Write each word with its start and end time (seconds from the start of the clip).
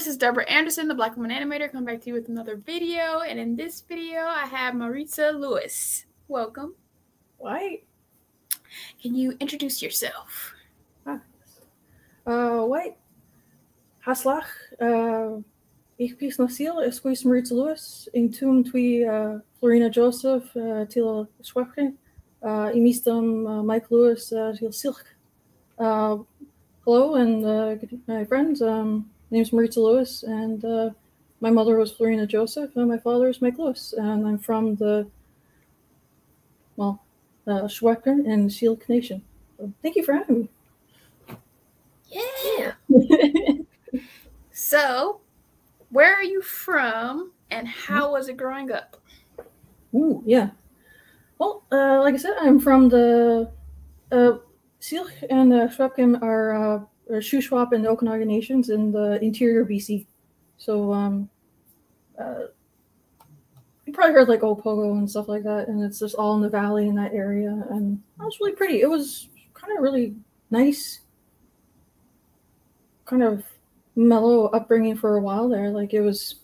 this 0.00 0.06
is 0.06 0.16
Deborah 0.16 0.48
Anderson, 0.48 0.88
the 0.88 0.94
Black 0.94 1.14
Woman 1.14 1.30
Animator. 1.30 1.70
coming 1.70 1.84
back 1.84 2.00
to 2.00 2.06
you 2.06 2.14
with 2.14 2.30
another 2.30 2.56
video. 2.56 3.20
And 3.20 3.38
in 3.38 3.54
this 3.54 3.82
video, 3.82 4.20
I 4.20 4.46
have 4.46 4.74
Maritza 4.74 5.30
Lewis. 5.32 6.06
Welcome. 6.26 6.74
White. 7.36 7.84
Can 9.02 9.14
you 9.14 9.36
introduce 9.40 9.82
yourself? 9.82 10.54
Uh, 11.06 12.62
white. 12.62 12.96
Haslach. 14.06 14.46
Uh, 14.80 15.42
ich 15.98 16.16
bin 16.16 16.30
Nasil, 16.30 16.80
es 16.82 17.04
ist 17.04 17.26
Maritza 17.26 17.54
Lewis. 17.54 18.08
In 18.14 18.32
Tum 18.32 18.64
twi 18.64 19.04
uh, 19.04 19.40
Florina 19.60 19.90
Joseph, 19.90 20.44
uh, 20.56 20.86
Tila 20.86 21.28
Schwachke. 21.42 21.92
Uh, 22.42 22.72
Imistam 22.72 23.46
uh, 23.46 23.62
Mike 23.62 23.90
Lewis, 23.90 24.32
uh, 24.32 24.54
Til 24.58 24.72
Silk. 24.72 25.04
Hello, 25.76 26.26
and 26.86 27.44
uh, 27.44 27.74
good, 27.74 28.00
my 28.08 28.24
friends. 28.24 28.62
Um, 28.62 29.10
my 29.30 29.36
name's 29.36 29.52
Maritza 29.52 29.80
Lewis, 29.80 30.22
and 30.24 30.64
uh, 30.64 30.90
my 31.40 31.50
mother 31.50 31.76
was 31.76 31.92
Florina 31.92 32.26
Joseph, 32.26 32.74
and 32.74 32.88
my 32.88 32.98
father 32.98 33.28
is 33.28 33.40
Mike 33.40 33.58
Lewis, 33.58 33.94
and 33.96 34.26
I'm 34.26 34.38
from 34.38 34.74
the 34.76 35.06
well, 36.76 37.02
uh, 37.46 37.68
and 38.06 38.52
Shield 38.52 38.82
Nation. 38.88 39.22
So 39.56 39.72
thank 39.82 39.96
you 39.96 40.04
for 40.04 40.14
having 40.14 40.40
me. 40.40 41.36
Yeah. 42.08 42.72
so, 44.52 45.20
where 45.90 46.14
are 46.14 46.22
you 46.22 46.42
from 46.42 47.32
and 47.50 47.68
how 47.68 48.12
was 48.12 48.28
it 48.28 48.36
growing 48.36 48.72
up? 48.72 48.96
Ooh, 49.94 50.22
yeah. 50.24 50.50
Well, 51.38 51.64
uh, 51.70 52.00
like 52.00 52.14
I 52.14 52.18
said, 52.18 52.34
I'm 52.40 52.58
from 52.58 52.88
the 52.88 53.50
uh, 54.10 54.38
and 55.28 55.52
uh, 55.52 55.68
Schwabkin 55.68 56.22
are 56.22 56.54
uh, 56.54 56.76
are 56.76 56.86
Shuswap 57.14 57.72
and 57.72 57.86
Okanagan 57.86 58.28
nations 58.28 58.70
in 58.70 58.92
the 58.92 59.22
interior 59.22 59.64
BC. 59.64 60.06
So, 60.58 60.92
um, 60.92 61.28
uh, 62.18 62.46
you 63.86 63.92
probably 63.92 64.14
heard 64.14 64.28
like 64.28 64.40
Ogopogo 64.40 64.92
and 64.92 65.10
stuff 65.10 65.26
like 65.28 65.42
that, 65.42 65.68
and 65.68 65.82
it's 65.82 65.98
just 65.98 66.14
all 66.14 66.36
in 66.36 66.42
the 66.42 66.48
valley 66.48 66.86
in 66.86 66.94
that 66.94 67.12
area, 67.12 67.48
and 67.70 68.00
that 68.18 68.24
was 68.24 68.38
really 68.38 68.52
pretty. 68.52 68.82
It 68.82 68.88
was 68.88 69.28
kind 69.54 69.76
of 69.76 69.82
really 69.82 70.14
nice, 70.50 71.00
kind 73.04 73.22
of 73.22 73.42
mellow 73.96 74.46
upbringing 74.46 74.96
for 74.96 75.16
a 75.16 75.20
while 75.20 75.48
there. 75.48 75.70
Like 75.70 75.92
it 75.92 76.02
was, 76.02 76.36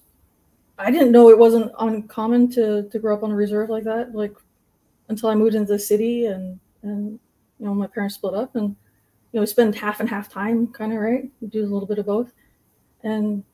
I 0.79 0.91
didn't 0.91 1.13
know 1.13 1.31
it 1.31 1.39
wasn't 1.39 1.71
uncommon 1.79 2.51
to 2.53 2.89
to 2.89 2.99
grow 2.99 3.15
up 3.15 3.23
on 3.23 3.31
a 3.31 3.37
reserve 3.37 3.71
like 3.71 3.85
that. 3.85 4.15
Like 4.15 4.35
until 5.09 5.29
I 5.29 5.37
moved 5.37 5.55
into 5.55 5.73
the 5.73 5.79
city, 5.79 6.27
and 6.27 6.59
and 6.83 7.21
you 7.61 7.67
know 7.67 7.75
my 7.75 7.87
parents 7.87 8.17
split 8.17 8.35
up, 8.35 8.57
and 8.57 8.75
know 9.37 9.43
we 9.43 9.47
spend 9.47 9.75
half 9.75 10.01
and 10.01 10.09
half 10.09 10.29
time, 10.29 10.67
kind 10.69 10.93
of 10.93 10.99
right. 10.99 11.31
We 11.41 11.49
do 11.49 11.63
a 11.63 11.69
little 11.69 11.87
bit 11.87 11.99
of 11.99 12.07
both, 12.07 12.33
and 13.03 13.45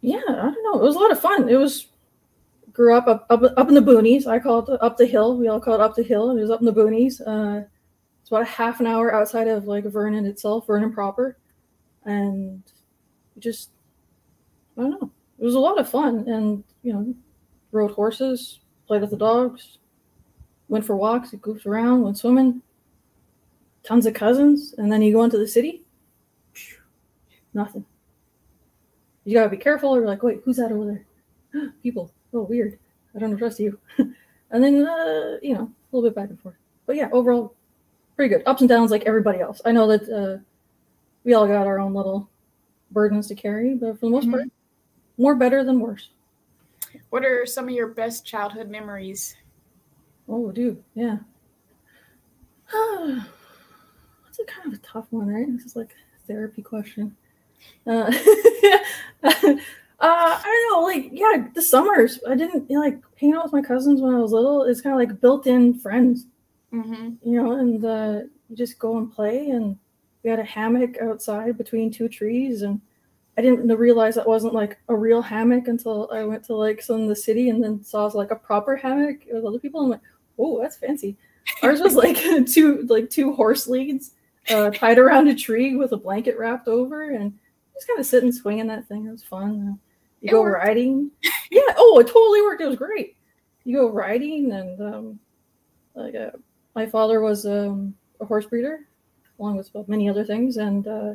yeah, 0.00 0.22
I 0.26 0.50
don't 0.50 0.64
know. 0.64 0.80
It 0.80 0.84
was 0.84 0.96
a 0.96 1.00
lot 1.00 1.10
of 1.10 1.20
fun. 1.20 1.48
It 1.48 1.56
was 1.56 1.88
grew 2.72 2.94
up 2.94 3.08
up 3.08 3.26
up, 3.28 3.42
up 3.56 3.68
in 3.68 3.74
the 3.74 3.80
boonies. 3.80 4.26
I 4.26 4.38
call 4.38 4.70
it 4.70 4.78
up 4.80 4.96
the 4.96 5.06
hill. 5.06 5.36
We 5.36 5.48
all 5.48 5.60
call 5.60 5.74
it 5.74 5.80
up 5.80 5.94
the 5.94 6.02
hill. 6.02 6.30
It 6.30 6.40
was 6.40 6.50
up 6.50 6.60
in 6.60 6.66
the 6.66 6.72
boonies. 6.72 7.20
Uh, 7.20 7.66
it's 8.20 8.30
about 8.30 8.42
a 8.42 8.46
half 8.46 8.80
an 8.80 8.86
hour 8.86 9.12
outside 9.12 9.48
of 9.48 9.66
like 9.66 9.84
Vernon 9.84 10.26
itself, 10.26 10.66
Vernon 10.66 10.92
proper, 10.92 11.36
and 12.04 12.62
just 13.38 13.70
I 14.78 14.82
don't 14.82 14.90
know. 14.90 15.10
It 15.38 15.44
was 15.44 15.54
a 15.54 15.60
lot 15.60 15.78
of 15.78 15.88
fun, 15.88 16.28
and 16.28 16.62
you 16.82 16.92
know, 16.92 17.14
rode 17.72 17.90
horses, 17.90 18.60
played 18.86 19.00
with 19.00 19.10
the 19.10 19.16
dogs, 19.16 19.78
went 20.68 20.84
for 20.84 20.96
walks, 20.96 21.34
goofed 21.40 21.66
around, 21.66 22.02
went 22.02 22.18
swimming. 22.18 22.62
Tons 23.86 24.04
of 24.04 24.14
cousins, 24.14 24.74
and 24.78 24.90
then 24.90 25.00
you 25.00 25.12
go 25.12 25.22
into 25.22 25.38
the 25.38 25.46
city. 25.46 25.84
Nothing. 27.54 27.84
You 29.24 29.34
gotta 29.34 29.48
be 29.48 29.56
careful. 29.56 29.94
Or 29.94 30.04
like, 30.04 30.24
wait, 30.24 30.40
who's 30.44 30.56
that 30.56 30.72
over 30.72 30.84
there? 31.52 31.72
People. 31.84 32.10
Oh, 32.34 32.42
weird. 32.42 32.78
I 33.14 33.20
don't 33.20 33.36
trust 33.38 33.60
you. 33.60 33.78
and 33.98 34.62
then, 34.62 34.84
uh, 34.84 35.36
you 35.40 35.54
know, 35.54 35.62
a 35.70 35.96
little 35.96 36.10
bit 36.10 36.16
back 36.16 36.30
and 36.30 36.40
forth. 36.40 36.56
But 36.84 36.96
yeah, 36.96 37.08
overall, 37.12 37.54
pretty 38.16 38.34
good. 38.34 38.42
Ups 38.44 38.60
and 38.60 38.68
downs 38.68 38.90
like 38.90 39.04
everybody 39.04 39.38
else. 39.38 39.62
I 39.64 39.70
know 39.70 39.86
that 39.86 40.08
uh, 40.10 40.42
we 41.22 41.34
all 41.34 41.46
got 41.46 41.68
our 41.68 41.78
own 41.78 41.94
little 41.94 42.28
burdens 42.90 43.28
to 43.28 43.36
carry, 43.36 43.74
but 43.76 44.00
for 44.00 44.06
the 44.06 44.10
most 44.10 44.26
Mhm. 44.26 44.32
part, 44.32 44.48
more 45.16 45.36
better 45.36 45.62
than 45.62 45.78
worse. 45.78 46.10
What 47.10 47.24
are 47.24 47.46
some 47.46 47.68
of 47.68 47.70
your 47.74 47.88
best 47.88 48.26
childhood 48.26 48.68
memories? 48.68 49.36
Oh, 50.28 50.50
dude, 50.50 50.82
yeah. 50.94 51.18
That's 54.36 54.50
a 54.50 54.52
kind 54.52 54.72
of 54.72 54.78
a 54.78 54.82
tough 54.82 55.06
one, 55.10 55.28
right? 55.28 55.46
This 55.56 55.64
is 55.64 55.76
like 55.76 55.90
a 55.90 56.26
therapy 56.26 56.62
question. 56.62 57.16
Uh, 57.86 58.12
uh, 59.22 59.56
I 60.00 60.42
don't 60.44 60.72
know, 60.72 60.86
like, 60.86 61.08
yeah, 61.12 61.46
the 61.54 61.62
summers. 61.62 62.20
I 62.28 62.34
didn't 62.34 62.68
you 62.70 62.76
know, 62.76 62.82
like 62.84 62.98
hang 63.18 63.34
out 63.34 63.44
with 63.44 63.52
my 63.52 63.62
cousins 63.62 64.00
when 64.00 64.14
I 64.14 64.18
was 64.18 64.32
little. 64.32 64.64
It's 64.64 64.80
kind 64.80 64.92
of 64.94 64.98
like 65.08 65.20
built-in 65.20 65.78
friends, 65.78 66.26
Mm-hmm. 66.72 67.10
you 67.22 67.40
know, 67.42 67.52
and 67.52 67.84
uh, 67.84 68.20
you 68.50 68.56
just 68.56 68.78
go 68.78 68.98
and 68.98 69.10
play. 69.12 69.50
And 69.50 69.78
we 70.22 70.30
had 70.30 70.38
a 70.40 70.44
hammock 70.44 70.98
outside 71.00 71.56
between 71.56 71.90
two 71.90 72.08
trees, 72.08 72.62
and 72.62 72.80
I 73.38 73.42
didn't 73.42 73.68
realize 73.68 74.16
that 74.16 74.28
wasn't 74.28 74.52
like 74.54 74.78
a 74.88 74.96
real 74.96 75.22
hammock 75.22 75.68
until 75.68 76.10
I 76.12 76.24
went 76.24 76.44
to 76.44 76.54
like 76.54 76.82
some 76.82 77.02
of 77.02 77.08
the 77.08 77.16
city 77.16 77.48
and 77.48 77.62
then 77.62 77.82
saw 77.82 78.06
like 78.06 78.32
a 78.32 78.36
proper 78.36 78.76
hammock 78.76 79.20
with 79.32 79.44
other 79.44 79.58
people. 79.58 79.80
And 79.82 79.90
like, 79.90 80.00
oh, 80.38 80.60
that's 80.60 80.76
fancy. 80.76 81.16
Ours 81.62 81.80
was 81.80 81.94
like 81.94 82.16
two 82.46 82.82
like 82.88 83.08
two 83.08 83.32
horse 83.32 83.66
leads 83.68 84.12
uh, 84.50 84.70
tied 84.70 84.98
around 84.98 85.28
a 85.28 85.34
tree 85.34 85.76
with 85.76 85.92
a 85.92 85.96
blanket 85.96 86.38
wrapped 86.38 86.68
over, 86.68 87.10
and 87.10 87.32
just 87.74 87.86
kind 87.86 87.98
of 88.00 88.06
sitting 88.06 88.32
swinging 88.32 88.66
that 88.68 88.86
thing. 88.88 89.06
It 89.06 89.10
was 89.12 89.22
fun. 89.22 89.68
Uh, 89.68 89.76
you 90.20 90.28
It 90.28 90.30
go 90.30 90.42
worked. 90.42 90.64
riding. 90.64 91.10
Yeah. 91.50 91.62
Oh, 91.76 91.98
it 92.00 92.08
totally 92.08 92.42
worked. 92.42 92.60
It 92.60 92.66
was 92.66 92.76
great. 92.76 93.16
You 93.64 93.76
go 93.76 93.88
riding, 93.90 94.50
and 94.52 94.80
um, 94.80 95.20
like 95.94 96.14
uh, 96.14 96.30
my 96.74 96.86
father 96.86 97.20
was 97.20 97.46
um, 97.46 97.94
a 98.20 98.24
horse 98.24 98.46
breeder, 98.46 98.80
along 99.38 99.56
with 99.56 99.70
many 99.88 100.08
other 100.08 100.24
things, 100.24 100.56
and 100.56 100.86
uh, 100.88 101.14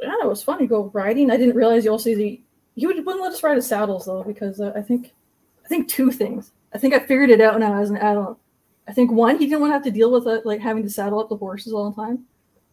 yeah, 0.00 0.14
it 0.22 0.28
was 0.28 0.42
fun 0.42 0.58
to 0.60 0.66
go 0.66 0.90
riding. 0.94 1.30
I 1.30 1.36
didn't 1.36 1.56
realize 1.56 1.84
you 1.84 1.90
also 1.90 2.14
the 2.14 2.40
he 2.76 2.86
would, 2.86 3.04
wouldn't 3.04 3.22
let 3.22 3.32
us 3.32 3.42
ride 3.42 3.56
his 3.56 3.66
saddles 3.66 4.06
though 4.06 4.22
because 4.22 4.60
uh, 4.60 4.72
I 4.76 4.80
think 4.80 5.12
I 5.64 5.68
think 5.68 5.88
two 5.88 6.10
things. 6.10 6.52
I 6.72 6.78
think 6.78 6.94
I 6.94 7.00
figured 7.00 7.30
it 7.30 7.40
out 7.40 7.58
now 7.60 7.74
as 7.80 7.90
an 7.90 7.96
adult. 7.96 8.38
I 8.88 8.92
think 8.92 9.12
one, 9.12 9.38
he 9.38 9.46
didn't 9.46 9.60
want 9.60 9.70
to 9.70 9.74
have 9.74 9.84
to 9.84 9.90
deal 9.90 10.10
with 10.10 10.26
it, 10.26 10.46
like 10.46 10.60
having 10.60 10.82
to 10.82 10.90
saddle 10.90 11.20
up 11.20 11.28
the 11.28 11.36
horses 11.36 11.72
all 11.72 11.90
the 11.90 11.96
time. 11.96 12.24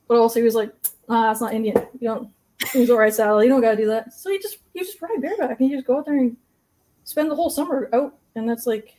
But 0.07 0.17
also, 0.17 0.39
he 0.39 0.43
was 0.45 0.55
like, 0.55 0.73
"Ah, 1.09 1.23
that's 1.27 1.41
not 1.41 1.53
Indian. 1.53 1.75
You 1.99 2.07
don't 2.07 2.29
use 2.73 2.89
a 2.89 2.95
right 2.95 3.13
saddle. 3.13 3.43
You 3.43 3.49
don't 3.49 3.61
got 3.61 3.71
to 3.71 3.77
do 3.77 3.87
that." 3.87 4.13
So 4.13 4.31
he 4.31 4.39
just 4.39 4.59
you 4.73 4.83
just 4.83 5.01
ride 5.01 5.21
bareback 5.21 5.59
and 5.59 5.69
you 5.69 5.75
just 5.77 5.87
go 5.87 5.97
out 5.97 6.05
there 6.05 6.17
and 6.17 6.37
spend 7.03 7.29
the 7.29 7.35
whole 7.35 7.49
summer 7.49 7.89
out. 7.91 8.17
And 8.35 8.47
that's 8.47 8.65
like, 8.67 8.95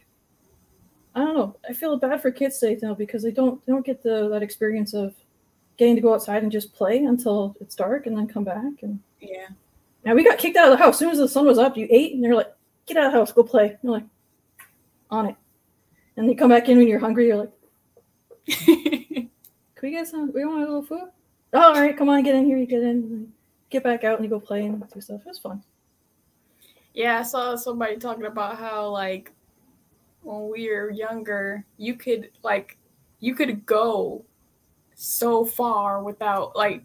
I 1.15 1.21
don't 1.21 1.35
know. 1.37 1.57
I 1.69 1.73
feel 1.73 1.97
bad 1.97 2.21
for 2.21 2.31
kids 2.31 2.59
today 2.59 2.79
now 2.83 2.95
because 2.95 3.23
they 3.23 3.31
don't 3.31 3.65
they 3.65 3.73
don't 3.73 3.87
get 3.87 4.03
the 4.03 4.29
that 4.29 4.43
experience 4.43 4.93
of 4.95 5.15
getting 5.79 5.95
to 5.95 6.01
go 6.03 6.13
outside 6.15 6.43
and 6.43 6.51
just 6.53 6.75
play 6.75 7.05
until 7.05 7.55
it's 7.61 7.75
dark 7.75 8.07
and 8.07 8.17
then 8.17 8.27
come 8.27 8.45
back. 8.45 8.83
And 8.83 8.99
Yeah. 9.21 9.49
now 10.05 10.15
we 10.15 10.25
got 10.25 10.39
kicked 10.39 10.57
out 10.57 10.71
of 10.73 10.79
the 10.79 10.83
house 10.85 10.95
as 10.97 10.99
soon 10.99 11.11
as 11.11 11.19
the 11.19 11.29
sun 11.29 11.47
was 11.47 11.59
up. 11.59 11.77
You 11.77 11.87
ate 11.91 12.15
and 12.15 12.25
they're 12.25 12.35
like, 12.35 12.53
"Get 12.87 12.97
out 12.97 13.07
of 13.07 13.13
the 13.13 13.19
house, 13.19 13.33
go 13.33 13.43
play." 13.43 13.69
And 13.71 13.79
you're 13.83 13.93
like, 13.93 14.05
on 15.11 15.27
it. 15.27 15.37
And 16.17 16.29
they 16.29 16.35
come 16.35 16.51
back 16.51 16.69
in 16.69 16.79
when 16.79 16.89
you're 16.89 16.99
hungry. 16.99 17.27
You're 17.29 17.37
like, 17.37 17.53
"Can 18.67 19.29
we 19.83 19.91
get 19.91 20.07
some? 20.09 20.33
We 20.33 20.45
want 20.45 20.59
a 20.63 20.67
little 20.67 20.83
food." 20.83 21.11
Oh, 21.53 21.61
all 21.61 21.81
right, 21.81 21.97
come 21.97 22.09
on, 22.09 22.23
get 22.23 22.35
in 22.35 22.45
here. 22.45 22.59
You 22.59 22.67
get 22.67 22.83
in, 22.83 23.33
get 23.71 23.83
back 23.85 24.05
out, 24.05 24.17
and 24.19 24.25
you 24.25 24.31
go 24.31 24.41
play 24.41 24.65
and 24.67 24.83
do 24.93 25.01
stuff. 25.01 25.21
It 25.23 25.27
was 25.29 25.39
fun. 25.39 25.63
yeah, 26.95 27.19
I 27.19 27.23
saw 27.23 27.57
somebody 27.57 27.97
talking 27.97 28.27
about 28.27 28.59
how 28.59 28.89
like 28.89 29.33
when 30.23 30.49
we 30.51 30.69
were 30.71 30.91
younger, 30.91 31.65
you 31.77 31.95
could 31.95 32.31
like 32.43 32.79
you 33.21 33.35
could 33.35 33.67
go 33.67 34.25
so 34.95 35.45
far 35.45 36.03
without 36.03 36.57
like 36.57 36.83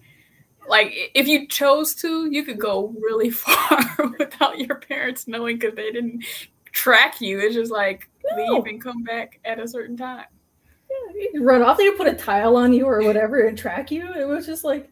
like 0.68 0.94
if 1.16 1.28
you 1.28 1.48
chose 1.48 1.96
to, 1.96 2.30
you 2.32 2.44
could 2.44 2.60
go 2.60 2.94
really 3.02 3.30
far 3.32 3.80
without 4.20 4.60
your 4.60 4.76
parents 4.76 5.28
knowing 5.28 5.58
because 5.58 5.76
they 5.76 5.92
didn't 5.92 6.24
track 6.72 7.22
you. 7.22 7.40
It's 7.40 7.56
just 7.56 7.72
like 7.72 8.10
No. 8.32 8.56
leave 8.56 8.66
and 8.66 8.82
come 8.82 9.04
back 9.04 9.40
at 9.46 9.60
a 9.60 9.68
certain 9.68 9.98
time. 9.98 10.26
Yeah, 10.90 11.30
you 11.34 11.44
run 11.44 11.62
off. 11.62 11.78
They 11.78 11.88
would 11.90 11.98
put 11.98 12.08
a 12.08 12.14
tile 12.14 12.56
on 12.58 12.74
you 12.74 12.86
or 12.86 13.04
whatever 13.04 13.48
and 13.48 13.58
track 13.58 13.92
you. 13.92 14.14
It 14.14 14.28
was 14.28 14.46
just 14.46 14.64
like, 14.64 14.90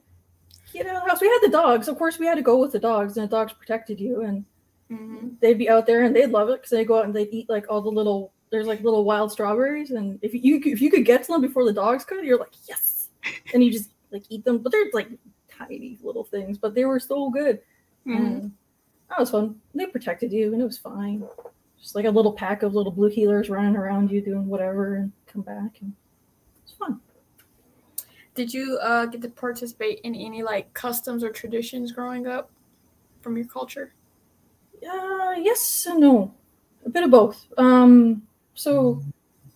get 0.73 0.85
out 0.87 0.95
of 0.97 1.03
the 1.03 1.09
house. 1.09 1.21
We 1.21 1.27
had 1.27 1.39
the 1.41 1.49
dogs. 1.49 1.87
Of 1.87 1.97
course, 1.97 2.19
we 2.19 2.25
had 2.25 2.35
to 2.35 2.41
go 2.41 2.59
with 2.59 2.71
the 2.71 2.79
dogs, 2.79 3.17
and 3.17 3.25
the 3.27 3.35
dogs 3.35 3.53
protected 3.53 3.99
you. 3.99 4.21
And 4.21 4.45
hmm 4.89 5.29
they'd 5.41 5.57
be 5.57 5.69
out 5.69 5.85
there 5.85 6.03
and 6.03 6.15
they'd 6.15 6.31
love 6.31 6.49
it 6.49 6.57
because 6.59 6.71
they 6.71 6.83
go 6.83 6.97
out 6.97 7.05
and 7.05 7.13
they'd 7.13 7.29
eat 7.31 7.49
like 7.49 7.65
all 7.69 7.81
the 7.81 7.89
little 7.89 8.33
there's 8.49 8.65
like 8.67 8.81
little 8.81 9.03
wild 9.03 9.31
strawberries 9.31 9.91
and 9.91 10.17
if 10.23 10.33
you 10.33 10.59
if 10.65 10.81
you 10.81 10.89
could 10.89 11.05
get 11.05 11.21
to 11.23 11.31
them 11.31 11.41
before 11.41 11.63
the 11.65 11.73
dogs 11.73 12.03
could 12.03 12.25
you're 12.25 12.39
like 12.39 12.53
yes 12.67 13.09
and 13.53 13.63
you 13.63 13.71
just 13.71 13.91
like 14.11 14.23
eat 14.29 14.43
them 14.45 14.57
but 14.57 14.71
they're 14.71 14.85
like 14.93 15.09
tiny 15.49 15.99
little 16.01 16.23
things 16.23 16.57
but 16.57 16.73
they 16.73 16.85
were 16.85 16.99
so 16.99 17.29
good 17.29 17.59
hmm 18.05 18.15
and 18.15 18.51
that 19.09 19.19
was 19.19 19.29
fun 19.29 19.59
they 19.75 19.85
protected 19.85 20.31
you 20.33 20.51
and 20.53 20.61
it 20.61 20.65
was 20.65 20.77
fine 20.77 21.23
just 21.81 21.95
like 21.95 22.05
a 22.05 22.11
little 22.11 22.33
pack 22.33 22.63
of 22.63 22.75
little 22.75 22.91
blue 22.91 23.09
heelers 23.09 23.49
running 23.49 23.75
around 23.75 24.11
you 24.11 24.21
doing 24.21 24.47
whatever 24.47 24.95
and 24.95 25.11
come 25.27 25.41
back 25.41 25.77
and 25.81 25.93
it's 26.63 26.73
fun 26.73 26.99
Did 28.35 28.53
you 28.53 28.77
uh, 28.81 29.05
get 29.05 29.21
to 29.21 29.29
participate 29.29 29.99
in 30.03 30.15
any 30.15 30.43
like 30.43 30.73
customs 30.73 31.23
or 31.23 31.31
traditions 31.31 31.91
growing 31.91 32.27
up 32.27 32.51
from 33.21 33.35
your 33.35 33.45
culture? 33.45 33.93
Uh, 34.81 35.35
yes 35.37 35.85
and 35.87 35.99
no, 35.99 36.33
a 36.85 36.89
bit 36.89 37.03
of 37.03 37.11
both. 37.11 37.45
Um, 37.57 38.23
so 38.53 39.01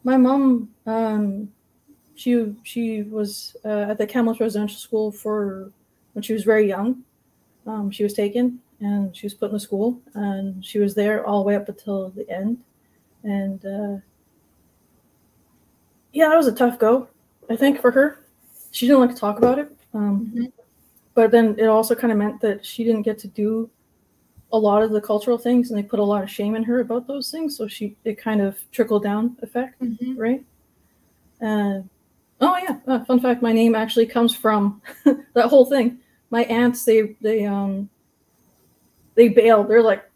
my 0.03 0.17
mom, 0.17 0.69
um, 0.85 1.51
she 2.15 2.53
she 2.63 3.03
was 3.03 3.55
uh, 3.63 3.87
at 3.89 3.97
the 3.97 4.05
Kamloops 4.05 4.39
Residential 4.39 4.77
School 4.77 5.11
for 5.11 5.71
when 6.13 6.21
she 6.21 6.33
was 6.33 6.43
very 6.43 6.67
young. 6.67 7.03
Um, 7.65 7.89
she 7.89 8.03
was 8.03 8.13
taken 8.13 8.59
and 8.83 9.15
she 9.15 9.25
was 9.25 9.33
put 9.33 9.47
in 9.47 9.53
the 9.53 9.59
school, 9.59 10.01
and 10.13 10.63
she 10.63 10.79
was 10.79 10.93
there 10.93 11.25
all 11.25 11.39
the 11.43 11.47
way 11.47 11.55
up 11.55 11.69
until 11.69 12.09
the 12.09 12.29
end. 12.29 12.57
And 13.23 13.65
uh, 13.65 13.97
yeah, 16.11 16.29
that 16.29 16.35
was 16.37 16.47
a 16.47 16.51
tough 16.53 16.77
go, 16.79 17.07
I 17.49 17.55
think, 17.55 17.79
for 17.81 17.91
her. 17.91 18.19
She 18.71 18.87
didn't 18.87 19.01
like 19.01 19.11
to 19.11 19.15
talk 19.15 19.37
about 19.37 19.59
it. 19.59 19.71
Um, 19.93 20.31
Mhm. 20.35 20.51
But 21.15 21.29
then 21.31 21.55
it 21.59 21.67
also 21.67 21.93
kind 21.95 22.11
of 22.11 22.17
meant 22.17 22.41
that 22.41 22.65
she 22.65 22.83
didn't 22.83 23.03
get 23.03 23.19
to 23.19 23.27
do 23.27 23.69
a 24.51 24.57
lot 24.57 24.81
of 24.83 24.91
the 24.91 25.01
cultural 25.01 25.37
things, 25.37 25.69
and 25.69 25.77
they 25.77 25.83
put 25.83 25.99
a 25.99 26.03
lot 26.03 26.23
of 26.23 26.29
shame 26.29 26.55
in 26.55 26.63
her 26.63 26.79
about 26.79 27.07
those 27.07 27.29
things. 27.31 27.55
So 27.57 27.67
she, 27.67 27.95
it 28.03 28.17
kind 28.17 28.41
of 28.41 28.57
trickled 28.71 29.03
down 29.03 29.37
effect, 29.41 29.79
Mm-hmm. 29.81 30.15
right? 30.17 30.43
And 31.41 31.89
oh 32.41 32.57
yeah, 32.57 32.79
uh, 32.87 33.03
fun 33.05 33.19
fact: 33.19 33.41
my 33.41 33.51
name 33.53 33.75
actually 33.75 34.05
comes 34.07 34.35
from 34.35 34.81
that 35.33 35.47
whole 35.49 35.65
thing. 35.65 35.99
My 36.31 36.43
aunts, 36.45 36.83
they 36.85 37.15
they 37.21 37.45
um 37.45 37.89
they 39.15 39.29
bailed. 39.29 39.67
They're 39.69 39.81
like, 39.81 40.09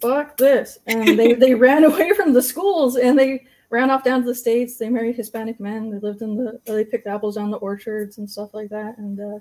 "Fuck 0.00 0.36
this," 0.36 0.78
and 0.86 1.18
they 1.18 1.32
they 1.44 1.54
ran 1.54 1.84
away 1.84 2.12
from 2.14 2.32
the 2.32 2.42
schools 2.42 2.96
and 2.96 3.18
they 3.18 3.46
ran 3.70 3.90
off 3.90 4.04
down 4.04 4.20
to 4.20 4.26
the 4.26 4.34
states. 4.34 4.76
They 4.76 4.88
married 4.88 5.16
Hispanic 5.16 5.60
men. 5.60 5.90
They 5.90 5.98
lived 5.98 6.22
in 6.22 6.36
the 6.36 6.60
they 6.64 6.84
picked 6.84 7.06
apples 7.06 7.36
down 7.36 7.50
the 7.50 7.58
orchards 7.58 8.18
and 8.18 8.28
stuff 8.28 8.52
like 8.54 8.70
that. 8.70 8.98
And 8.98 9.20
uh, 9.20 9.38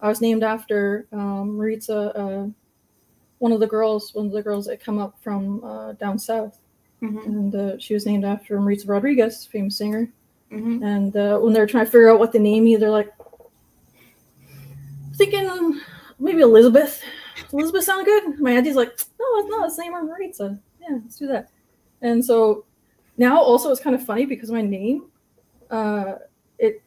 I 0.00 0.08
was 0.08 0.20
named 0.20 0.42
after 0.42 1.06
um, 1.12 1.56
Maritza, 1.56 2.16
uh, 2.16 2.46
one 3.38 3.52
of 3.52 3.60
the 3.60 3.66
girls, 3.66 4.14
one 4.14 4.26
of 4.26 4.32
the 4.32 4.42
girls 4.42 4.66
that 4.66 4.82
come 4.82 4.98
up 4.98 5.16
from 5.20 5.62
uh, 5.64 5.92
down 5.92 6.18
south, 6.18 6.58
Mm-hmm. 7.02 7.18
and 7.18 7.54
uh, 7.54 7.78
she 7.78 7.94
was 7.94 8.06
named 8.06 8.24
after 8.24 8.60
Maritza 8.60 8.88
Rodriguez, 8.88 9.46
famous 9.46 9.78
singer. 9.78 10.10
Mm-hmm. 10.50 10.82
And 10.82 11.16
uh, 11.16 11.38
when 11.38 11.52
they're 11.52 11.66
trying 11.66 11.84
to 11.84 11.90
figure 11.90 12.10
out 12.10 12.18
what 12.18 12.32
to 12.32 12.40
name 12.40 12.64
me, 12.64 12.74
they're 12.74 12.90
like, 12.90 13.12
thinking 15.14 15.80
maybe 16.18 16.40
Elizabeth. 16.40 17.00
Elizabeth 17.52 17.84
sound 17.84 18.04
good? 18.04 18.40
My 18.40 18.52
auntie's 18.52 18.76
like, 18.76 18.88
no, 19.18 19.26
it's 19.38 19.48
not. 19.48 19.62
Let's 19.62 19.78
name 19.78 19.92
her 19.92 20.04
Maritza. 20.04 20.58
Yeah, 20.80 20.98
let's 21.02 21.16
do 21.16 21.26
that. 21.28 21.50
And 22.02 22.24
so 22.24 22.64
now 23.16 23.40
also 23.40 23.70
it's 23.70 23.80
kind 23.80 23.96
of 23.96 24.04
funny 24.04 24.26
because 24.26 24.50
my 24.50 24.62
name, 24.62 25.06
uh, 25.70 26.16
it 26.58 26.82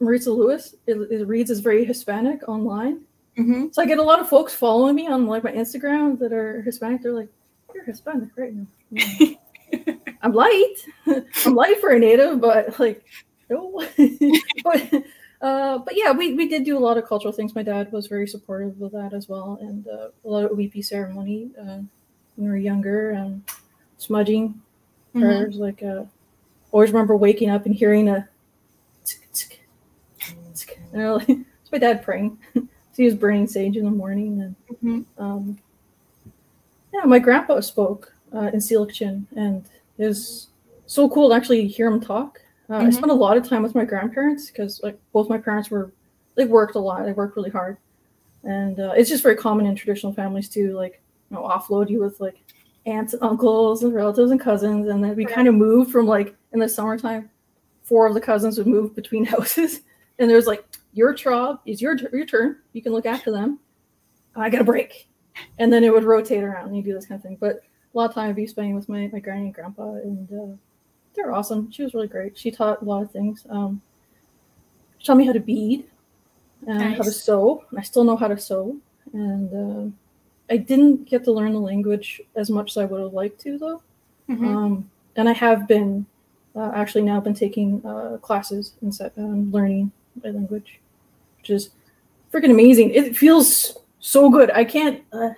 Maritza 0.00 0.30
Lewis, 0.30 0.74
it, 0.86 0.96
it 1.10 1.26
reads 1.26 1.50
as 1.50 1.60
very 1.60 1.84
Hispanic 1.84 2.48
online. 2.48 3.02
Mm-hmm. 3.38 3.66
So 3.72 3.82
I 3.82 3.86
get 3.86 3.98
a 3.98 4.02
lot 4.02 4.20
of 4.20 4.28
folks 4.28 4.54
following 4.54 4.94
me 4.94 5.06
on 5.08 5.26
like 5.26 5.44
my 5.44 5.52
Instagram 5.52 6.18
that 6.18 6.32
are 6.32 6.62
Hispanic. 6.62 7.02
They're 7.02 7.12
like, 7.12 7.28
"You're 7.74 7.84
Hispanic, 7.84 8.30
right?" 8.34 8.54
now." 8.54 9.36
I'm 10.22 10.32
light. 10.32 10.74
I'm 11.06 11.54
light 11.54 11.78
for 11.80 11.90
a 11.90 11.98
native, 11.98 12.40
but 12.40 12.78
like, 12.80 13.04
no. 13.50 13.84
but 14.64 15.04
uh, 15.46 15.78
but 15.78 15.94
yeah, 15.96 16.10
we 16.12 16.34
we 16.34 16.48
did 16.48 16.64
do 16.64 16.76
a 16.76 16.84
lot 16.86 16.98
of 16.98 17.06
cultural 17.06 17.32
things. 17.32 17.54
My 17.54 17.62
dad 17.62 17.92
was 17.92 18.06
very 18.08 18.26
supportive 18.26 18.80
of 18.82 18.92
that 18.92 19.12
as 19.14 19.28
well, 19.28 19.58
and 19.60 19.86
uh, 19.86 20.08
a 20.24 20.28
lot 20.28 20.44
of 20.44 20.56
weepy 20.56 20.82
ceremony 20.82 21.50
uh, 21.60 21.80
when 22.36 22.46
we 22.46 22.48
were 22.48 22.56
younger. 22.56 23.14
Um, 23.14 23.44
smudging 23.98 24.60
Mm-hmm. 25.14 25.20
prayers. 25.20 25.56
Like, 25.56 25.82
uh, 25.82 26.04
always 26.72 26.90
remember 26.90 27.16
waking 27.16 27.50
up 27.50 27.66
and 27.66 27.74
hearing 27.74 28.08
a. 28.08 28.28
tsk, 29.04 29.20
tsk, 29.32 29.58
tsk. 30.54 30.70
You 30.92 30.98
know, 30.98 31.16
like, 31.16 31.28
it's 31.62 31.72
my 31.72 31.78
dad 31.78 32.02
praying. 32.02 32.38
so 32.54 32.66
he 32.96 33.04
was 33.04 33.14
burning 33.14 33.46
sage 33.46 33.76
in 33.76 33.84
the 33.84 33.90
morning, 33.90 34.42
and 34.42 34.56
Mm-hmm. 34.70 35.22
um, 35.22 35.58
yeah, 36.92 37.04
my 37.04 37.18
grandpa 37.18 37.60
spoke 37.60 38.12
uh, 38.34 38.50
in 38.52 38.60
Seelikchin, 38.60 39.26
and 39.36 39.64
it 39.98 40.06
was 40.06 40.48
so 40.86 41.08
cool 41.08 41.30
to 41.30 41.34
actually 41.34 41.66
hear 41.66 41.86
him 41.86 42.00
talk. 42.00 42.40
Uh, 42.68 42.76
I 42.78 42.84
Mhm. 42.86 42.94
spent 42.94 43.12
a 43.12 43.14
lot 43.14 43.36
of 43.36 43.48
time 43.48 43.62
with 43.62 43.74
my 43.74 43.84
grandparents 43.84 44.50
because, 44.50 44.80
like, 44.82 44.98
both 45.12 45.28
my 45.28 45.38
parents 45.38 45.70
were 45.70 45.92
they 46.34 46.44
worked 46.44 46.74
a 46.74 46.78
lot. 46.80 47.04
They 47.04 47.12
worked 47.12 47.36
really 47.36 47.50
hard, 47.50 47.78
and 48.44 48.78
uh, 48.80 48.92
it's 48.96 49.08
just 49.08 49.22
very 49.22 49.36
common 49.36 49.66
in 49.66 49.74
traditional 49.74 50.12
families 50.12 50.48
to 50.50 50.74
like 50.74 51.00
you 51.30 51.36
know 51.36 51.42
offload 51.44 51.88
you 51.88 52.00
with 52.00 52.20
like 52.20 52.42
aunts 52.86 53.14
and 53.14 53.22
uncles 53.22 53.82
and 53.84 53.94
relatives 53.94 54.30
and 54.32 54.40
cousins, 54.40 54.88
and 54.88 55.02
then 55.02 55.16
we 55.16 55.24
Right. 55.24 55.34
kind 55.34 55.48
of 55.48 55.54
moved 55.54 55.90
from 55.90 56.06
like 56.06 56.36
in 56.52 56.58
the 56.60 56.68
summertime, 56.68 57.30
four 57.82 58.06
of 58.06 58.14
the 58.14 58.20
cousins 58.20 58.58
would 58.58 58.66
move 58.66 58.94
between 58.94 59.24
houses, 59.34 59.80
and 60.18 60.28
there 60.28 60.36
was 60.36 60.46
like 60.46 60.64
your 60.92 61.14
job 61.14 61.60
is 61.66 61.80
your 61.80 61.96
your 62.12 62.26
turn. 62.26 62.56
You 62.72 62.82
can 62.82 62.92
look 62.92 63.06
after 63.06 63.30
them. 63.30 63.58
I 64.34 64.50
got 64.50 64.60
a 64.60 64.64
break, 64.64 65.08
and 65.58 65.72
then 65.72 65.84
it 65.84 65.92
would 65.92 66.04
rotate 66.04 66.42
around 66.44 66.66
and 66.68 66.76
you 66.76 66.82
do 66.82 66.92
this 66.94 67.06
kind 67.06 67.18
of 67.18 67.22
thing. 67.22 67.36
But 67.40 67.56
a 67.56 67.96
lot 67.98 68.10
of 68.10 68.14
time 68.14 68.28
I'd 68.30 68.36
be 68.36 68.46
spending 68.46 68.74
with 68.74 68.88
my 68.88 69.08
my 69.12 69.20
granny 69.20 69.46
and 69.46 69.54
grandpa, 69.54 69.94
and 69.94 70.28
uh, 70.32 70.56
they're 71.16 71.32
awesome. 71.32 71.70
She 71.70 71.82
was 71.82 71.94
really 71.94 72.08
great. 72.08 72.38
She 72.38 72.50
taught 72.50 72.82
a 72.82 72.84
lot 72.84 73.02
of 73.02 73.10
things. 73.10 73.46
Um, 73.48 73.80
she 74.98 75.06
taught 75.06 75.16
me 75.16 75.26
how 75.26 75.32
to 75.32 75.40
bead 75.40 75.84
and 76.66 76.94
how 76.94 77.02
to 77.02 77.12
sew. 77.12 77.64
I 77.76 77.82
still 77.82 78.04
know 78.04 78.16
how 78.16 78.28
to 78.28 78.38
sew, 78.38 78.76
and 79.12 79.92
uh, 79.92 80.52
I 80.52 80.58
didn't 80.58 81.08
get 81.08 81.24
to 81.24 81.32
learn 81.32 81.52
the 81.52 81.60
language 81.60 82.20
as 82.34 82.50
much 82.50 82.72
as 82.72 82.76
I 82.76 82.84
would 82.84 83.00
have 83.00 83.12
liked 83.12 83.40
to, 83.42 83.58
though. 83.58 83.82
Mm-hmm. 84.28 84.56
Um, 84.56 84.90
and 85.16 85.28
I 85.28 85.32
have 85.32 85.66
been 85.66 86.06
uh, 86.54 86.72
actually 86.74 87.02
now 87.02 87.20
been 87.20 87.34
taking 87.34 87.84
uh, 87.84 88.18
classes 88.18 88.74
and 88.80 88.94
set, 88.94 89.12
um, 89.16 89.50
learning 89.50 89.92
my 90.22 90.30
language, 90.30 90.80
which 91.38 91.50
is 91.50 91.70
freaking 92.32 92.50
amazing. 92.50 92.90
It 92.90 93.16
feels 93.16 93.78
so 94.00 94.30
good. 94.30 94.50
I 94.50 94.64
can't. 94.64 95.02
Uh, 95.12 95.30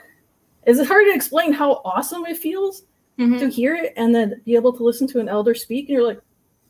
is 0.66 0.78
it 0.78 0.86
hard 0.86 1.06
to 1.06 1.14
explain 1.14 1.52
how 1.52 1.81
awesome 1.84 2.26
it 2.26 2.36
feels 2.36 2.82
Mm-hmm. 3.19 3.38
to 3.38 3.49
hear 3.49 3.75
it 3.75 3.93
and 3.97 4.15
then 4.15 4.41
be 4.44 4.55
able 4.55 4.73
to 4.73 4.85
listen 4.85 5.06
to 5.09 5.19
an 5.20 5.29
elder 5.29 5.55
speak? 5.55 5.88
And 5.88 5.94
you're 5.97 6.06
like, 6.06 6.20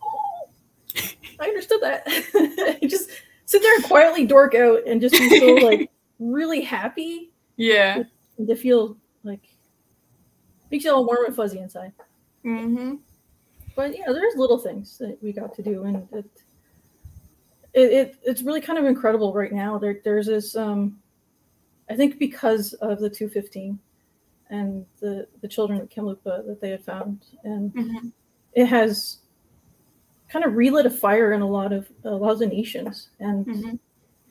oh, 0.02 1.08
I 1.40 1.44
understood 1.46 1.80
that. 1.82 2.78
just 2.88 3.10
sit 3.44 3.60
there 3.62 3.74
and 3.76 3.84
quietly 3.84 4.26
dork 4.26 4.54
out 4.54 4.80
and 4.86 5.00
just 5.00 5.14
be 5.14 5.38
so 5.38 5.46
like 5.66 5.90
really 6.18 6.60
happy 6.62 7.30
Yeah. 7.56 8.02
to 8.46 8.56
feel 8.56 8.96
like 9.24 9.40
makes 10.70 10.84
you 10.84 10.92
all 10.92 11.04
warm 11.06 11.26
and 11.26 11.36
fuzzy 11.36 11.58
inside. 11.58 11.92
Mm-hmm. 12.44 12.94
but 13.76 13.96
yeah, 13.98 14.06
there's 14.12 14.36
little 14.36 14.58
things 14.58 14.96
that 14.98 15.18
we 15.22 15.32
got 15.32 15.54
to 15.56 15.62
do, 15.62 15.84
and 15.84 16.06
it, 16.12 16.24
it, 17.74 17.92
it 17.92 18.16
it's 18.22 18.42
really 18.42 18.60
kind 18.60 18.78
of 18.78 18.84
incredible 18.86 19.34
right 19.34 19.52
now. 19.52 19.76
There 19.76 20.00
there's 20.04 20.26
this 20.26 20.56
um, 20.56 20.98
I 21.90 21.96
think 21.96 22.18
because 22.18 22.74
of 22.74 23.00
the 23.00 23.10
215 23.10 23.78
and 24.50 24.84
the 25.00 25.26
the 25.40 25.48
children 25.48 25.80
at 25.80 25.90
Kamloopa 25.90 26.46
that 26.46 26.58
they 26.60 26.70
had 26.70 26.84
found, 26.84 27.24
and 27.44 27.72
Mm-hmm. 27.74 28.08
it 28.54 28.66
has 28.66 29.18
kind 30.28 30.44
of 30.44 30.54
relit 30.54 30.86
a 30.86 30.90
fire 30.90 31.32
in 31.32 31.40
a 31.42 31.46
lot 31.48 31.72
of 31.72 31.88
of 32.04 32.38
the 32.38 32.46
nations, 32.46 33.10
and 33.20 33.46
Mm-hmm. 33.46 33.76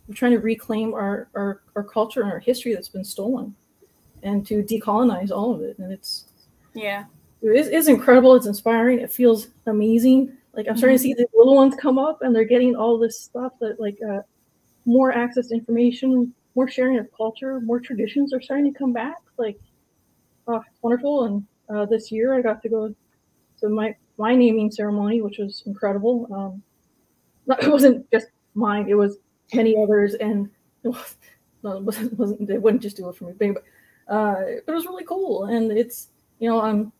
we're 0.08 0.16
trying 0.16 0.32
to 0.34 0.40
reclaim 0.40 0.94
our, 0.94 1.30
our 1.36 1.62
our 1.76 1.84
culture 1.84 2.22
and 2.22 2.32
our 2.32 2.40
history 2.40 2.74
that's 2.74 2.90
been 2.90 3.04
stolen, 3.06 3.56
and 4.24 4.46
to 4.48 4.64
decolonize 4.64 5.32
all 5.32 5.54
of 5.54 5.62
it, 5.62 5.78
and 5.80 5.92
it's 5.92 6.26
Yeah. 6.74 7.06
it 7.42 7.50
is, 7.56 7.68
it's 7.68 7.88
incredible. 7.88 8.36
It's 8.36 8.48
inspiring. 8.48 9.00
It 9.00 9.12
feels 9.12 9.48
amazing. 9.66 10.34
Like 10.54 10.68
I'm 10.68 10.76
starting 10.78 10.98
to 10.98 11.04
see 11.04 11.14
the 11.14 11.28
little 11.36 11.56
ones 11.56 11.76
come 11.76 12.00
up, 12.00 12.22
and 12.22 12.36
they're 12.36 12.44
getting 12.44 12.76
all 12.76 12.98
this 12.98 13.20
stuff 13.22 13.54
that 13.60 13.80
like 13.80 13.98
uh, 14.08 14.22
more 14.86 15.12
access 15.12 15.48
to 15.50 15.54
information, 15.56 16.34
more 16.56 16.68
sharing 16.68 16.98
of 16.98 17.08
culture, 17.16 17.60
more 17.60 17.80
traditions 17.80 18.34
are 18.34 18.42
starting 18.42 18.72
to 18.74 18.78
come 18.78 18.92
back. 18.94 19.18
Like, 19.38 19.60
oh, 20.48 20.58
it's 20.58 20.82
wonderful. 20.82 21.26
And 21.26 21.48
uh, 21.70 21.86
this 21.86 22.12
year, 22.12 22.34
I 22.34 22.42
got 22.42 22.62
to 22.64 22.70
go 22.70 22.96
to 23.62 23.70
my 23.70 23.96
my 24.18 24.36
naming 24.36 24.72
ceremony, 24.72 25.22
which 25.22 25.38
was 25.38 25.64
incredible. 25.66 26.28
Um, 26.34 26.64
not, 27.46 27.64
it 27.64 27.72
wasn't 27.72 28.10
just 28.12 28.28
mine; 28.56 28.88
it 28.90 28.96
was 28.96 29.18
many 29.54 29.76
others, 29.82 30.16
and 30.16 30.50
it 30.84 30.90
was, 30.90 31.16
no, 31.64 31.78
it 31.78 31.84
wasn't, 31.84 32.14
it 32.14 32.20
wasn't. 32.20 32.48
They 32.48 32.58
wouldn't 32.58 32.84
just 32.84 32.98
do 32.98 33.10
it 33.10 33.16
for 33.16 33.26
me, 33.26 33.34
but 33.52 33.64
uh, 34.14 34.42
it 34.46 34.72
was 34.72 34.86
really 34.86 35.06
cool. 35.06 35.46
And 35.46 35.72
it's 35.72 36.10
you 36.40 36.50
know 36.50 36.62
I'm 36.62 36.92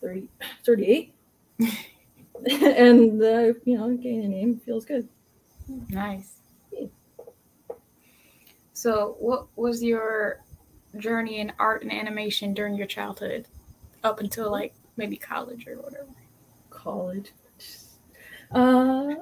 30, 0.00 0.28
38. 0.64 1.12
and, 2.46 3.22
uh, 3.22 3.52
you 3.64 3.78
know, 3.78 3.96
getting 3.96 4.24
a 4.24 4.28
name 4.28 4.60
feels 4.64 4.84
good. 4.84 5.08
Nice. 5.88 6.34
Yeah. 6.72 6.86
So, 8.72 9.16
what 9.18 9.46
was 9.56 9.82
your 9.82 10.42
journey 10.96 11.40
in 11.40 11.52
art 11.58 11.82
and 11.82 11.92
animation 11.92 12.54
during 12.54 12.74
your 12.74 12.86
childhood, 12.86 13.46
up 14.04 14.20
until 14.20 14.50
like 14.50 14.74
maybe 14.96 15.16
college 15.16 15.66
or 15.66 15.76
whatever? 15.76 16.08
College. 16.70 17.32
Uh, 18.50 19.14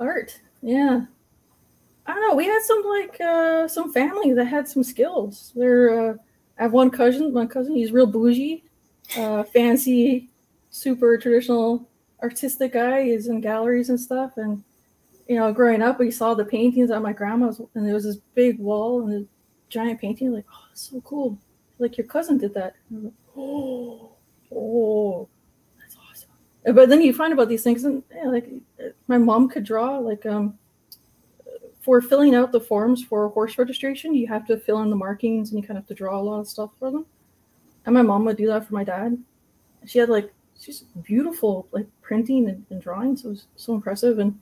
art. 0.00 0.40
Yeah. 0.62 1.02
I 2.06 2.14
don't 2.14 2.28
know. 2.28 2.34
We 2.34 2.46
had 2.46 2.62
some, 2.62 2.82
like, 2.84 3.20
uh, 3.20 3.68
some 3.68 3.92
family 3.92 4.32
that 4.32 4.46
had 4.46 4.66
some 4.66 4.82
skills. 4.82 5.52
They're, 5.54 6.10
uh, 6.10 6.14
I 6.58 6.62
have 6.62 6.72
one 6.72 6.90
cousin, 6.90 7.32
my 7.32 7.46
cousin, 7.46 7.74
he's 7.74 7.92
real 7.92 8.06
bougie, 8.06 8.64
uh, 9.16 9.44
fancy, 9.44 10.30
super 10.70 11.18
traditional 11.18 11.86
artistic 12.22 12.72
guy. 12.72 13.04
He's 13.04 13.28
in 13.28 13.40
galleries 13.40 13.90
and 13.90 14.00
stuff. 14.00 14.36
And 14.36 14.64
you 15.28 15.36
know, 15.36 15.52
growing 15.52 15.82
up, 15.82 15.98
we 15.98 16.10
saw 16.10 16.34
the 16.34 16.44
paintings 16.44 16.90
at 16.90 17.02
my 17.02 17.12
grandma's, 17.12 17.60
and 17.74 17.86
there 17.86 17.94
was 17.94 18.04
this 18.04 18.16
big 18.34 18.58
wall 18.58 19.06
and 19.06 19.24
a 19.24 19.26
giant 19.68 20.00
painting. 20.00 20.32
Like, 20.32 20.46
oh, 20.50 20.67
so 20.82 21.00
cool! 21.02 21.38
Like 21.78 21.96
your 21.96 22.06
cousin 22.06 22.38
did 22.38 22.54
that. 22.54 22.74
Like, 22.90 23.12
oh, 23.36 24.10
oh, 24.54 25.28
that's 25.78 25.96
awesome. 25.96 26.30
But 26.74 26.88
then 26.88 27.02
you 27.02 27.12
find 27.12 27.32
about 27.32 27.48
these 27.48 27.62
things, 27.62 27.84
and 27.84 28.02
yeah, 28.14 28.28
like 28.28 28.48
my 29.06 29.18
mom 29.18 29.48
could 29.48 29.64
draw. 29.64 29.98
Like, 29.98 30.26
um, 30.26 30.58
for 31.80 32.00
filling 32.00 32.34
out 32.34 32.52
the 32.52 32.60
forms 32.60 33.02
for 33.02 33.28
horse 33.28 33.58
registration, 33.58 34.14
you 34.14 34.26
have 34.26 34.46
to 34.46 34.58
fill 34.58 34.82
in 34.82 34.90
the 34.90 34.96
markings, 34.96 35.50
and 35.50 35.60
you 35.60 35.66
kind 35.66 35.78
of 35.78 35.84
have 35.84 35.88
to 35.88 35.94
draw 35.94 36.18
a 36.18 36.22
lot 36.22 36.40
of 36.40 36.48
stuff 36.48 36.70
for 36.78 36.90
them. 36.90 37.06
And 37.86 37.94
my 37.94 38.02
mom 38.02 38.24
would 38.26 38.36
do 38.36 38.46
that 38.48 38.66
for 38.66 38.74
my 38.74 38.84
dad. 38.84 39.16
She 39.86 39.98
had 39.98 40.08
like 40.08 40.32
she's 40.60 40.84
beautiful, 41.02 41.66
like 41.72 41.86
printing 42.02 42.48
and, 42.48 42.64
and 42.70 42.82
drawing. 42.82 43.16
So 43.16 43.28
it 43.28 43.30
was 43.30 43.46
so 43.56 43.74
impressive 43.74 44.18
and 44.18 44.38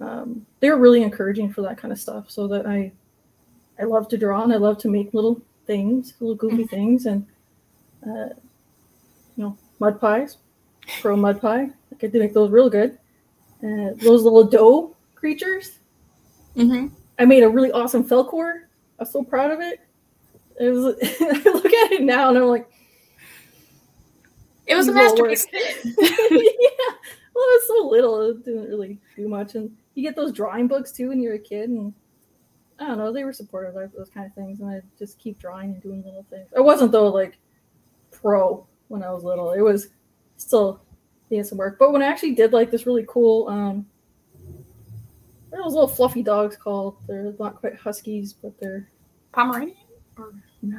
um, 0.00 0.46
they 0.60 0.70
were 0.70 0.78
really 0.78 1.02
encouraging 1.02 1.52
for 1.52 1.62
that 1.62 1.78
kind 1.78 1.92
of 1.92 1.98
stuff. 1.98 2.30
So 2.30 2.46
that 2.48 2.66
I, 2.66 2.92
I 3.78 3.84
love 3.84 4.08
to 4.08 4.18
draw 4.18 4.42
and 4.42 4.52
I 4.52 4.56
love 4.56 4.78
to 4.78 4.88
make 4.88 5.14
little 5.14 5.40
things, 5.72 6.14
little 6.20 6.34
goofy 6.34 6.64
mm-hmm. 6.64 6.74
things, 6.74 7.06
and 7.06 7.26
uh, 8.06 8.34
you 9.36 9.44
know, 9.44 9.56
mud 9.78 9.98
pies, 10.00 10.36
pro 11.00 11.16
mud 11.16 11.40
pie. 11.40 11.62
I 11.62 11.94
get 11.98 12.12
to 12.12 12.18
make 12.18 12.34
those 12.34 12.50
real 12.50 12.68
good. 12.68 12.98
Uh, 13.64 13.94
those 13.96 14.22
little 14.22 14.44
dough 14.44 14.94
creatures. 15.14 15.78
Mm-hmm. 16.56 16.88
I 17.18 17.24
made 17.24 17.42
a 17.42 17.48
really 17.48 17.72
awesome 17.72 18.04
Falkor. 18.04 18.64
I'm 18.98 19.06
so 19.06 19.22
proud 19.22 19.50
of 19.50 19.60
it. 19.60 19.80
It 20.60 20.68
was. 20.70 20.96
I 21.20 21.50
look 21.50 21.72
at 21.72 21.92
it 21.92 22.02
now 22.02 22.28
and 22.28 22.38
I'm 22.38 22.44
like, 22.44 22.68
it 24.66 24.74
was 24.74 24.88
a 24.88 24.92
masterpiece. 24.92 25.46
yeah. 25.52 25.92
Well, 27.34 27.44
it 27.48 27.60
was 27.60 27.66
so 27.66 27.88
little. 27.88 28.30
It 28.30 28.44
didn't 28.44 28.68
really 28.68 28.98
do 29.16 29.26
much, 29.26 29.54
and 29.54 29.74
you 29.94 30.02
get 30.02 30.16
those 30.16 30.32
drawing 30.32 30.68
books 30.68 30.92
too 30.92 31.08
when 31.08 31.20
you're 31.22 31.34
a 31.34 31.38
kid 31.38 31.70
and 31.70 31.94
I 32.82 32.88
don't 32.88 32.98
know, 32.98 33.12
they 33.12 33.24
were 33.24 33.32
supportive 33.32 33.76
of 33.76 33.92
those 33.92 34.10
kind 34.10 34.26
of 34.26 34.34
things 34.34 34.60
and 34.60 34.68
I 34.68 34.82
just 34.98 35.18
keep 35.18 35.38
drawing 35.38 35.72
and 35.72 35.82
doing 35.82 36.02
little 36.04 36.26
things. 36.30 36.48
I 36.56 36.60
wasn't 36.60 36.92
though 36.92 37.08
like 37.08 37.38
pro 38.10 38.66
when 38.88 39.02
I 39.02 39.10
was 39.10 39.24
little. 39.24 39.52
It 39.52 39.60
was 39.60 39.88
still 40.36 40.80
doing 41.30 41.44
some 41.44 41.58
work. 41.58 41.78
But 41.78 41.92
when 41.92 42.02
I 42.02 42.06
actually 42.06 42.34
did 42.34 42.52
like 42.52 42.70
this 42.70 42.86
really 42.86 43.04
cool 43.08 43.48
um 43.48 43.86
those 45.52 45.74
little 45.74 45.88
fluffy 45.88 46.22
dogs 46.22 46.56
called 46.56 46.96
they're 47.06 47.34
not 47.38 47.56
quite 47.56 47.76
huskies, 47.76 48.32
but 48.32 48.58
they're 48.58 48.88
Pomeranian 49.32 49.76
or 50.18 50.32
nah, 50.62 50.78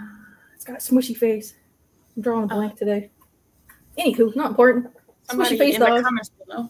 it's 0.53 0.65
got 0.65 0.75
a 0.75 0.79
smushy 0.79 1.15
face. 1.15 1.55
I'm 2.15 2.21
drawing 2.21 2.43
a 2.43 2.47
blank 2.47 2.73
uh, 2.73 2.75
today. 2.75 3.11
Anywho, 3.97 4.35
not 4.35 4.49
important. 4.49 4.87
Somebody 5.23 5.57
face 5.57 5.75
in 5.75 5.81
dog. 5.81 5.97
the 5.97 6.03
comments 6.03 6.31
below. 6.45 6.69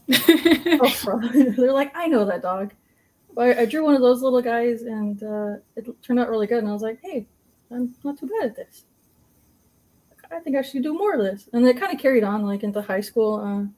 oh, 0.81 1.53
they're 1.57 1.73
like, 1.73 1.91
I 1.95 2.07
know 2.07 2.23
that 2.25 2.41
dog. 2.41 2.73
But 3.35 3.57
I 3.57 3.65
drew 3.65 3.83
one 3.83 3.95
of 3.95 4.01
those 4.01 4.21
little 4.21 4.41
guys, 4.41 4.83
and 4.83 5.21
uh, 5.23 5.55
it 5.75 5.87
turned 6.03 6.19
out 6.19 6.29
really 6.29 6.47
good. 6.47 6.59
And 6.59 6.69
I 6.69 6.73
was 6.73 6.81
like, 6.81 6.99
hey, 7.01 7.25
I'm 7.71 7.93
not 8.03 8.19
too 8.19 8.29
bad 8.39 8.49
at 8.49 8.55
this. 8.55 8.83
I 10.31 10.39
think 10.39 10.55
I 10.55 10.61
should 10.61 10.83
do 10.83 10.93
more 10.93 11.13
of 11.13 11.21
this. 11.21 11.47
And 11.53 11.65
it 11.67 11.79
kind 11.79 11.93
of 11.93 12.01
carried 12.01 12.23
on 12.23 12.45
like 12.45 12.63
into 12.63 12.81
high 12.81 13.01
school. 13.01 13.35
Uh, 13.35 13.69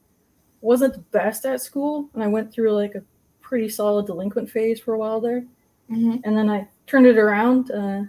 wasn't 0.60 0.94
the 0.94 1.00
best 1.00 1.44
at 1.44 1.60
school, 1.60 2.08
and 2.14 2.22
I 2.22 2.26
went 2.26 2.52
through 2.52 2.72
like 2.72 2.94
a 2.94 3.02
pretty 3.40 3.68
solid 3.68 4.06
delinquent 4.06 4.50
phase 4.50 4.80
for 4.80 4.94
a 4.94 4.98
while 4.98 5.20
there. 5.20 5.44
Mm-hmm. 5.90 6.16
And 6.24 6.36
then 6.36 6.50
I 6.50 6.66
turned 6.86 7.06
it 7.06 7.18
around, 7.18 7.70
uh, 7.70 8.02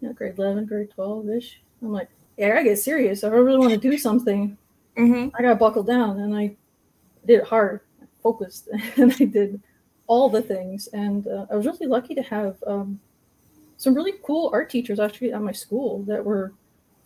you 0.00 0.08
know, 0.08 0.12
grade 0.12 0.38
11, 0.38 0.66
grade 0.66 0.90
12 0.90 1.28
ish. 1.30 1.60
I'm 1.80 1.92
like, 1.92 2.08
yeah, 2.36 2.56
I 2.58 2.64
get 2.64 2.78
serious. 2.78 3.22
If 3.22 3.32
I 3.32 3.36
really 3.36 3.58
want 3.58 3.70
to 3.70 3.76
do 3.76 3.96
something, 3.96 4.56
mm-hmm. 4.96 5.28
I 5.36 5.42
got 5.42 5.58
buckled 5.58 5.86
down 5.86 6.18
and 6.18 6.34
I 6.34 6.56
did 7.26 7.40
it 7.40 7.46
hard, 7.46 7.80
focused, 8.22 8.68
and 8.96 9.12
I 9.12 9.24
did 9.24 9.62
all 10.06 10.28
the 10.28 10.42
things. 10.42 10.88
And 10.88 11.26
uh, 11.26 11.46
I 11.50 11.56
was 11.56 11.66
really 11.66 11.86
lucky 11.86 12.14
to 12.14 12.22
have 12.22 12.62
um, 12.66 13.00
some 13.76 13.94
really 13.94 14.14
cool 14.22 14.50
art 14.52 14.70
teachers 14.70 15.00
actually 15.00 15.32
at 15.32 15.42
my 15.42 15.52
school 15.52 16.02
that 16.04 16.24
were 16.24 16.52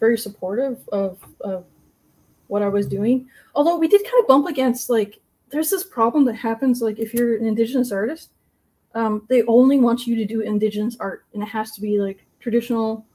very 0.00 0.18
supportive 0.18 0.78
of, 0.88 1.18
of 1.40 1.64
what 2.48 2.62
I 2.62 2.68
was 2.68 2.86
doing. 2.86 3.28
Although 3.54 3.78
we 3.78 3.88
did 3.88 4.04
kind 4.04 4.20
of 4.20 4.28
bump 4.28 4.46
against 4.46 4.90
like 4.90 5.20
there's 5.50 5.70
this 5.70 5.84
problem 5.84 6.24
that 6.24 6.34
happens 6.34 6.82
like 6.82 6.98
if 6.98 7.14
you're 7.14 7.36
an 7.36 7.46
indigenous 7.46 7.92
artist, 7.92 8.30
um, 8.94 9.22
they 9.28 9.42
only 9.44 9.78
want 9.78 10.06
you 10.06 10.16
to 10.16 10.24
do 10.24 10.40
indigenous 10.40 10.96
art 10.98 11.24
and 11.34 11.42
it 11.42 11.48
has 11.48 11.72
to 11.72 11.80
be 11.80 11.98
like 11.98 12.24
traditional 12.40 13.06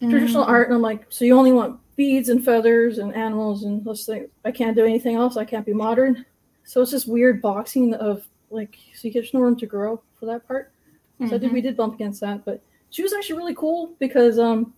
mm-hmm. 0.00 0.10
traditional 0.10 0.44
art. 0.44 0.68
And 0.68 0.76
I'm 0.76 0.82
like, 0.82 1.06
so 1.08 1.24
you 1.24 1.36
only 1.36 1.52
want 1.52 1.80
beads 1.96 2.28
and 2.28 2.44
feathers 2.44 2.98
and 2.98 3.14
animals 3.14 3.64
and 3.64 3.84
those 3.84 4.06
things. 4.06 4.28
I 4.44 4.52
can't 4.52 4.76
do 4.76 4.84
anything 4.84 5.16
else. 5.16 5.36
I 5.36 5.44
can't 5.44 5.66
be 5.66 5.72
modern. 5.72 6.24
So 6.64 6.82
it's 6.82 6.90
just 6.90 7.08
weird 7.08 7.40
boxing 7.40 7.94
of 7.94 8.27
like 8.50 8.76
so 8.94 9.08
you 9.08 9.12
get 9.12 9.32
no 9.34 9.40
room 9.40 9.56
to 9.56 9.66
grow 9.66 10.02
for 10.18 10.26
that 10.26 10.46
part. 10.46 10.72
So 11.18 11.24
mm-hmm. 11.24 11.34
I 11.34 11.38
did 11.38 11.52
we 11.52 11.60
did 11.60 11.76
bump 11.76 11.94
against 11.94 12.20
that, 12.20 12.44
but 12.44 12.62
she 12.90 13.02
was 13.02 13.12
actually 13.12 13.36
really 13.36 13.54
cool 13.54 13.94
because 13.98 14.38
um 14.38 14.72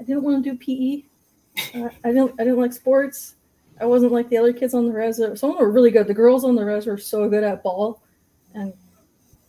I 0.00 0.04
didn't 0.04 0.22
want 0.22 0.44
to 0.44 0.50
do 0.50 0.58
PE. 0.58 1.80
Uh, 1.80 1.88
I 2.04 2.08
didn't 2.08 2.32
I 2.38 2.44
didn't 2.44 2.60
like 2.60 2.72
sports. 2.72 3.36
I 3.80 3.84
wasn't 3.84 4.12
like 4.12 4.28
the 4.28 4.38
other 4.38 4.52
kids 4.52 4.74
on 4.74 4.86
the 4.86 4.92
res. 4.92 5.16
Some 5.16 5.30
of 5.30 5.40
them 5.40 5.56
were 5.58 5.70
really 5.70 5.90
good. 5.90 6.06
The 6.06 6.14
girls 6.14 6.44
on 6.44 6.54
the 6.54 6.64
res 6.64 6.86
were 6.86 6.98
so 6.98 7.28
good 7.28 7.44
at 7.44 7.62
ball, 7.62 8.02
and 8.54 8.72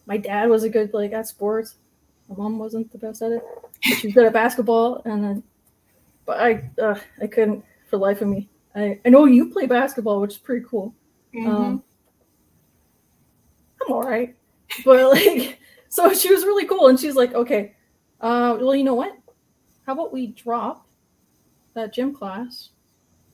my 0.06 0.18
dad 0.18 0.50
was 0.50 0.64
a 0.64 0.70
good 0.70 0.94
like 0.94 1.14
at 1.14 1.28
sports. 1.28 1.76
My 2.30 2.36
mom 2.36 2.60
wasn't 2.60 2.92
the 2.92 2.98
best 2.98 3.22
at 3.22 3.32
it. 3.32 3.44
She 3.82 4.08
was 4.08 4.14
good 4.14 4.26
at 4.26 4.34
basketball, 4.34 5.02
and 5.06 5.24
then 5.24 5.44
but 6.26 6.40
I 6.40 6.70
uh, 6.82 7.00
I 7.22 7.28
couldn't 7.28 7.64
for 7.90 7.98
life 7.98 8.22
of 8.22 8.28
me. 8.28 8.50
I, 8.76 9.00
I 9.06 9.10
know 9.10 9.26
you 9.26 9.50
play 9.50 9.66
basketball, 9.66 10.22
which 10.22 10.34
is 10.34 10.38
pretty 10.38 10.66
cool. 10.70 10.94
Mm-hmm. 11.34 11.50
Um, 11.50 11.84
I'm 13.88 13.94
all 13.94 14.04
right, 14.04 14.36
but 14.84 15.12
like, 15.12 15.60
so 15.90 16.14
she 16.14 16.32
was 16.32 16.44
really 16.44 16.66
cool, 16.66 16.88
and 16.88 17.00
she's 17.00 17.16
like, 17.16 17.34
okay, 17.34 17.74
uh, 18.22 18.58
well, 18.60 18.76
you 18.76 18.84
know 18.84 18.96
what? 18.96 19.18
How 19.86 19.94
about 19.94 20.12
we 20.12 20.28
drop 20.28 20.88
that 21.74 21.94
gym 21.94 22.14
class 22.14 22.70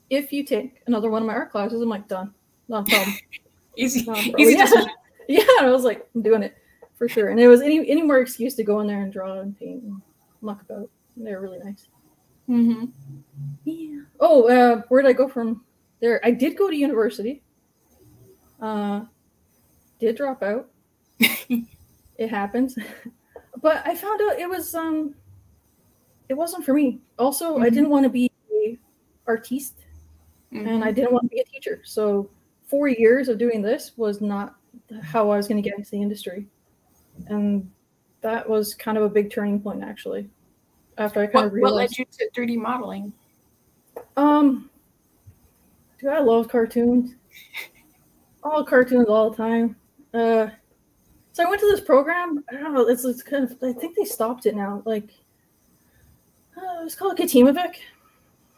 if 0.10 0.32
you 0.32 0.44
take 0.44 0.82
another 0.86 1.10
one 1.10 1.22
of 1.22 1.28
my 1.28 1.34
art 1.34 1.52
classes? 1.52 1.82
I'm 1.82 1.90
like, 1.90 2.08
done, 2.08 2.34
not 2.68 2.88
a 2.88 2.92
problem. 2.92 3.18
easy, 3.78 4.08
easy 4.38 4.54
yeah. 4.54 4.86
yeah, 5.28 5.44
I 5.62 5.70
was 5.70 5.84
like, 5.84 6.08
I'm 6.14 6.22
doing 6.22 6.44
it 6.44 6.56
for 6.96 7.10
sure. 7.10 7.30
And 7.30 7.40
there 7.40 7.50
was 7.50 7.62
any 7.62 7.80
any 7.90 8.02
more 8.02 8.20
excuse 8.20 8.56
to 8.56 8.64
go 8.64 8.80
in 8.82 8.88
there 8.88 9.02
and 9.02 9.12
draw 9.12 9.40
and 9.40 9.58
paint 9.58 9.84
and 9.84 10.02
muck 10.42 10.62
about. 10.62 10.90
They 11.18 11.32
were 11.32 11.42
really 11.42 11.60
nice. 11.60 11.88
Mm-hmm. 12.50 12.86
Yeah. 13.66 14.02
Oh, 14.20 14.48
uh, 14.50 14.82
where 14.90 15.02
did 15.02 15.10
I 15.10 15.14
go 15.14 15.28
from 15.28 15.64
there? 16.02 16.20
I 16.26 16.32
did 16.32 16.58
go 16.58 16.70
to 16.70 16.76
university. 16.76 17.44
Uh, 18.62 19.02
did 20.04 20.18
drop 20.18 20.44
out. 20.44 20.70
it 21.20 22.30
happens, 22.30 22.78
but 23.62 23.86
I 23.86 23.96
found 23.96 24.22
out 24.22 24.40
it 24.40 24.50
was 24.50 24.74
um, 24.76 25.16
it 26.30 26.34
wasn't 26.34 26.66
for 26.66 26.74
me. 26.74 27.00
Also, 27.18 27.54
mm-hmm. 27.54 27.64
I 27.64 27.70
didn't 27.70 27.90
want 27.90 28.04
to 28.04 28.10
be 28.10 28.32
a 28.52 28.78
artiste, 29.28 29.80
mm-hmm. 30.52 30.68
and 30.68 30.84
I 30.84 30.88
mm-hmm. 30.88 30.96
didn't 30.96 31.14
want 31.14 31.24
to 31.24 31.30
be 31.30 31.40
a 31.40 31.46
teacher. 31.46 31.82
So 31.84 32.30
four 32.68 32.88
years 32.88 33.30
of 33.30 33.38
doing 33.38 33.62
this 33.62 33.92
was 33.98 34.22
not 34.22 34.56
how 35.02 35.30
I 35.30 35.38
was 35.38 35.48
going 35.48 35.62
to 35.62 35.68
get 35.68 35.78
into 35.78 35.92
the 35.92 36.02
industry, 36.02 36.48
and 37.28 37.70
that 38.22 38.48
was 38.48 38.74
kind 38.74 38.98
of 38.98 39.04
a 39.04 39.10
big 39.10 39.32
turning 39.32 39.60
point, 39.60 39.84
actually 39.84 40.30
after 40.98 41.22
I 41.22 41.26
kind 41.26 41.36
what, 41.36 41.46
of 41.46 41.54
realized. 41.54 41.74
What 41.74 41.78
led 41.78 41.98
you 41.98 42.06
to 42.06 42.30
3D 42.32 42.58
modeling? 42.58 43.14
Um, 44.18 44.70
dude, 46.00 46.10
I 46.10 46.20
love 46.20 46.50
cartoons. 46.50 47.16
all 48.44 48.64
cartoons 48.64 49.08
all 49.08 49.30
the 49.30 49.38
time. 49.38 49.76
Uh, 50.14 50.50
so 51.32 51.44
I 51.44 51.50
went 51.50 51.60
to 51.62 51.72
this 51.72 51.82
program. 51.82 52.44
I 52.50 52.56
don't 52.56 52.74
know. 52.74 52.88
It's, 52.88 53.04
it's 53.06 53.24
kind 53.24 53.44
of. 53.44 53.58
I 53.64 53.74
think 53.74 53.96
they 53.96 54.06
stopped 54.06 54.46
it 54.46 54.56
now. 54.56 54.84
Like, 54.86 55.10
uh, 56.56 56.84
it's 56.84 56.96
called 56.96 57.18
Katimavik, 57.18 57.78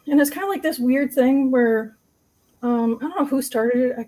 and 0.06 0.20
it's 0.20 0.30
kind 0.30 0.44
of 0.44 0.50
like 0.50 0.62
this 0.62 0.78
weird 0.78 1.12
thing 1.12 1.50
where, 1.50 1.96
um, 2.62 2.98
I 3.00 3.08
don't 3.08 3.18
know 3.18 3.24
who 3.24 3.40
started 3.40 3.90
it. 3.90 3.96
I, 3.98 4.06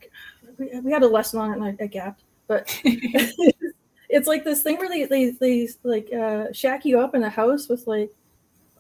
we, 0.59 0.81
we 0.81 0.93
had 0.93 1.03
a 1.03 1.09
lesson 1.09 1.41
on 1.41 1.51
it, 1.51 1.55
and 1.55 1.65
I, 1.65 1.85
I 1.85 1.87
gapped. 1.87 2.25
But 2.47 2.79
it's 2.85 4.29
like 4.29 4.45
this 4.45 4.63
thing 4.63 4.77
where 4.77 4.89
they 4.89 5.05
they, 5.07 5.31
they 5.31 5.69
like 5.83 6.13
uh, 6.13 6.53
shack 6.53 6.85
you 6.85 7.01
up 7.01 7.15
in 7.15 7.23
a 7.23 7.31
house 7.31 7.69
with 7.69 7.87
like 7.87 8.11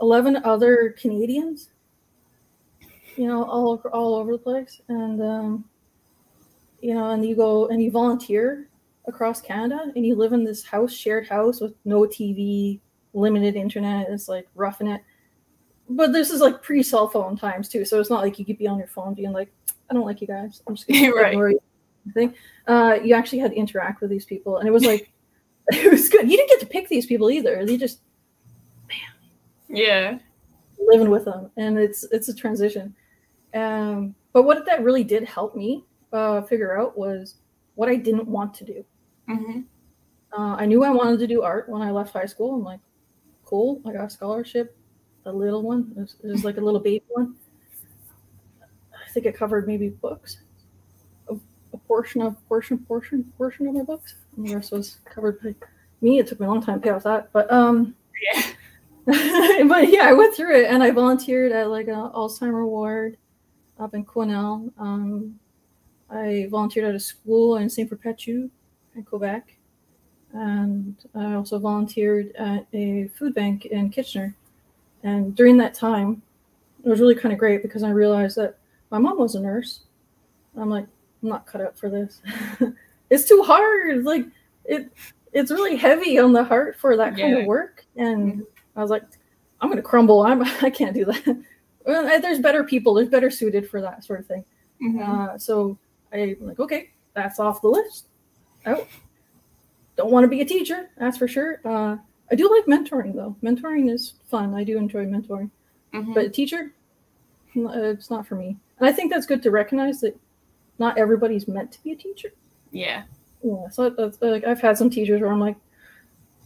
11 0.01 0.37
other 0.45 0.95
Canadians, 0.99 1.71
you 3.17 3.27
know, 3.27 3.45
all 3.45 3.81
all 3.93 4.17
over 4.17 4.33
the 4.33 4.39
place, 4.39 4.81
and 4.89 5.23
um, 5.23 5.65
you 6.81 6.95
know, 6.95 7.11
and 7.11 7.25
you 7.25 7.35
go 7.35 7.69
and 7.69 7.83
you 7.83 7.91
volunteer 7.91 8.69
across 9.07 9.41
Canada, 9.41 9.93
and 9.95 10.05
you 10.07 10.15
live 10.15 10.33
in 10.33 10.45
this 10.45 10.65
house, 10.65 10.93
shared 10.93 11.27
house 11.27 11.61
with 11.61 11.75
no 11.85 12.03
TV, 12.03 12.81
limited 13.13 13.57
internet. 13.57 14.09
It's 14.11 14.29
like 14.29 14.47
roughing 14.55 14.89
it, 14.89 15.03
but 15.89 16.13
this 16.13 16.31
is 16.31 16.41
like 16.41 16.63
pre 16.63 16.83
cell 16.83 17.09
phone 17.09 17.37
times 17.37 17.69
too, 17.69 17.85
so 17.85 18.01
it's 18.01 18.11
not 18.11 18.23
like 18.23 18.39
you 18.39 18.45
could 18.45 18.59
be 18.59 18.67
on 18.67 18.79
your 18.79 18.89
phone 18.89 19.15
being 19.15 19.33
like, 19.33 19.51
I 19.91 19.95
don't 19.95 20.07
like 20.07 20.21
you 20.21 20.27
guys. 20.27 20.63
I'm 20.67 20.75
just 20.75 20.89
gonna 20.89 21.11
right. 21.15 21.33
ignore 21.33 21.51
you. 21.51 21.61
Thing. 22.15 22.35
Uh, 22.67 22.99
you 23.05 23.15
actually 23.15 23.41
had 23.41 23.51
to 23.51 23.57
interact 23.57 24.01
with 24.01 24.09
these 24.09 24.25
people, 24.25 24.59
and 24.59 24.67
it 24.67 24.71
was 24.71 24.85
like 24.85 25.13
it 25.73 25.91
was 25.91 26.09
good. 26.09 26.31
You 26.31 26.37
didn't 26.37 26.49
get 26.49 26.61
to 26.61 26.67
pick 26.67 26.89
these 26.89 27.07
people 27.07 27.31
either. 27.31 27.65
They 27.65 27.77
just 27.77 28.01
man. 28.89 29.79
yeah. 29.79 30.19
Living 30.79 31.11
with 31.11 31.27
them. 31.27 31.51
And 31.57 31.79
it's 31.79 32.05
it's 32.05 32.29
a 32.29 32.35
transition. 32.35 32.95
Um, 33.53 34.15
but 34.33 34.45
what 34.45 34.65
that 34.67 34.83
really 34.83 35.05
did 35.05 35.25
help 35.25 35.55
me 35.55 35.85
uh, 36.13 36.43
figure 36.43 36.79
out 36.79 36.97
was 36.97 37.37
what 37.75 37.89
I 37.89 37.97
didn't 37.97 38.27
want 38.27 38.55
to 38.55 38.65
do. 38.65 38.85
Mm-hmm. 39.29 39.61
Uh, 40.33 40.57
I 40.57 40.67
knew 40.67 40.85
I 40.85 40.91
wanted 40.91 41.19
to 41.21 41.27
do 41.27 41.43
art 41.43 41.69
when 41.69 41.83
I 41.83 41.91
left 41.91 42.13
high 42.13 42.27
school. 42.27 42.55
I'm 42.55 42.65
like, 42.65 42.81
cool, 43.45 43.81
I 43.87 43.93
got 43.93 44.07
a 44.07 44.11
scholarship, 44.11 44.77
a 45.25 45.33
little 45.33 45.63
one. 45.63 45.93
It 45.97 46.01
was, 46.01 46.17
it 46.23 46.27
was 46.27 46.45
like 46.45 46.59
a 46.59 46.61
little 46.61 46.81
baby 46.81 47.05
one. 47.09 47.35
I 48.63 49.11
think 49.11 49.27
it 49.27 49.37
covered 49.37 49.67
maybe 49.67 49.89
books, 49.89 50.39
a, 51.31 51.37
a 51.73 51.79
portion 51.79 52.21
of 52.21 52.37
portion, 52.49 52.79
portion, 52.79 53.33
portion 53.39 53.67
of 53.67 53.75
my 53.75 53.83
books. 53.83 54.17
And 54.37 54.47
the 54.47 54.55
rest 54.55 54.73
was 54.73 54.99
covered 55.05 55.43
by 55.43 55.55
me. 56.01 56.19
It 56.19 56.27
took 56.27 56.41
me 56.41 56.47
a 56.47 56.49
long 56.49 56.63
time 56.63 56.81
to 56.81 56.85
pay 56.85 56.91
off 56.91 57.05
that, 57.05 57.33
but 57.33 57.51
um, 57.51 57.95
Yeah. 58.21 58.43
but 59.69 59.89
yeah, 59.89 60.05
I 60.05 60.13
went 60.13 60.35
through 60.35 60.61
it 60.61 60.67
and 60.67 60.83
I 60.83 60.91
volunteered 60.91 61.53
at 61.53 61.71
like 61.71 61.89
an 61.89 61.95
Alzheimer 61.95 62.67
ward 62.67 63.17
up 63.79 63.95
in 63.95 64.05
Cornell. 64.05 64.71
Um, 64.79 65.39
I 66.11 66.47
volunteered 66.51 66.87
at 66.87 66.95
a 66.95 67.01
school 67.01 67.57
in 67.57 67.69
St. 67.69 67.89
Perpetu 67.91 68.49
in 68.95 69.03
Quebec. 69.05 69.55
And 70.33 70.95
I 71.15 71.35
also 71.35 71.59
volunteered 71.59 72.35
at 72.37 72.67
a 72.73 73.09
food 73.09 73.35
bank 73.35 73.67
in 73.67 73.91
Kitchener. 73.91 74.35
And 75.03 75.35
during 75.35 75.57
that 75.59 75.75
time, 75.75 76.23
it 76.85 76.89
was 76.89 77.01
really 77.01 77.15
kind 77.15 77.33
of 77.33 77.39
great 77.39 77.63
because 77.63 77.83
I 77.83 77.91
realized 77.91 78.37
that 78.37 78.57
my 78.91 78.99
mom 78.99 79.19
was 79.19 79.35
a 79.35 79.41
nurse. 79.41 79.81
I'm 80.57 80.71
like, 80.71 80.87
I'm 81.23 81.29
not 81.29 81.47
cut 81.47 81.61
out 81.61 81.79
for 81.79 81.89
this. 81.89 82.21
it's 83.11 83.29
too 83.29 83.43
hard. 83.43 84.05
Like 84.05 84.27
it 84.65 84.91
it's 85.33 85.51
really 85.51 85.77
heavy 85.77 86.19
on 86.19 86.33
the 86.33 86.43
heart 86.45 86.77
for 86.79 86.97
that 86.97 87.11
kind 87.17 87.31
Yeah. 87.31 87.37
of 87.39 87.47
work. 87.47 87.85
And 87.97 88.45
I 88.77 88.81
was 88.83 88.91
like, 88.91 89.05
I'm 89.61 89.69
gonna 89.69 89.83
crumble. 89.83 90.23
I'm 90.23 90.43
I 90.63 90.71
can't 90.71 90.95
do 90.95 91.05
that. 91.07 91.43
Well, 91.87 92.21
there's 92.21 92.39
better 92.41 92.65
people. 92.65 92.95
There's 92.95 93.09
better 93.09 93.31
suited 93.31 93.69
for 93.69 93.81
that 93.81 94.05
sort 94.05 94.21
of 94.21 94.27
thing. 94.27 94.45
Mhm. 94.83 95.01
Uh, 95.35 95.39
so 95.39 95.79
I 96.13 96.37
like, 96.41 96.59
okay, 96.61 96.91
that's 97.15 97.39
off 97.39 97.61
the 97.63 97.69
list. 97.69 98.07
Oh, 98.67 98.87
don't 99.97 100.11
want 100.11 100.25
to 100.25 100.29
be 100.29 100.41
a 100.41 100.45
teacher, 100.45 100.91
that's 100.99 101.17
for 101.19 101.29
sure. 101.29 101.61
Uh, 101.65 101.97
I 102.31 102.35
do 102.35 102.51
like 102.51 102.67
mentoring 102.67 103.15
though. 103.15 103.37
Mentoring 103.43 103.91
is 103.91 104.15
fun. 104.31 104.55
I 104.55 104.65
do 104.65 104.77
enjoy 104.79 105.07
mentoring, 105.07 105.51
Mhm. 105.95 106.15
but 106.15 106.25
a 106.27 106.29
teacher, 106.31 106.73
uh, 107.57 107.69
it's 107.73 108.11
not 108.11 108.27
for 108.27 108.35
me. 108.37 108.57
And 108.79 108.89
I 108.89 108.93
think 108.93 109.13
that's 109.13 109.27
good 109.27 109.43
to 109.43 109.51
recognize 109.51 110.01
that 110.01 110.19
not 110.79 110.99
everybody's 110.99 111.49
meant 111.49 111.73
to 111.73 111.83
be 111.83 111.93
a 111.93 111.97
teacher. 111.97 112.31
yeah. 112.73 113.05
Yeah. 113.43 113.69
So 113.69 113.89
that's, 113.91 114.21
like 114.21 114.45
I've 114.45 114.61
had 114.61 114.77
some 114.77 114.91
teachers 114.91 115.21
where 115.21 115.31
I'm 115.31 115.39
like, 115.39 115.55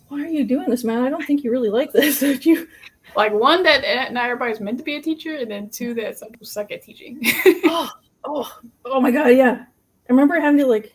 why 0.08 0.20
are 0.24 0.28
you 0.28 0.44
doing 0.44 0.68
this, 0.68 0.84
man? 0.84 1.02
I 1.02 1.08
don't 1.08 1.24
think 1.24 1.42
you 1.42 1.50
really 1.50 1.70
like 1.70 1.90
this. 1.90 2.20
You 2.44 2.68
Like 3.16 3.32
one 3.32 3.62
that 3.62 3.82
eh, 3.82 4.10
not 4.10 4.24
everybody's 4.24 4.60
meant 4.60 4.76
to 4.76 4.84
be 4.84 4.96
a 4.96 5.02
teacher, 5.02 5.36
and 5.36 5.50
then 5.50 5.70
two 5.70 5.94
that 5.94 6.18
some 6.18 6.28
people 6.30 6.46
suck 6.46 6.70
at 6.70 6.82
teaching. 6.82 7.18
oh, 7.64 7.90
oh, 8.24 8.60
oh 8.84 9.00
my 9.00 9.10
god, 9.10 9.28
yeah. 9.28 9.64
I 9.64 10.12
remember 10.12 10.38
having 10.40 10.58
to 10.58 10.66
like 10.66 10.94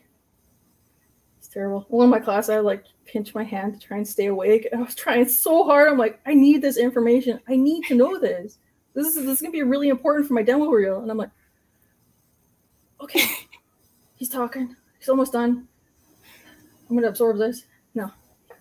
it's 1.38 1.54
terrible. 1.54 1.86
One 1.88 2.04
of 2.04 2.10
my 2.10 2.20
class 2.20 2.48
I 2.48 2.58
like 2.58 2.84
pinch 3.06 3.34
my 3.34 3.42
hand 3.42 3.72
to 3.72 3.86
try 3.86 3.96
and 3.96 4.06
stay 4.06 4.26
awake. 4.26 4.68
And 4.70 4.80
I 4.80 4.84
was 4.84 4.94
trying 4.94 5.26
so 5.28 5.64
hard. 5.64 5.88
I'm 5.88 5.96
like, 5.96 6.20
I 6.26 6.34
need 6.34 6.60
this 6.60 6.76
information. 6.76 7.40
I 7.48 7.56
need 7.56 7.84
to 7.84 7.94
know 7.94 8.18
this. 8.18 8.58
This 8.94 9.06
is 9.06 9.14
this 9.16 9.36
is 9.36 9.40
gonna 9.40 9.52
be 9.52 9.62
really 9.62 9.88
important 9.88 10.28
for 10.28 10.34
my 10.34 10.42
demo 10.42 10.66
reel. 10.66 11.00
And 11.00 11.10
I'm 11.10 11.16
like, 11.16 11.30
okay, 13.00 13.24
he's 14.16 14.28
talking. 14.28 14.76
He's 14.98 15.08
almost 15.08 15.32
done. 15.32 15.66
I'm 16.88 16.96
gonna 16.96 17.08
absorb 17.08 17.38
this. 17.38 17.64
No. 17.94 18.10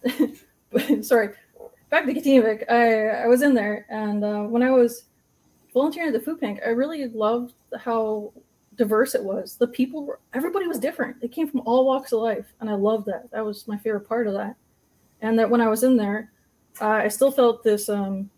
But, 0.70 1.06
Sorry. 1.06 1.30
Back 1.90 2.06
to 2.06 2.14
Katimavik. 2.14 2.70
I 2.70 3.24
I 3.24 3.28
was 3.28 3.42
in 3.42 3.54
there 3.54 3.86
and 3.90 4.24
uh, 4.24 4.42
when 4.44 4.62
I 4.62 4.70
was 4.70 5.06
volunteering 5.74 6.10
at 6.10 6.14
the 6.14 6.20
food 6.20 6.42
bank, 6.42 6.60
I 6.66 6.70
really 6.70 7.08
loved 7.08 7.54
how 7.80 8.34
diverse 8.78 9.16
it 9.16 9.24
was. 9.24 9.56
The 9.56 9.68
people 9.68 10.06
were 10.06 10.20
everybody 10.34 10.68
was 10.68 10.80
different. 10.80 11.20
They 11.22 11.28
came 11.28 11.48
from 11.48 11.62
all 11.66 11.86
walks 11.86 12.12
of 12.12 12.22
life, 12.22 12.46
and 12.62 12.70
I 12.70 12.74
loved 12.74 13.06
that. 13.08 13.30
That 13.32 13.46
was 13.46 13.68
my 13.68 13.78
favorite 13.78 14.08
part 14.08 14.28
of 14.28 14.34
that. 14.34 14.56
And 15.22 15.38
that 15.40 15.50
when 15.50 15.62
I 15.62 15.68
was 15.68 15.84
in 15.84 15.98
there, 15.98 16.32
uh, 16.80 16.88
I 16.90 17.08
still 17.08 17.32
felt 17.32 17.64
this 17.64 17.90
um, 17.90 18.30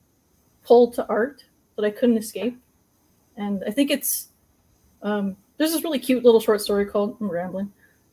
pull 0.64 0.92
to 0.94 1.06
art 1.08 1.44
that 1.76 1.84
I 1.86 1.92
couldn't 1.92 2.18
escape. 2.18 2.58
And 3.38 3.64
I 3.68 3.72
think 3.72 3.92
it's 3.92 4.30
um, 5.02 5.36
there's 5.58 5.72
this 5.74 5.84
really 5.84 6.00
cute 6.00 6.24
little 6.24 6.40
short 6.40 6.62
story 6.62 6.86
called 6.86 7.18
I'm 7.20 7.30
rambling. 7.30 7.72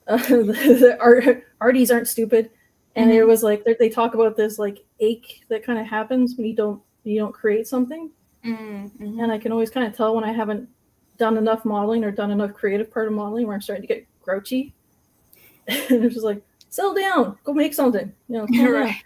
Uh, 0.09 0.17
the, 0.29 0.43
the 0.45 0.97
art, 1.01 1.45
arties 1.61 1.93
aren't 1.93 2.09
stupid, 2.09 2.51
and 2.97 3.11
it 3.11 3.23
Mhm. 3.23 3.27
was 3.29 3.43
like 3.43 3.65
they, 3.65 3.75
they 3.79 3.89
talk 3.89 4.15
about 4.15 4.37
this 4.37 4.59
like 4.59 4.85
ache 5.01 5.45
that 5.49 5.65
kind 5.65 5.79
of 5.79 5.87
happens 5.87 6.37
when 6.37 6.47
you 6.47 6.55
don't 6.55 6.81
you 7.05 7.19
don't 7.21 7.33
create 7.35 7.67
something 7.69 8.11
Mm-hmm. 8.45 9.19
and 9.19 9.33
I 9.33 9.39
can 9.39 9.51
always 9.51 9.71
kind 9.71 9.85
of 9.87 9.97
tell 9.97 10.15
when 10.15 10.23
I 10.23 10.31
haven't 10.31 10.69
done 11.17 11.37
enough 11.37 11.65
modeling 11.65 12.05
or 12.05 12.11
done 12.11 12.31
enough 12.31 12.55
creative 12.55 12.93
part 12.93 13.07
of 13.07 13.13
modeling 13.15 13.47
where 13.47 13.55
I'm 13.55 13.61
starting 13.61 13.87
to 13.87 13.95
get 13.95 14.07
grouchy. 14.23 14.75
and 15.69 16.05
it's 16.05 16.15
just 16.15 16.25
like, 16.25 16.43
settle 16.69 16.95
down, 16.95 17.39
go 17.45 17.53
make 17.53 17.75
something, 17.75 18.13
you 18.29 18.37
know. 18.37 18.71
Right. 18.71 18.97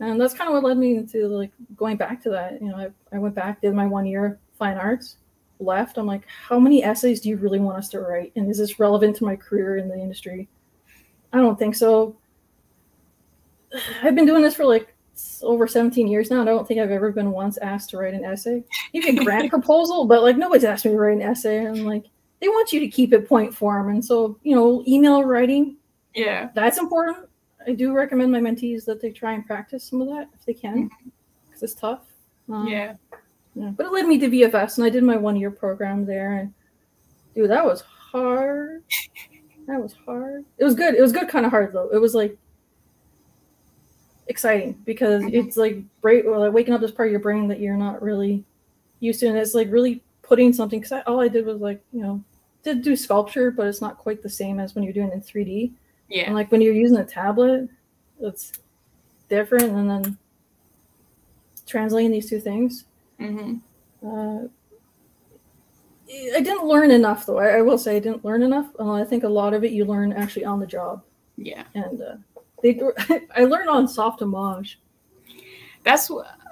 And 0.00 0.20
that's 0.20 0.34
kind 0.34 0.48
of 0.48 0.54
what 0.54 0.64
led 0.64 0.78
me 0.78 0.96
into 0.96 1.28
like 1.28 1.52
going 1.76 1.96
back 1.96 2.22
to 2.24 2.30
that. 2.30 2.60
You 2.60 2.68
know, 2.68 2.76
I, 2.76 2.90
I 3.14 3.18
went 3.18 3.34
back, 3.34 3.60
did 3.60 3.74
my 3.74 3.86
one 3.86 4.06
year 4.06 4.38
fine 4.58 4.76
arts, 4.76 5.16
left. 5.60 5.96
I'm 5.96 6.06
like, 6.06 6.22
how 6.26 6.58
many 6.58 6.82
essays 6.82 7.20
do 7.20 7.28
you 7.28 7.36
really 7.36 7.60
want 7.60 7.78
us 7.78 7.88
to 7.90 8.00
write? 8.00 8.32
And 8.36 8.50
is 8.50 8.58
this 8.58 8.80
relevant 8.80 9.16
to 9.16 9.24
my 9.24 9.36
career 9.36 9.76
in 9.76 9.88
the 9.88 9.94
industry? 9.94 10.48
I 11.32 11.38
don't 11.38 11.58
think 11.58 11.74
so. 11.74 12.16
I've 14.02 14.14
been 14.14 14.26
doing 14.26 14.42
this 14.42 14.54
for 14.54 14.64
like 14.64 14.91
over 15.42 15.66
17 15.66 16.06
years 16.08 16.30
now, 16.30 16.40
and 16.40 16.48
I 16.48 16.52
don't 16.52 16.66
think 16.66 16.80
I've 16.80 16.90
ever 16.90 17.10
been 17.12 17.30
once 17.32 17.58
asked 17.58 17.90
to 17.90 17.98
write 17.98 18.14
an 18.14 18.24
essay. 18.24 18.64
Maybe 18.94 19.10
a 19.18 19.24
grant 19.24 19.50
proposal, 19.50 20.06
but 20.06 20.22
like 20.22 20.36
nobody's 20.36 20.64
asked 20.64 20.84
me 20.84 20.92
to 20.92 20.96
write 20.98 21.16
an 21.16 21.22
essay. 21.22 21.64
And 21.64 21.86
like 21.86 22.04
they 22.40 22.48
want 22.48 22.72
you 22.72 22.80
to 22.80 22.88
keep 22.88 23.12
it 23.12 23.28
point 23.28 23.54
form. 23.54 23.90
And 23.90 24.04
so, 24.04 24.38
you 24.42 24.54
know, 24.56 24.82
email 24.86 25.22
writing, 25.24 25.76
Yeah. 26.14 26.50
that's 26.54 26.78
important. 26.78 27.28
I 27.66 27.72
do 27.72 27.92
recommend 27.92 28.32
my 28.32 28.40
mentees 28.40 28.84
that 28.86 29.00
they 29.00 29.10
try 29.10 29.32
and 29.34 29.46
practice 29.46 29.84
some 29.84 30.00
of 30.00 30.08
that 30.08 30.28
if 30.34 30.44
they 30.44 30.54
can, 30.54 30.90
because 31.46 31.62
it's 31.62 31.74
tough. 31.74 32.00
Um, 32.48 32.66
Yeah. 32.66 32.94
yeah. 33.54 33.70
But 33.76 33.86
it 33.86 33.92
led 33.92 34.06
me 34.06 34.18
to 34.18 34.28
VFS, 34.28 34.78
and 34.78 34.84
I 34.84 34.90
did 34.90 35.04
my 35.04 35.16
one 35.16 35.36
year 35.36 35.50
program 35.50 36.04
there. 36.04 36.38
And 36.38 36.52
dude, 37.34 37.50
that 37.50 37.64
was 37.64 37.82
hard. 37.82 38.82
That 39.68 39.80
was 39.80 39.94
hard. 40.04 40.44
It 40.58 40.64
was 40.64 40.74
good. 40.74 40.96
It 40.96 41.00
was 41.00 41.12
good, 41.12 41.28
kind 41.28 41.46
of 41.46 41.52
hard 41.52 41.72
though. 41.72 41.88
It 41.92 41.98
was 42.00 42.16
like 42.16 42.36
exciting 44.28 44.72
because 44.84 45.22
Mhm. 45.22 45.32
it's 45.34 45.56
like 45.56 45.78
break 46.00 46.24
or 46.24 46.38
like 46.38 46.52
waking 46.52 46.74
up 46.74 46.80
this 46.80 46.90
part 46.92 47.08
of 47.08 47.10
your 47.12 47.20
brain 47.20 47.48
that 47.48 47.60
you're 47.60 47.76
not 47.76 48.02
really 48.02 48.44
used 49.00 49.20
to, 49.20 49.26
and 49.26 49.36
it's 49.36 49.54
like 49.54 49.70
really 49.70 50.02
putting 50.22 50.52
something. 50.52 50.80
Because 50.80 51.02
all 51.06 51.20
I 51.20 51.28
did 51.28 51.44
was 51.46 51.60
like 51.60 51.82
you 51.92 52.00
know 52.02 52.22
did 52.62 52.82
do 52.82 52.94
sculpture, 52.96 53.50
but 53.50 53.66
it's 53.66 53.80
not 53.80 53.98
quite 53.98 54.22
the 54.22 54.28
same 54.28 54.60
as 54.60 54.74
when 54.74 54.84
you're 54.84 54.92
doing 54.92 55.08
it 55.08 55.14
in 55.14 55.20
3D. 55.22 55.72
Yeah. 56.08 56.24
And 56.26 56.34
like 56.34 56.52
when 56.52 56.60
you're 56.60 56.74
using 56.74 56.98
a 56.98 57.04
tablet, 57.04 57.68
it's 58.20 58.52
different. 59.28 59.70
And 59.72 59.90
then 59.90 60.18
translating 61.66 62.12
these 62.12 62.28
two 62.30 62.38
things, 62.40 62.84
Mm-hmm. 63.20 63.56
uh, 64.06 64.46
I 66.36 66.40
didn't 66.40 66.66
learn 66.66 66.90
enough, 66.90 67.24
though. 67.24 67.38
I, 67.38 67.58
I 67.58 67.62
will 67.62 67.78
say 67.78 67.96
I 67.96 68.00
didn't 68.00 68.24
learn 68.24 68.42
enough. 68.42 68.68
Uh, 68.78 68.92
I 68.92 69.04
think 69.04 69.24
a 69.24 69.28
lot 69.28 69.54
of 69.54 69.64
it 69.64 69.72
you 69.72 69.84
learn 69.84 70.12
actually 70.12 70.44
on 70.44 70.60
the 70.60 70.66
job, 70.66 71.02
Yeah. 71.36 71.64
and 71.74 72.00
uh, 72.02 72.16
they 72.62 72.80
I 73.36 73.44
learned 73.44 73.68
on 73.68 73.86
Softimage. 73.86 74.76
That's 75.84 76.10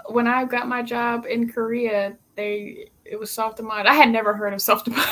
when 0.09 0.27
I 0.27 0.45
got 0.45 0.69
my 0.69 0.83
job 0.83 1.27
in 1.27 1.51
Korea. 1.51 2.17
They 2.37 2.89
it 3.05 3.19
was 3.19 3.31
soft 3.31 3.61
mod. 3.61 3.87
I 3.87 3.95
had 3.95 4.11
never 4.11 4.33
heard 4.35 4.53
of 4.53 4.61
soft 4.63 4.89
mod. 4.89 4.99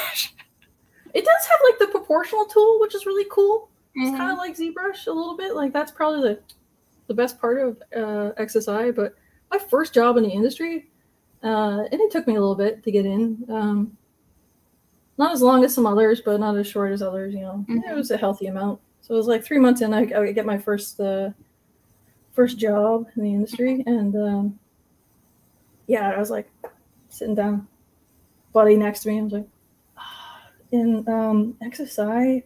It 1.15 1.25
does 1.25 1.47
have 1.47 1.61
like 1.71 1.79
the 1.79 1.87
proportional 1.99 2.45
tool, 2.45 2.79
which 2.81 2.95
is 2.95 3.07
really 3.07 3.27
cool. 3.31 3.71
It's 3.95 4.09
Mm-hmm. 4.11 4.17
kind 4.19 4.31
of 4.31 4.37
like 4.39 4.55
ZBrush 4.57 5.07
a 5.07 5.11
little 5.11 5.37
bit. 5.39 5.55
Like 5.55 5.73
that's 5.73 5.91
probably 5.91 6.21
the 6.21 6.41
the 7.07 7.15
best 7.15 7.41
part 7.41 7.59
of 7.61 7.83
uh, 7.97 8.33
XSI. 8.39 8.95
But 8.95 9.15
my 9.51 9.59
first 9.59 9.95
job 9.95 10.19
in 10.19 10.25
the 10.25 10.29
industry, 10.31 10.91
uh, 11.43 11.85
and 11.91 11.95
it 12.01 12.11
took 12.13 12.27
me 12.27 12.35
a 12.37 12.41
little 12.41 12.55
bit 12.55 12.85
to 12.85 12.91
get 12.93 13.07
in. 13.07 13.43
Um, 13.49 13.97
not 15.17 15.33
as 15.33 15.41
long 15.41 15.65
as 15.65 15.75
some 15.75 15.87
others, 15.87 16.21
but 16.21 16.39
not 16.39 16.57
as 16.59 16.67
short 16.67 16.93
as 16.93 17.01
others. 17.03 17.33
You 17.35 17.41
know, 17.41 17.65
Mhm. 17.69 17.91
it 17.91 17.95
was 17.95 18.11
a 18.11 18.17
healthy 18.19 18.47
amount. 18.49 18.79
So 19.09 19.15
it 19.15 19.17
was 19.17 19.27
like 19.27 19.43
three 19.43 19.59
months 19.59 19.81
in, 19.81 19.95
I, 19.95 20.01
I 20.15 20.33
get 20.33 20.45
my 20.45 20.59
first 20.59 21.01
uh, 21.01 21.31
first 22.33 22.59
job 22.59 23.07
in 23.17 23.23
the 23.25 23.31
industry, 23.31 23.83
and 23.87 24.15
um, 24.15 24.59
yeah, 25.87 26.11
I 26.11 26.19
was 26.19 26.31
like 26.31 26.51
sitting 27.09 27.35
down, 27.35 27.67
buddy 28.53 28.77
next 28.77 29.01
to 29.01 29.09
me. 29.09 29.19
I 29.19 29.23
was 29.23 29.33
like, 29.33 29.49
"Ah, 29.97 30.43
in 30.73 31.09
um, 31.09 31.57
XSI, 31.63 32.43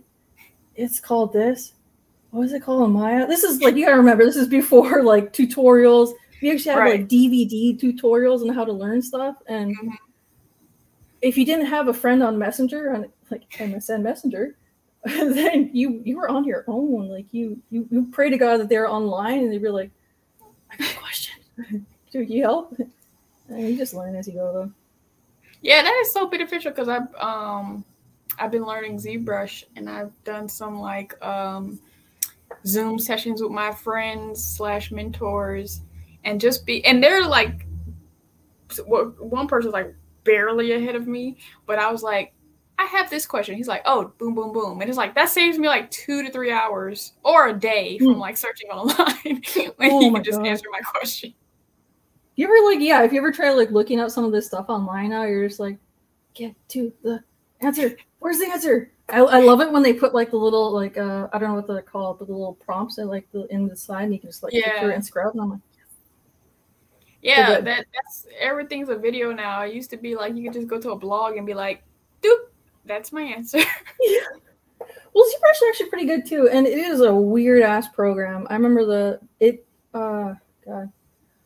it's 0.76 1.00
called 1.00 1.32
this. 1.32 1.72
What 2.30 2.40
was 2.40 2.52
it 2.52 2.62
called 2.62 2.90
Maya? 2.92 3.26
This 3.26 3.42
is 3.42 3.60
like 3.60 3.74
you 3.74 3.84
gotta 3.84 3.96
remember. 3.98 4.24
This 4.24 4.36
is 4.36 4.46
before 4.48 5.02
like 5.02 5.32
tutorials. 5.32 6.12
We 6.40 6.52
actually 6.52 6.74
had 6.74 6.88
like 6.88 7.08
DVD 7.08 7.76
tutorials 7.78 8.42
on 8.48 8.54
how 8.54 8.64
to 8.64 8.72
learn 8.72 9.02
stuff, 9.02 9.36
and 9.48 9.76
Mhm. 9.76 9.92
if 11.22 11.36
you 11.36 11.44
didn't 11.44 11.66
have 11.66 11.88
a 11.88 11.94
friend 11.94 12.22
on 12.22 12.38
Messenger 12.38 12.94
on 12.94 13.06
like 13.32 13.42
MSN 13.58 14.02
Messenger, 14.02 14.56
then 15.04 15.70
you 15.72 16.00
you 16.04 16.16
were 16.16 16.28
on 16.28 16.44
your 16.44 16.64
own. 16.68 17.08
Like 17.08 17.26
you 17.32 17.60
you 17.70 17.88
you 17.90 18.08
pray 18.12 18.30
to 18.30 18.36
God 18.36 18.58
that 18.58 18.68
they're 18.68 18.88
online, 18.88 19.40
and 19.40 19.52
they'd 19.52 19.62
be 19.62 19.68
like, 19.68 19.90
"I 20.70 20.76
got 20.76 20.94
a 20.94 20.98
question. 20.98 21.34
Do 22.12 22.20
you 22.20 22.42
help?" 22.42 22.76
And 23.48 23.68
you 23.68 23.76
just 23.76 23.94
learn 23.94 24.14
as 24.14 24.28
you 24.28 24.34
go, 24.34 24.52
though. 24.52 24.72
Yeah, 25.60 25.82
that 25.82 25.94
is 26.02 26.12
so 26.12 26.26
beneficial 26.28 26.70
because 26.70 26.88
I've 26.88 27.12
um 27.16 27.84
I've 28.38 28.50
been 28.50 28.64
learning 28.64 28.98
ZBrush 28.98 29.64
and 29.76 29.88
I've 29.88 30.12
done 30.24 30.48
some 30.48 30.78
like 30.78 31.20
um, 31.24 31.78
Zoom 32.66 32.98
sessions 32.98 33.42
with 33.42 33.52
my 33.52 33.72
friends 33.72 34.44
slash 34.44 34.90
mentors 34.90 35.80
and 36.24 36.40
just 36.40 36.64
be 36.64 36.84
and 36.84 37.02
they're 37.02 37.26
like 37.26 37.66
one 38.86 39.48
person's 39.48 39.72
like 39.72 39.94
barely 40.24 40.72
ahead 40.72 40.94
of 40.94 41.06
me, 41.06 41.36
but 41.66 41.78
I 41.78 41.90
was 41.90 42.02
like, 42.02 42.32
I 42.78 42.84
have 42.86 43.10
this 43.10 43.26
question. 43.26 43.54
He's 43.54 43.68
like, 43.68 43.82
oh, 43.84 44.12
boom, 44.18 44.34
boom, 44.34 44.52
boom. 44.52 44.80
And 44.80 44.88
it's 44.88 44.98
like, 44.98 45.14
that 45.14 45.28
saves 45.28 45.58
me 45.58 45.68
like 45.68 45.90
two 45.90 46.22
to 46.22 46.30
three 46.30 46.50
hours 46.50 47.12
or 47.24 47.48
a 47.48 47.52
day 47.52 47.98
from 47.98 48.14
hmm. 48.14 48.20
like 48.20 48.36
searching 48.36 48.70
online 48.70 49.42
when 49.76 49.90
oh 49.92 50.00
he 50.00 50.10
can 50.12 50.24
just 50.24 50.38
God. 50.38 50.46
answer 50.46 50.66
my 50.70 50.80
question. 50.80 51.34
You 52.34 52.46
ever 52.46 52.70
like, 52.70 52.80
yeah, 52.80 53.02
if 53.04 53.12
you 53.12 53.18
ever 53.18 53.30
try 53.30 53.52
like 53.52 53.70
looking 53.70 54.00
up 54.00 54.10
some 54.10 54.24
of 54.24 54.32
this 54.32 54.46
stuff 54.46 54.66
online 54.68 55.10
now, 55.10 55.24
you're 55.24 55.46
just 55.46 55.60
like, 55.60 55.76
get 56.34 56.54
to 56.70 56.92
the 57.02 57.22
answer. 57.60 57.96
Where's 58.18 58.38
the 58.38 58.46
answer? 58.46 58.90
I, 59.08 59.18
I 59.18 59.40
love 59.40 59.60
it 59.60 59.70
when 59.70 59.82
they 59.82 59.92
put 59.92 60.14
like 60.14 60.30
the 60.30 60.38
little 60.38 60.72
like 60.72 60.96
uh 60.96 61.28
I 61.32 61.38
don't 61.38 61.50
know 61.50 61.56
what 61.56 61.66
they're 61.66 61.82
called, 61.82 62.18
but 62.18 62.28
the 62.28 62.34
little 62.34 62.54
prompts 62.54 62.96
that 62.96 63.06
like 63.06 63.30
the 63.32 63.46
in 63.52 63.68
the 63.68 63.76
side 63.76 64.04
and 64.04 64.14
you 64.14 64.18
can 64.18 64.30
just 64.30 64.42
like 64.42 64.54
yeah. 64.54 64.88
and 64.88 65.04
scrub 65.04 65.32
and 65.34 65.42
I'm 65.42 65.50
like 65.50 65.60
yeah, 67.22 67.60
that 67.60 67.86
that's 67.94 68.26
everything's 68.38 68.88
a 68.88 68.96
video 68.96 69.32
now. 69.32 69.62
It 69.62 69.72
used 69.72 69.90
to 69.90 69.96
be 69.96 70.16
like 70.16 70.34
you 70.34 70.42
could 70.42 70.54
just 70.54 70.66
go 70.66 70.80
to 70.80 70.90
a 70.90 70.96
blog 70.96 71.36
and 71.36 71.46
be 71.46 71.54
like, 71.54 71.84
doop, 72.20 72.36
that's 72.84 73.12
my 73.12 73.22
answer. 73.22 73.58
yeah. 74.00 74.20
Well, 75.14 75.26
ZBrush 75.26 75.56
is 75.56 75.62
actually 75.68 75.90
pretty 75.90 76.06
good 76.06 76.24
too, 76.24 76.48
and 76.48 76.66
it 76.66 76.78
is 76.78 77.02
a 77.02 77.14
weird 77.14 77.62
ass 77.62 77.86
program. 77.86 78.46
I 78.48 78.54
remember 78.54 78.86
the 78.86 79.20
it. 79.40 79.66
uh 79.92 80.32
God, 80.64 80.90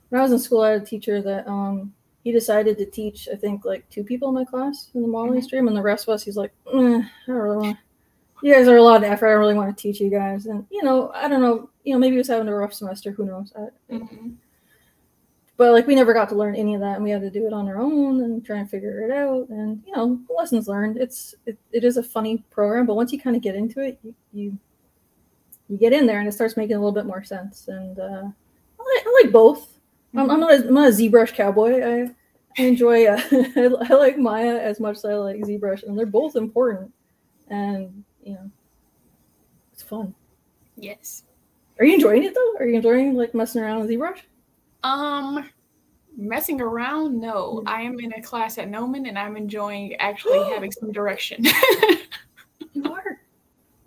when 0.08 0.20
I 0.20 0.22
was 0.22 0.30
in 0.30 0.38
school, 0.38 0.60
I 0.60 0.70
had 0.70 0.82
a 0.82 0.86
teacher 0.86 1.20
that 1.20 1.48
um 1.48 1.92
he 2.22 2.30
decided 2.30 2.78
to 2.78 2.86
teach. 2.86 3.28
I 3.30 3.34
think 3.34 3.64
like 3.64 3.88
two 3.90 4.04
people 4.04 4.28
in 4.28 4.36
my 4.36 4.44
class 4.44 4.90
in 4.94 5.02
the 5.02 5.08
modeling 5.08 5.40
mm-hmm. 5.40 5.46
stream, 5.46 5.66
and 5.66 5.76
the 5.76 5.82
rest 5.82 6.06
of 6.06 6.14
us, 6.14 6.22
he's 6.22 6.36
like, 6.36 6.52
eh, 6.72 6.78
I 6.78 7.10
don't 7.26 7.36
really 7.36 7.56
want. 7.56 7.78
You 8.40 8.54
guys 8.54 8.68
are 8.68 8.76
a 8.76 8.82
lot 8.82 9.02
of 9.02 9.10
effort. 9.10 9.26
I 9.26 9.30
don't 9.30 9.40
really 9.40 9.54
want 9.54 9.76
to 9.76 9.82
teach 9.82 10.00
you 10.00 10.10
guys, 10.10 10.46
and 10.46 10.64
you 10.70 10.84
know, 10.84 11.10
I 11.12 11.26
don't 11.26 11.42
know. 11.42 11.68
You 11.82 11.94
know, 11.94 11.98
maybe 11.98 12.12
he 12.12 12.18
was 12.18 12.28
having 12.28 12.46
a 12.46 12.54
rough 12.54 12.72
semester. 12.72 13.10
Who 13.10 13.26
knows? 13.26 13.52
I, 13.56 13.92
mm-hmm 13.92 14.28
but 15.56 15.72
like 15.72 15.86
we 15.86 15.94
never 15.94 16.12
got 16.12 16.28
to 16.28 16.34
learn 16.34 16.54
any 16.54 16.74
of 16.74 16.80
that 16.80 16.96
and 16.96 17.04
we 17.04 17.10
had 17.10 17.22
to 17.22 17.30
do 17.30 17.46
it 17.46 17.52
on 17.52 17.68
our 17.68 17.78
own 17.78 18.22
and 18.22 18.44
try 18.44 18.58
and 18.58 18.70
figure 18.70 19.00
it 19.00 19.10
out. 19.10 19.48
And 19.48 19.82
you 19.86 19.94
know 19.94 20.20
lessons 20.34 20.68
learned. 20.68 20.98
It's 20.98 21.34
it, 21.46 21.58
it 21.72 21.84
is 21.84 21.96
a 21.96 22.02
funny 22.02 22.44
program 22.50 22.86
but 22.86 22.96
once 22.96 23.12
you 23.12 23.20
kind 23.20 23.36
of 23.36 23.42
get 23.42 23.54
into 23.54 23.80
it 23.80 23.98
you, 24.02 24.14
you, 24.32 24.58
you 25.68 25.78
get 25.78 25.92
in 25.92 26.06
there 26.06 26.18
and 26.18 26.28
it 26.28 26.32
starts 26.32 26.56
making 26.56 26.76
a 26.76 26.78
little 26.78 26.92
bit 26.92 27.06
more 27.06 27.24
sense. 27.24 27.68
And 27.68 27.98
uh, 27.98 28.02
I, 28.02 28.94
like, 28.94 29.06
I 29.06 29.20
like 29.22 29.32
both. 29.32 29.68
Mm-hmm. 30.14 30.18
I'm, 30.18 30.30
I'm, 30.30 30.40
not 30.40 30.52
a, 30.52 30.68
I'm 30.68 30.74
not 30.74 30.88
a 30.88 30.92
ZBrush 30.92 31.34
cowboy. 31.34 31.80
I, 31.82 32.10
I 32.58 32.62
enjoy 32.62 33.06
uh, 33.06 33.20
I, 33.32 33.94
like 33.94 34.18
Maya 34.18 34.58
as 34.58 34.78
much 34.78 34.96
as 34.96 35.04
I 35.04 35.14
like 35.14 35.36
ZBrush 35.36 35.84
and 35.84 35.98
they're 35.98 36.06
both 36.06 36.36
important. 36.36 36.92
And 37.48 38.04
you 38.22 38.34
know 38.34 38.50
it's 39.72 39.82
fun. 39.82 40.14
Yes. 40.76 41.22
Are 41.78 41.84
you 41.84 41.94
enjoying 41.94 42.24
it 42.24 42.34
though? 42.34 42.54
Are 42.58 42.66
you 42.66 42.76
enjoying 42.76 43.14
like 43.14 43.34
messing 43.34 43.62
around 43.62 43.80
with 43.80 43.90
ZBrush 43.90 44.20
um, 44.86 45.50
messing 46.16 46.60
around, 46.60 47.20
no. 47.20 47.62
I 47.66 47.82
am 47.82 47.98
in 48.00 48.12
a 48.12 48.22
class 48.22 48.58
at 48.58 48.68
Gnomon 48.68 49.06
and 49.06 49.18
I'm 49.18 49.36
enjoying 49.36 49.94
actually 49.96 50.38
having 50.52 50.72
some 50.72 50.92
direction. 50.92 51.44
you 52.72 52.92
are. 52.92 53.20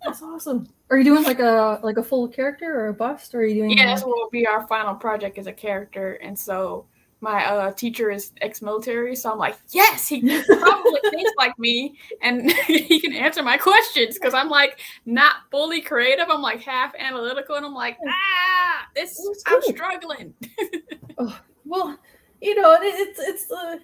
That's 0.04 0.22
awesome. 0.22 0.68
Are 0.90 0.98
you 0.98 1.04
doing 1.04 1.24
like 1.24 1.40
a 1.40 1.78
like 1.82 1.98
a 1.98 2.02
full 2.02 2.26
character 2.26 2.80
or 2.80 2.88
a 2.88 2.94
bust? 2.94 3.34
Or 3.34 3.40
are 3.40 3.44
you 3.44 3.54
doing? 3.54 3.78
Yeah, 3.78 3.86
that's 3.86 4.02
what 4.02 4.16
will 4.16 4.30
be 4.30 4.46
our 4.46 4.66
final 4.66 4.94
project 4.94 5.38
as 5.38 5.46
a 5.46 5.52
character, 5.52 6.14
and 6.14 6.36
so 6.36 6.86
my 7.20 7.44
uh, 7.44 7.72
teacher 7.72 8.10
is 8.10 8.32
ex-military, 8.40 9.14
so 9.14 9.30
I'm 9.30 9.38
like, 9.38 9.56
yes, 9.70 10.08
he 10.08 10.20
probably 10.20 11.00
thinks 11.10 11.32
like 11.36 11.58
me, 11.58 11.98
and 12.22 12.50
he 12.66 13.00
can 13.00 13.12
answer 13.12 13.42
my 13.42 13.58
questions 13.58 14.14
because 14.14 14.32
I'm 14.32 14.48
like 14.48 14.80
not 15.04 15.34
fully 15.50 15.82
creative. 15.82 16.26
I'm 16.30 16.40
like 16.40 16.62
half 16.62 16.94
analytical, 16.98 17.56
and 17.56 17.66
I'm 17.66 17.74
like, 17.74 17.98
ah, 18.08 18.86
this. 18.94 19.20
I'm 19.46 19.60
struggling. 19.62 20.34
oh, 21.18 21.38
well, 21.66 21.98
you 22.40 22.60
know, 22.60 22.72
it, 22.74 22.84
it's 22.84 23.20
it's 23.20 23.52
uh, 23.52 23.76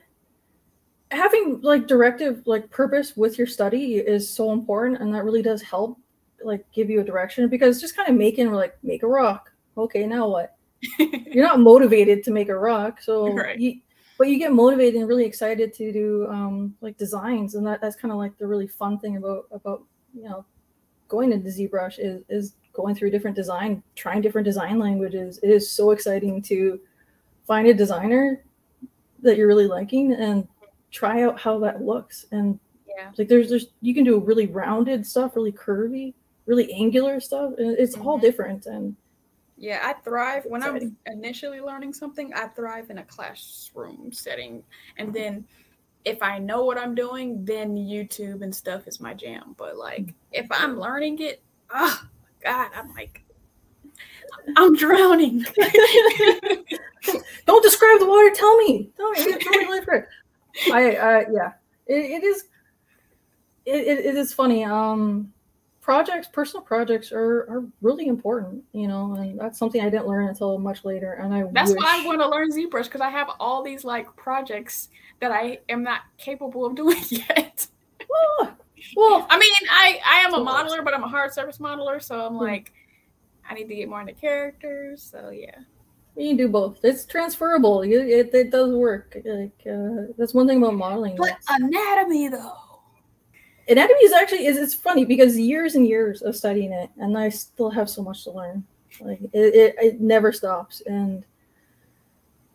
having 1.11 1.61
like 1.61 1.87
directive 1.87 2.43
like 2.47 2.71
purpose 2.71 3.17
with 3.17 3.37
your 3.37 3.47
study 3.47 3.97
is 3.97 4.29
so 4.29 4.53
important, 4.53 5.03
and 5.03 5.15
that 5.15 5.25
really 5.25 5.43
does 5.43 5.61
help 5.61 5.99
like 6.43 6.65
give 6.73 6.89
you 6.89 7.01
a 7.01 7.05
direction 7.05 7.49
because 7.49 7.81
just 7.81 7.97
kind 7.97 8.09
of 8.09 8.15
making 8.15 8.51
like 8.51 8.79
make 8.83 9.03
a 9.03 9.07
rock. 9.07 9.53
Okay, 9.77 10.07
now 10.07 10.27
what? 10.27 10.56
You're 10.99 11.45
not 11.45 11.61
motivated 11.61 12.23
to 12.25 12.31
make 12.31 12.49
a 12.49 12.57
rock 12.57 13.01
so 13.01 13.33
right. 13.33 13.59
you, 13.59 13.81
but 14.19 14.29
you 14.29 14.39
get 14.39 14.53
motivated 14.53 14.95
and 14.97 15.09
really 15.09 15.25
excited 15.25 15.73
to 15.75 15.93
do 15.93 16.27
um, 16.29 16.75
like 16.81 16.97
designs 16.97 17.55
and 17.55 17.67
that, 17.67 17.81
that's 17.81 17.97
kind 17.97 18.13
of 18.13 18.19
like 18.19 18.37
the 18.39 18.47
really 18.47 18.67
fun 18.67 18.99
thing 18.99 19.17
about 19.17 19.47
about 19.51 19.83
you 20.15 20.25
know 20.25 20.45
going 21.09 21.33
into 21.33 21.49
ZBrush 21.49 21.99
is 21.99 22.23
is 22.29 22.55
going 22.73 22.95
through 22.95 23.11
different 23.11 23.37
design 23.37 23.83
trying 23.95 24.21
different 24.21 24.45
design 24.45 24.79
languages 24.79 25.39
it 25.43 25.51
is 25.51 25.71
so 25.71 25.91
exciting 25.91 26.43
to 26.43 26.79
find 27.47 27.69
a 27.69 27.75
designer 27.75 28.45
that 29.23 29.37
you're 29.37 29.47
really 29.47 29.67
liking 29.67 30.13
and 30.13 30.47
try 30.91 31.23
out 31.23 31.39
how 31.41 31.59
that 31.59 31.83
looks 31.83 32.27
and 32.33 32.59
yeah 32.87 33.11
like 33.19 33.29
there's 33.29 33.49
there's 33.49 33.69
you 33.81 33.95
can 33.95 34.05
do 34.05 34.21
really 34.21 34.47
rounded 34.47 35.07
stuff 35.07 35.37
really 35.37 35.53
curvy 35.53 36.13
really 36.45 36.73
angular 36.73 37.19
stuff 37.19 37.53
and 37.59 37.77
it's 37.79 37.97
mm-hmm. 37.97 38.07
all 38.07 38.19
different 38.19 38.67
and 38.67 38.95
yeah, 39.57 39.81
I 39.83 39.95
thrive 39.95 40.45
when 40.47 40.63
I'm 40.63 40.97
initially 41.07 41.61
learning 41.61 41.93
something. 41.93 42.33
I 42.35 42.49
thrive 42.49 42.91
in 42.91 42.99
a 42.99 43.05
classroom 43.05 44.13
setting, 44.13 44.63
and 44.99 45.13
then 45.13 45.47
if 46.05 46.23
I 46.23 46.39
know 46.39 46.65
what 46.65 46.79
I'm 46.79 46.95
doing, 46.95 47.45
then 47.45 47.75
YouTube 47.77 48.43
and 48.43 48.55
stuff 48.55 48.87
is 48.87 49.01
my 49.01 49.15
jam. 49.15 49.55
But 49.57 49.77
like 49.77 50.15
if 50.33 50.47
I'm 50.51 50.79
learning 50.79 51.21
it, 51.21 51.43
oh 51.75 52.03
God, 52.43 52.71
I'm 52.77 52.95
like 52.95 53.25
I'm 54.57 54.77
drowning. 54.77 55.45
Don't 57.47 57.63
describe 57.63 57.99
the 57.99 58.07
water. 58.07 58.31
Tell 58.35 58.57
me. 58.59 58.91
Tell 58.97 59.11
me. 59.11 59.39
Tell 59.39 59.53
me 59.53 59.81
I, 60.73 60.97
I 60.97 61.21
yeah. 61.33 61.53
It, 61.87 62.23
it 62.23 62.25
is. 62.25 62.45
It, 63.65 63.87
it, 63.87 64.07
it 64.07 64.17
is 64.17 64.33
funny. 64.33 64.65
Um, 64.65 65.33
projects, 65.87 66.27
personal 66.27 66.65
projects 66.65 67.13
are, 67.13 67.47
are 67.49 67.65
really 67.81 68.09
important, 68.09 68.61
you 68.73 68.89
know, 68.89 69.15
and 69.15 69.39
that's 69.39 69.57
something 69.57 69.81
I 69.81 69.89
didn't 69.89 70.09
learn 70.09 70.27
until 70.27 70.59
much 70.59 70.85
later. 70.85 71.13
And 71.13 71.33
I 71.33 71.45
that's 71.53 71.71
wish... 71.71 71.79
why 71.79 72.03
I 72.03 72.05
want 72.05 72.21
to 72.21 72.29
learn 72.29 72.51
ZBrush 72.51 72.87
because 72.87 73.01
I 73.01 73.09
have 73.09 73.31
all 73.39 73.63
these 73.63 73.85
like 73.85 74.15
projects 74.17 74.89
that 75.21 75.31
I 75.31 75.61
am 75.69 75.85
not 75.85 76.01
capable 76.19 76.67
of 76.67 76.75
doing 76.83 77.01
yet. 77.09 77.69
well, 78.11 78.59
well, 78.97 79.27
I 79.31 79.39
mean, 79.39 79.53
I 79.71 80.01
I 80.05 80.17
am 80.27 80.35
a 80.35 80.39
modeler, 80.39 80.85
but 80.85 80.93
I'm 80.93 81.05
a 81.05 81.09
hard 81.09 81.33
surface 81.33 81.59
modeler, 81.59 82.03
so 82.03 82.19
I'm 82.19 82.33
hmm. 82.33 82.41
like, 82.41 82.73
I 83.49 83.55
need 83.55 83.69
to 83.69 83.77
get 83.77 83.89
more 83.89 84.01
into 84.01 84.13
characters. 84.13 85.09
So 85.09 85.31
yeah. 85.31 85.61
You 86.17 86.31
can 86.31 86.37
do 86.37 86.49
both. 86.49 86.81
It's 86.83 87.05
transferable. 87.05 87.83
It, 87.83 87.91
it, 87.91 88.35
it 88.35 88.51
does 88.51 88.73
work. 88.73 89.17
Like 89.25 89.63
uh, 89.71 90.13
that's 90.19 90.35
one 90.35 90.49
thing 90.49 90.59
about 90.59 90.75
modeling. 90.75 91.15
But 91.15 91.37
anatomy, 91.49 92.27
though 92.27 92.66
anatomy 93.69 94.01
is 94.01 94.13
actually 94.13 94.47
is 94.47 94.57
it's 94.57 94.75
funny 94.75 95.05
because 95.05 95.39
years 95.39 95.75
and 95.75 95.87
years 95.87 96.23
of 96.23 96.37
studying 96.37 96.73
it 96.73 96.91
and 96.99 97.17
i 97.19 97.29
still 97.29 97.71
have 97.71 97.91
so 97.91 98.03
much 98.03 98.25
to 98.25 98.31
learn. 98.31 98.65
Like 99.01 99.21
it, 99.33 99.55
it, 99.55 99.75
it 99.79 100.01
never 100.01 100.33
stops. 100.33 100.83
And 100.87 101.25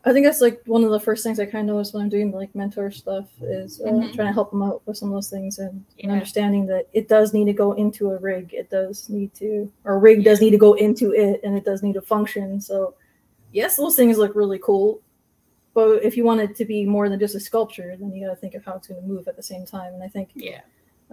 i 0.04 0.12
think 0.12 0.26
that's 0.26 0.42
like 0.42 0.62
one 0.66 0.84
of 0.84 0.90
the 0.90 1.00
first 1.00 1.24
things 1.24 1.40
i 1.40 1.46
kind 1.46 1.70
of 1.70 1.76
notice 1.76 1.94
when 1.94 2.02
i'm 2.02 2.10
doing 2.10 2.32
like 2.32 2.56
mentor 2.56 2.90
stuff 2.90 3.28
is 3.40 3.82
uh, 3.82 3.84
mm-hmm. 3.84 4.16
trying 4.16 4.30
to 4.30 4.34
help 4.34 4.50
them 4.50 4.64
out 4.64 4.82
with 4.88 4.98
some 4.98 5.10
of 5.10 5.14
those 5.14 5.30
things 5.30 5.60
and, 5.60 5.86
yeah. 5.96 6.06
and, 6.06 6.14
understanding 6.14 6.66
that 6.66 6.88
it 6.94 7.08
does 7.08 7.36
need 7.36 7.46
to 7.46 7.54
go 7.54 7.74
into 7.74 8.10
a 8.10 8.18
rig. 8.18 8.52
It 8.52 8.72
does 8.72 9.10
need 9.10 9.32
to 9.36 9.72
or 9.84 10.00
rig 10.00 10.20
yeah. 10.20 10.24
does 10.24 10.42
need 10.42 10.50
to 10.52 10.58
go 10.58 10.74
into 10.74 11.14
it 11.14 11.42
and 11.44 11.56
it 11.56 11.66
does 11.66 11.84
need 11.84 11.94
to 11.94 12.02
function. 12.02 12.60
So 12.60 12.96
yes 13.52 13.78
those 13.78 13.96
things 13.96 14.18
look 14.18 14.34
really 14.36 14.60
cool. 14.60 15.02
But 15.74 16.04
if 16.04 16.18
you 16.18 16.26
want 16.26 16.42
it 16.42 16.56
to 16.58 16.66
be 16.66 16.84
more 16.84 17.08
than 17.08 17.20
just 17.20 17.36
a 17.36 17.40
sculpture 17.40 17.96
then 17.96 18.12
you 18.12 18.26
got 18.26 18.34
to 18.34 18.40
think 18.40 18.56
of 18.56 18.66
how 18.66 18.78
it's 18.78 18.88
going 18.88 19.02
to 19.02 19.08
move 19.08 19.28
at 19.28 19.36
the 19.36 19.44
same 19.44 19.68
time. 19.68 19.94
And 19.94 20.02
i 20.02 20.08
think 20.08 20.30
yeah 20.34 20.62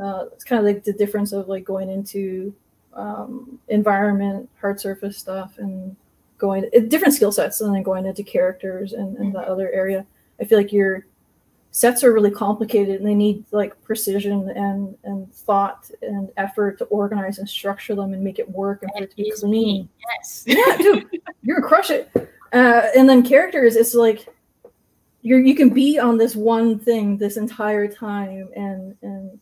uh, 0.00 0.26
it's 0.32 0.44
kind 0.44 0.58
of 0.58 0.64
like 0.64 0.84
the 0.84 0.92
difference 0.92 1.32
of 1.32 1.48
like 1.48 1.64
going 1.64 1.90
into 1.90 2.54
um, 2.94 3.58
environment, 3.68 4.48
hard 4.60 4.80
surface 4.80 5.18
stuff, 5.18 5.58
and 5.58 5.96
going 6.36 6.68
different 6.88 7.14
skill 7.14 7.32
sets, 7.32 7.60
and 7.60 7.74
then 7.74 7.82
going 7.82 8.06
into 8.06 8.22
characters 8.22 8.92
and, 8.92 9.16
and 9.16 9.34
the 9.34 9.40
other 9.40 9.70
area. 9.72 10.06
I 10.40 10.44
feel 10.44 10.58
like 10.58 10.72
your 10.72 11.06
sets 11.70 12.02
are 12.04 12.12
really 12.12 12.30
complicated, 12.30 12.96
and 12.96 13.06
they 13.06 13.14
need 13.14 13.44
like 13.50 13.80
precision 13.82 14.50
and 14.50 14.96
and 15.04 15.32
thought 15.32 15.90
and 16.02 16.30
effort 16.36 16.78
to 16.78 16.84
organize 16.86 17.38
and 17.38 17.48
structure 17.48 17.94
them 17.94 18.12
and 18.12 18.22
make 18.22 18.38
it 18.38 18.50
work 18.50 18.82
and 18.82 18.92
for 18.96 19.02
it 19.04 19.10
to 19.10 19.16
be 19.16 19.32
clean. 19.36 19.88
Yes. 20.16 20.44
Yeah, 20.46 20.76
dude, 20.76 21.08
you're 21.42 21.56
gonna 21.56 21.68
crush 21.68 21.90
it. 21.90 22.10
Uh, 22.52 22.82
and 22.96 23.08
then 23.08 23.22
characters, 23.22 23.76
it's 23.76 23.94
like 23.94 24.28
you're 25.22 25.40
you 25.40 25.54
can 25.54 25.70
be 25.70 25.98
on 25.98 26.16
this 26.16 26.34
one 26.34 26.78
thing 26.78 27.16
this 27.16 27.36
entire 27.36 27.88
time 27.88 28.48
and 28.56 28.96
and 29.02 29.38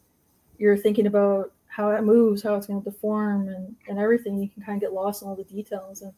you're 0.59 0.77
thinking 0.77 1.07
about 1.07 1.53
how 1.69 1.91
it 1.91 2.03
moves, 2.05 2.43
how 2.43 2.55
it's 2.55 2.67
going 2.67 2.83
to 2.83 2.91
deform, 2.91 3.49
and 3.49 3.75
and 3.89 3.99
everything. 3.99 4.39
You 4.39 4.49
can 4.49 4.63
kind 4.63 4.77
of 4.77 4.81
get 4.81 4.93
lost 4.95 5.23
in 5.23 5.29
all 5.29 5.37
the 5.37 5.45
details, 5.45 6.03
and 6.03 6.13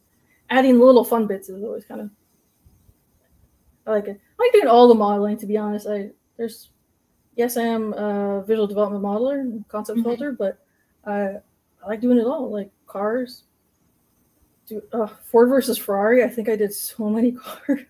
adding 0.51 0.79
little 0.79 1.05
fun 1.05 1.27
bits 1.27 1.48
is 1.48 1.62
always 1.64 1.85
kind 1.85 2.01
of. 2.01 2.11
I 3.87 3.90
like 3.92 4.07
it. 4.09 4.20
I 4.38 4.42
like 4.42 4.53
doing 4.53 4.68
all 4.68 4.88
the 4.88 4.94
modeling. 4.94 5.37
To 5.38 5.46
be 5.46 5.57
honest, 5.57 5.87
I 5.87 6.11
there's 6.37 6.70
yes, 7.37 7.57
I 7.57 7.62
am 7.62 7.92
a 7.94 8.42
visual 8.46 8.66
development 8.66 9.03
modeler, 9.05 9.66
concept 9.68 9.98
Mhm. 10.01 10.05
builder, 10.05 10.33
but 10.33 10.59
I, 11.05 11.37
I 11.83 11.87
like 11.87 12.01
doing 12.01 12.18
it 12.18 12.27
all, 12.27 12.51
like 12.51 12.70
cars. 12.87 13.44
Do 14.66 14.83
uh, 14.92 15.07
Ford 15.07 15.48
versus 15.48 15.79
Ferrari. 15.79 16.22
I 16.22 16.29
think 16.29 16.48
I 16.48 16.57
did 16.57 16.74
so 16.74 17.09
many 17.09 17.33
cars. 17.66 17.81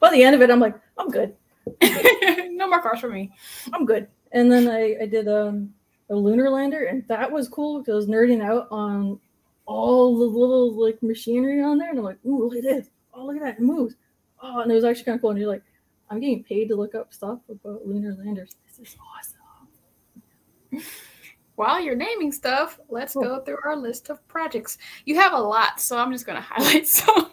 By 0.00 0.10
the 0.10 0.22
end 0.22 0.34
of 0.34 0.42
it, 0.42 0.50
I'm 0.50 0.60
like, 0.60 0.74
I'm 0.98 1.10
good. 1.10 1.34
no 1.82 2.68
more 2.68 2.80
cars 2.82 3.00
for 3.00 3.08
me. 3.08 3.32
I'm 3.72 3.84
good. 3.84 4.08
And 4.34 4.50
then 4.52 4.68
I, 4.68 4.96
I 5.02 5.06
did 5.06 5.26
um, 5.28 5.72
a 6.10 6.14
lunar 6.14 6.50
lander, 6.50 6.84
and 6.84 7.06
that 7.08 7.30
was 7.30 7.48
cool 7.48 7.78
because 7.80 7.92
I 7.92 7.96
was 7.96 8.06
nerding 8.08 8.42
out 8.42 8.68
on 8.70 9.18
all 9.66 10.18
the 10.18 10.24
little 10.26 10.72
like 10.74 11.02
machinery 11.02 11.62
on 11.62 11.78
there, 11.78 11.88
and 11.88 11.98
I'm 11.98 12.04
like, 12.04 12.18
ooh, 12.26 12.44
look 12.48 12.56
at 12.56 12.62
this! 12.64 12.90
Oh, 13.14 13.24
look 13.26 13.36
at 13.36 13.42
that, 13.42 13.54
it 13.56 13.60
moves. 13.60 13.94
Oh, 14.42 14.60
and 14.60 14.70
it 14.70 14.74
was 14.74 14.84
actually 14.84 15.04
kind 15.04 15.14
of 15.16 15.22
cool. 15.22 15.30
And 15.30 15.38
you're 15.38 15.48
like, 15.48 15.62
I'm 16.10 16.20
getting 16.20 16.44
paid 16.44 16.68
to 16.68 16.76
look 16.76 16.94
up 16.94 17.14
stuff 17.14 17.38
about 17.48 17.86
lunar 17.86 18.14
landers. 18.14 18.56
This 18.68 18.78
is 18.90 18.96
awesome. 19.16 20.84
While 21.54 21.80
you're 21.80 21.94
naming 21.94 22.32
stuff, 22.32 22.80
let's 22.88 23.12
Cool. 23.14 23.22
go 23.22 23.40
through 23.40 23.58
our 23.64 23.76
list 23.76 24.10
of 24.10 24.26
projects. 24.26 24.76
You 25.06 25.14
have 25.20 25.32
a 25.32 25.38
lot, 25.40 25.80
so 25.80 25.96
I'm 25.96 26.10
just 26.12 26.26
gonna 26.26 26.40
highlight 26.46 26.88
some. 26.88 27.32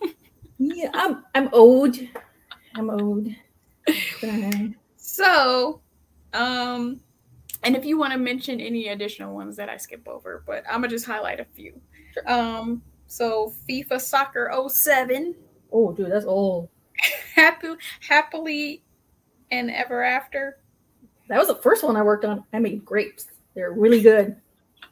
Yeah, 0.59 0.91
I'm 0.93 1.25
I'm 1.33 1.49
old. 1.53 1.97
I'm 2.75 2.89
old. 2.91 3.27
So, 4.97 5.81
um, 6.33 6.99
and 7.63 7.75
if 7.75 7.85
you 7.85 7.97
want 7.97 8.13
to 8.13 8.19
mention 8.19 8.59
any 8.59 8.89
additional 8.89 9.35
ones 9.35 9.55
that 9.57 9.69
I 9.69 9.77
skip 9.77 10.07
over, 10.07 10.43
but 10.47 10.63
I'm 10.67 10.81
gonna 10.81 10.87
just 10.87 11.05
highlight 11.05 11.39
a 11.39 11.45
few. 11.45 11.79
Um, 12.25 12.81
so 13.07 13.53
FIFA 13.67 14.01
Soccer 14.01 14.51
07, 14.69 15.35
Oh, 15.71 15.91
dude, 15.93 16.11
that's 16.11 16.25
old. 16.25 16.69
Happy 17.35 17.69
Happily 18.01 18.83
N'Ever 19.51 20.05
After. 20.05 20.57
That 21.27 21.39
was 21.39 21.47
the 21.47 21.55
first 21.55 21.83
one 21.83 21.95
I 21.95 22.03
worked 22.03 22.25
on. 22.25 22.43
I 22.51 22.59
made 22.59 22.83
grapes. 22.83 23.27
They're 23.55 23.71
really 23.71 24.01
good, 24.01 24.35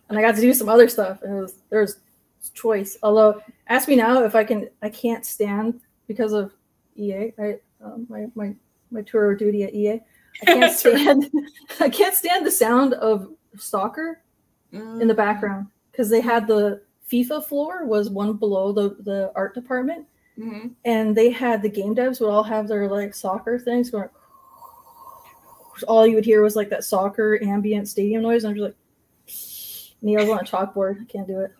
and 0.07 0.17
I 0.17 0.21
got 0.21 0.35
to 0.35 0.41
do 0.41 0.53
some 0.53 0.69
other 0.69 0.87
stuff. 0.87 1.21
And 1.21 1.37
it 1.37 1.41
was 1.41 1.55
there's 1.69 1.97
choice. 2.53 2.97
Although, 3.03 3.41
ask 3.67 3.87
me 3.87 3.95
now 3.95 4.23
if 4.23 4.35
I 4.35 4.43
can. 4.43 4.69
I 4.81 4.89
can't 4.89 5.25
stand 5.25 5.81
because 6.07 6.31
of 6.31 6.53
EA. 6.95 7.33
I 7.37 7.59
um, 7.83 8.07
my 8.09 8.27
my 8.35 8.55
my 8.89 9.01
tour 9.01 9.31
of 9.31 9.39
duty 9.39 9.63
at 9.63 9.73
EA. 9.73 10.01
I 10.41 10.45
can't 10.45 10.77
stand. 10.77 11.31
I 11.79 11.89
can't 11.89 12.15
stand 12.15 12.45
the 12.45 12.51
sound 12.51 12.93
of 12.95 13.29
soccer 13.57 14.21
in 14.71 15.07
the 15.07 15.13
background 15.13 15.67
because 15.91 16.09
they 16.09 16.21
had 16.21 16.47
the 16.47 16.81
FIFA 17.11 17.45
floor 17.45 17.85
was 17.85 18.09
one 18.09 18.33
below 18.33 18.71
the 18.71 18.95
the 19.03 19.31
art 19.35 19.53
department, 19.53 20.05
hmm 20.35 20.67
and 20.85 21.15
they 21.15 21.29
had 21.31 21.61
the 21.61 21.69
game 21.69 21.95
devs 21.95 22.19
would 22.21 22.29
all 22.29 22.43
have 22.43 22.67
their 22.67 22.87
like 22.87 23.13
soccer 23.13 23.59
things 23.59 23.89
going. 23.89 24.09
All 25.87 26.05
you 26.05 26.15
would 26.15 26.25
hear 26.25 26.41
was 26.41 26.57
like 26.57 26.69
that 26.69 26.83
soccer 26.83 27.39
ambient 27.41 27.87
stadium 27.87 28.21
noise, 28.21 28.43
and 28.43 28.51
I'm 28.51 28.57
just 28.57 29.95
like, 29.95 30.01
nails 30.01 30.29
on 30.29 30.39
a 30.39 30.43
chalkboard. 30.43 31.01
I 31.01 31.05
can't 31.05 31.27
do 31.27 31.39
it. 31.39 31.53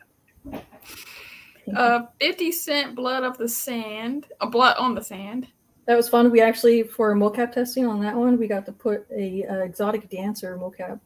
Uh, 1.75 2.07
50 2.19 2.51
Cent 2.51 2.95
Blood 2.95 3.23
of 3.23 3.37
the 3.37 3.47
Sand. 3.47 4.27
Uh, 4.41 4.47
blood 4.47 4.75
on 4.77 4.95
the 4.95 5.01
Sand. 5.01 5.47
That 5.89 5.97
was 5.97 6.07
fun. 6.07 6.29
We 6.29 6.39
actually 6.39 6.83
for 6.83 7.15
mocap 7.15 7.51
testing 7.51 7.87
on 7.87 7.99
that 8.01 8.15
one, 8.15 8.37
we 8.37 8.47
got 8.47 8.63
to 8.67 8.71
put 8.71 9.07
a 9.09 9.43
uh, 9.45 9.63
exotic 9.63 10.07
dancer 10.07 10.55
mocap 10.55 10.99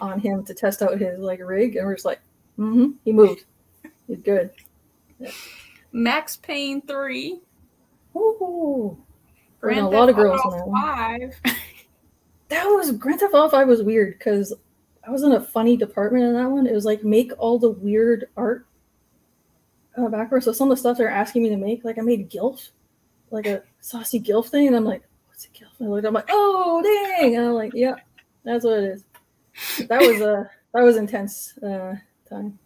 on 0.00 0.18
him 0.18 0.44
to 0.44 0.54
test 0.54 0.82
out 0.82 0.98
his 0.98 1.20
like 1.20 1.38
rig, 1.40 1.76
and 1.76 1.86
we're 1.86 1.94
just 1.94 2.04
like, 2.04 2.20
mm-hmm, 2.58 2.96
he 3.04 3.12
moved. 3.12 3.44
He's 4.08 4.18
good. 4.18 4.50
Max 5.92 6.36
Payne 6.36 6.82
3. 6.82 7.42
Ooh. 8.16 8.98
Grand 9.60 9.86
a 9.86 9.88
lot 9.88 10.08
of 10.08 10.16
Theft 10.16 10.26
girls 10.26 10.52
in 10.52 10.72
that. 10.72 11.34
5. 11.44 11.56
that 12.48 12.64
was 12.64 12.90
Grand 12.90 13.20
Theft 13.20 13.34
Auto 13.34 13.50
5 13.50 13.68
was 13.68 13.84
weird 13.84 14.18
because 14.18 14.52
I 15.06 15.12
was 15.12 15.22
in 15.22 15.30
a 15.30 15.40
funny 15.40 15.76
department 15.76 16.24
in 16.24 16.34
that 16.34 16.50
one. 16.50 16.66
It 16.66 16.74
was 16.74 16.84
like 16.84 17.04
make 17.04 17.30
all 17.38 17.56
the 17.56 17.70
weird 17.70 18.24
art 18.36 18.66
uh, 19.96 20.08
backwards. 20.08 20.46
So 20.46 20.52
some 20.52 20.72
of 20.72 20.76
the 20.76 20.80
stuff 20.80 20.98
they're 20.98 21.08
asking 21.08 21.44
me 21.44 21.50
to 21.50 21.56
make, 21.56 21.84
like 21.84 21.98
I 21.98 22.02
made 22.02 22.28
gilf, 22.28 22.70
like 23.30 23.46
a 23.46 23.62
saucy 23.82 24.18
gilf 24.18 24.46
thing, 24.46 24.66
and 24.66 24.74
I'm 24.74 24.84
like, 24.84 25.02
what's 25.28 25.44
a 25.44 25.48
gilf? 25.48 25.78
And 25.78 25.88
I 25.88 25.90
looked, 25.90 26.06
I'm 26.06 26.14
like, 26.14 26.28
oh 26.30 26.80
dang! 26.82 27.36
And 27.36 27.46
I'm 27.46 27.52
like, 27.52 27.72
yeah, 27.74 27.96
that's 28.44 28.64
what 28.64 28.78
it 28.78 28.84
is. 28.84 29.04
That 29.88 30.00
was 30.00 30.20
a 30.22 30.50
that 30.72 30.82
was 30.82 30.96
intense 30.96 31.58
uh, 31.58 31.96
time. 32.28 32.58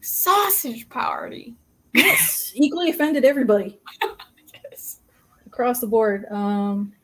Sausage 0.00 0.88
Party. 0.88 1.54
Yes, 1.94 2.52
equally 2.54 2.90
offended 2.90 3.24
everybody 3.24 3.78
Yes. 4.70 5.00
across 5.46 5.80
the 5.80 5.86
board. 5.86 6.24
Um, 6.30 6.94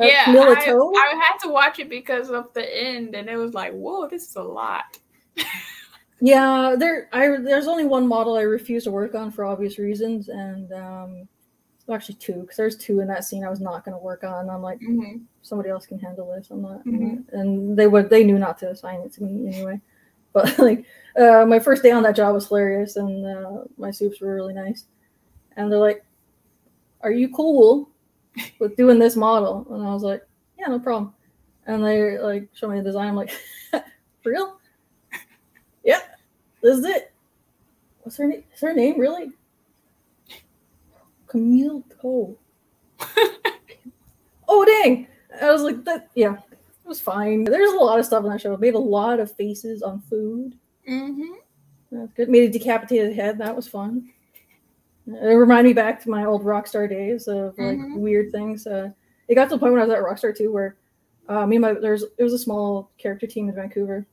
uh, 0.00 0.06
yeah, 0.06 0.24
I, 0.28 0.54
I 0.54 1.20
had 1.20 1.38
to 1.42 1.48
watch 1.48 1.80
it 1.80 1.90
because 1.90 2.30
of 2.30 2.54
the 2.54 2.64
end, 2.64 3.14
and 3.14 3.28
it 3.28 3.36
was 3.36 3.52
like, 3.52 3.72
whoa, 3.72 4.08
this 4.08 4.28
is 4.28 4.36
a 4.36 4.42
lot. 4.42 4.98
Yeah, 6.24 6.76
there. 6.78 7.08
I 7.12 7.36
there's 7.38 7.66
only 7.66 7.84
one 7.84 8.06
model 8.06 8.36
I 8.36 8.42
refuse 8.42 8.84
to 8.84 8.92
work 8.92 9.16
on 9.16 9.32
for 9.32 9.44
obvious 9.44 9.76
reasons, 9.80 10.28
and 10.28 10.72
um, 10.72 11.28
well, 11.86 11.96
actually 11.96 12.14
two, 12.16 12.34
because 12.42 12.56
there's 12.56 12.76
two 12.76 13.00
in 13.00 13.08
that 13.08 13.24
scene 13.24 13.44
I 13.44 13.50
was 13.50 13.60
not 13.60 13.84
going 13.84 13.94
to 13.96 14.02
work 14.02 14.24
on. 14.24 14.48
I'm 14.50 14.62
like, 14.62 14.78
hmm 14.80 15.16
somebody 15.44 15.70
else 15.70 15.86
can 15.86 15.98
handle 15.98 16.32
this. 16.32 16.52
I'm 16.52 16.62
not, 16.62 16.84
Mhm. 16.86 17.24
and 17.32 17.76
they 17.76 17.88
would 17.88 18.08
they 18.08 18.22
knew 18.22 18.38
not 18.38 18.58
to 18.58 18.70
assign 18.70 19.00
it 19.00 19.12
to 19.14 19.24
me 19.24 19.48
anyway. 19.48 19.80
But 20.32 20.56
like, 20.58 20.84
uh, 21.16 21.44
my 21.46 21.58
first 21.58 21.82
day 21.82 21.90
on 21.90 22.04
that 22.04 22.14
job 22.14 22.32
was 22.34 22.46
hilarious, 22.46 22.94
and 22.96 23.26
uh, 23.26 23.64
my 23.76 23.90
soups 23.90 24.20
were 24.20 24.34
really 24.34 24.54
nice. 24.54 24.86
And 25.56 25.70
they're 25.70 25.80
like, 25.80 26.04
"Are 27.00 27.10
you 27.10 27.28
cool 27.30 27.90
with 28.60 28.76
doing 28.76 29.00
this 29.00 29.16
model?" 29.16 29.66
And 29.70 29.82
I 29.86 29.92
was 29.92 30.04
like, 30.04 30.24
"Yeah, 30.58 30.68
no 30.68 30.78
problem." 30.78 31.12
And 31.66 31.84
they 31.84 32.18
like 32.18 32.48
show 32.54 32.68
me 32.68 32.78
the 32.78 32.84
design. 32.84 33.08
I'm 33.08 33.16
like, 33.16 33.30
"For 33.70 33.82
real? 34.30 34.60
yeah, 35.84 36.00
this 36.62 36.78
is 36.78 36.84
it. 36.84 37.12
What's 38.02 38.16
her 38.18 38.28
name? 38.28 38.44
Is 38.54 38.60
her 38.60 38.72
name 38.74 38.98
really 38.98 39.32
Camille 41.32 41.82
Toe?" 42.00 42.36
oh 44.48 44.64
dang! 44.64 45.06
I 45.40 45.50
was 45.50 45.62
like, 45.62 45.84
"That 45.84 46.10
yeah." 46.14 46.36
It 46.84 46.88
was 46.88 47.00
fine. 47.00 47.44
There's 47.44 47.72
a 47.72 47.76
lot 47.76 47.98
of 48.00 48.04
stuff 48.06 48.24
on 48.24 48.30
that 48.30 48.40
show. 48.40 48.56
Made 48.56 48.74
a 48.74 48.78
lot 48.78 49.20
of 49.20 49.30
faces 49.32 49.82
on 49.82 50.00
food. 50.00 50.58
Mm-hmm. 50.88 51.34
That's 51.92 52.12
good. 52.12 52.28
Made 52.28 52.50
a 52.50 52.52
decapitated 52.52 53.14
head. 53.14 53.38
That 53.38 53.54
was 53.54 53.68
fun. 53.68 54.10
It 55.06 55.34
reminded 55.34 55.70
me 55.70 55.74
back 55.74 56.02
to 56.02 56.10
my 56.10 56.24
old 56.24 56.42
Rockstar 56.44 56.88
days 56.88 57.28
of 57.28 57.56
like 57.56 57.78
Mhm. 57.78 57.98
weird 58.00 58.32
things. 58.32 58.66
Uh, 58.66 58.90
it 59.28 59.36
got 59.36 59.44
to 59.44 59.50
the 59.54 59.58
point 59.58 59.72
when 59.72 59.80
I 59.80 59.84
was 59.84 59.94
at 59.94 60.02
Rockstar 60.02 60.36
too, 60.36 60.52
where 60.52 60.76
uh, 61.28 61.46
me 61.46 61.56
and 61.56 61.62
my 61.62 61.72
there's 61.74 62.02
it 62.18 62.22
was 62.22 62.32
a 62.32 62.38
small 62.38 62.90
character 62.98 63.26
team 63.28 63.48
in 63.48 63.54
Vancouver 63.54 64.04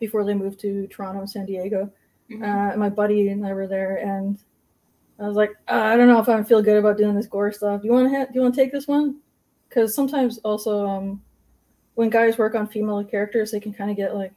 before 0.00 0.24
they 0.24 0.34
moved 0.34 0.58
to 0.60 0.88
Toronto 0.88 1.20
and 1.20 1.30
San 1.30 1.46
Diego. 1.46 1.90
hmm 2.28 2.42
Uh, 2.42 2.76
my 2.76 2.88
buddy 2.88 3.28
and 3.28 3.46
I 3.46 3.52
were 3.54 3.68
there, 3.68 3.96
and 3.98 4.36
I 5.24 5.28
was 5.28 5.36
like, 5.36 5.50
uh, 5.68 5.74
I 5.74 5.96
don't 5.96 6.08
know 6.08 6.20
if 6.20 6.28
I 6.28 6.42
feel 6.42 6.62
good 6.62 6.78
about 6.78 6.98
doing 6.98 7.14
this 7.14 7.26
gore 7.26 7.52
stuff. 7.52 7.82
Do 7.82 7.86
you 7.88 7.92
want 7.92 8.10
to 8.10 8.18
ha- 8.18 8.24
do 8.26 8.32
you 8.34 8.40
want 8.40 8.54
to 8.54 8.60
take 8.60 8.72
this 8.72 8.88
one? 8.88 9.20
Because 9.68 9.94
sometimes 9.94 10.38
also 10.38 10.86
um, 10.86 11.22
when 11.94 12.10
guys 12.10 12.38
work 12.38 12.54
on 12.54 12.66
female 12.66 13.02
characters, 13.04 13.50
they 13.50 13.60
can 13.60 13.72
kind 13.72 13.90
of 13.90 13.96
get 13.96 14.14
like, 14.14 14.32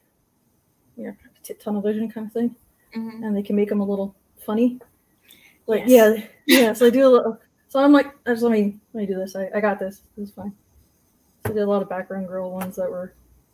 you 0.97 1.05
know, 1.07 1.55
tunnel 1.59 1.81
vision 1.81 2.09
kind 2.09 2.27
of 2.27 2.33
thing, 2.33 2.55
hmm 2.93 3.23
and 3.23 3.35
they 3.35 3.43
can 3.43 3.55
make 3.55 3.69
them 3.69 3.81
a 3.81 3.85
little 3.85 4.15
funny. 4.45 4.79
Like 5.67 5.87
Yes. 5.87 6.19
yeah, 6.47 6.61
yeah. 6.61 6.73
So 6.73 6.85
I 6.85 6.89
do 6.89 7.07
a 7.07 7.09
little. 7.09 7.39
So 7.69 7.79
I'm 7.79 7.91
like, 7.91 8.13
just 8.25 8.43
let 8.43 8.51
me 8.51 8.77
let 8.93 9.01
me 9.01 9.07
do 9.07 9.15
this. 9.15 9.35
I, 9.35 9.49
I 9.55 9.61
got 9.61 9.79
this. 9.79 10.01
This 10.15 10.29
is 10.29 10.35
fine. 10.35 10.53
So 11.45 11.51
I 11.51 11.53
did 11.53 11.63
a 11.63 11.67
lot 11.67 11.81
of 11.81 11.89
background 11.89 12.27
girl 12.27 12.51
ones 12.51 12.75
that 12.75 12.89
were 12.89 13.13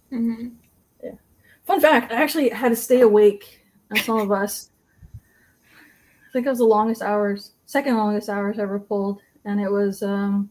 hmm 0.09 0.49
Fun 1.65 1.79
fact, 1.79 2.11
I 2.11 2.15
actually 2.15 2.49
had 2.49 2.69
to 2.69 2.75
stay 2.75 3.01
awake 3.01 3.61
on 3.91 3.97
some 3.99 4.17
of 4.17 4.31
us. 4.31 4.70
I 6.31 6.33
think 6.33 6.45
it 6.45 6.49
was 6.49 6.59
the 6.59 6.65
longest 6.65 7.01
hours, 7.01 7.51
second 7.65 7.97
longest 7.97 8.29
hours 8.29 8.57
ever 8.57 8.79
pulled. 8.79 9.19
And 9.43 9.59
it 9.59 9.69
was 9.69 10.01
um 10.01 10.49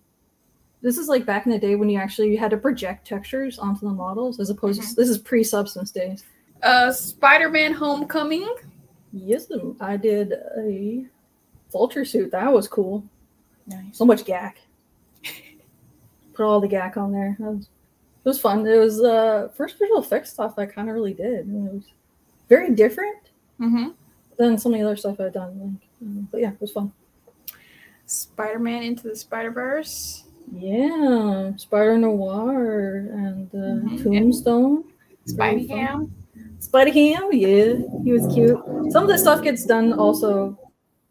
this 0.83 0.99
is 0.99 1.09
like 1.09 1.25
back 1.25 1.47
in 1.47 1.53
the 1.53 1.59
day 1.59 1.75
when 1.75 1.89
you 1.89 1.99
actually 1.99 2.31
you 2.31 2.37
had 2.37 2.51
to 2.51 2.59
project 2.59 3.07
textures 3.07 3.59
onto 3.59 3.89
the 3.89 3.95
models 3.95 4.41
as 4.41 4.51
opposed 4.51 4.83
to 4.83 4.95
this 4.95 5.09
is 5.09 5.17
pre-substance 5.17 5.91
days. 5.91 6.25
Uh, 6.63 6.93
Spider-Man: 6.93 7.73
Homecoming. 7.73 8.55
Yes, 9.15 9.47
I 9.81 9.97
did 9.97 10.35
a 10.59 11.07
vulture 11.73 12.05
suit. 12.05 12.31
That 12.31 12.53
was 12.53 12.69
cool. 12.69 13.03
Nice. 13.67 13.97
So 13.97 14.05
much 14.05 14.27
gack. 14.27 14.59
Put 16.35 16.45
all 16.45 16.61
the 16.61 16.69
gack 16.69 16.99
on 16.99 17.11
there. 17.11 17.37
That 17.41 17.53
was, 17.53 17.63
it 17.63 18.29
was 18.29 18.39
fun. 18.39 18.67
It 18.67 18.77
was 18.77 19.01
uh 19.01 19.49
first 19.57 19.79
visual 19.79 20.03
effects 20.03 20.29
stuff 20.29 20.59
I 20.59 20.67
kind 20.67 20.91
of 20.91 20.95
really 20.95 21.15
did. 21.15 21.49
It 21.49 21.73
was 21.73 21.85
very 22.51 22.75
different 22.75 23.17
Mm 23.61 23.71
hmm 23.71 23.89
than 24.49 24.59
some 24.59 24.73
of 24.75 24.81
the 24.81 24.87
other 24.87 24.97
stuff 24.97 25.21
I've 25.21 25.33
done. 25.33 25.59
Like, 25.61 25.89
um, 26.09 26.29
but 26.31 26.41
yeah, 26.41 26.53
it 26.53 26.61
was 26.61 26.73
fun. 26.73 26.93
Spider-Man 28.07 28.83
into 28.83 29.09
the 29.09 29.15
Spider-Verse. 29.17 30.25
Yeah, 30.53 31.55
Spider 31.57 31.97
Noir 31.99 33.09
and 33.13 33.49
uh, 33.55 33.89
Mhm. 33.89 34.03
Tombstone. 34.03 34.85
Spidey. 35.27 35.69
Ham. 35.69 36.13
Spidey 36.59 36.93
Ham, 36.93 37.29
yeah, 37.33 37.75
he 38.03 38.13
was 38.13 38.27
cute. 38.35 38.59
Some 38.93 39.05
of 39.05 39.09
the 39.09 39.17
stuff 39.19 39.43
gets 39.43 39.65
done 39.65 39.93
also. 39.93 40.59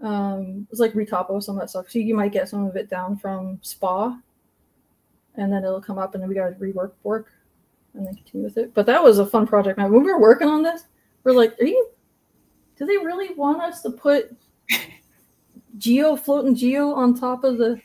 Um, 0.01 0.67
it's 0.71 0.79
like 0.79 0.93
retopo 0.93 1.41
some 1.41 1.55
of 1.55 1.61
that 1.61 1.69
stuff. 1.69 1.89
So 1.89 1.99
you 1.99 2.15
might 2.15 2.31
get 2.31 2.49
some 2.49 2.65
of 2.65 2.75
it 2.75 2.89
down 2.89 3.17
from 3.17 3.59
Spa. 3.61 4.17
and 5.35 5.53
then 5.53 5.63
it'll 5.63 5.79
come 5.81 5.97
up, 5.97 6.13
and 6.15 6.21
then 6.21 6.27
we 6.27 6.35
got 6.35 6.49
to 6.49 6.55
rework 6.55 6.91
work, 7.03 7.27
and 7.93 8.05
then 8.05 8.13
continue 8.15 8.43
with 8.43 8.57
it. 8.57 8.73
But 8.73 8.85
that 8.87 9.01
was 9.01 9.19
a 9.19 9.25
fun 9.25 9.47
project. 9.47 9.77
Man, 9.77 9.89
when 9.89 10.03
we 10.03 10.11
were 10.11 10.19
working 10.19 10.49
on 10.49 10.63
this, 10.63 10.83
we're 11.23 11.31
like, 11.31 11.57
"Are 11.61 11.65
you? 11.65 11.87
Do 12.79 12.85
they 12.85 12.97
really 12.97 13.33
want 13.35 13.61
us 13.61 13.81
to 13.81 13.91
put 13.91 14.35
geo 15.77 16.15
floating 16.15 16.55
geo 16.55 16.93
on 16.93 17.13
top 17.13 17.43
of 17.43 17.57
the? 17.57 17.79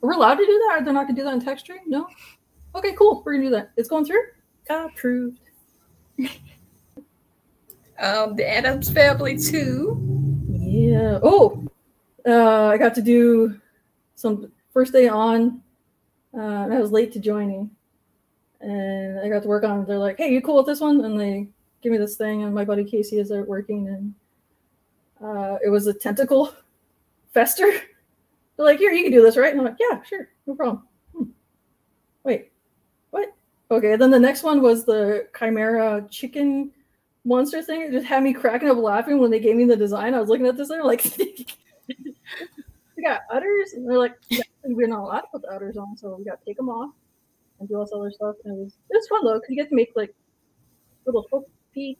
we're 0.00 0.10
we 0.10 0.16
allowed 0.16 0.36
to 0.36 0.46
do 0.46 0.66
that? 0.68 0.78
Or 0.78 0.84
they're 0.84 0.94
not 0.94 1.08
gonna 1.08 1.16
do 1.16 1.24
that 1.24 1.34
in 1.34 1.44
text 1.44 1.66
tree? 1.66 1.80
No. 1.86 2.06
Okay, 2.74 2.92
cool. 2.92 3.22
We're 3.24 3.34
gonna 3.34 3.44
do 3.46 3.50
that. 3.50 3.72
It's 3.76 3.88
going 3.88 4.04
through. 4.04 4.22
Approved. 4.70 5.40
Um, 7.98 8.36
the 8.36 8.46
Addams 8.46 8.90
Family 8.90 9.38
too. 9.38 9.96
Yeah. 10.50 11.18
Oh, 11.22 11.66
uh, 12.26 12.66
I 12.66 12.76
got 12.76 12.94
to 12.96 13.02
do 13.02 13.58
some 14.16 14.52
first 14.72 14.92
day 14.92 15.08
on. 15.08 15.62
Uh, 16.36 16.68
I 16.70 16.78
was 16.78 16.92
late 16.92 17.12
to 17.12 17.20
joining, 17.20 17.70
and 18.60 19.20
I 19.20 19.28
got 19.30 19.42
to 19.42 19.48
work 19.48 19.64
on. 19.64 19.80
it. 19.80 19.86
They're 19.86 19.98
like, 19.98 20.18
"Hey, 20.18 20.30
you 20.30 20.42
cool 20.42 20.58
with 20.58 20.66
this 20.66 20.80
one?" 20.80 21.04
And 21.04 21.18
they 21.18 21.48
give 21.82 21.90
me 21.90 21.96
this 21.98 22.16
thing, 22.16 22.42
and 22.42 22.54
my 22.54 22.64
buddy 22.64 22.84
Casey 22.84 23.18
is 23.18 23.30
there 23.30 23.44
working, 23.44 23.88
and 23.88 24.14
uh, 25.22 25.58
it 25.64 25.68
was 25.68 25.86
a 25.86 25.94
tentacle 25.94 26.52
fester. 27.32 27.70
They're 28.56 28.66
like, 28.66 28.78
"Here, 28.78 28.92
you 28.92 29.02
can 29.02 29.12
do 29.12 29.22
this, 29.22 29.36
right?" 29.36 29.50
And 29.50 29.60
I'm 29.60 29.66
like, 29.66 29.76
"Yeah, 29.78 30.02
sure, 30.02 30.28
no 30.46 30.54
problem." 30.54 30.86
Hmm. 31.14 31.24
Wait, 32.24 32.52
what? 33.10 33.34
Okay, 33.70 33.96
then 33.96 34.10
the 34.10 34.18
next 34.18 34.42
one 34.42 34.62
was 34.62 34.84
the 34.84 35.28
chimera 35.38 36.06
chicken 36.10 36.72
monster 37.24 37.62
thing. 37.62 37.82
It 37.82 37.92
just 37.92 38.06
had 38.06 38.22
me 38.22 38.32
cracking 38.32 38.70
up 38.70 38.78
laughing 38.78 39.18
when 39.18 39.30
they 39.30 39.40
gave 39.40 39.56
me 39.56 39.64
the 39.64 39.76
design. 39.76 40.14
I 40.14 40.20
was 40.20 40.28
looking 40.28 40.46
at 40.46 40.56
this, 40.56 40.68
they're 40.68 40.84
like, 40.84 41.04
we 42.96 43.02
got 43.02 43.22
udders, 43.30 43.72
and 43.74 43.88
they're 43.88 43.98
like, 43.98 44.14
yeah, 44.30 44.42
we're 44.64 44.86
not 44.86 45.00
allowed 45.00 45.20
to 45.22 45.26
put 45.32 45.42
the 45.42 45.48
udders 45.48 45.76
on, 45.76 45.96
so 45.96 46.16
we 46.16 46.24
got 46.24 46.38
to 46.40 46.44
take 46.46 46.56
them 46.56 46.68
off 46.68 46.94
and 47.58 47.68
do 47.68 47.76
all 47.76 47.84
this 47.84 47.92
other 47.94 48.10
stuff. 48.10 48.36
And 48.44 48.58
it 48.58 48.64
was 48.64 48.72
it 48.90 48.94
was 48.94 49.08
fun 49.08 49.24
though, 49.24 49.34
because 49.34 49.50
you 49.50 49.56
get 49.56 49.68
to 49.68 49.74
make 49.74 49.92
like 49.96 50.14
little 51.04 51.26
hook 51.30 51.48
feet, 51.74 51.98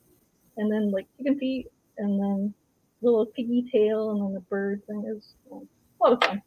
and 0.57 0.71
then 0.73 0.91
like 0.91 1.07
chicken 1.19 1.39
feet, 1.39 1.67
and 1.99 2.21
then 2.21 2.55
little 3.03 3.27
piggy 3.27 3.69
tail, 3.73 4.11
and 4.11 4.23
then 4.23 4.35
the 4.35 4.41
bird 4.41 4.83
thing. 4.87 5.05
It 5.07 5.15
was 5.15 5.35
um, 5.53 5.69
a 6.01 6.05
lot 6.05 6.13
of 6.13 6.29
fun. 6.29 6.43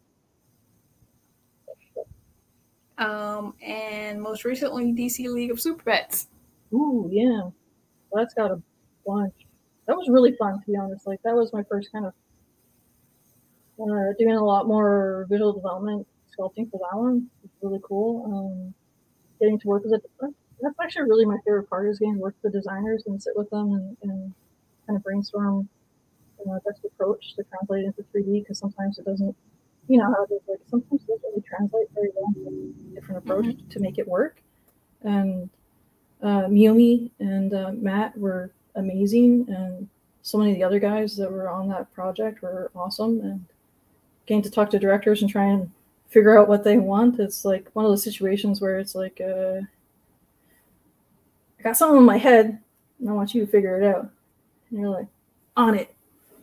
Um, 2.98 3.54
and 3.66 4.22
most 4.22 4.44
recently, 4.44 4.92
DC 4.92 5.32
League 5.32 5.52
of 5.52 5.62
Super 5.62 5.84
Pets. 5.84 6.28
Ooh, 6.74 7.10
yeah. 7.12 7.42
Well, 8.10 8.24
that's 8.24 8.34
got 8.34 8.52
a 8.52 8.62
bunch. 9.06 9.34
That 9.88 9.96
was 9.96 10.10
really 10.10 10.36
fun, 10.36 10.60
to 10.60 10.72
be 10.72 10.78
honest. 10.78 11.08
Like, 11.08 11.22
that 11.24 11.34
was 11.34 11.54
my 11.54 11.64
first 11.64 11.92
kind 11.92 12.06
of 12.06 12.14
uh, 13.82 14.14
doing 14.20 14.36
a 14.36 14.44
lot 14.44 14.68
more 14.68 15.26
visual 15.30 15.54
development 15.54 16.06
sculpting 16.38 16.70
for 16.70 16.80
that 16.80 16.98
one. 16.98 17.28
It's 17.44 17.54
really 17.62 17.80
cool. 17.84 18.26
Um, 18.26 18.74
getting 19.40 19.58
to 19.60 19.68
work 19.68 19.84
with 19.86 19.94
it. 19.94 20.34
That's 20.62 20.76
actually 20.82 21.04
really 21.04 21.26
my 21.26 21.38
favorite 21.46 21.70
part 21.70 21.88
is 21.88 22.00
getting 22.00 22.16
to 22.16 22.20
work 22.20 22.36
with 22.42 22.52
the 22.52 22.60
designers 22.60 23.04
and 23.08 23.22
sit 23.22 23.34
with 23.38 23.50
them 23.50 23.72
and, 23.72 23.98
and 24.04 24.34
kind 24.86 24.98
of 24.98 25.04
brainstorm 25.04 25.70
you 26.39 26.45
know, 26.52 26.60
best 26.65 26.84
approach 26.86 27.36
to 27.36 27.43
translate 27.43 27.86
into 27.86 28.04
3D 28.13 28.41
because 28.41 28.58
sometimes 28.60 28.97
it 28.99 29.06
doesn't, 29.06 29.36
you 29.88 29.97
know, 29.97 30.06
how 30.13 30.23
it 30.23 30.32
is. 30.34 30.41
Like 30.47 30.60
sometimes 30.69 31.02
it 31.04 31.08
doesn't 31.08 31.23
really 31.30 31.41
translate 31.41 31.88
very 31.93 32.10
well. 32.15 32.34
Different 32.93 33.17
approach 33.23 33.45
Mhm. 33.45 33.69
to 33.69 33.80
make 33.80 33.97
it 33.97 34.08
work. 34.08 34.41
And 35.04 35.49
uh, 36.21 36.43
Miyomi 36.47 37.12
and 37.19 37.54
uh, 37.54 37.71
Matt 37.73 38.17
were 38.17 38.52
amazing, 38.75 39.47
and 39.49 39.88
so 40.21 40.38
many 40.38 40.52
of 40.52 40.58
the 40.58 40.63
other 40.63 40.80
guys 40.80 41.15
that 41.17 41.32
were 41.32 41.49
on 41.49 41.69
that 41.69 41.91
project 41.93 42.41
were 42.41 42.71
awesome. 42.75 43.21
And 43.21 43.45
getting 44.25 44.41
to 44.43 44.49
talk 44.52 44.69
to 44.71 44.80
directors 44.80 45.21
and 45.21 45.32
try 45.32 45.45
and 45.45 45.71
figure 46.10 46.38
out 46.38 46.47
what 46.49 46.63
they 46.63 46.78
want, 46.78 47.19
it's 47.19 47.45
like 47.45 47.69
one 47.73 47.86
of 47.86 47.91
those 47.91 48.04
situations 48.04 48.60
where 48.62 48.80
it's 48.80 48.95
like, 48.95 49.21
uh, 49.21 49.62
I 51.60 51.62
got 51.63 51.78
something 51.78 51.97
in 51.97 52.04
my 52.06 52.17
head, 52.17 52.60
and 52.99 53.10
I 53.10 53.13
want 53.13 53.34
you 53.34 53.45
to 53.45 53.52
figure 53.52 53.80
it 53.82 53.86
out. 53.86 54.10
And 54.69 54.80
you're 54.80 54.89
like, 54.89 55.08
on 55.58 55.75
it. 55.75 55.93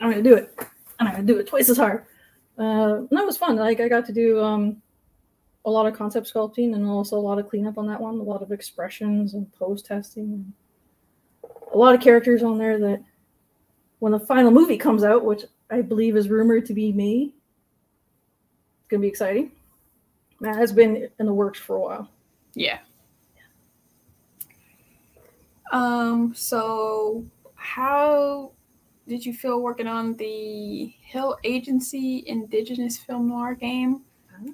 I'm 0.00 0.11
gonna 0.11 0.22
do 0.22 0.35
it. 0.35 0.54
And 0.98 1.09
I'm 1.09 1.14
gonna 1.14 1.26
do 1.26 1.38
it 1.38 1.46
twice 1.46 1.68
as 1.68 1.76
hard. 1.76 2.04
Uh, 2.59 2.96
and 2.98 3.09
that 3.11 3.26
was 3.26 3.37
fun. 3.37 3.56
Like 3.56 3.80
I 3.80 3.88
got 3.88 4.06
to 4.06 4.12
do 4.12 4.40
um, 4.40 4.82
a 5.64 5.70
lot 5.70 5.87
of 5.87 5.94
concept 5.94 6.32
sculpting 6.32 6.74
and 6.74 6.87
also 6.87 7.16
a 7.16 7.20
lot 7.20 7.38
of 7.38 7.48
cleanup 7.48 7.78
on 7.78 7.87
that 7.88 8.00
one. 8.00 8.18
A 8.18 8.22
lot 8.22 8.42
of 8.42 8.52
expressions 8.52 9.35
and 9.35 9.52
pose 9.52 9.82
testing. 9.82 10.52
A 11.72 11.76
lot 11.76 11.94
of 11.94 12.00
characters 12.00 12.42
on 12.42 12.59
there 12.59 12.78
that, 12.78 13.02
when 13.98 14.12
the 14.12 14.20
final 14.20 14.50
movie 14.50 14.76
comes 14.76 15.04
out, 15.04 15.24
which 15.24 15.44
I 15.70 15.82
believe 15.82 16.16
is 16.16 16.28
rumored 16.28 16.66
to 16.66 16.74
be 16.74 16.92
me, 16.92 17.35
it's 18.80 18.88
gonna 18.88 19.00
be 19.00 19.09
exciting. 19.09 19.52
That 20.40 20.56
has 20.56 20.72
been 20.72 21.09
in 21.18 21.26
the 21.26 21.32
works 21.32 21.59
for 21.59 21.76
a 21.76 21.80
while. 21.80 22.11
Yeah. 22.54 22.78
Um, 25.72 26.32
so 26.35 27.24
how 27.54 28.52
did 29.09 29.25
you 29.25 29.33
feel 29.33 29.61
working 29.61 29.87
on 29.87 30.14
the 30.16 30.92
Hill 31.01 31.37
Agency 31.45 32.25
Indigenous 32.27 32.99
Film 32.99 33.29
Noir 33.29 33.55
game? 33.55 34.03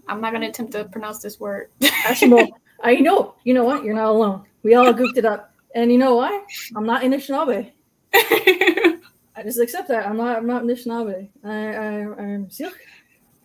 I'm 0.06 0.20
not 0.20 0.32
gonna 0.32 0.48
attempt 0.48 0.72
to 0.72 0.84
pronounce 0.84 1.18
this 1.20 1.40
word. 1.40 1.70
I 1.82 2.96
know. 2.96 3.34
You 3.44 3.54
know 3.54 3.64
what? 3.64 3.84
You're 3.84 3.94
not 3.94 4.08
alone. 4.08 4.44
We 4.62 4.74
all 4.74 4.92
goofed 4.92 5.18
it 5.18 5.24
up. 5.24 5.54
And 5.74 5.90
you 5.90 5.98
know 5.98 6.16
why? 6.16 6.44
I'm 6.76 6.84
not 6.84 7.02
Anishinaabe. 7.02 7.72
I 8.14 9.42
just 9.42 9.60
accept 9.60 9.88
that. 9.88 10.06
I'm 10.06 10.16
not. 10.16 10.36
I'm 10.36 10.46
not 10.46 10.64
Anishinaabe. 10.64 11.28
I, 11.44 11.50
I 11.50 12.22
I'm 12.22 12.50
Syilx. 12.50 12.76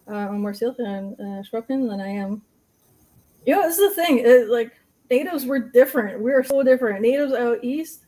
Uh, 0.10 0.15
I'm 0.15 0.41
more 0.41 0.54
Syilx 0.54 0.80
and 0.80 1.13
uh, 1.20 1.62
than 1.67 2.02
I 2.02 2.10
am. 2.10 2.41
You 3.46 3.56
know, 3.56 3.62
this 3.63 3.78
is 3.78 3.96
the 3.96 4.04
thing. 4.04 4.20
It, 4.20 4.50
like 4.50 4.72
natives 5.10 5.46
were 5.46 5.60
different. 5.60 6.22
We 6.22 6.32
are 6.34 6.43
so 6.43 6.63
different. 6.63 7.02
Natives 7.02 7.34
out 7.34 7.63
east, 7.63 8.07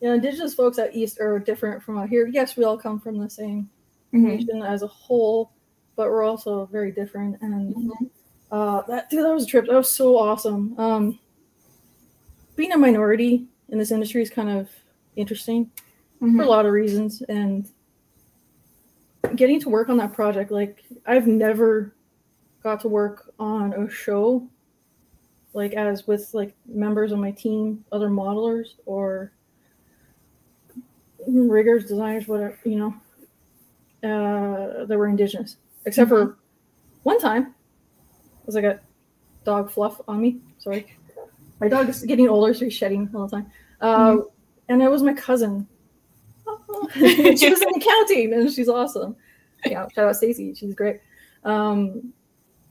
you 0.00 0.08
know, 0.08 0.14
indigenous 0.14 0.54
folks 0.54 0.78
out 0.78 0.94
east 0.94 1.20
are 1.20 1.38
different 1.38 1.82
from 1.82 1.98
out 1.98 2.08
here. 2.08 2.26
Yes, 2.26 2.56
we 2.56 2.64
all 2.64 2.78
come 2.78 2.98
from 2.98 3.18
the 3.18 3.28
same 3.28 3.68
Mhm. 4.12 4.22
nation 4.22 4.62
as 4.62 4.82
a 4.82 4.86
whole, 4.86 5.52
but 5.96 6.08
we're 6.08 6.24
also 6.24 6.66
very 6.66 6.90
different. 6.90 7.40
And 7.42 7.74
Mhm. 7.74 8.10
uh, 8.50 8.82
that 8.88 9.10
dude, 9.10 9.24
that 9.24 9.34
was 9.34 9.44
a 9.44 9.46
trip. 9.46 9.66
That 9.66 9.74
was 9.74 9.90
so 9.90 10.16
awesome. 10.16 10.74
Um, 10.78 11.18
being 12.56 12.72
a 12.72 12.78
minority 12.78 13.46
in 13.68 13.78
this 13.78 13.90
industry 13.92 14.22
is 14.22 14.30
kind 14.30 14.48
of 14.48 14.68
interesting 15.16 15.70
for 16.18 16.42
a 16.42 16.46
lot 16.46 16.66
of 16.66 16.72
reasons, 16.72 17.22
and 17.22 17.68
getting 19.36 19.60
to 19.60 19.68
work 19.68 19.88
on 19.88 19.96
that 19.98 20.12
project, 20.12 20.50
like 20.50 20.82
I've 21.06 21.26
never 21.26 21.94
got 22.62 22.80
to 22.80 22.88
work 22.88 23.32
on 23.38 23.72
a 23.74 23.88
show 23.88 24.46
like 25.52 25.72
as 25.72 26.06
with 26.06 26.32
like 26.32 26.54
members 26.66 27.10
of 27.12 27.18
my 27.18 27.30
team, 27.30 27.84
other 27.90 28.08
modelers 28.08 28.74
or 28.86 29.32
riggers, 31.26 31.84
designers, 31.84 32.26
whatever 32.28 32.58
you 32.64 32.76
know, 32.76 32.94
uh, 34.08 34.84
that 34.84 34.96
were 34.96 35.08
indigenous, 35.08 35.56
except 35.86 36.08
for 36.08 36.38
one 37.02 37.18
time, 37.20 37.54
because 38.40 38.56
I 38.56 38.60
got 38.60 38.80
dog 39.44 39.70
fluff 39.70 40.00
on 40.08 40.20
me. 40.20 40.40
Sorry, 40.58 40.86
my 41.60 41.68
dog 41.68 41.88
is 41.88 42.02
getting 42.02 42.28
older, 42.28 42.54
so 42.54 42.64
he's 42.64 42.74
shedding 42.74 43.08
all 43.14 43.26
the 43.26 43.36
time. 43.36 43.50
Uh, 43.80 44.18
And 44.68 44.82
it 44.82 44.90
was 44.90 45.02
my 45.02 45.14
cousin. 45.14 45.66
she 46.94 47.50
was 47.50 47.62
in 47.62 47.74
accounting, 47.74 48.32
and 48.32 48.50
she's 48.50 48.68
awesome. 48.68 49.16
Yeah, 49.66 49.86
shout 49.94 50.08
out 50.08 50.16
Stacy, 50.16 50.54
she's 50.54 50.74
great. 50.74 51.00
Um, 51.44 52.12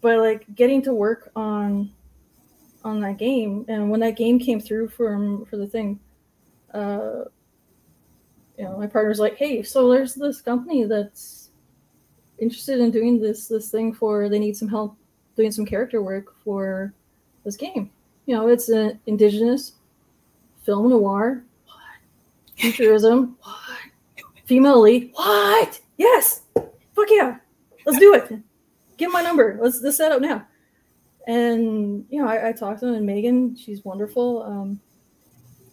but 0.02 0.20
like 0.20 0.46
getting 0.56 0.82
to 0.84 0.94
work 0.94 1.32
on 1.36 1.92
on 2.84 3.02
that 3.02 3.18
game, 3.18 3.66
and 3.68 3.90
when 3.90 4.00
that 4.00 4.16
game 4.16 4.40
came 4.40 4.60
through 4.60 4.90
from 4.90 5.46
for 5.46 5.58
the 5.58 5.68
thing, 5.68 6.00
uh, 6.74 7.26
you 8.60 8.66
know, 8.66 8.78
my 8.78 8.88
partner's 8.88 9.20
like, 9.20 9.38
"Hey, 9.38 9.64
so 9.64 9.90
there's 9.90 10.14
this 10.16 10.42
company 10.42 10.84
that's 10.84 11.50
interested 12.40 12.82
in 12.82 12.92
doing 12.92 13.22
this 13.22 13.48
this 13.48 13.72
thing 13.72 13.94
for 13.94 14.28
they 14.28 14.38
need 14.38 14.58
some 14.58 14.68
help 14.68 14.98
doing 15.38 15.52
some 15.52 15.66
character 15.66 16.02
work 16.02 16.36
for 16.44 16.94
this 17.46 17.56
game. 17.56 17.90
You 18.26 18.36
know, 18.36 18.50
it's 18.50 18.68
an 18.68 19.00
indigenous 19.06 19.76
film 20.64 20.90
noir, 20.90 21.46
futurism, 22.58 23.38
female 24.46 24.82
lead. 24.82 25.12
What? 25.14 25.80
Yes. 25.98 26.42
Fuck 26.54 27.08
yeah. 27.10 27.38
Let's 27.86 28.00
do 28.00 28.14
it. 28.14 28.42
Give 28.98 29.10
my 29.10 29.22
number. 29.22 29.58
Let's 29.62 29.82
let's 29.82 29.96
set 29.96 30.12
up 30.12 30.20
now. 30.20 30.46
And 31.28 32.06
you 32.10 32.22
know, 32.22 32.28
I, 32.28 32.50
I 32.50 32.52
talked 32.52 32.82
to 32.82 32.88
them 32.88 32.96
and 32.96 33.06
Megan, 33.06 33.56
she's 33.56 33.86
wonderful. 33.86 34.44
Um, 34.44 34.82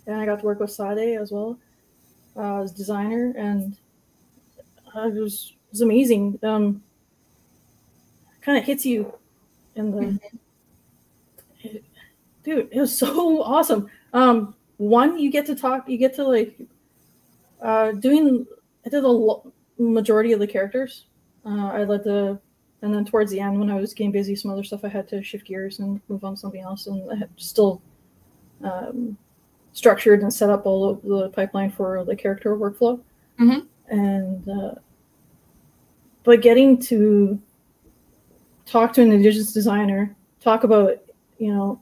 and 0.07 0.21
I 0.21 0.25
got 0.25 0.39
to 0.39 0.47
work 0.47 0.61
with 0.61 0.71
Sade 0.71 1.19
as 1.21 1.33
well 1.33 1.59
uh, 2.37 2.63
as 2.63 2.73
designer, 2.73 3.35
and 3.37 3.77
uh, 4.95 5.09
it 5.09 5.15
was 5.21 5.53
it 5.69 5.73
was 5.73 5.81
amazing. 5.81 6.39
Um, 6.43 6.83
kind 8.41 8.59
of 8.59 8.65
hits 8.65 8.87
you 8.87 9.13
in 9.75 9.91
the 9.91 10.21
it- 11.63 11.85
dude. 12.45 12.69
It 12.71 12.81
was 12.81 12.97
so 12.97 13.43
awesome. 13.57 13.89
Um, 14.13 14.55
one, 14.79 15.19
you 15.19 15.31
get 15.31 15.47
to 15.47 15.55
talk. 15.55 15.89
You 15.89 15.99
get 15.99 16.15
to 16.17 16.25
like 16.25 16.59
uh, 17.63 17.93
doing. 17.93 18.47
I 18.85 18.89
did 18.89 19.05
a 19.05 19.09
lo- 19.09 19.53
majority 19.79 20.33
of 20.33 20.41
the 20.41 20.47
characters. 20.47 21.07
Uh, 21.45 21.67
I 21.73 21.85
led 21.85 22.05
the 22.05 22.39
And 22.83 22.95
then 22.95 23.05
towards 23.05 23.31
the 23.31 23.41
end, 23.41 23.59
when 23.59 23.71
I 23.71 23.81
was 23.81 23.95
getting 23.95 24.13
busy, 24.13 24.37
some 24.37 24.51
other 24.51 24.65
stuff, 24.65 24.85
I 24.85 24.89
had 24.89 25.09
to 25.09 25.23
shift 25.23 25.47
gears 25.47 25.81
and 25.81 26.01
move 26.09 26.25
on 26.25 26.35
to 26.35 26.41
something 26.41 26.61
else. 26.61 26.87
And 26.87 27.11
I 27.11 27.17
had 27.17 27.31
still 27.37 27.81
um, 28.63 29.17
structured 29.77 30.23
and 30.23 30.33
set 30.33 30.49
up 30.49 30.65
all 30.65 30.89
of 30.89 31.03
the 31.03 31.29
pipeline 31.29 31.71
for 31.71 32.03
the 32.05 32.17
character 32.17 32.57
workflow. 32.57 32.99
Mhm. 33.39 33.67
And 33.89 34.49
uh, 34.49 34.75
but 36.25 36.41
getting 36.41 36.79
to 36.91 37.39
talk 38.65 38.95
to 38.95 39.03
an 39.03 39.13
indigenous 39.13 39.53
designer, 39.53 40.17
talk 40.41 40.65
about 40.65 40.97
you 41.39 41.53
know 41.53 41.79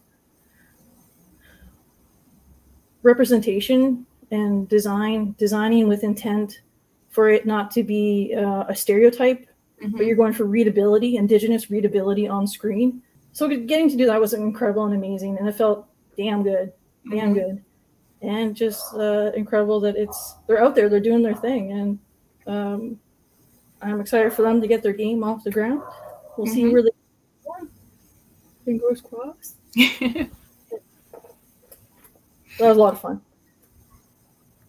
representation 3.03 4.05
and 4.33 4.69
design, 4.69 5.35
designing 5.39 5.87
with 5.87 6.03
intent 6.03 6.63
for 7.11 7.29
it 7.31 7.47
not 7.47 7.71
to 7.71 7.85
be 7.85 8.35
uh, 8.37 8.65
a 8.69 8.75
stereotype, 8.75 9.47
Mhm. 9.81 9.97
but 9.97 10.07
you're 10.07 10.17
going 10.17 10.33
for 10.33 10.45
readability, 10.47 11.17
indigenous 11.17 11.71
readability 11.71 12.27
on 12.27 12.47
screen. 12.49 13.01
So 13.33 13.47
getting 13.49 13.89
to 13.89 13.97
do 13.97 14.07
that 14.07 14.21
was 14.21 14.35
incredible 14.35 14.85
and 14.85 14.95
amazing, 14.95 15.39
and 15.39 15.49
it 15.49 15.55
felt 15.55 15.87
damn 16.17 16.43
good, 16.43 16.73
damn 17.09 17.31
Mhm. 17.31 17.35
good, 17.35 17.65
and 18.25 18.55
just 18.57 18.95
uh, 18.95 19.31
incredible 19.37 19.81
that 19.81 19.97
it's 19.97 20.35
they're 20.47 20.63
out 20.63 20.75
there, 20.75 20.89
they're 20.89 21.01
doing 21.01 21.23
their 21.23 21.35
thing, 21.35 21.73
and 21.73 21.99
um, 22.47 23.01
I'm 23.83 24.01
excited 24.01 24.33
for 24.33 24.43
them 24.43 24.61
to 24.61 24.67
get 24.67 24.83
their 24.83 24.93
game 24.93 25.23
off 25.23 25.45
the 25.45 25.51
ground. 25.51 25.83
We'll 26.37 26.47
see 26.47 26.65
Mhm. 26.65 26.73
where 26.73 26.83
they 26.83 26.91
go. 27.45 27.69
Fingers 28.65 29.01
crossed. 29.03 29.57
That 32.59 32.69
was 32.69 32.77
a 32.77 32.81
lot 32.81 32.93
of 32.93 33.01
fun. 33.01 33.21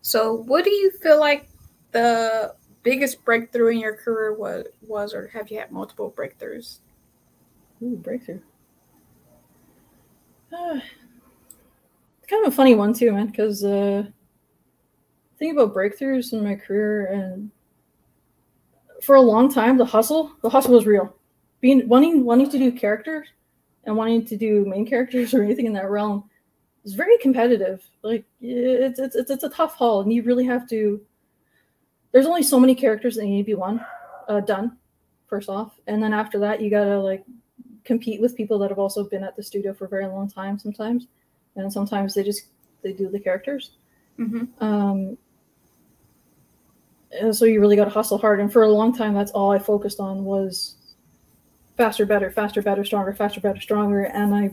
so, 0.01 0.33
what 0.33 0.63
do 0.63 0.71
you 0.71 0.89
feel 1.03 1.19
like 1.19 1.47
the 1.91 2.55
biggest 2.81 3.23
breakthrough 3.23 3.67
in 3.73 3.77
your 3.79 3.95
career 3.95 4.33
was, 4.33 4.65
was 4.87 5.13
or 5.13 5.27
have 5.27 5.51
you 5.51 5.59
had 5.59 5.71
multiple 5.71 6.11
breakthroughs? 6.17 6.79
Ooh, 7.83 7.95
breakthrough. 7.97 8.39
Uh, 10.51 10.79
kind 12.25 12.45
of 12.45 12.53
a 12.53 12.55
funny 12.55 12.75
one 12.75 12.93
too, 12.93 13.11
man. 13.11 13.27
Because 13.27 13.63
uh, 13.63 14.03
think 15.37 15.53
about 15.53 15.73
breakthroughs 15.73 16.33
in 16.33 16.43
my 16.43 16.55
career, 16.55 17.07
and 17.07 17.51
for 19.01 19.15
a 19.15 19.21
long 19.21 19.51
time, 19.51 19.77
the 19.77 19.85
hustle, 19.85 20.35
the 20.41 20.49
hustle 20.49 20.73
was 20.73 20.85
real. 20.85 21.15
Being 21.61 21.87
wanting 21.87 22.23
wanting 22.23 22.49
to 22.49 22.57
do 22.57 22.71
characters 22.71 23.27
and 23.85 23.95
wanting 23.95 24.25
to 24.25 24.37
do 24.37 24.65
main 24.65 24.85
characters 24.85 25.33
or 25.33 25.43
anything 25.43 25.65
in 25.65 25.73
that 25.73 25.89
realm 25.89 26.29
is 26.83 26.93
very 26.93 27.17
competitive. 27.19 27.87
Like 28.01 28.25
it's 28.41 28.99
it's 28.99 29.15
it's, 29.15 29.29
it's 29.29 29.43
a 29.43 29.49
tough 29.49 29.75
haul, 29.75 30.01
and 30.01 30.11
you 30.11 30.23
really 30.23 30.45
have 30.45 30.67
to. 30.69 31.01
There's 32.11 32.27
only 32.27 32.43
so 32.43 32.59
many 32.59 32.75
characters 32.75 33.15
that 33.15 33.25
need 33.25 33.41
to 33.41 33.45
be 33.45 33.55
one, 33.55 33.85
uh, 34.29 34.39
done. 34.39 34.77
First 35.27 35.49
off, 35.49 35.79
and 35.87 36.01
then 36.01 36.13
after 36.13 36.39
that, 36.39 36.61
you 36.61 36.69
gotta 36.69 36.99
like 36.99 37.25
compete 37.83 38.21
with 38.21 38.35
people 38.35 38.57
that 38.59 38.69
have 38.69 38.79
also 38.79 39.03
been 39.03 39.23
at 39.23 39.35
the 39.35 39.43
studio 39.43 39.73
for 39.73 39.85
a 39.85 39.89
very 39.89 40.07
long 40.07 40.29
time 40.29 40.57
sometimes 40.57 41.07
and 41.55 41.71
sometimes 41.71 42.13
they 42.13 42.23
just 42.23 42.45
they 42.81 42.93
do 42.93 43.09
the 43.09 43.19
characters. 43.19 43.71
Mm-hmm. 44.19 44.63
um 44.63 45.17
and 47.11 47.35
so 47.35 47.45
you 47.45 47.59
really 47.59 47.75
got 47.75 47.85
to 47.85 47.91
hustle 47.91 48.17
hard. 48.17 48.39
And 48.39 48.51
for 48.51 48.63
a 48.63 48.69
long 48.69 48.95
time 48.95 49.13
that's 49.13 49.31
all 49.31 49.51
i 49.51 49.59
focused 49.59 49.99
on 49.99 50.23
was 50.23 50.75
faster 51.77 52.05
better 52.05 52.31
faster 52.31 52.61
better 52.61 52.83
stronger 52.83 53.13
faster 53.13 53.41
better 53.41 53.59
stronger. 53.59 54.03
And 54.03 54.33
i 54.35 54.51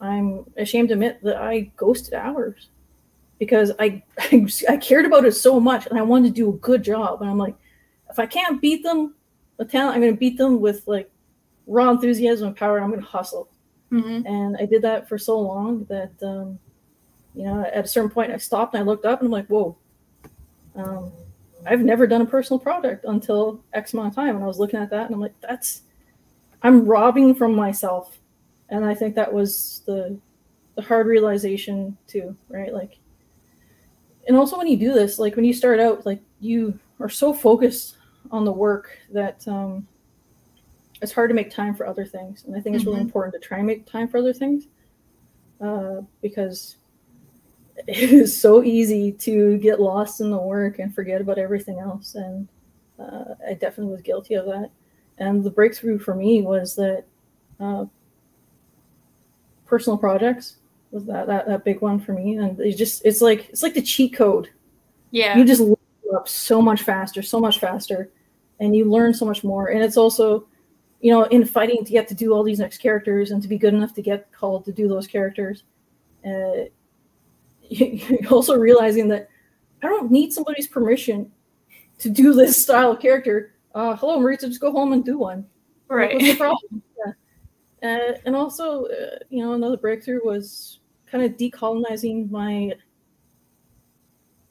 i'm 0.00 0.44
ashamed 0.56 0.88
to 0.88 0.94
admit 0.94 1.20
that 1.22 1.36
i 1.36 1.72
ghosted 1.76 2.14
hours 2.14 2.68
because 3.38 3.72
i 3.78 4.02
i 4.68 4.76
cared 4.76 5.06
about 5.06 5.24
it 5.24 5.32
so 5.32 5.58
much 5.58 5.86
and 5.86 5.98
i 5.98 6.02
wanted 6.02 6.28
to 6.28 6.34
do 6.34 6.50
a 6.50 6.58
good 6.58 6.84
job. 6.84 7.20
And 7.20 7.30
i'm 7.30 7.38
like 7.38 7.56
if 8.10 8.18
i 8.18 8.26
can't 8.26 8.60
beat 8.60 8.82
them 8.82 9.14
with 9.56 9.70
talent 9.70 9.96
i'm 9.96 10.00
going 10.00 10.14
to 10.14 10.18
beat 10.18 10.38
them 10.38 10.60
with 10.60 10.82
like 10.86 11.10
raw 11.66 11.90
enthusiasm 11.90 12.48
and 12.48 12.56
power 12.56 12.76
and 12.76 12.84
i'm 12.84 12.90
going 12.90 13.02
to 13.02 13.06
hustle 13.08 13.48
Mm-hmm. 13.92 14.26
and 14.26 14.56
I 14.58 14.66
did 14.66 14.82
that 14.82 15.08
for 15.08 15.16
so 15.16 15.40
long 15.40 15.84
that 15.84 16.12
um, 16.22 16.58
you 17.34 17.44
know 17.44 17.62
at 17.62 17.86
a 17.86 17.88
certain 17.88 18.10
point 18.10 18.30
I 18.30 18.36
stopped 18.36 18.74
and 18.74 18.82
I 18.82 18.86
looked 18.86 19.06
up 19.06 19.20
and 19.20 19.26
I'm 19.26 19.32
like, 19.32 19.46
whoa, 19.46 19.76
um, 20.76 21.10
I've 21.66 21.80
never 21.80 22.06
done 22.06 22.20
a 22.20 22.26
personal 22.26 22.58
project 22.58 23.06
until 23.06 23.62
X 23.72 23.94
amount 23.94 24.08
of 24.08 24.14
time, 24.14 24.34
and 24.34 24.44
I 24.44 24.46
was 24.46 24.58
looking 24.58 24.78
at 24.80 24.90
that 24.90 25.06
and 25.06 25.14
I'm 25.14 25.20
like, 25.20 25.34
that's 25.40 25.82
I'm 26.62 26.84
robbing 26.84 27.34
from 27.34 27.54
myself, 27.54 28.18
and 28.68 28.84
I 28.84 28.94
think 28.94 29.14
that 29.14 29.32
was 29.32 29.82
the 29.86 30.18
the 30.74 30.82
hard 30.82 31.06
realization 31.06 31.96
too, 32.06 32.36
right? 32.48 32.72
Like, 32.72 32.98
and 34.28 34.36
also 34.36 34.58
when 34.58 34.68
you 34.68 34.76
do 34.76 34.92
this, 34.92 35.18
like 35.18 35.34
when 35.34 35.44
you 35.44 35.54
start 35.54 35.80
out, 35.80 36.04
like 36.04 36.20
you 36.40 36.78
are 37.00 37.08
so 37.08 37.32
focused 37.32 37.96
on 38.30 38.44
the 38.44 38.52
work 38.52 38.96
that 39.12 39.46
um, 39.48 39.86
it's 41.00 41.12
hard 41.12 41.30
to 41.30 41.34
make 41.34 41.50
time 41.50 41.74
for 41.74 41.86
other 41.86 42.04
things 42.04 42.44
and 42.44 42.56
i 42.56 42.60
think 42.60 42.74
it's 42.76 42.84
really 42.86 42.98
Mhm. 42.98 43.02
important 43.02 43.34
to 43.34 43.40
try 43.40 43.58
and 43.58 43.66
make 43.66 43.86
time 43.86 44.08
for 44.08 44.18
other 44.18 44.32
things 44.32 44.66
uh, 45.60 46.00
because 46.22 46.76
it 47.86 48.10
is 48.10 48.38
so 48.38 48.62
easy 48.64 49.12
to 49.12 49.56
get 49.58 49.80
lost 49.80 50.20
in 50.20 50.30
the 50.30 50.36
work 50.36 50.78
and 50.80 50.94
forget 50.94 51.20
about 51.20 51.38
everything 51.38 51.78
else 51.78 52.14
and 52.14 52.48
uh, 52.98 53.34
i 53.48 53.54
definitely 53.54 53.92
was 53.92 54.02
guilty 54.02 54.34
of 54.34 54.46
that 54.46 54.70
and 55.18 55.44
the 55.44 55.50
breakthrough 55.50 55.98
for 55.98 56.14
me 56.14 56.42
was 56.42 56.74
that 56.74 57.04
uh, 57.60 57.84
personal 59.66 59.98
projects 59.98 60.56
was 60.90 61.04
that, 61.04 61.26
that 61.26 61.46
that 61.46 61.64
big 61.64 61.80
one 61.80 62.00
for 62.00 62.12
me 62.12 62.36
and 62.36 62.58
it's 62.60 62.78
just 62.78 63.04
it's 63.04 63.20
like 63.20 63.48
it's 63.50 63.62
like 63.62 63.74
the 63.74 63.82
cheat 63.82 64.14
code 64.14 64.48
Yeah. 65.10 65.36
you 65.36 65.44
just 65.44 65.62
up 66.14 66.26
so 66.26 66.62
much 66.62 66.82
faster, 66.84 67.20
so 67.20 67.38
much 67.38 67.58
faster, 67.58 68.10
and 68.60 68.74
you 68.74 68.86
learn 68.86 69.12
so 69.12 69.26
much 69.26 69.44
more. 69.44 69.68
And 69.68 69.82
it's 69.82 69.98
also, 69.98 70.46
you 71.00 71.12
know, 71.12 71.24
in 71.24 71.44
fighting 71.44 71.84
to 71.84 71.92
get 71.92 72.08
to 72.08 72.14
do 72.14 72.32
all 72.32 72.42
these 72.42 72.58
next 72.58 72.78
characters 72.78 73.30
and 73.30 73.40
to 73.42 73.48
be 73.48 73.58
good 73.58 73.74
enough 73.74 73.94
to 73.94 74.02
get 74.02 74.32
called 74.32 74.64
to 74.64 74.72
do 74.72 74.88
those 74.88 75.06
characters, 75.06 75.64
uh, 76.26 76.64
you're 77.68 78.32
also 78.32 78.56
realizing 78.56 79.08
that 79.08 79.28
I 79.82 79.86
don't 79.86 80.10
need 80.10 80.32
somebody's 80.32 80.66
permission 80.66 81.30
to 81.98 82.10
do 82.10 82.32
this 82.32 82.60
style 82.60 82.92
of 82.92 83.00
character. 83.00 83.54
Uh, 83.74 83.94
hello, 83.96 84.18
Maritza, 84.18 84.48
just 84.48 84.60
go 84.60 84.72
home 84.72 84.92
and 84.92 85.04
do 85.04 85.18
one. 85.18 85.46
Like, 85.88 86.14
what's 86.14 86.24
the 86.26 86.34
problem? 86.36 86.82
Yeah. 86.98 87.12
Uh, 87.82 88.18
and 88.24 88.34
also, 88.34 88.86
uh, 88.86 89.18
you 89.30 89.44
know, 89.44 89.52
another 89.52 89.76
breakthrough 89.76 90.24
was 90.24 90.80
kind 91.06 91.24
of 91.24 91.36
decolonizing 91.36 92.30
my 92.30 92.72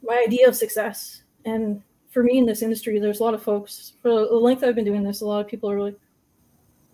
my 0.01 0.23
idea 0.25 0.47
of 0.47 0.55
success. 0.55 1.23
And 1.43 1.81
for 2.09 2.23
me 2.23 2.37
in 2.37 2.45
this 2.45 2.61
industry, 2.61 2.99
there's 2.99 3.19
a 3.19 3.23
lot 3.23 3.33
of 3.33 3.43
folks 3.43 3.93
for 4.01 4.09
the 4.09 4.35
length 4.35 4.63
I've 4.63 4.75
been 4.75 4.85
doing 4.85 5.03
this. 5.03 5.21
A 5.21 5.25
lot 5.25 5.41
of 5.41 5.47
people 5.47 5.69
are 5.69 5.81
like, 5.81 5.95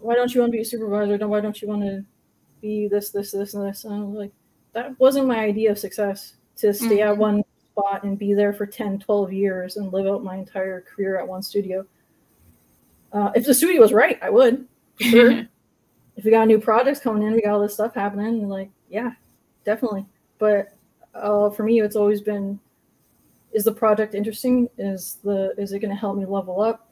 "Why 0.04 0.16
don't 0.16 0.34
you 0.34 0.42
want 0.42 0.52
to 0.52 0.58
be 0.58 0.62
a 0.62 0.66
supervisor? 0.66 1.28
Why 1.28 1.40
don't 1.42 1.62
you 1.62 1.68
want 1.68 1.82
to 1.84 2.04
be 2.62 2.88
this, 2.88 3.10
this, 3.10 3.32
this, 3.32 3.54
and 3.54 3.66
this?" 3.66 3.84
And 3.86 3.94
I'm 3.94 4.14
like, 4.14 4.32
that 4.74 5.00
wasn't 5.00 5.28
my 5.28 5.40
idea 5.40 5.72
of 5.72 5.80
success 5.80 6.36
to 6.58 6.74
stay 6.74 7.02
at 7.02 7.16
Mhm. 7.16 7.18
one 7.18 7.44
spot 7.72 8.04
and 8.04 8.18
be 8.18 8.34
there 8.34 8.54
for 8.54 8.66
10, 8.66 9.00
12 9.00 9.34
years 9.34 9.78
and 9.78 9.92
live 9.92 10.06
out 10.08 10.24
my 10.24 10.36
entire 10.38 10.82
career 10.82 11.18
at 11.20 11.28
one 11.28 11.42
studio. 11.42 11.86
Uh, 13.12 13.32
if 13.36 13.46
the 13.46 13.54
studio 13.54 13.82
was 13.82 13.94
right, 13.94 14.18
I 14.22 14.30
would 14.30 14.68
sure. 15.00 15.32
if 16.18 16.26
we 16.26 16.32
got 16.32 16.48
new 16.48 16.60
projects 16.60 17.00
coming 17.00 17.24
in, 17.24 17.34
we 17.34 17.42
got 17.42 17.54
all 17.54 17.62
this 17.62 17.74
stuff 17.74 17.94
happening, 17.94 18.48
like, 18.48 18.70
yeah, 18.90 19.12
definitely. 19.66 20.06
But 20.40 20.74
uh, 21.16 21.50
for 21.52 21.64
me, 21.64 21.80
it's 21.82 21.96
always 21.96 22.22
been: 22.22 22.60
is 23.52 23.64
the 23.64 23.72
project 23.72 24.16
interesting? 24.16 24.68
Is 24.78 25.20
the 25.24 25.54
is 25.58 25.74
it 25.74 25.80
going 25.80 25.92
to 25.92 25.96
help 26.00 26.18
me 26.18 26.26
level 26.26 26.62
up? 26.62 26.90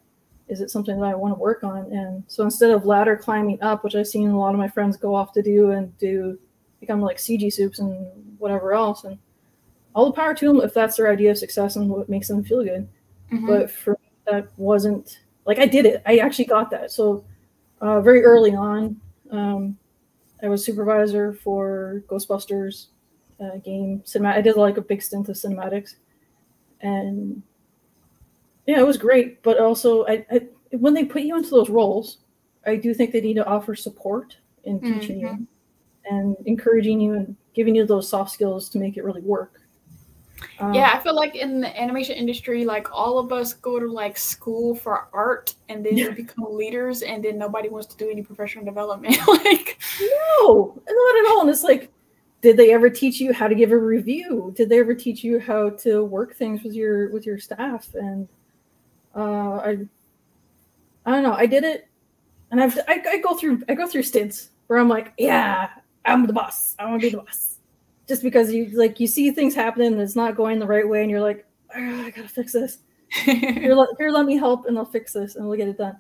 Is 0.52 0.62
it 0.62 0.70
something 0.70 1.00
that 1.00 1.08
I 1.08 1.16
want 1.16 1.34
to 1.34 1.40
work 1.40 1.64
on? 1.64 1.92
And 1.92 2.24
so 2.28 2.44
instead 2.44 2.70
of 2.70 2.86
ladder 2.86 3.16
climbing 3.16 3.58
up, 3.64 3.84
which 3.84 3.96
I've 3.96 4.08
seen 4.08 4.30
a 4.30 4.38
lot 4.38 4.54
of 4.54 4.60
my 4.60 4.68
friends 4.68 4.98
go 4.98 5.16
off 5.16 5.32
to 5.34 5.42
do 5.42 5.72
and 5.72 5.98
do 5.98 6.38
become 6.80 7.02
like 7.02 7.18
CG 7.18 7.52
soups 7.52 7.80
and 7.80 8.06
whatever 8.38 8.74
else, 8.74 9.04
and 9.06 9.18
all 9.96 10.06
the 10.06 10.12
power 10.12 10.34
to 10.36 10.48
them 10.48 10.62
if 10.62 10.74
that's 10.74 10.98
their 10.98 11.10
idea 11.12 11.32
of 11.32 11.38
success 11.38 11.76
and 11.78 11.90
what 11.90 12.08
makes 12.10 12.28
them 12.28 12.44
feel 12.44 12.64
good 12.64 12.88
Mhm. 13.32 13.48
but 13.48 13.72
for 13.72 13.92
me, 13.92 14.10
that 14.30 14.48
wasn't 14.58 15.20
like 15.46 15.58
I 15.60 15.66
did 15.66 15.86
it. 15.86 16.02
I 16.06 16.18
actually 16.18 16.46
got 16.46 16.70
that. 16.72 16.92
So 16.92 17.24
uh, 17.80 18.02
very 18.02 18.24
early 18.24 18.54
on, 18.54 19.00
um, 19.32 19.78
I 20.44 20.50
was 20.50 20.66
supervisor 20.66 21.34
for 21.34 22.04
Ghostbusters 22.08 22.88
uh, 23.40 23.58
game 23.64 24.02
cinema. 24.06 24.32
I 24.36 24.42
did 24.42 24.56
like 24.58 24.78
a 24.78 24.82
big 24.82 25.02
stint 25.02 25.30
of 25.30 25.36
cinematics, 25.36 25.96
and 26.82 27.42
yeah, 28.66 28.80
it 28.80 28.86
was 28.86 28.98
great. 28.98 29.42
But 29.44 29.60
also, 29.60 30.06
I, 30.06 30.26
I 30.32 30.48
when 30.72 30.94
they 30.94 31.06
put 31.06 31.24
you 31.24 31.38
into 31.38 31.50
those 31.50 31.70
roles, 31.70 32.20
I 32.66 32.76
do 32.76 32.94
think 32.94 33.12
they 33.12 33.22
need 33.22 33.36
to 33.36 33.46
offer 33.46 33.76
support 33.76 34.38
in 34.64 34.80
teaching 34.80 35.20
you 35.20 35.48
and 36.10 36.36
encouraging 36.46 37.00
you 37.00 37.14
and 37.14 37.36
giving 37.54 37.76
you 37.76 37.86
those 37.86 38.08
soft 38.08 38.32
skills 38.32 38.70
to 38.70 38.80
make 38.80 38.98
it 38.98 39.04
really 39.04 39.22
work. 39.22 39.62
Um, 40.60 40.74
yeah, 40.74 40.92
I 40.94 41.00
feel 41.00 41.16
like 41.16 41.36
in 41.36 41.62
the 41.62 41.80
animation 41.80 42.16
industry, 42.16 42.66
like 42.66 42.92
all 42.92 43.20
of 43.20 43.32
us 43.32 43.54
go 43.54 43.80
to 43.80 43.88
like 43.92 44.18
school 44.18 44.76
for 44.76 45.08
art 45.14 45.56
and 45.70 45.86
then 45.86 45.98
Yeah. 45.98 46.12
become 46.12 46.46
leaders 46.50 47.02
and 47.02 47.24
then 47.24 47.38
nobody 47.38 47.70
wants 47.70 47.88
to 47.88 47.98
do 47.98 48.10
any 48.10 48.22
professional 48.22 48.66
development. 48.66 49.18
like 49.28 49.80
No, 50.00 50.74
not 50.88 51.20
at 51.20 51.32
all. 51.32 51.42
And 51.42 51.50
it's 51.50 51.64
like, 51.64 51.92
did 52.42 52.58
they 52.58 52.74
ever 52.74 52.90
teach 52.90 53.20
you 53.20 53.34
how 53.34 53.48
to 53.48 53.56
give 53.56 53.72
a 53.72 53.78
review? 53.78 54.52
Did 54.56 54.70
they 54.70 54.80
ever 54.80 54.96
teach 54.96 55.24
you 55.24 55.40
how 55.40 55.70
to 55.72 56.04
work 56.04 56.36
things 56.36 56.64
with 56.64 56.74
your 56.74 57.12
with 57.12 57.26
your 57.26 57.38
staff? 57.38 57.88
And 57.94 58.28
uh, 59.16 59.58
I, 59.58 59.78
I 61.06 61.12
don't 61.12 61.24
know. 61.24 61.34
I 61.34 61.46
did 61.46 61.64
it 61.64 61.88
and 62.52 62.62
I've 62.62 62.78
I, 62.88 63.02
I 63.08 63.18
go 63.18 63.36
through 63.36 63.64
I 63.70 63.74
go 63.74 63.88
through 63.88 64.04
stints 64.04 64.52
where 64.68 64.80
I'm 64.80 64.90
like, 64.90 65.14
yeah, 65.18 65.70
I'm 66.06 66.28
the 66.28 66.34
boss. 66.34 66.76
I 66.80 66.86
want 66.86 67.02
to 67.02 67.08
be 67.08 67.12
the 67.12 67.24
boss. 67.24 67.58
Just 68.08 68.24
because 68.24 68.52
you 68.54 68.68
like 68.78 69.00
you 69.00 69.08
see 69.08 69.32
things 69.32 69.56
happening 69.56 69.94
and 69.94 70.02
it's 70.02 70.16
not 70.16 70.36
going 70.36 70.60
the 70.60 70.68
right 70.68 70.88
way, 70.88 71.02
and 71.02 71.10
you're 71.10 71.22
like, 71.22 71.46
"Ah, 71.76 72.06
I 72.06 72.10
gotta 72.12 72.28
fix 72.28 72.54
this. 72.54 72.80
here, 73.12 73.76
let, 73.76 73.90
here, 73.98 74.10
let 74.10 74.26
me 74.26 74.38
help, 74.38 74.66
and 74.66 74.78
I'll 74.78 74.86
fix 74.86 75.14
this, 75.14 75.36
and 75.36 75.48
we'll 75.48 75.58
get 75.58 75.68
it 75.70 75.78
done. 75.78 75.98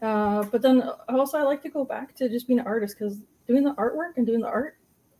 Uh, 0.00 0.44
but 0.44 0.62
then 0.62 0.82
also, 1.08 1.38
I 1.38 1.42
like 1.42 1.62
to 1.62 1.68
go 1.68 1.84
back 1.84 2.14
to 2.16 2.28
just 2.28 2.46
being 2.48 2.58
an 2.60 2.66
artist 2.66 2.96
because 2.98 3.18
doing 3.46 3.64
the 3.64 3.74
artwork 3.74 4.16
and 4.16 4.26
doing 4.26 4.40
the 4.40 4.48
art, 4.48 4.76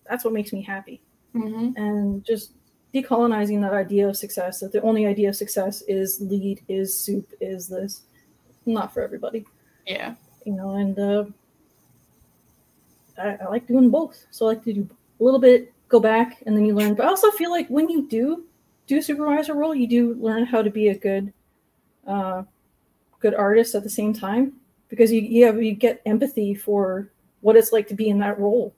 that's 0.08 0.24
what 0.24 0.34
makes 0.34 0.52
me 0.52 0.62
happy. 0.62 1.02
hmm 1.32 1.70
And 1.76 2.24
just 2.24 2.54
decolonizing 2.94 3.60
that 3.62 3.72
idea 3.72 4.08
of 4.08 4.16
success 4.16 4.60
that 4.60 4.72
the 4.72 4.82
only 4.82 5.06
idea 5.06 5.28
of 5.28 5.36
success 5.36 5.82
is 5.88 6.20
lead, 6.20 6.60
is 6.68 6.96
soup, 6.98 7.30
is 7.40 7.68
this. 7.68 8.02
Not 8.66 8.92
for 8.94 9.02
everybody 9.02 9.44
Yeah. 9.86 10.14
you 10.44 10.52
know, 10.52 10.76
and 10.76 10.98
uh, 10.98 11.24
I, 13.18 13.36
I 13.42 13.48
like 13.48 13.66
doing 13.66 13.90
both. 13.90 14.24
So 14.30 14.46
I 14.46 14.50
like 14.50 14.64
to 14.64 14.72
do 14.72 14.88
a 15.20 15.24
little 15.24 15.40
bit, 15.40 15.72
go 15.88 16.00
back, 16.00 16.42
and 16.46 16.56
then 16.56 16.64
you 16.64 16.74
learn. 16.74 16.94
But 16.94 17.06
I 17.06 17.08
also 17.08 17.30
feel 17.32 17.50
like 17.50 17.68
when 17.68 17.88
you 17.88 18.08
do 18.08 18.44
do 18.86 18.98
a 18.98 19.02
supervisor 19.02 19.54
role, 19.54 19.74
you 19.74 19.86
do 19.86 20.14
learn 20.14 20.44
how 20.44 20.62
to 20.62 20.70
be 20.70 20.88
a 20.88 20.94
good, 20.98 21.32
uh, 22.06 22.42
good 23.20 23.34
artist 23.34 23.74
at 23.74 23.82
the 23.82 23.90
same 23.90 24.12
time 24.12 24.52
because 24.88 25.10
you 25.12 25.20
you 25.20 25.44
have 25.46 25.62
you 25.62 25.72
get 25.72 26.02
empathy 26.06 26.54
for 26.54 27.08
what 27.40 27.56
it's 27.56 27.72
like 27.72 27.88
to 27.88 27.94
be 27.94 28.08
in 28.08 28.18
that 28.20 28.38
role. 28.38 28.74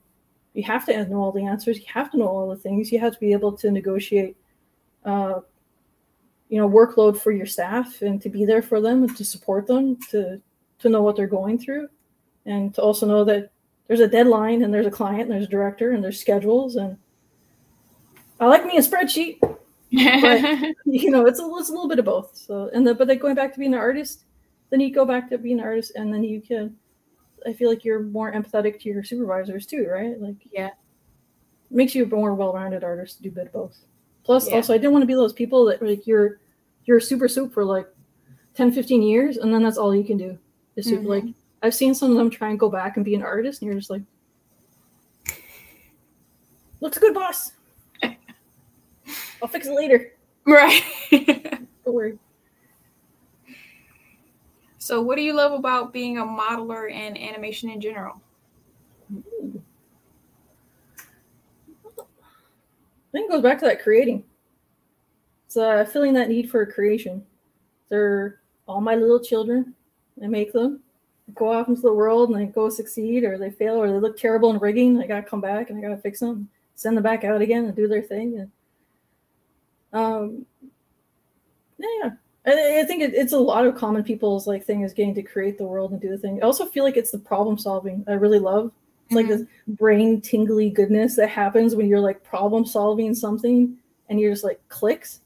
You 0.55 0.63
have 0.63 0.87
to 0.87 1.07
know 1.07 1.21
all 1.21 1.33
the 1.33 1.45
answers. 1.45 1.79
You 1.79 1.87
have 1.93 2.11
to 2.13 2.19
know 2.19 2.29
all 2.29 2.49
the 2.49 2.57
things. 2.57 2.91
You 2.91 3.01
have 3.01 3.13
to 3.13 3.21
be 3.21 3.33
able 3.33 3.53
to 3.53 3.71
negotiate. 3.71 4.37
Uh, 5.05 5.41
you 6.49 6.61
know, 6.61 6.69
workload 6.69 7.19
for 7.19 7.33
your 7.33 7.47
staff 7.47 8.01
and 8.03 8.21
to 8.23 8.29
be 8.29 8.45
there 8.45 8.63
for 8.63 8.81
them 8.81 9.03
and 9.03 9.17
to 9.17 9.25
support 9.25 9.67
them 9.67 9.97
to 10.11 10.41
to 10.79 10.89
know 10.89 11.03
what 11.03 11.17
they're 11.17 11.27
going 11.27 11.59
through 11.59 11.89
and 12.47 12.75
to 12.75 12.83
also 12.83 13.07
know 13.07 13.25
that 13.25 13.51
there's 13.89 14.01
a 14.01 14.09
deadline 14.09 14.63
and 14.63 14.73
there's 14.73 14.87
a 14.87 14.91
client 14.91 15.23
and 15.23 15.33
there's 15.33 15.47
a 15.47 15.51
director 15.51 15.93
and 15.93 16.05
there's 16.05 16.21
schedules 16.21 16.77
and 16.77 16.97
I 18.41 18.47
like 18.47 18.65
me 18.65 18.77
a 18.77 18.81
spreadsheet. 18.81 19.39
You 20.87 21.11
know, 21.11 21.27
it's 21.27 21.41
a, 21.41 21.51
it's 21.57 21.71
a 21.71 21.73
little 21.73 21.89
bit 21.89 21.99
of 21.99 22.05
both. 22.05 22.37
So 22.37 22.71
and 22.75 22.87
the, 22.87 22.95
but 22.95 23.09
then 23.09 23.19
going 23.19 23.35
back 23.35 23.53
to 23.53 23.59
being 23.59 23.75
an 23.75 23.81
artist, 23.81 24.25
then 24.71 24.81
you 24.81 24.93
go 24.93 25.05
back 25.05 25.29
to 25.31 25.39
being 25.39 25.61
an 25.61 25.65
artist 25.65 25.93
and 25.95 26.13
then 26.13 26.23
you 26.23 26.41
can 26.41 26.77
I 27.47 27.53
feel 27.53 27.69
like 27.69 27.85
you're 27.85 28.01
more 28.01 28.33
empathetic 28.33 28.81
to 28.81 28.89
your 28.89 29.03
supervisors 29.05 29.67
too, 29.67 29.87
right? 29.89 30.21
Like 30.21 30.37
yeah. 30.51 30.71
makes 31.71 31.95
you 31.95 32.05
a 32.05 32.07
more 32.09 32.35
well-rounded 32.35 32.83
artist 32.85 33.19
to 33.19 33.23
do 33.23 33.31
bit 33.31 33.53
both. 33.53 33.77
Plus, 34.25 34.49
Yeah. 34.49 34.57
also, 34.57 34.73
I 34.75 34.79
didn't 34.79 34.93
want 34.93 35.03
to 35.03 35.07
be 35.07 35.15
those 35.15 35.33
people 35.33 35.65
that 35.67 35.83
like 35.83 36.07
you're 36.07 36.39
you're 36.87 37.01
super 37.01 37.29
soup 37.29 37.53
for 37.53 37.65
like 37.65 37.87
10, 38.55 38.73
15 38.73 39.03
years, 39.03 39.37
and 39.39 39.53
then 39.53 39.63
that's 39.63 39.79
all 39.79 39.95
you 39.95 40.05
can 40.05 40.17
do 40.17 40.39
is 40.77 40.87
soup. 40.87 41.03
Mhm. 41.03 41.07
Like 41.07 41.25
I've 41.63 41.75
seen 41.75 41.95
some 41.95 42.11
of 42.11 42.17
them 42.17 42.31
try 42.31 42.51
and 42.51 42.59
go 42.59 42.69
back 42.71 42.97
and 42.97 43.05
be 43.05 43.15
an 43.15 43.23
artist, 43.23 43.63
and 43.63 43.67
you're 43.71 43.79
just 43.79 43.91
like, 43.91 44.03
looks 46.81 46.99
good, 46.99 47.15
boss. 47.15 47.53
I'll 49.43 49.49
fix 49.49 49.67
it 49.67 49.75
later. 49.75 50.13
Right. 50.47 50.83
Don't 51.11 51.95
worry. 51.95 52.19
So, 54.85 55.01
what 55.01 55.17
do 55.17 55.23
you 55.23 55.33
love 55.33 55.53
about 55.53 55.95
being 55.95 56.19
a 56.19 56.23
modeler 56.23 56.93
and 56.93 57.17
animation 57.17 57.71
in 57.71 57.81
general? 57.81 58.21
I 59.11 59.63
think 63.11 63.31
it 63.31 63.31
goes 63.31 63.43
back 63.43 63.61
to 63.61 63.65
that 63.65 63.83
creating. 63.83 64.25
It's 65.47 65.57
uh, 65.57 65.87
feeling 65.91 66.13
that 66.13 66.29
need 66.29 66.51
for 66.51 66.67
creation. 66.67 67.25
They're 67.89 68.41
all 68.69 68.83
my 68.83 68.95
little 68.95 69.21
children. 69.21 69.73
I 70.23 70.27
make 70.27 70.53
them 70.53 70.83
They 71.29 71.33
go 71.33 71.51
off 71.51 71.69
into 71.69 71.81
the 71.81 71.91
world 71.91 72.29
and 72.29 72.39
they 72.39 72.45
go 72.45 72.69
succeed 72.69 73.25
or 73.25 73.39
they 73.39 73.51
fail 73.51 73.77
or 73.77 73.91
they 73.91 73.99
look 73.99 74.19
terrible 74.19 74.51
in 74.51 74.59
rigging. 74.59 75.01
I 75.01 75.07
gotta 75.07 75.23
come 75.23 75.41
back 75.41 75.71
and 75.71 75.79
I 75.79 75.81
gotta 75.81 75.97
fix 75.97 76.21
them, 76.21 76.51
send 76.75 76.95
them 76.95 77.05
back 77.05 77.25
out 77.25 77.41
again 77.41 77.65
and 77.65 77.75
do 77.75 77.89
their 77.89 78.03
thing. 78.03 78.39
And 78.39 78.51
um, 79.95 80.47
yeah, 81.79 82.11
I, 82.47 82.81
I 82.81 82.85
think 82.85 83.03
it, 83.03 83.15
it's 83.15 83.33
a 83.33 83.39
lot 83.39 83.67
of 83.67 83.75
common 83.75 84.03
people's 84.05 84.47
like 84.47 84.65
thing 84.65 84.83
is 84.83 84.93
getting 84.93 85.15
to 85.15 85.23
create 85.23 85.57
the 85.59 85.65
world 85.65 85.93
and 85.93 86.01
do 86.01 86.11
the 86.11 86.19
thing. 86.19 86.43
I 86.43 86.47
also 86.47 86.67
feel 86.67 86.85
like 86.85 86.97
it's 86.97 87.11
the 87.11 87.19
problem 87.19 87.59
solving 87.59 88.05
I 88.09 88.13
really 88.13 88.39
love. 88.39 88.71
It's 89.07 89.15
like 89.15 89.29
this 89.29 89.43
brain 89.69 90.21
tingly 90.21 90.71
goodness 90.71 91.17
that 91.17 91.29
happens 91.29 91.75
when 91.75 91.87
you're 91.87 92.01
like 92.01 92.23
problem 92.25 92.65
solving 92.65 93.15
something 93.15 93.77
and 94.09 94.19
you're 94.21 94.33
just 94.33 94.45
like 94.45 94.61
clicks 94.69 95.21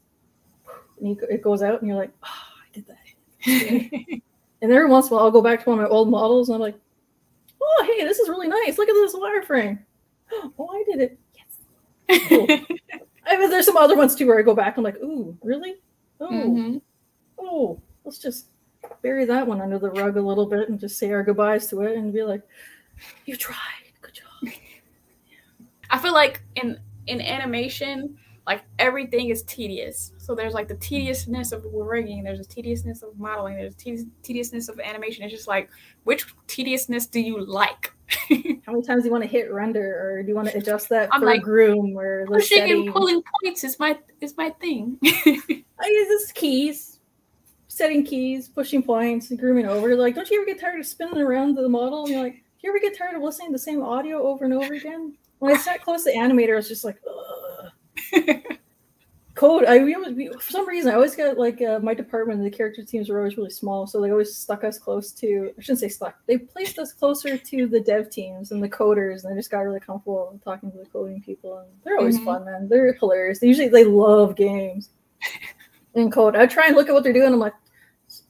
and 0.99 1.09
you, 1.09 1.17
it 1.29 1.41
goes 1.41 1.61
out 1.61 1.79
and 1.79 1.87
you're 1.87 1.97
like, 1.97 2.11
oh, 2.23 2.27
I 2.27 2.67
did 2.73 2.85
that. 2.87 4.19
And 4.61 4.73
every 4.73 4.89
once 4.89 5.07
in 5.07 5.13
a 5.13 5.15
while, 5.15 5.23
I'll 5.25 5.31
go 5.31 5.41
back 5.41 5.63
to 5.63 5.69
one 5.69 5.79
of 5.79 5.83
my 5.83 5.89
old 5.89 6.09
models 6.09 6.49
and 6.49 6.55
I'm 6.55 6.61
like, 6.61 6.75
oh, 7.61 7.83
hey, 7.97 8.03
this 8.03 8.19
is 8.19 8.27
really 8.27 8.49
nice. 8.49 8.77
Look 8.77 8.89
at 8.89 8.93
this 8.93 9.15
wireframe. 9.15 9.79
Oh, 10.59 10.69
I 10.71 10.83
did 10.91 10.99
it. 11.01 11.19
Yes. 12.09 12.27
Cool. 12.27 12.45
I 13.25 13.37
mean, 13.37 13.49
there's 13.49 13.65
some 13.65 13.77
other 13.77 13.95
ones 13.95 14.15
too 14.15 14.27
where 14.27 14.37
I 14.37 14.41
go 14.43 14.53
back. 14.53 14.77
I'm 14.77 14.83
like, 14.83 14.97
ooh, 14.97 15.35
really? 15.41 15.75
Oh, 16.19 16.27
Mhm. 16.29 16.81
Oh, 17.39 17.81
let's 18.03 18.19
just 18.19 18.47
bury 19.01 19.25
that 19.25 19.45
one 19.45 19.61
under 19.61 19.79
the 19.79 19.89
rug 19.91 20.17
a 20.17 20.21
little 20.21 20.45
bit 20.45 20.69
and 20.69 20.79
just 20.79 20.97
say 20.97 21.11
our 21.11 21.23
goodbyes 21.23 21.67
to 21.67 21.81
it 21.81 21.97
and 21.97 22.13
be 22.13 22.23
like, 22.23 22.41
you 23.25 23.35
tried. 23.35 23.57
Good 24.01 24.13
job. 24.15 24.53
I 25.89 25.97
feel 25.97 26.13
like 26.13 26.41
in 26.55 26.79
in 27.07 27.21
animation, 27.21 28.17
like 28.49 28.63
everything 28.79 29.29
is 29.29 29.43
tedious. 29.43 30.11
So 30.17 30.33
there's 30.33 30.53
like 30.53 30.67
the 30.67 30.75
tediousness 30.75 31.51
of 31.51 31.63
rigging, 31.71 32.23
there's 32.23 32.39
a 32.39 32.45
tediousness 32.45 33.03
of 33.03 33.17
modeling, 33.19 33.57
there's 33.57 33.75
te- 33.75 34.07
tediousness 34.23 34.69
of 34.69 34.79
animation. 34.79 35.23
It's 35.23 35.31
just 35.31 35.47
like 35.47 35.69
which 36.03 36.25
tediousness 36.47 37.05
do 37.05 37.19
you 37.19 37.45
like? 37.45 37.93
How 38.65 38.73
many 38.73 38.83
times 38.83 39.03
do 39.03 39.05
you 39.05 39.11
want 39.11 39.23
to 39.23 39.29
hit 39.29 39.51
render 39.51 40.01
or 40.01 40.23
do 40.23 40.29
you 40.29 40.35
want 40.35 40.49
to 40.49 40.57
adjust 40.57 40.89
that 40.89 41.09
I'm 41.11 41.21
for 41.21 41.27
like, 41.27 41.43
groom 41.43 41.95
or 41.95 42.25
Pushing 42.25 42.71
and 42.71 42.91
pulling 42.91 43.21
points 43.43 43.63
is 43.63 43.77
my 43.77 43.97
is 44.19 44.35
my 44.35 44.49
thing. 44.59 44.97
I 45.03 45.87
use 45.87 46.07
this 46.07 46.31
keys, 46.31 46.88
setting 47.79 48.03
keys, 48.05 48.47
pushing 48.47 48.83
points, 48.83 49.31
and 49.31 49.39
grooming 49.39 49.65
over. 49.65 49.95
Like, 49.95 50.13
don't 50.13 50.29
you 50.29 50.37
ever 50.41 50.45
get 50.45 50.59
tired 50.59 50.79
of 50.79 50.85
spinning 50.85 51.17
around 51.17 51.55
the 51.55 51.67
model? 51.67 52.03
And 52.03 52.09
you're 52.13 52.21
like, 52.23 52.33
do 52.35 52.41
you 52.61 52.69
ever 52.69 52.79
get 52.79 52.95
tired 52.97 53.15
of 53.15 53.23
listening 53.23 53.47
to 53.47 53.53
the 53.53 53.59
same 53.59 53.81
audio 53.81 54.21
over 54.21 54.45
and 54.45 54.53
over 54.53 54.73
again? 54.73 55.15
When 55.39 55.55
I 55.55 55.57
sat 55.57 55.81
close 55.81 56.03
to 56.03 56.11
the 56.11 56.17
animator, 56.17 56.53
I 56.53 56.57
was 56.57 56.67
just 56.67 56.83
like, 56.83 56.97
Ugh. 57.09 57.71
code. 59.39 59.63
I 59.63 59.81
we 59.83 59.95
always, 59.95 60.13
we, 60.13 60.27
for 60.33 60.51
some 60.51 60.67
reason 60.67 60.91
I 60.91 60.95
always 60.95 61.15
got 61.15 61.37
like 61.37 61.61
uh, 61.61 61.79
my 61.79 61.93
department. 61.93 62.43
The 62.43 62.51
character 62.51 62.83
teams 62.83 63.07
were 63.07 63.19
always 63.19 63.37
really 63.37 63.49
small, 63.49 63.87
so 63.87 64.01
they 64.01 64.11
always 64.11 64.35
stuck 64.35 64.65
us 64.65 64.77
close 64.77 65.13
to. 65.13 65.51
I 65.57 65.61
shouldn't 65.61 65.79
say 65.79 65.87
stuck. 65.87 66.15
They 66.27 66.37
placed 66.37 66.77
us 66.77 66.91
closer 66.91 67.37
to 67.37 67.67
the 67.67 67.79
dev 67.79 68.09
teams 68.09 68.51
and 68.51 68.61
the 68.61 68.67
coders, 68.67 69.23
and 69.23 69.33
I 69.33 69.37
just 69.37 69.49
got 69.49 69.61
really 69.61 69.79
comfortable 69.79 70.37
talking 70.43 70.69
to 70.71 70.77
the 70.77 70.85
coding 70.87 71.21
people. 71.21 71.59
And 71.59 71.69
they're 71.85 71.97
always 71.97 72.19
Mhm. 72.19 72.25
fun, 72.25 72.43
man. 72.45 72.67
They're 72.67 72.91
hilarious. 72.91 73.39
They 73.39 73.47
usually 73.47 73.69
they 73.69 73.85
love 73.85 74.35
games 74.35 74.89
and 75.95 76.11
code. 76.11 76.35
I 76.35 76.45
try 76.45 76.67
and 76.67 76.75
look 76.75 76.89
at 76.89 76.93
what 76.93 77.03
they're 77.05 77.13
doing. 77.13 77.31
I'm 77.31 77.39
like, 77.39 77.53
"It's 77.63 77.68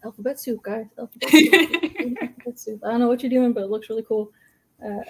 alphabet 0.03 0.39
soup, 0.39 0.61
guys. 0.63 0.85
Alphabet 0.97 1.29
soup. 1.29 1.53
alphabet 2.21 2.59
soup. 2.59 2.81
I 2.85 2.91
don't 2.91 2.99
know 2.99 3.07
what 3.07 3.21
you're 3.23 3.29
doing, 3.29 3.53
but 3.53 3.63
it 3.63 3.69
looks 3.69 3.89
really 3.89 4.03
cool. 4.03 4.31
Uh, 4.83 5.01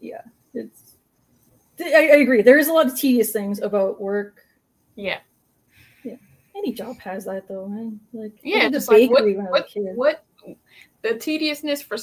yeah, 0.00 0.22
it's. 0.54 0.96
I, 1.80 2.08
I 2.12 2.16
agree. 2.16 2.42
There 2.42 2.58
is 2.58 2.68
a 2.68 2.72
lot 2.72 2.86
of 2.86 2.96
tedious 2.96 3.32
things 3.32 3.60
about 3.60 4.00
work. 4.00 4.42
yeah. 4.96 5.18
Yeah. 6.04 6.16
Any 6.54 6.72
job 6.72 6.98
has 6.98 7.24
that 7.24 7.48
though, 7.48 7.66
man. 7.66 7.98
Like 8.12 8.32
Yeah, 8.42 8.68
just 8.68 8.88
like 8.88 9.10
what, 9.10 9.24
bakery 9.24 9.36
when 9.36 9.46
I 9.46 9.50
was 9.50 9.60
a 9.60 9.62
what, 9.62 9.68
kid. 9.68 9.96
what 9.96 10.24
the 11.02 11.14
tediousness 11.18 11.82
for 11.82 11.96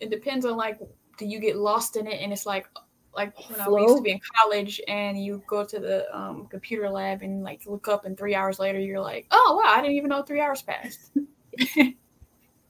it 0.00 0.10
depends 0.10 0.44
on 0.44 0.56
like 0.56 0.78
do 1.18 1.26
you 1.26 1.38
get 1.38 1.56
lost 1.56 1.96
in 1.96 2.06
it 2.06 2.20
and 2.20 2.32
it's 2.32 2.44
like 2.46 2.66
like 3.14 3.32
when 3.48 3.60
I 3.60 3.80
used 3.80 3.96
to 3.96 4.02
be 4.02 4.10
in 4.10 4.20
college 4.40 4.80
and 4.88 5.22
you 5.22 5.42
go 5.46 5.64
to 5.64 5.78
the 5.78 6.16
um, 6.16 6.46
computer 6.50 6.90
lab 6.90 7.22
and 7.22 7.42
like 7.44 7.62
look 7.66 7.86
up 7.88 8.04
and 8.04 8.18
three 8.18 8.34
hours 8.34 8.58
later 8.58 8.78
you're 8.80 9.00
like 9.00 9.26
oh 9.30 9.60
wow 9.62 9.70
I 9.72 9.80
didn't 9.80 9.96
even 9.96 10.10
know 10.10 10.22
three 10.22 10.40
hours 10.40 10.62
passed. 10.62 11.12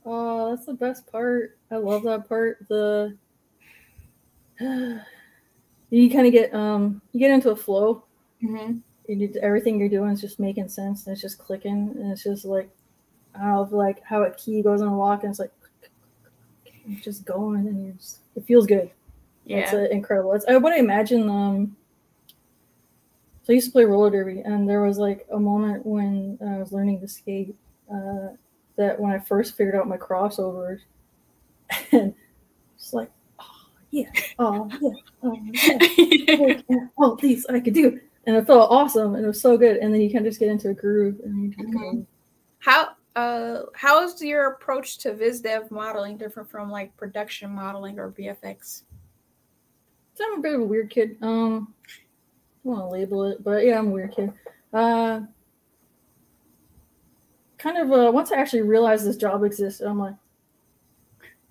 Oh, 0.07 0.51
that's 0.51 0.67
the 0.67 0.75
best 0.75 1.07
part. 1.07 1.59
I 1.71 1.77
love 1.77 2.03
that 2.05 2.29
part. 2.29 2.67
The 2.69 3.17
you 5.91 6.11
kind 6.11 6.27
of 6.27 6.33
get 6.33 6.55
um 6.55 7.01
you 7.13 7.21
get 7.21 7.31
into 7.31 7.51
a 7.51 7.57
flow. 7.57 8.05
hmm 8.41 8.79
You 9.09 9.29
do, 9.29 9.39
everything 9.41 9.79
you're 9.79 9.89
doing 9.89 10.13
is 10.13 10.21
just 10.21 10.41
making 10.41 10.69
sense 10.69 11.07
and 11.07 11.13
it's 11.13 11.23
just 11.23 11.39
clicking 11.39 11.95
and 11.97 12.13
it's 12.13 12.23
just 12.25 12.45
like 12.45 12.71
how 13.35 13.65
like 13.71 14.03
how 14.05 14.23
a 14.25 14.31
key 14.33 14.63
goes 14.63 14.83
on 14.83 14.89
a 14.89 14.99
lock 14.99 15.25
and 15.25 15.31
it's 15.31 15.41
like 15.41 15.53
it's 16.89 17.05
just 17.05 17.25
going 17.25 17.67
and 17.67 17.85
you're 17.85 17.95
just 17.95 18.19
it 18.37 18.45
feels 18.45 18.67
good. 18.67 18.91
It's 19.49 19.73
Yeah. 19.73 19.75
uh, 19.75 19.89
incredible. 19.91 20.33
It's 20.33 20.47
I 20.47 20.57
would 20.57 20.77
imagine. 20.79 21.29
Um, 21.29 21.77
so 23.43 23.53
I 23.53 23.55
used 23.55 23.67
to 23.69 23.73
play 23.73 23.85
roller 23.85 24.11
derby, 24.11 24.41
and 24.41 24.69
there 24.69 24.83
was 24.83 24.99
like 24.99 25.27
a 25.31 25.39
moment 25.39 25.85
when 25.85 26.39
I 26.47 26.59
was 26.59 26.73
learning 26.73 27.01
to 27.01 27.09
skate. 27.09 27.55
Uh, 27.93 28.29
that 28.77 28.99
when 28.99 29.13
I 29.13 29.19
first 29.19 29.57
figured 29.57 29.75
out 29.75 29.89
my 29.89 29.97
crossovers, 29.97 30.81
and 31.93 32.15
it's 32.77 32.93
like, 32.93 33.11
oh 33.39 33.67
yeah, 33.91 34.11
oh 34.39 34.71
yeah, 34.81 34.91
oh 35.23 35.39
yeah, 35.53 35.79
oh, 36.31 36.63
yeah, 36.69 36.87
all 36.97 37.17
these 37.17 37.47
I 37.47 37.61
could 37.61 37.75
do, 37.75 38.01
and 38.27 38.37
it 38.37 38.47
felt 38.47 38.71
awesome, 38.71 39.15
and 39.15 39.25
it 39.25 39.29
was 39.29 39.41
so 39.41 39.57
good. 39.57 39.77
And 39.79 39.93
then 39.93 40.01
you 40.01 40.11
kind 40.11 40.27
of 40.27 40.31
just 40.31 40.41
get 40.41 40.49
into 40.49 40.71
a 40.71 40.75
groove, 40.75 41.21
and 41.25 41.43
you 41.43 41.51
just 41.51 41.73
go, 41.73 42.07
How 42.59 42.97
uh, 43.17 43.63
how 43.75 44.03
is 44.05 44.21
your 44.21 44.49
approach 44.53 44.99
to 44.99 45.15
viz 45.15 45.41
dev 45.41 45.71
modeling 45.71 46.17
different 46.17 46.51
from 46.51 46.71
like 46.71 46.97
production 46.97 47.51
modeling 47.51 47.99
or 47.99 48.11
VFX? 48.11 48.83
So 50.15 50.25
I'm 50.25 50.39
a 50.39 50.43
bit 50.43 50.55
of 50.55 50.61
a 50.61 50.65
weird 50.65 50.91
kid. 50.91 51.17
Um, 51.23 51.75
I 52.65 52.69
want 52.69 52.81
to 52.81 52.87
label 52.87 53.25
it, 53.25 53.43
but 53.43 53.65
yeah, 53.65 53.79
I'm 53.79 53.89
a 53.89 53.91
weird 53.91 54.15
kid. 54.15 54.33
Uh, 54.73 55.21
kind 57.65 57.79
of 57.79 57.91
uh, 57.93 58.13
once 58.13 58.31
I 58.31 58.37
actually 58.37 58.61
realized 58.61 59.07
this 59.07 59.17
job 59.17 59.43
existed, 59.43 59.89
I'm 59.89 59.99
like, 59.99 60.15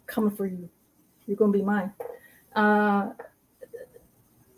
coming 0.05 0.30
for 0.30 0.45
you. 0.45 0.70
You're 1.26 1.38
gonna 1.38 1.51
be 1.51 1.64
mine. 1.64 1.91
Uh, 2.55 3.09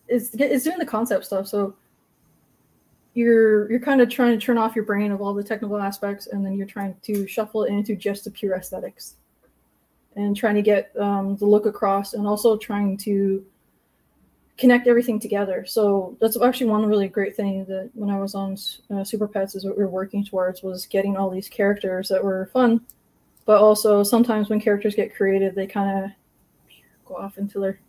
it's 0.10 0.36
it's 0.36 0.66
doing 0.66 0.78
the 0.78 0.86
concept 0.86 1.26
stuff. 1.26 1.48
So 1.48 1.74
you're 3.14 3.72
you're 3.72 3.80
kind 3.80 4.02
of 4.02 4.10
trying 4.10 4.38
to 4.38 4.46
turn 4.46 4.58
off 4.58 4.76
your 4.76 4.84
brain 4.84 5.14
of 5.14 5.22
all 5.22 5.34
the 5.34 5.44
technical 5.44 5.78
aspects, 5.78 6.28
and 6.28 6.46
then 6.46 6.58
you're 6.58 6.68
trying 6.68 6.94
to 7.04 7.26
shuffle 7.26 7.64
it 7.64 7.72
into 7.72 7.96
just 7.96 8.26
the 8.26 8.32
pure 8.32 8.56
aesthetics, 8.56 9.16
and 10.18 10.36
trying 10.36 10.56
to 10.56 10.62
get 10.62 10.92
um, 11.00 11.38
the 11.38 11.46
look 11.46 11.66
across, 11.66 12.16
and 12.16 12.28
also 12.28 12.58
trying 12.58 12.98
to 12.98 13.46
connect 14.58 14.88
everything 14.88 15.20
together. 15.20 15.66
So 15.66 16.18
that's 16.22 16.42
actually 16.42 16.68
one 16.68 16.86
really 16.86 17.08
great 17.08 17.36
thing 17.36 17.66
that 17.66 17.90
when 17.94 18.10
I 18.10 18.20
was 18.20 18.36
on 18.36 18.58
uh, 18.94 19.04
Super 19.04 19.28
Pets 19.28 19.56
is 19.56 19.66
what 19.66 19.78
we 19.78 19.84
were 19.84 19.90
working 19.90 20.24
towards 20.24 20.64
was 20.64 20.86
getting 20.86 21.18
all 21.18 21.30
these 21.30 21.50
characters 21.50 22.08
that 22.10 22.24
were 22.24 22.50
fun, 22.54 22.82
but 23.46 23.62
also 23.62 24.04
sometimes 24.04 24.50
when 24.50 24.62
characters 24.62 24.96
get 24.96 25.16
created, 25.16 25.56
they 25.56 25.68
kind 25.68 26.06
of 26.06 26.12
go 27.06 27.16
off 27.16 27.38
into 27.38 27.60
their 27.60 27.80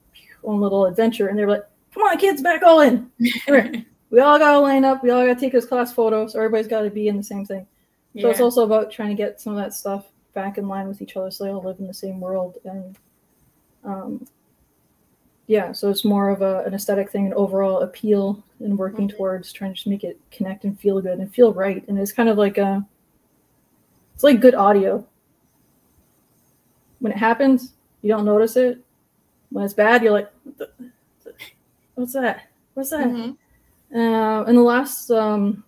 own 0.43 0.61
little 0.61 0.87
adventure, 0.87 1.29
and 1.29 1.39
they're 1.39 1.49
like, 1.49 1.65
"Come 1.95 2.03
on, 2.03 2.19
kids, 2.19 2.43
back 2.43 2.63
all 2.63 2.81
in. 2.81 3.11
we 4.11 4.21
all 4.21 4.39
got 4.39 4.53
to 4.53 4.59
line 4.59 4.85
up. 4.85 5.03
We 5.03 5.11
all 5.11 5.25
got 5.25 5.35
to 5.35 5.41
take 5.41 5.53
this 5.53 5.67
class 5.67 5.93
photo. 5.93 6.27
So 6.27 6.39
everybody's 6.39 6.69
got 6.69 6.83
to 6.83 6.91
be 6.91 7.09
in 7.09 7.17
the 7.17 7.23
same 7.23 7.45
thing. 7.45 7.67
Yeah. 8.13 8.23
So 8.23 8.31
it's 8.31 8.41
also 8.41 8.65
about 8.65 8.91
trying 8.91 9.11
to 9.11 9.15
get 9.15 9.41
some 9.41 9.57
of 9.57 9.63
that 9.63 9.73
stuff 9.73 10.07
back 10.35 10.59
in 10.59 10.69
line 10.69 10.89
with 10.89 11.01
each 11.01 11.17
other, 11.17 11.31
so 11.31 11.45
they 11.45 11.51
all 11.51 11.63
live 11.63 11.79
in 11.79 11.87
the 11.87 11.95
same 11.95 12.21
world 12.21 12.59
and." 12.65 12.99
Um, 13.85 14.27
yeah, 15.47 15.71
so 15.73 15.91
it's 15.91 16.05
more 16.05 16.31
of 16.31 16.43
a, 16.43 16.65
an 16.65 16.75
aesthetic 16.75 17.11
thing, 17.11 17.27
an 17.27 17.35
overall 17.35 17.81
appeal, 17.81 18.43
and 18.59 18.77
working 18.77 19.07
mm-hmm. 19.07 19.17
towards 19.17 19.53
trying 19.53 19.71
to 19.71 19.75
just 19.77 19.87
make 19.87 20.03
it 20.03 20.19
connect 20.31 20.65
and 20.65 20.79
feel 20.79 21.01
good 21.01 21.19
and 21.19 21.33
feel 21.33 21.53
right. 21.53 21.87
And 21.87 21.99
it's 21.99 22.13
kind 22.13 22.29
of 22.29 22.37
like 22.37 22.59
a, 22.59 22.85
it's 24.15 24.25
like 24.25 24.41
good 24.41 24.55
audio. 24.55 25.07
When 26.99 27.13
it 27.13 27.19
happens, 27.19 27.75
you 28.03 28.09
don't 28.09 28.25
notice 28.25 28.57
it. 28.57 28.81
When 29.51 29.65
it's 29.65 29.75
bad, 29.75 30.03
you're 30.03 30.13
like, 30.13 30.33
"What's 31.95 32.15
that? 32.15 32.49
What's 32.75 32.91
that?" 32.91 33.07
Mm-hmm. 33.07 33.97
Uh, 33.97 34.43
and 34.43 34.59
the 34.59 34.63
last, 34.63 35.11
um, 35.13 35.63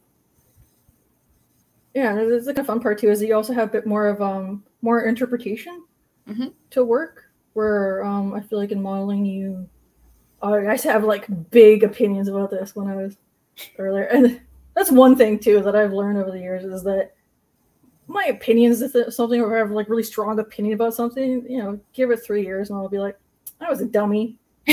yeah, 1.95 2.19
it's 2.19 2.47
like 2.47 2.59
a 2.59 2.65
fun 2.65 2.81
part 2.81 2.99
too 2.99 3.11
is 3.11 3.21
that 3.21 3.27
you 3.27 3.37
also 3.37 3.53
have 3.53 3.69
a 3.69 3.73
bit 3.73 3.87
more 3.87 4.09
of 4.09 4.21
um 4.21 4.65
more 4.83 5.03
interpretation 5.03 5.85
mm-hmm. 6.29 6.49
to 6.71 6.85
work 6.85 7.28
where 7.55 8.05
um, 8.05 8.35
I 8.35 8.41
feel 8.41 8.59
like 8.59 8.73
in 8.73 8.83
modeling 8.83 9.25
you 9.25 9.69
I 10.43 10.73
used 10.73 10.85
to 10.85 10.93
have 10.93 11.05
like 11.05 11.51
big 11.51 11.83
opinions 11.83 12.29
about 12.29 12.51
this 12.51 12.77
when 12.77 12.89
I 12.89 12.97
was 12.97 13.17
earlier. 13.79 14.05
And 14.05 14.41
that's 14.75 14.91
one 14.91 15.17
thing 15.17 15.39
too 15.39 15.63
that 15.63 15.75
I've 15.75 15.93
learned 15.93 16.19
over 16.19 16.31
the 16.31 16.39
years 16.39 16.65
is 16.65 16.83
that 16.85 17.15
my 18.07 18.25
opinions 18.27 18.81
is 18.81 19.15
something 19.15 19.41
or 19.41 19.55
I 19.55 19.59
have 19.59 19.71
like 19.71 19.89
really 19.89 20.03
strong 20.03 20.39
opinion 20.39 20.75
about 20.75 20.95
something, 20.95 21.45
you 21.49 21.59
know, 21.59 21.79
give 21.93 22.11
it 22.11 22.23
three 22.25 22.45
years 22.45 22.71
and 22.71 22.79
I'll 22.79 22.89
be 22.89 22.99
like, 22.99 23.19
I 23.61 23.69
was 23.69 23.81
a 23.81 23.87
dummy. 23.87 24.39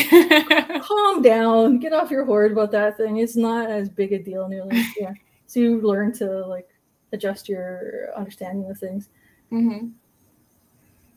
Calm 0.81 1.21
down, 1.21 1.79
get 1.79 1.93
off 1.93 2.11
your 2.11 2.25
horse 2.25 2.51
about 2.51 2.71
that 2.71 2.97
thing. 2.97 3.17
It's 3.17 3.35
not 3.35 3.69
as 3.69 3.89
big 3.89 4.13
a 4.13 4.19
deal 4.19 4.47
nearly. 4.47 4.83
Yeah. 4.99 5.13
So 5.47 5.59
you 5.59 5.79
learn 5.81 6.11
to 6.13 6.45
like 6.47 6.67
adjust 7.13 7.47
your 7.47 8.09
understanding 8.15 8.69
of 8.69 8.77
things. 8.77 9.09
Mm-hmm 9.51 9.87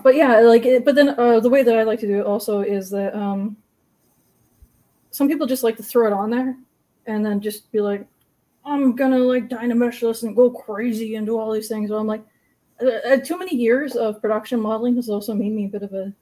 but 0.02 0.14
yeah, 0.14 0.38
like, 0.40 0.64
but 0.84 0.94
then 0.94 1.10
uh, 1.18 1.40
the 1.40 1.48
way 1.50 1.62
that 1.62 1.76
I 1.76 1.82
like 1.82 2.00
to 2.00 2.06
do 2.06 2.20
it 2.20 2.26
also 2.26 2.60
is 2.60 2.90
that 2.90 3.14
um, 3.14 3.56
some 5.10 5.28
people 5.28 5.46
just 5.46 5.64
like 5.64 5.76
to 5.76 5.82
throw 5.82 6.06
it 6.06 6.12
on 6.12 6.30
there 6.30 6.56
and 7.06 7.24
then 7.26 7.40
just 7.40 7.70
be 7.72 7.80
like, 7.80 8.06
I'm 8.64 8.94
gonna 8.94 9.18
like 9.18 9.48
dynamesh 9.48 10.00
this 10.00 10.22
and 10.22 10.36
go 10.36 10.50
crazy 10.50 11.16
and 11.16 11.26
do 11.26 11.38
all 11.38 11.52
these 11.52 11.68
things. 11.68 11.90
But 11.90 11.96
I'm 11.96 12.06
like, 12.06 12.22
uh, 12.80 12.86
uh, 13.08 13.16
too 13.16 13.38
many 13.38 13.56
years 13.56 13.96
of 13.96 14.20
production 14.20 14.60
modeling 14.60 14.94
has 14.96 15.08
also 15.08 15.34
made 15.34 15.52
me 15.52 15.64
a 15.64 15.68
bit 15.68 15.82
of 15.82 15.92
a, 15.94 16.12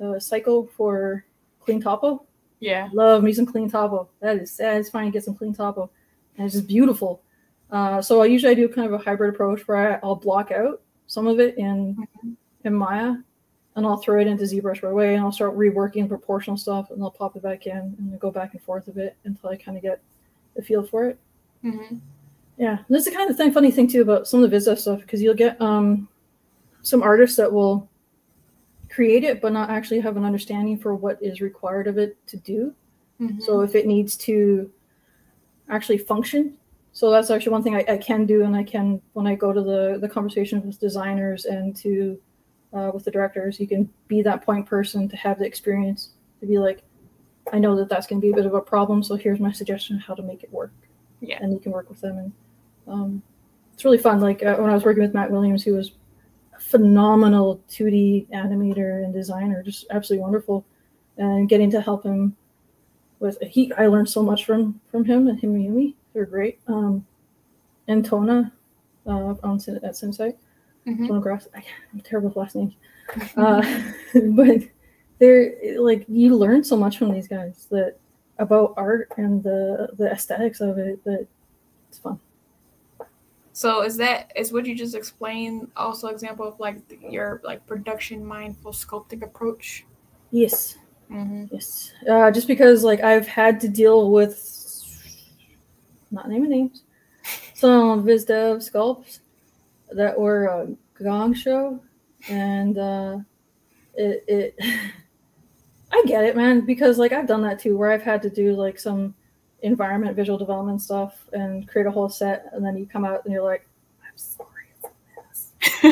a 0.00 0.20
psycho 0.20 0.64
for 0.76 1.24
clean 1.60 1.80
topo. 1.80 2.24
Yeah, 2.58 2.88
love 2.92 3.22
me 3.22 3.32
some 3.32 3.46
clean 3.46 3.70
topo. 3.70 4.08
That 4.20 4.38
is 4.38 4.50
satisfying 4.50 5.12
to 5.12 5.12
get 5.12 5.24
some 5.24 5.36
clean 5.36 5.54
topo, 5.54 5.90
and 6.36 6.46
it's 6.46 6.54
just 6.54 6.66
beautiful. 6.66 7.22
Uh, 7.70 8.00
so 8.02 8.22
I 8.22 8.26
usually 8.26 8.52
I 8.52 8.54
do 8.54 8.68
kind 8.68 8.92
of 8.92 8.98
a 8.98 9.04
hybrid 9.04 9.34
approach 9.34 9.68
where 9.68 10.02
I, 10.02 10.06
will 10.06 10.16
block 10.16 10.50
out 10.50 10.82
some 11.06 11.28
of 11.28 11.38
it 11.38 11.56
and. 11.58 11.96
mm-hmm 11.96 12.30
in 12.68 12.74
Maya, 12.74 13.16
and 13.74 13.86
I'll 13.86 13.96
throw 13.96 14.20
it 14.20 14.28
into 14.28 14.44
ZBrush 14.44 14.82
right 14.82 14.92
away, 14.92 15.14
and 15.14 15.24
I'll 15.24 15.32
start 15.32 15.56
reworking 15.56 16.08
proportional 16.08 16.56
stuff, 16.56 16.90
and 16.90 17.02
I'll 17.02 17.10
pop 17.10 17.34
it 17.34 17.42
back 17.42 17.66
in, 17.66 17.76
and 17.76 18.10
I'll 18.12 18.18
go 18.18 18.30
back 18.30 18.54
and 18.54 18.62
forth 18.62 18.86
a 18.86 18.92
bit 18.92 19.16
until 19.24 19.50
I 19.50 19.56
kind 19.56 19.76
of 19.76 19.82
get 19.82 20.00
the 20.54 20.62
feel 20.62 20.84
for 20.84 21.06
it. 21.06 21.18
Mm-hmm. 21.64 21.96
Yeah, 22.56 22.78
that's 22.88 23.04
the 23.04 23.12
kind 23.12 23.30
of 23.30 23.36
thing, 23.36 23.52
funny 23.52 23.70
thing 23.70 23.88
too 23.88 24.02
about 24.02 24.26
some 24.26 24.42
of 24.42 24.50
the 24.50 24.56
Vizdev 24.56 24.78
stuff 24.78 25.00
because 25.00 25.22
you'll 25.22 25.34
get 25.34 25.60
um, 25.60 26.08
some 26.82 27.02
artists 27.02 27.36
that 27.36 27.52
will 27.52 27.88
create 28.90 29.22
it 29.22 29.40
but 29.40 29.52
not 29.52 29.70
actually 29.70 30.00
have 30.00 30.16
an 30.16 30.24
understanding 30.24 30.78
for 30.78 30.94
what 30.94 31.22
is 31.22 31.40
required 31.40 31.86
of 31.86 31.98
it 31.98 32.16
to 32.26 32.36
do. 32.38 32.74
Mm-hmm. 33.20 33.40
So 33.40 33.60
if 33.60 33.74
it 33.74 33.86
needs 33.86 34.16
to 34.18 34.70
actually 35.68 35.98
function, 35.98 36.56
so 36.92 37.10
that's 37.10 37.30
actually 37.30 37.52
one 37.52 37.62
thing 37.62 37.76
I, 37.76 37.84
I, 37.88 37.96
can 37.96 38.26
do, 38.26 38.42
and 38.42 38.56
I 38.56 38.64
can 38.64 39.00
when 39.12 39.26
I 39.26 39.36
go 39.36 39.52
to 39.52 39.62
the 39.62 39.98
the 40.00 40.08
conversations 40.08 40.64
with 40.64 40.80
designers 40.80 41.44
and 41.44 41.76
to 41.76 42.18
uh, 42.72 42.90
with 42.92 43.04
the 43.04 43.10
directors. 43.10 43.58
You 43.58 43.66
can 43.66 43.90
be 44.08 44.22
that 44.22 44.44
point 44.44 44.66
person 44.66 45.08
to 45.08 45.16
have 45.16 45.38
the 45.38 45.46
experience 45.46 46.10
to 46.40 46.46
be 46.46 46.58
like, 46.58 46.82
I 47.52 47.58
know 47.58 47.76
that 47.76 47.88
that's 47.88 48.06
going 48.06 48.20
to 48.20 48.24
be 48.24 48.32
a 48.32 48.36
bit 48.36 48.46
of 48.46 48.54
a 48.54 48.60
problem, 48.60 49.02
so 49.02 49.16
here's 49.16 49.40
my 49.40 49.52
suggestion 49.52 49.98
how 49.98 50.14
to 50.14 50.22
make 50.22 50.42
it 50.42 50.52
work. 50.52 50.72
Yeah, 51.20 51.38
and 51.40 51.52
you 51.52 51.58
can 51.58 51.72
work 51.72 51.88
with 51.88 52.00
them, 52.00 52.18
and 52.18 52.32
um, 52.86 53.22
it's 53.72 53.84
really 53.84 53.98
fun. 53.98 54.20
Like 54.20 54.42
uh, 54.42 54.56
when 54.56 54.70
I 54.70 54.74
was 54.74 54.84
working 54.84 55.02
with 55.02 55.14
Matt 55.14 55.30
Williams, 55.30 55.64
who 55.64 55.74
was 55.74 55.92
a 56.54 56.60
phenomenal 56.60 57.60
2D 57.70 58.28
animator 58.30 59.02
and 59.02 59.12
designer, 59.12 59.62
just 59.62 59.86
absolutely 59.90 60.22
wonderful, 60.22 60.64
and 61.16 61.48
getting 61.48 61.70
to 61.70 61.80
help 61.80 62.04
him 62.04 62.36
with 63.18 63.38
he, 63.42 63.72
I 63.72 63.86
learned 63.86 64.08
so 64.08 64.22
much 64.22 64.44
from 64.44 64.80
from 64.90 65.04
him 65.04 65.26
and 65.26 65.40
him 65.40 65.54
and 65.54 65.64
Yumi. 65.64 65.94
They're 66.12 66.26
great. 66.26 66.60
Um, 66.68 67.06
and 67.88 68.08
Tona 68.08 68.52
uh, 69.06 69.34
on 69.42 69.56
at 69.56 69.94
Cinesite 69.94 70.36
mm-hmm. 70.88 71.56
I, 71.56 71.64
am 71.94 72.00
terrible 72.00 72.28
with 72.28 72.36
last 72.36 72.56
names. 72.56 72.74
Uh, 73.36 73.62
but 74.32 74.62
they're 75.18 75.80
like 75.80 76.04
you 76.08 76.36
learn 76.36 76.64
so 76.64 76.76
much 76.76 76.98
from 76.98 77.12
these 77.12 77.28
guys 77.28 77.66
that 77.70 77.96
about 78.38 78.74
art 78.76 79.12
and 79.16 79.42
the 79.42 79.88
the 79.98 80.10
aesthetics 80.10 80.60
of 80.60 80.78
it 80.78 81.02
that 81.04 81.26
it's 81.88 81.98
fun. 81.98 82.20
So 83.52 83.82
is 83.82 83.96
that 83.96 84.32
is 84.36 84.52
what 84.52 84.66
you 84.66 84.76
just 84.76 84.94
explained 84.94 85.68
also 85.76 86.08
example 86.08 86.46
of 86.46 86.60
like 86.60 86.80
your 87.00 87.40
like 87.44 87.66
production 87.66 88.24
mindful 88.24 88.72
sculpting 88.72 89.22
approach? 89.22 89.84
Yes. 90.30 90.76
Mm-hmm. 91.10 91.46
Yes. 91.50 91.92
Uh, 92.08 92.30
just 92.30 92.46
because 92.46 92.84
like 92.84 93.00
I've 93.00 93.26
had 93.26 93.60
to 93.60 93.68
deal 93.68 94.12
with 94.12 94.54
not 96.10 96.28
naming 96.28 96.50
names 96.50 96.82
some 97.54 98.04
VizDev 98.04 98.58
sculpts 98.58 99.18
that 99.92 100.18
were 100.18 100.46
a 100.46 101.02
Gong 101.02 101.34
show, 101.34 101.80
and 102.28 102.78
uh, 102.78 103.18
it 103.94 104.24
it 104.26 104.54
I 105.92 106.02
get 106.06 106.24
it, 106.24 106.36
man, 106.36 106.62
because 106.62 106.98
like 106.98 107.12
I've 107.12 107.26
done 107.26 107.42
that 107.42 107.58
too, 107.58 107.76
where 107.76 107.90
I've 107.90 108.02
had 108.02 108.22
to 108.22 108.30
do 108.30 108.54
like 108.54 108.78
some 108.78 109.14
environment 109.62 110.14
visual 110.14 110.38
development 110.38 110.80
stuff 110.80 111.28
and 111.32 111.66
create 111.66 111.86
a 111.86 111.90
whole 111.90 112.08
set, 112.08 112.46
and 112.52 112.64
then 112.64 112.76
you 112.76 112.86
come 112.86 113.04
out 113.04 113.24
and 113.24 113.32
you're 113.32 113.42
like, 113.42 113.66
I'm 114.02 114.16
sorry 114.16 114.48
this. 114.82 115.52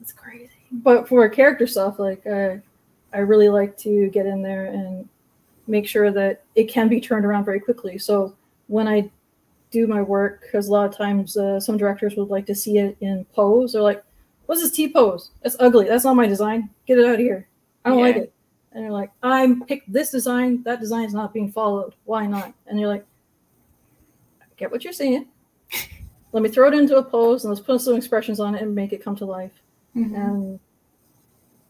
it's 0.00 0.12
crazy. 0.12 0.50
But 0.72 1.08
for 1.08 1.28
character 1.28 1.66
stuff, 1.66 1.98
like 1.98 2.26
I, 2.26 2.60
I 3.12 3.18
really 3.18 3.48
like 3.48 3.76
to 3.78 4.08
get 4.08 4.26
in 4.26 4.42
there 4.42 4.66
and 4.66 5.08
make 5.66 5.86
sure 5.86 6.10
that 6.10 6.42
it 6.54 6.64
can 6.64 6.88
be 6.88 7.00
turned 7.00 7.24
around 7.24 7.44
very 7.44 7.60
quickly. 7.60 7.98
So 7.98 8.34
when 8.66 8.88
I 8.88 9.10
do 9.72 9.86
my 9.86 10.02
work 10.02 10.42
because 10.42 10.68
a 10.68 10.72
lot 10.72 10.88
of 10.88 10.96
times 10.96 11.36
uh, 11.36 11.58
some 11.58 11.76
directors 11.76 12.14
would 12.14 12.28
like 12.28 12.46
to 12.46 12.54
see 12.54 12.78
it 12.78 12.96
in 13.00 13.24
pose. 13.34 13.72
They're 13.72 13.82
like, 13.82 14.04
"What's 14.46 14.60
this 14.60 14.70
T 14.70 14.92
pose? 14.92 15.30
That's 15.42 15.56
ugly. 15.58 15.88
That's 15.88 16.04
not 16.04 16.14
my 16.14 16.28
design. 16.28 16.70
Get 16.86 16.98
it 16.98 17.06
out 17.06 17.14
of 17.14 17.20
here. 17.20 17.48
I 17.84 17.88
don't 17.88 17.98
yeah. 17.98 18.04
like 18.04 18.16
it." 18.16 18.32
And 18.72 18.84
they're 18.84 18.92
like, 18.92 19.10
"I 19.22 19.52
picked 19.66 19.92
this 19.92 20.10
design. 20.10 20.62
That 20.62 20.78
design 20.78 21.04
is 21.04 21.14
not 21.14 21.32
being 21.34 21.50
followed. 21.50 21.94
Why 22.04 22.26
not?" 22.26 22.54
And 22.66 22.78
you're 22.78 22.88
like, 22.88 23.04
"I 24.40 24.44
get 24.56 24.70
what 24.70 24.84
you're 24.84 24.92
saying. 24.92 25.26
Let 26.32 26.42
me 26.42 26.48
throw 26.48 26.68
it 26.68 26.74
into 26.74 26.96
a 26.96 27.02
pose 27.02 27.44
and 27.44 27.52
let's 27.52 27.64
put 27.64 27.80
some 27.80 27.94
expressions 27.94 28.40
on 28.40 28.54
it 28.54 28.62
and 28.62 28.74
make 28.74 28.92
it 28.92 29.02
come 29.02 29.16
to 29.16 29.24
life." 29.24 29.52
Mm-hmm. 29.96 30.14
And 30.14 30.60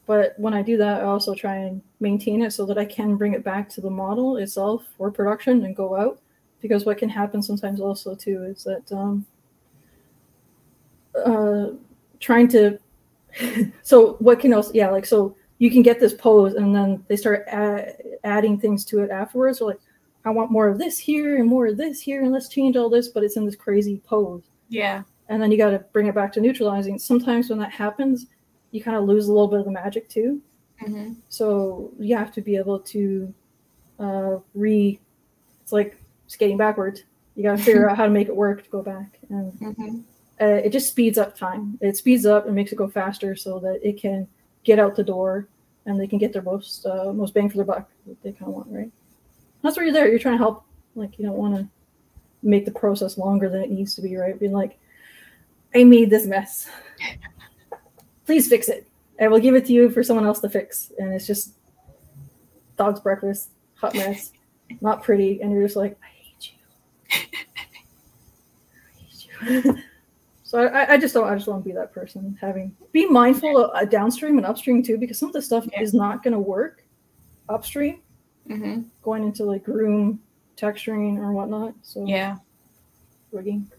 but 0.06 0.34
when 0.36 0.54
I 0.54 0.62
do 0.62 0.76
that, 0.78 1.00
I 1.00 1.04
also 1.04 1.34
try 1.34 1.56
and 1.56 1.80
maintain 2.00 2.42
it 2.42 2.52
so 2.52 2.66
that 2.66 2.78
I 2.78 2.84
can 2.84 3.16
bring 3.16 3.34
it 3.34 3.44
back 3.44 3.68
to 3.70 3.80
the 3.80 3.90
model 3.90 4.36
itself 4.36 4.84
for 4.96 5.10
production 5.10 5.64
and 5.64 5.74
go 5.76 5.96
out 5.96 6.20
because 6.62 6.86
what 6.86 6.96
can 6.96 7.08
happen 7.08 7.42
sometimes 7.42 7.80
also 7.80 8.14
too 8.14 8.44
is 8.44 8.64
that 8.64 8.90
um, 8.92 9.26
uh, 11.14 11.70
trying 12.20 12.48
to. 12.48 12.78
so 13.82 14.14
what 14.14 14.40
can 14.40 14.54
also 14.54 14.70
Yeah, 14.72 14.90
like 14.90 15.04
so 15.04 15.36
you 15.58 15.70
can 15.70 15.82
get 15.82 16.00
this 16.00 16.14
pose, 16.14 16.54
and 16.54 16.74
then 16.74 17.04
they 17.08 17.16
start 17.16 17.44
add, 17.48 17.96
adding 18.24 18.58
things 18.58 18.84
to 18.86 19.02
it 19.02 19.10
afterwards. 19.10 19.58
So 19.58 19.66
like, 19.66 19.80
I 20.24 20.30
want 20.30 20.50
more 20.50 20.68
of 20.68 20.78
this 20.78 20.98
here 20.98 21.36
and 21.36 21.48
more 21.48 21.66
of 21.66 21.76
this 21.76 22.00
here, 22.00 22.22
and 22.22 22.32
let's 22.32 22.48
change 22.48 22.76
all 22.76 22.88
this, 22.88 23.08
but 23.08 23.24
it's 23.24 23.36
in 23.36 23.44
this 23.44 23.56
crazy 23.56 24.00
pose. 24.04 24.42
Yeah. 24.68 25.02
And 25.28 25.42
then 25.42 25.50
you 25.50 25.58
got 25.58 25.70
to 25.70 25.78
bring 25.92 26.06
it 26.06 26.14
back 26.14 26.32
to 26.32 26.40
neutralizing. 26.40 26.98
Sometimes 26.98 27.48
when 27.48 27.58
that 27.58 27.72
happens, 27.72 28.26
you 28.70 28.82
kind 28.82 28.96
of 28.96 29.04
lose 29.04 29.28
a 29.28 29.32
little 29.32 29.48
bit 29.48 29.60
of 29.60 29.64
the 29.64 29.70
magic 29.70 30.08
too. 30.08 30.40
Mm-hmm. 30.82 31.12
So 31.28 31.92
you 31.98 32.16
have 32.16 32.32
to 32.32 32.40
be 32.40 32.56
able 32.56 32.80
to 32.80 33.32
uh, 33.98 34.36
re. 34.54 35.00
It's 35.62 35.72
like 35.72 35.96
skating 36.32 36.56
backwards. 36.56 37.04
You 37.36 37.42
got 37.44 37.58
to 37.58 37.62
figure 37.64 37.88
out 37.88 37.96
how 37.96 38.04
to 38.04 38.10
make 38.10 38.28
it 38.28 38.36
work 38.36 38.64
to 38.64 38.70
go 38.70 38.82
back, 38.82 39.18
and 39.30 39.52
Mm-hmm. 39.60 39.98
uh, 40.40 40.44
it 40.44 40.70
just 40.70 40.88
speeds 40.88 41.18
up 41.18 41.36
time. 41.36 41.78
It 41.80 41.96
speeds 41.96 42.26
up 42.26 42.46
and 42.46 42.54
makes 42.54 42.72
it 42.72 42.76
go 42.76 42.88
faster, 42.88 43.36
so 43.36 43.58
that 43.60 43.80
it 43.86 44.00
can 44.00 44.26
get 44.64 44.78
out 44.78 44.94
the 44.96 45.02
door 45.04 45.48
and 45.86 45.98
they 45.98 46.06
can 46.06 46.18
get 46.18 46.32
their 46.32 46.42
most 46.42 46.86
uh, 46.86 47.12
most 47.12 47.34
bang 47.34 47.48
for 47.48 47.56
their 47.56 47.64
buck. 47.64 47.88
That 48.06 48.22
they 48.22 48.32
kind 48.32 48.48
of 48.48 48.54
want, 48.54 48.68
right? 48.70 48.90
That's 49.62 49.76
where 49.76 49.84
you're 49.84 49.94
there. 49.94 50.08
You're 50.08 50.18
trying 50.18 50.34
to 50.38 50.44
help. 50.44 50.64
Like 50.94 51.18
you 51.18 51.24
don't 51.24 51.36
want 51.36 51.56
to 51.56 51.66
make 52.42 52.64
the 52.64 52.70
process 52.70 53.16
longer 53.16 53.48
than 53.48 53.62
it 53.62 53.70
needs 53.70 53.94
to 53.94 54.02
be, 54.02 54.16
right? 54.16 54.38
Being 54.38 54.52
like, 54.52 54.78
I 55.74 55.84
made 55.84 56.10
this 56.10 56.26
mess. 56.26 56.68
Please 58.26 58.48
fix 58.48 58.68
it. 58.68 58.86
I 59.20 59.28
will 59.28 59.38
give 59.40 59.54
it 59.54 59.64
to 59.66 59.72
you 59.72 59.90
for 59.90 60.02
someone 60.02 60.26
else 60.26 60.40
to 60.40 60.48
fix. 60.48 60.92
And 60.98 61.12
it's 61.14 61.26
just 61.26 61.54
dog's 62.76 63.00
breakfast, 63.00 63.50
hot 63.74 63.94
mess, 63.94 64.32
not 64.80 65.02
pretty, 65.02 65.40
and 65.40 65.52
you're 65.52 65.62
just 65.62 65.76
like, 65.76 65.96
I 66.02 66.06
hate 66.08 66.52
you. 66.52 66.58
I 67.10 67.14
hate 68.98 69.26
you. 69.26 69.31
so 70.42 70.66
I, 70.66 70.94
I 70.94 70.98
just 70.98 71.14
don't. 71.14 71.28
I 71.28 71.34
just 71.34 71.48
want 71.48 71.62
to 71.64 71.68
be 71.68 71.74
that 71.74 71.92
person. 71.92 72.36
Having 72.40 72.74
be 72.92 73.06
mindful 73.06 73.56
of 73.56 73.70
uh, 73.74 73.84
downstream 73.84 74.36
and 74.38 74.46
upstream 74.46 74.82
too, 74.82 74.98
because 74.98 75.18
some 75.18 75.28
of 75.28 75.32
the 75.32 75.42
stuff 75.42 75.66
Yeah. 75.72 75.82
is 75.82 75.94
not 75.94 76.22
going 76.22 76.32
to 76.32 76.38
work 76.40 76.84
upstream, 77.48 78.00
Mm-hmm. 78.48 78.82
going 79.02 79.24
into 79.24 79.44
like 79.44 79.64
groom 79.64 80.20
texturing 80.56 81.18
or 81.18 81.32
whatnot. 81.32 81.74
So 81.82 82.06
Yeah. 82.06 82.36
rigging. 83.30 83.70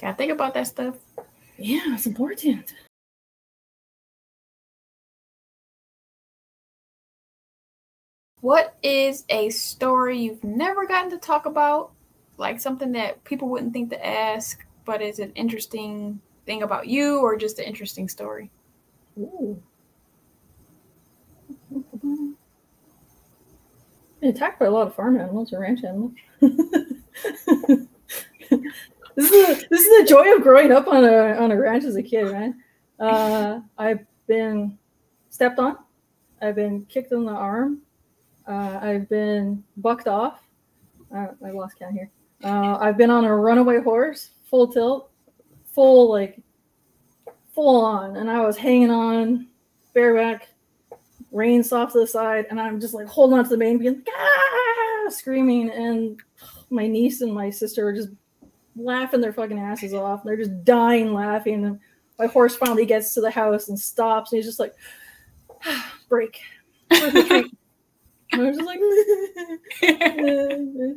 Gotta 0.00 0.14
think 0.16 0.32
about 0.32 0.54
that 0.54 0.66
stuff. 0.66 0.96
Yeah, 1.58 1.94
it's 1.94 2.06
important. 2.06 2.74
What 8.40 8.76
is 8.82 9.24
a 9.28 9.50
story 9.50 10.18
you've 10.18 10.44
never 10.44 10.86
gotten 10.86 11.10
to 11.10 11.18
talk 11.18 11.46
about? 11.46 11.92
Like 12.38 12.60
something 12.60 12.92
that 12.92 13.22
people 13.24 13.48
wouldn't 13.48 13.72
think 13.72 13.90
to 13.90 14.06
ask, 14.06 14.64
but 14.84 15.02
is 15.02 15.18
an 15.18 15.32
interesting 15.34 16.20
thing 16.44 16.62
about 16.62 16.86
you 16.86 17.20
or 17.20 17.36
just 17.36 17.58
an 17.58 17.64
interesting 17.64 18.08
story? 18.08 18.50
Ooh. 19.18 19.62
Been 24.20 24.30
attacked 24.30 24.58
by 24.58 24.66
a 24.66 24.70
lot 24.70 24.86
of 24.86 24.94
farm 24.94 25.18
animals 25.18 25.52
or 25.52 25.60
ranch 25.60 25.84
animals. 25.84 26.12
this 26.40 26.50
is 29.16 29.30
the, 29.30 29.66
this 29.70 29.80
is 29.80 30.00
the 30.00 30.06
joy 30.08 30.34
of 30.34 30.42
growing 30.42 30.72
up 30.72 30.88
on 30.88 31.04
a 31.04 31.34
on 31.34 31.52
a 31.52 31.56
ranch 31.58 31.84
as 31.84 31.96
a 31.96 32.02
kid, 32.02 32.32
man. 32.32 32.62
Uh, 32.98 33.60
I've 33.76 34.06
been 34.26 34.78
stepped 35.28 35.58
on. 35.58 35.76
I've 36.40 36.54
been 36.54 36.86
kicked 36.86 37.12
in 37.12 37.24
the 37.24 37.32
arm. 37.32 37.82
Uh, 38.46 38.78
I've 38.80 39.08
been 39.08 39.64
bucked 39.76 40.08
off. 40.08 40.42
Uh, 41.14 41.28
I 41.44 41.50
lost 41.50 41.78
count 41.78 41.92
here. 41.92 42.10
Uh, 42.44 42.78
I've 42.80 42.96
been 42.96 43.10
on 43.10 43.24
a 43.24 43.34
runaway 43.34 43.80
horse, 43.80 44.30
full 44.44 44.68
tilt, 44.68 45.10
full 45.64 46.10
like 46.10 46.40
full 47.54 47.84
on, 47.84 48.16
and 48.16 48.30
I 48.30 48.40
was 48.40 48.56
hanging 48.56 48.90
on 48.90 49.48
bareback, 49.94 50.48
reins 51.32 51.72
off 51.72 51.92
to 51.92 52.00
the 52.00 52.06
side, 52.06 52.46
and 52.50 52.60
I'm 52.60 52.80
just 52.80 52.94
like 52.94 53.06
holding 53.06 53.38
on 53.38 53.44
to 53.44 53.50
the 53.50 53.56
mane, 53.56 53.78
being 53.78 53.94
like, 53.94 54.08
ah, 54.16 55.08
screaming, 55.08 55.70
and 55.70 56.20
my 56.70 56.86
niece 56.86 57.22
and 57.22 57.32
my 57.32 57.50
sister 57.50 57.88
are 57.88 57.94
just 57.94 58.10
laughing 58.76 59.20
their 59.20 59.32
fucking 59.32 59.58
asses 59.58 59.94
off. 59.94 60.22
They're 60.22 60.36
just 60.36 60.64
dying 60.64 61.14
laughing, 61.14 61.64
and 61.64 61.80
my 62.18 62.26
horse 62.26 62.54
finally 62.56 62.86
gets 62.86 63.14
to 63.14 63.20
the 63.20 63.30
house 63.30 63.68
and 63.68 63.78
stops, 63.78 64.32
and 64.32 64.38
he's 64.38 64.46
just 64.46 64.60
like, 64.60 64.74
ah, 65.64 65.94
break. 66.08 66.40
break. 66.88 67.52
And 68.32 68.42
I 68.42 68.50
was 68.50 68.56
just 68.56 68.66
like, 68.66 68.80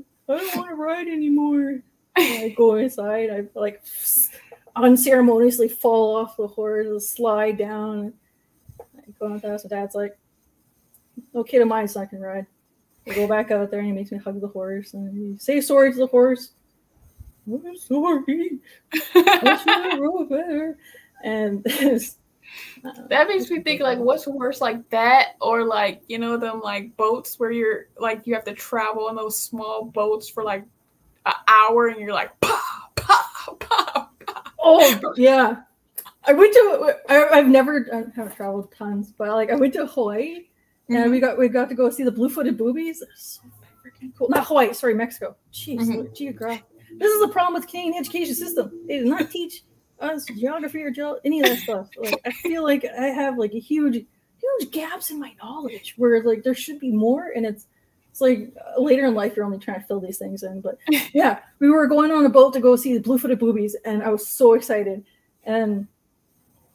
I 0.30 0.38
don't 0.38 0.56
want 0.56 0.70
to 0.70 0.76
ride 0.76 1.08
anymore. 1.08 1.82
And 2.16 2.44
I 2.44 2.50
go 2.50 2.76
inside. 2.76 3.30
I 3.30 3.46
like 3.60 3.82
unceremoniously 4.76 5.70
fall 5.70 6.18
off 6.18 6.38
the 6.38 6.48
horse, 6.48 6.88
and 6.88 7.02
slide 7.02 7.58
down. 7.58 8.14
I 8.80 9.12
go 9.20 9.28
into 9.28 9.40
the 9.40 9.50
house. 9.50 9.64
My 9.64 9.70
dad's 9.70 9.96
like, 9.96 10.18
"No 11.34 11.44
kid 11.44 11.62
of 11.62 11.68
mine's 11.68 11.96
not 11.96 12.12
gonna 12.12 12.26
ride." 12.26 12.46
I 13.08 13.14
go 13.14 13.28
back 13.28 13.52
out 13.52 13.72
there 13.72 13.80
and 13.80 13.88
he 13.88 13.94
makes 13.94 14.12
me 14.12 14.20
hug 14.20 14.40
the 14.40 14.48
horse 14.48 14.94
and 14.94 15.12
he 15.18 15.38
say 15.40 15.62
sorry 15.62 15.92
to 15.92 15.98
the 15.98 16.08
horse. 16.08 16.52
I'm 17.52 17.78
sorry. 17.78 18.60
I 18.94 19.58
should 19.64 19.92
have 19.92 20.00
rode 20.00 20.30
better. 20.30 20.78
And 21.24 21.66
That 23.10 23.28
makes 23.28 23.50
me 23.50 23.62
think 23.62 23.82
like 23.82 24.00
what's 24.00 24.26
worse 24.28 24.62
like 24.62 24.90
that 24.90 25.36
or 25.42 25.64
like 25.64 26.02
you 26.08 26.18
know 26.18 26.38
them 26.38 26.62
like 26.64 26.96
boats 26.98 27.40
where 27.40 27.52
you're 27.52 27.88
like 27.98 28.26
you 28.26 28.34
have 28.34 28.46
to 28.46 28.54
travel 28.54 29.10
in 29.10 29.16
those 29.16 29.38
small 29.38 29.86
boats 29.86 30.30
for 30.30 30.44
like 30.44 30.64
an 31.26 31.34
hour 31.48 31.88
and 31.88 32.00
you're 32.00 32.14
like 32.14 32.40
pa 32.42 32.90
pa 32.96 33.56
pa. 33.60 34.10
Oh 34.60 35.14
yeah, 35.18 35.62
I 36.26 36.34
went 36.34 36.54
to. 36.54 36.96
I, 37.10 37.30
I've 37.30 37.48
never 37.48 37.88
I 37.94 37.98
haven't 38.16 38.36
traveled 38.36 38.72
tons, 38.72 39.12
but 39.18 39.30
like 39.30 39.50
I 39.50 39.56
went 39.56 39.74
to 39.74 39.86
Hawaii 39.86 40.46
and 40.90 41.12
we 41.12 41.20
got 41.20 41.38
we 41.38 41.48
got 41.48 41.70
to 41.70 41.76
go 41.76 41.90
see 41.90 42.04
the 42.04 42.12
blue-footed 42.12 42.58
boobies. 42.58 43.04
So 43.16 43.42
freaking 43.86 44.12
cool. 44.18 44.30
Not 44.30 44.46
Hawaii, 44.48 44.74
sorry, 44.74 44.96
Mexico. 44.96 45.36
Jeez, 45.54 45.80
Mhm. 45.80 46.14
geography. 46.16 46.64
This 46.98 47.12
is 47.12 47.22
the 47.22 47.30
problem 47.30 47.54
with 47.54 47.68
Canadian 47.68 47.96
education 47.96 48.36
system. 48.36 48.72
They 48.88 49.00
do 49.00 49.06
not 49.06 49.30
teach 49.30 49.64
us 50.00 50.26
geography 50.26 50.82
or 50.84 50.92
geo- 50.92 51.20
any 51.26 51.42
of 51.42 51.48
that 51.48 51.60
stuff. 51.60 51.90
Like 51.98 52.20
I 52.26 52.32
feel 52.32 52.64
like 52.64 52.86
I 52.86 53.08
have 53.08 53.38
like 53.38 53.54
a 53.54 53.60
huge, 53.60 53.96
huge 53.96 54.72
gaps 54.72 55.12
in 55.12 55.20
my 55.20 55.34
knowledge 55.42 55.94
where 55.98 56.24
like 56.24 56.44
there 56.44 56.56
should 56.56 56.80
be 56.80 56.92
more, 56.92 57.32
and 57.36 57.46
it's 57.46 57.68
it's 58.12 58.22
like 58.22 58.54
uh, 58.58 58.82
later 58.82 59.06
in 59.06 59.14
life 59.14 59.36
you're 59.36 59.46
only 59.46 59.60
trying 59.60 59.80
to 59.82 59.86
fill 59.86 60.00
these 60.00 60.18
things 60.18 60.44
in. 60.44 60.62
But 60.62 60.78
yeah, 61.14 61.40
we 61.60 61.70
were 61.70 61.88
going 61.88 62.12
on 62.12 62.26
a 62.26 62.30
boat 62.30 62.54
to 62.54 62.60
go 62.60 62.76
see 62.76 62.94
the 62.94 63.04
blue-footed 63.04 63.40
boobies, 63.40 63.76
and 63.86 64.04
I 64.04 64.10
was 64.10 64.28
so 64.28 64.54
excited. 64.54 65.04
And 65.44 65.88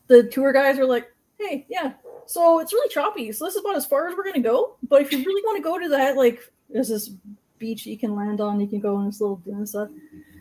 the 0.06 0.24
tour 0.24 0.52
guys 0.52 0.78
were 0.78 0.86
like, 0.86 1.12
"Hey, 1.38 1.66
yeah, 1.68 1.92
so 2.26 2.60
it's 2.60 2.72
really 2.72 2.88
choppy. 2.88 3.32
So 3.32 3.44
this 3.44 3.54
is 3.54 3.60
about 3.60 3.76
as 3.76 3.86
far 3.86 4.08
as 4.08 4.16
we're 4.16 4.24
gonna 4.24 4.40
go. 4.40 4.76
But 4.88 5.02
if 5.02 5.12
you 5.12 5.18
really 5.18 5.42
want 5.42 5.56
to 5.56 5.62
go 5.62 5.78
to 5.78 5.88
that, 5.90 6.16
like, 6.16 6.40
there's 6.70 6.88
this 6.88 7.10
beach 7.58 7.86
you 7.86 7.98
can 7.98 8.14
land 8.14 8.40
on. 8.40 8.60
You 8.60 8.66
can 8.66 8.80
go 8.80 8.96
on 8.96 9.06
this 9.06 9.20
little 9.20 9.36
dune 9.36 9.56
and 9.56 9.68
stuff. 9.68 9.88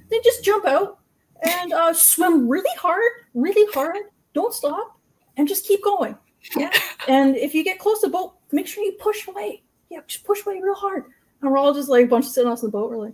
Then 0.09 0.19
just 0.23 0.43
jump 0.43 0.65
out 0.65 0.99
and 1.41 1.73
uh, 1.73 1.93
swim 1.93 2.47
really 2.47 2.75
hard, 2.77 3.11
really 3.33 3.71
hard. 3.73 3.97
Don't 4.33 4.53
stop, 4.53 4.97
and 5.37 5.47
just 5.47 5.67
keep 5.67 5.83
going. 5.83 6.17
Yeah. 6.57 6.71
and 7.07 7.35
if 7.35 7.53
you 7.53 7.63
get 7.63 7.79
close 7.79 8.01
to 8.01 8.07
the 8.07 8.11
boat, 8.11 8.33
make 8.51 8.67
sure 8.67 8.83
you 8.83 8.93
push 8.99 9.27
away. 9.27 9.63
Yeah, 9.89 9.99
just 10.07 10.25
push 10.25 10.45
away 10.45 10.59
real 10.61 10.75
hard. 10.75 11.05
And 11.41 11.51
we're 11.51 11.57
all 11.57 11.73
just 11.73 11.89
like 11.89 12.05
a 12.05 12.07
bunch 12.07 12.25
of 12.25 12.31
sitting 12.31 12.49
on 12.49 12.57
the 12.61 12.69
boat. 12.69 12.89
We're 12.89 12.97
like, 12.97 13.13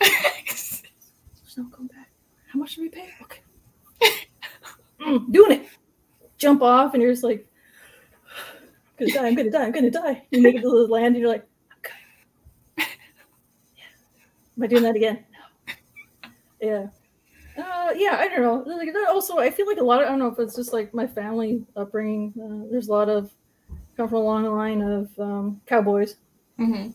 there's 0.00 0.82
no 1.56 1.64
come 1.64 1.86
back. 1.88 2.10
How 2.48 2.58
much 2.58 2.76
do 2.76 2.82
we 2.82 2.88
pay? 2.88 3.08
Okay. 3.22 3.40
Mm, 5.00 5.32
doing 5.32 5.52
it. 5.60 5.68
Jump 6.38 6.62
off, 6.62 6.94
and 6.94 7.02
you're 7.02 7.12
just 7.12 7.24
like, 7.24 7.46
I'm 9.00 9.06
gonna 9.06 9.12
die, 9.12 9.26
I'm 9.26 9.34
gonna 9.34 9.50
die, 9.50 9.64
I'm 9.64 9.72
gonna 9.72 9.90
die. 9.90 10.22
You 10.30 10.42
make 10.42 10.54
it 10.54 10.62
to 10.62 10.68
the 10.68 10.92
land, 10.92 11.14
and 11.14 11.18
you're 11.18 11.28
like, 11.28 11.46
okay. 11.78 11.94
Yeah. 12.78 12.84
Am 14.56 14.62
I 14.62 14.66
doing 14.66 14.82
that 14.82 14.96
again? 14.96 15.24
Yeah. 16.62 16.86
Uh, 17.58 17.90
yeah, 17.94 18.16
I 18.18 18.28
don't 18.28 18.40
know. 18.40 18.74
Like 18.74 18.92
that 18.92 19.08
also, 19.10 19.38
I 19.38 19.50
feel 19.50 19.66
like 19.66 19.78
a 19.78 19.82
lot 19.82 20.00
of 20.00 20.06
I 20.06 20.10
don't 20.10 20.20
know 20.20 20.28
if 20.28 20.38
it's 20.38 20.56
just 20.56 20.72
like 20.72 20.94
my 20.94 21.06
family 21.06 21.66
upbringing. 21.76 22.32
Uh, 22.40 22.70
there's 22.70 22.88
a 22.88 22.92
lot 22.92 23.10
of 23.10 23.30
come 23.96 24.08
from 24.08 24.18
a 24.18 24.22
long 24.22 24.44
line 24.44 24.80
of 24.80 25.10
um, 25.18 25.60
cowboys, 25.66 26.16
hmm 26.56 26.90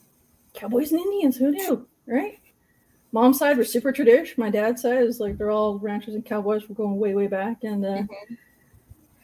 cowboys 0.55 0.91
and 0.91 1.01
Indians. 1.01 1.38
Who 1.38 1.51
knew, 1.51 1.88
right? 2.07 2.39
Mom's 3.11 3.38
side 3.38 3.57
was 3.57 3.72
super 3.72 3.91
traditional. 3.91 4.45
My 4.45 4.49
dad's 4.49 4.82
side 4.82 5.03
is 5.03 5.20
like 5.20 5.38
they're 5.38 5.51
all 5.51 5.78
ranchers 5.78 6.15
and 6.15 6.26
cowboys. 6.26 6.68
We're 6.68 6.76
going 6.76 6.97
way, 6.97 7.13
way 7.13 7.28
back, 7.28 7.63
and 7.63 7.86
uh, 7.86 8.03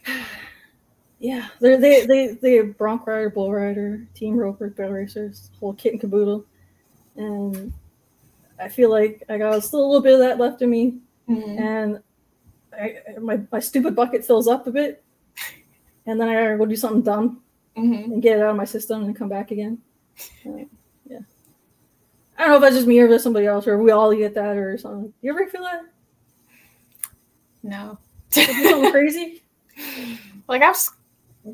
yeah, 1.20 1.48
they're 1.60 1.78
they 1.78 2.06
they 2.06 2.28
they 2.40 2.62
bronc 2.62 3.08
rider, 3.08 3.32
bull 3.32 3.52
rider, 3.52 4.06
team 4.14 4.36
roper, 4.36 4.70
barrel 4.70 4.94
racers, 4.94 5.50
whole 5.60 5.74
kit 5.74 5.94
and 5.94 6.02
caboodle, 6.02 6.46
and 7.16 7.74
I 8.64 8.70
feel 8.70 8.90
like 8.90 9.24
I 9.30 9.38
got 9.38 9.64
still 9.64 9.82
a 9.82 9.88
little 9.88 10.02
bit 10.02 10.14
of 10.14 10.20
that 10.20 10.40
left 10.40 10.62
in 10.62 10.70
me, 10.70 10.98
hmm 11.28 11.58
and 11.58 12.02
I, 12.74 12.98
my 13.22 13.42
my 13.52 13.60
stupid 13.60 13.96
bucket 13.96 14.26
fills 14.26 14.48
up 14.48 14.68
a 14.68 14.72
bit, 14.72 15.04
and 16.06 16.20
then 16.20 16.28
I 16.30 16.34
gotta 16.34 16.58
go 16.58 16.66
do 16.66 16.76
something 16.76 17.02
dumb 17.04 17.42
hmm 17.76 17.94
and 17.94 18.22
get 18.22 18.38
it 18.38 18.44
out 18.44 18.52
of 18.52 18.56
my 18.58 18.66
system 18.66 19.04
and 19.04 19.16
come 19.16 19.30
back 19.30 19.52
again. 19.52 19.80
Yeah. 21.10 21.20
I 22.38 22.42
don't 22.44 22.50
know 22.50 22.56
if 22.58 22.62
that's 22.62 22.76
just 22.76 22.88
me 22.88 23.00
or 23.00 23.06
if 23.06 23.12
that's 23.12 23.24
somebody 23.24 23.46
else, 23.46 23.68
or 23.68 23.78
we 23.82 23.92
all 23.92 24.14
get 24.16 24.34
that 24.36 24.58
or 24.58 24.78
something. 24.78 25.14
You 25.22 25.32
ever 25.32 25.48
feel 25.48 25.64
that? 25.64 25.84
No. 27.64 27.98
Something 28.30 28.92
crazy? 28.92 29.44
Like 30.48 30.62
I've 30.62 30.78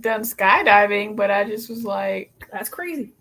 done 0.02 0.22
skydiving, 0.22 1.16
but 1.16 1.32
I 1.32 1.44
just 1.46 1.70
was 1.70 1.84
like, 1.84 2.34
That's 2.52 2.70
crazy. 2.70 3.14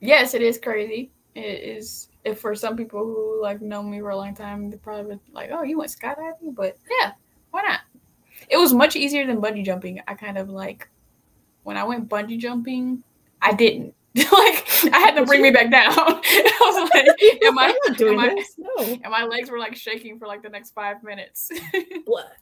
yes, 0.00 0.34
it 0.34 0.42
is 0.42 0.58
crazy. 0.58 1.10
It 1.34 1.40
is. 1.78 2.08
If 2.24 2.40
for 2.40 2.54
some 2.54 2.76
people 2.76 3.04
who 3.04 3.42
like 3.42 3.60
know 3.60 3.82
me 3.82 4.00
for 4.00 4.10
a 4.10 4.16
long 4.16 4.34
time, 4.34 4.70
they 4.70 4.76
probably 4.78 5.06
would 5.06 5.20
like, 5.32 5.50
oh, 5.52 5.62
you 5.62 5.78
went 5.78 5.90
skydiving, 5.90 6.54
but 6.54 6.78
yeah, 7.00 7.12
why 7.50 7.62
not? 7.62 7.80
It 8.48 8.56
was 8.56 8.72
much 8.72 8.96
easier 8.96 9.26
than 9.26 9.40
bungee 9.40 9.64
jumping. 9.64 10.00
I 10.08 10.14
kind 10.14 10.38
of 10.38 10.48
like 10.48 10.88
when 11.64 11.76
I 11.76 11.84
went 11.84 12.08
bungee 12.08 12.38
jumping, 12.38 13.02
I 13.42 13.52
didn't. 13.52 13.94
like 14.16 14.64
I 14.92 14.98
had 15.00 15.16
to 15.16 15.24
bring 15.26 15.42
me 15.42 15.50
back 15.50 15.70
down. 15.70 15.92
I 15.96 16.58
was 16.60 16.90
like, 16.94 17.06
and 17.42 17.54
my, 17.54 17.64
I'm 17.66 17.74
not 17.88 17.98
doing 17.98 18.14
am 18.14 18.20
I- 18.20 18.34
this. 18.34 18.54
No. 18.58 18.76
and 18.78 19.10
my 19.10 19.24
legs 19.24 19.50
were 19.50 19.58
like 19.58 19.74
shaking 19.74 20.18
for 20.18 20.26
like 20.28 20.42
the 20.42 20.48
next 20.48 20.72
five 20.72 21.02
minutes. 21.02 21.50
What? 22.04 22.32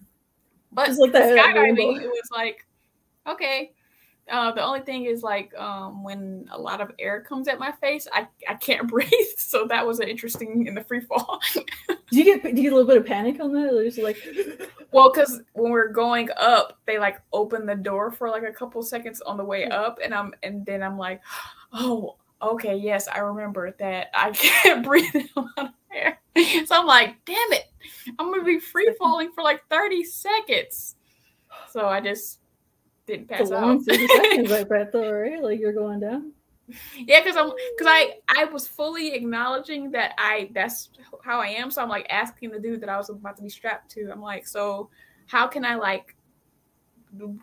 But 0.70 0.86
Just 0.86 1.00
like 1.00 1.12
skydiving, 1.12 2.00
it 2.00 2.08
was 2.08 2.28
like, 2.30 2.66
okay. 3.26 3.72
Uh, 4.30 4.52
the 4.52 4.62
only 4.62 4.80
thing 4.80 5.04
is 5.04 5.22
like 5.22 5.52
um, 5.58 6.04
when 6.04 6.48
a 6.52 6.58
lot 6.58 6.80
of 6.80 6.92
air 6.98 7.20
comes 7.20 7.48
at 7.48 7.58
my 7.58 7.72
face, 7.72 8.06
I, 8.12 8.28
I 8.48 8.54
can't 8.54 8.88
breathe. 8.88 9.10
So 9.36 9.66
that 9.66 9.86
was 9.86 10.00
an 10.00 10.08
interesting 10.08 10.66
in 10.66 10.74
the 10.74 10.84
free 10.84 11.00
fall. 11.00 11.40
Do 11.54 12.18
you 12.18 12.24
get 12.24 12.42
do 12.42 12.50
you 12.50 12.54
get 12.64 12.72
a 12.72 12.76
little 12.76 12.86
bit 12.86 12.98
of 12.98 13.06
panic 13.06 13.40
on 13.40 13.52
that? 13.54 13.72
Or 13.72 13.82
just 13.82 13.98
like 13.98 14.18
well, 14.92 15.10
because 15.10 15.40
when 15.54 15.72
we're 15.72 15.88
going 15.88 16.28
up, 16.36 16.78
they 16.86 16.98
like 16.98 17.20
open 17.32 17.64
the 17.64 17.74
door 17.74 18.10
for 18.10 18.28
like 18.28 18.42
a 18.42 18.52
couple 18.52 18.82
seconds 18.82 19.22
on 19.22 19.38
the 19.38 19.44
way 19.44 19.66
up, 19.68 19.98
and 20.04 20.14
I'm 20.14 20.34
and 20.42 20.64
then 20.66 20.82
I'm 20.82 20.98
like, 20.98 21.22
oh, 21.72 22.16
okay, 22.42 22.76
yes, 22.76 23.08
I 23.08 23.18
remember 23.18 23.74
that 23.78 24.08
I 24.12 24.30
can't 24.32 24.84
breathe 24.84 25.14
in 25.14 25.28
a 25.36 25.40
lot 25.40 25.50
of 25.56 25.68
air. 25.94 26.18
So 26.66 26.78
I'm 26.78 26.86
like, 26.86 27.16
damn 27.24 27.52
it, 27.52 27.64
I'm 28.18 28.30
gonna 28.30 28.44
be 28.44 28.60
free 28.60 28.94
falling 28.98 29.32
for 29.32 29.42
like 29.42 29.62
30 29.70 30.04
seconds. 30.04 30.96
So 31.70 31.88
I 31.88 32.00
just 32.00 32.40
didn't 33.16 33.30
it's 33.30 33.50
pass 33.50 33.52
out. 33.52 33.62
long 33.62 33.84
30 33.84 34.06
seconds, 34.08 34.52
I 34.52 34.64
bet 34.64 34.92
though, 34.92 35.10
right? 35.12 35.42
Like 35.42 35.60
you're 35.60 35.72
going 35.72 36.00
down. 36.00 36.32
Yeah, 36.96 37.20
because 37.20 37.36
I'm 37.36 37.50
because 37.76 37.86
I 37.88 38.14
I 38.28 38.44
was 38.44 38.66
fully 38.66 39.12
acknowledging 39.14 39.90
that 39.90 40.14
I 40.16 40.48
that's 40.54 40.90
how 41.22 41.38
I 41.40 41.48
am. 41.48 41.70
So 41.70 41.82
I'm 41.82 41.88
like 41.88 42.06
asking 42.08 42.50
the 42.50 42.58
dude 42.58 42.80
that 42.80 42.88
I 42.88 42.96
was 42.96 43.10
about 43.10 43.36
to 43.36 43.42
be 43.42 43.48
strapped 43.50 43.90
to. 43.92 44.10
I'm 44.10 44.22
like, 44.22 44.46
so 44.46 44.88
how 45.26 45.46
can 45.48 45.64
I 45.66 45.74
like 45.74 46.14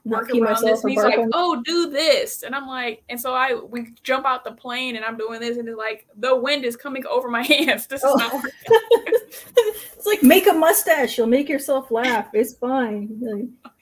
work 0.04 0.32
around 0.34 0.64
this? 0.64 0.82
And 0.84 0.92
he's 0.92 1.04
like, 1.04 1.20
oh, 1.34 1.62
do 1.64 1.92
this, 1.92 2.42
and 2.44 2.56
I'm 2.56 2.66
like, 2.66 3.04
and 3.10 3.20
so 3.20 3.34
I 3.34 3.54
we 3.54 3.90
jump 4.04 4.26
out 4.26 4.44
the 4.46 4.54
plane 4.54 4.96
and 4.96 5.06
I'm 5.06 5.18
doing 5.18 5.40
this, 5.42 5.58
and 5.58 5.68
it's 5.68 5.78
like 5.78 6.08
the 6.18 6.36
wind 6.36 6.64
is 6.66 6.76
coming 6.76 7.06
over 7.10 7.30
my 7.30 7.44
hands. 7.44 7.86
This 7.86 8.02
is 8.04 8.10
Oh. 8.12 8.16
not 8.16 8.34
working. 8.34 8.52
it's 8.68 10.06
like 10.08 10.24
make 10.24 10.48
a 10.48 10.54
mustache. 10.54 11.18
You'll 11.18 11.28
make 11.28 11.50
yourself 11.50 11.92
laugh. 11.92 12.30
It's 12.34 12.54
fine. 12.54 13.10
Like, 13.22 13.74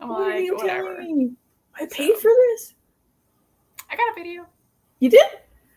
I'm 0.00 0.08
what 0.08 0.22
are 0.22 0.30
like, 0.30 0.44
you 0.44 0.56
whatever. 0.56 0.96
telling 0.96 1.18
me? 1.18 1.30
I 1.78 1.86
paid 1.86 2.16
for 2.16 2.30
this. 2.30 2.74
I 3.90 3.96
got 3.96 4.10
a 4.10 4.14
video. 4.14 4.46
You 5.00 5.10
did? 5.10 5.26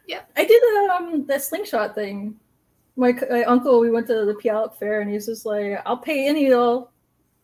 Yeah. 0.07 0.21
I 0.35 0.45
did 0.45 0.61
um 0.89 1.25
that 1.27 1.43
slingshot 1.43 1.95
thing. 1.95 2.35
My, 2.95 3.11
my 3.29 3.43
uncle, 3.45 3.79
we 3.79 3.89
went 3.89 4.05
to 4.07 4.25
the 4.25 4.35
Puyallup 4.35 4.75
Fair, 4.75 5.01
and 5.01 5.09
he's 5.09 5.25
just 5.25 5.45
like, 5.45 5.81
"I'll 5.85 5.97
pay 5.97 6.27
any 6.27 6.45
of 6.45 6.51
y'all. 6.51 6.91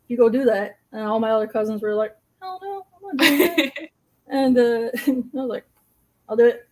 You 0.07 0.17
go 0.17 0.29
do 0.29 0.45
that." 0.45 0.77
And 0.91 1.01
all 1.01 1.19
my 1.19 1.31
other 1.31 1.47
cousins 1.47 1.81
were 1.81 1.95
like, 1.95 2.15
"Hell 2.41 2.59
no, 2.61 2.85
I'm 2.95 3.17
not 3.17 3.25
doing 3.25 3.39
that." 3.55 3.89
and 4.27 4.57
uh, 4.57 4.89
I 5.07 5.41
was 5.41 5.49
like, 5.49 5.65
"I'll 6.27 6.35
do 6.37 6.45
it." 6.45 6.67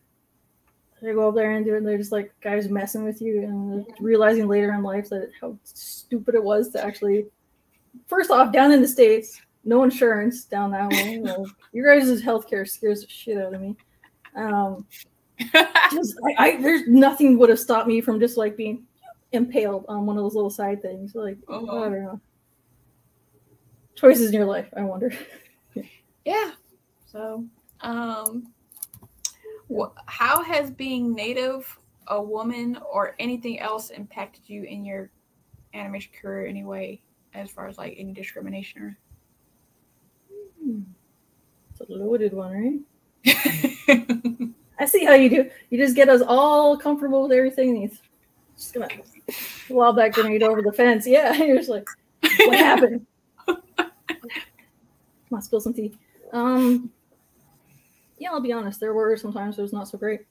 They 1.02 1.14
go 1.14 1.30
up 1.30 1.36
there 1.36 1.52
and 1.52 1.66
do 1.66 1.74
it, 1.74 1.78
and 1.78 1.88
they're 1.88 1.98
just 1.98 2.12
like 2.12 2.34
guys 2.42 2.70
messing 2.70 3.04
with 3.04 3.22
you, 3.22 3.42
and 3.44 3.86
realizing 4.00 4.48
later 4.48 4.74
in 4.74 4.84
life 4.84 5.10
that 5.10 5.32
how 5.42 5.58
stupid 5.64 6.36
it 6.36 6.44
was 6.44 6.70
to 6.72 6.84
actually. 6.84 7.26
First 8.06 8.30
off, 8.30 8.54
down 8.54 8.72
in 8.72 8.82
the 8.82 8.88
states, 8.88 9.42
no 9.68 9.84
insurance 9.84 10.46
down 10.46 10.72
that 10.72 10.90
way. 10.90 11.20
Like, 11.24 11.48
your 11.74 11.94
guys' 12.00 12.22
healthcare 12.22 12.68
scares 12.68 13.02
the 13.02 13.08
shit 13.08 13.38
out 13.38 13.54
of 13.54 13.62
me. 13.62 13.76
Um, 14.36 14.88
just 15.92 16.16
I, 16.26 16.36
I 16.40 16.62
there's 16.62 16.88
nothing 16.88 17.38
would 17.38 17.50
have 17.50 17.60
stopped 17.60 17.88
me 17.88 18.02
from 18.02 18.20
just 18.20 18.38
like 18.38 18.58
being 18.58 18.86
impaled 19.34 19.86
on 19.88 20.06
one 20.06 20.18
of 20.18 20.24
those 20.24 20.34
little 20.34 20.50
side 20.50 20.82
things. 20.82 21.14
Like 21.14 21.38
I 21.50 21.54
Uh-huh. 21.54 21.90
don't 21.90 22.04
know. 22.04 22.22
Choices 23.96 24.28
in 24.28 24.34
your 24.34 24.46
life, 24.46 24.68
I 24.76 24.82
wonder. 24.84 25.12
yeah. 26.26 26.52
So, 27.06 27.46
um, 27.82 28.54
wh- 29.76 29.94
how 30.06 30.42
has 30.44 30.72
being 30.72 31.14
Native, 31.14 31.78
a 32.08 32.22
woman, 32.22 32.80
or 32.90 33.16
anything 33.20 33.60
else 33.60 33.90
impacted 33.90 34.48
you 34.48 34.64
in 34.64 34.86
your 34.86 35.12
animation 35.74 36.12
career 36.20 36.48
anyway, 36.48 37.02
as 37.34 37.50
far 37.52 37.68
as 37.68 37.78
like 37.78 37.96
any 37.98 38.14
discrimination 38.14 38.82
or? 38.82 38.98
It's 41.72 41.82
a 41.82 41.86
loaded 41.94 42.34
one, 42.34 42.86
right? 43.26 44.50
I 44.80 44.86
see 44.86 45.06
how 45.06 45.14
you 45.14 45.30
do. 45.30 45.50
You 45.70 45.78
just 45.78 45.96
get 45.96 46.10
us 46.10 46.22
all 46.26 46.78
comfortable 46.78 47.24
with 47.24 47.32
everything. 47.32 47.70
And 47.72 47.82
you 47.84 47.92
just 48.58 48.74
gonna 48.74 48.90
lob 49.70 49.96
that 49.98 50.14
grenade 50.14 50.44
over 50.44 50.62
the 50.62 50.72
fence. 50.72 51.06
Yeah, 51.08 51.34
you're 51.44 51.58
just 51.58 51.70
like, 51.70 51.88
what 52.46 52.58
happened? 52.58 53.06
Come 53.46 53.62
on, 55.34 55.42
spill 55.42 55.60
some 55.62 55.74
tea. 55.74 55.94
Um, 56.32 56.92
yeah, 58.18 58.32
I'll 58.32 58.40
be 58.42 58.54
honest. 58.54 58.80
There 58.80 58.94
were 58.94 59.16
sometimes 59.18 59.58
it 59.60 59.62
was 59.62 59.74
not 59.74 59.88
so 59.88 59.98
great. 59.98 60.22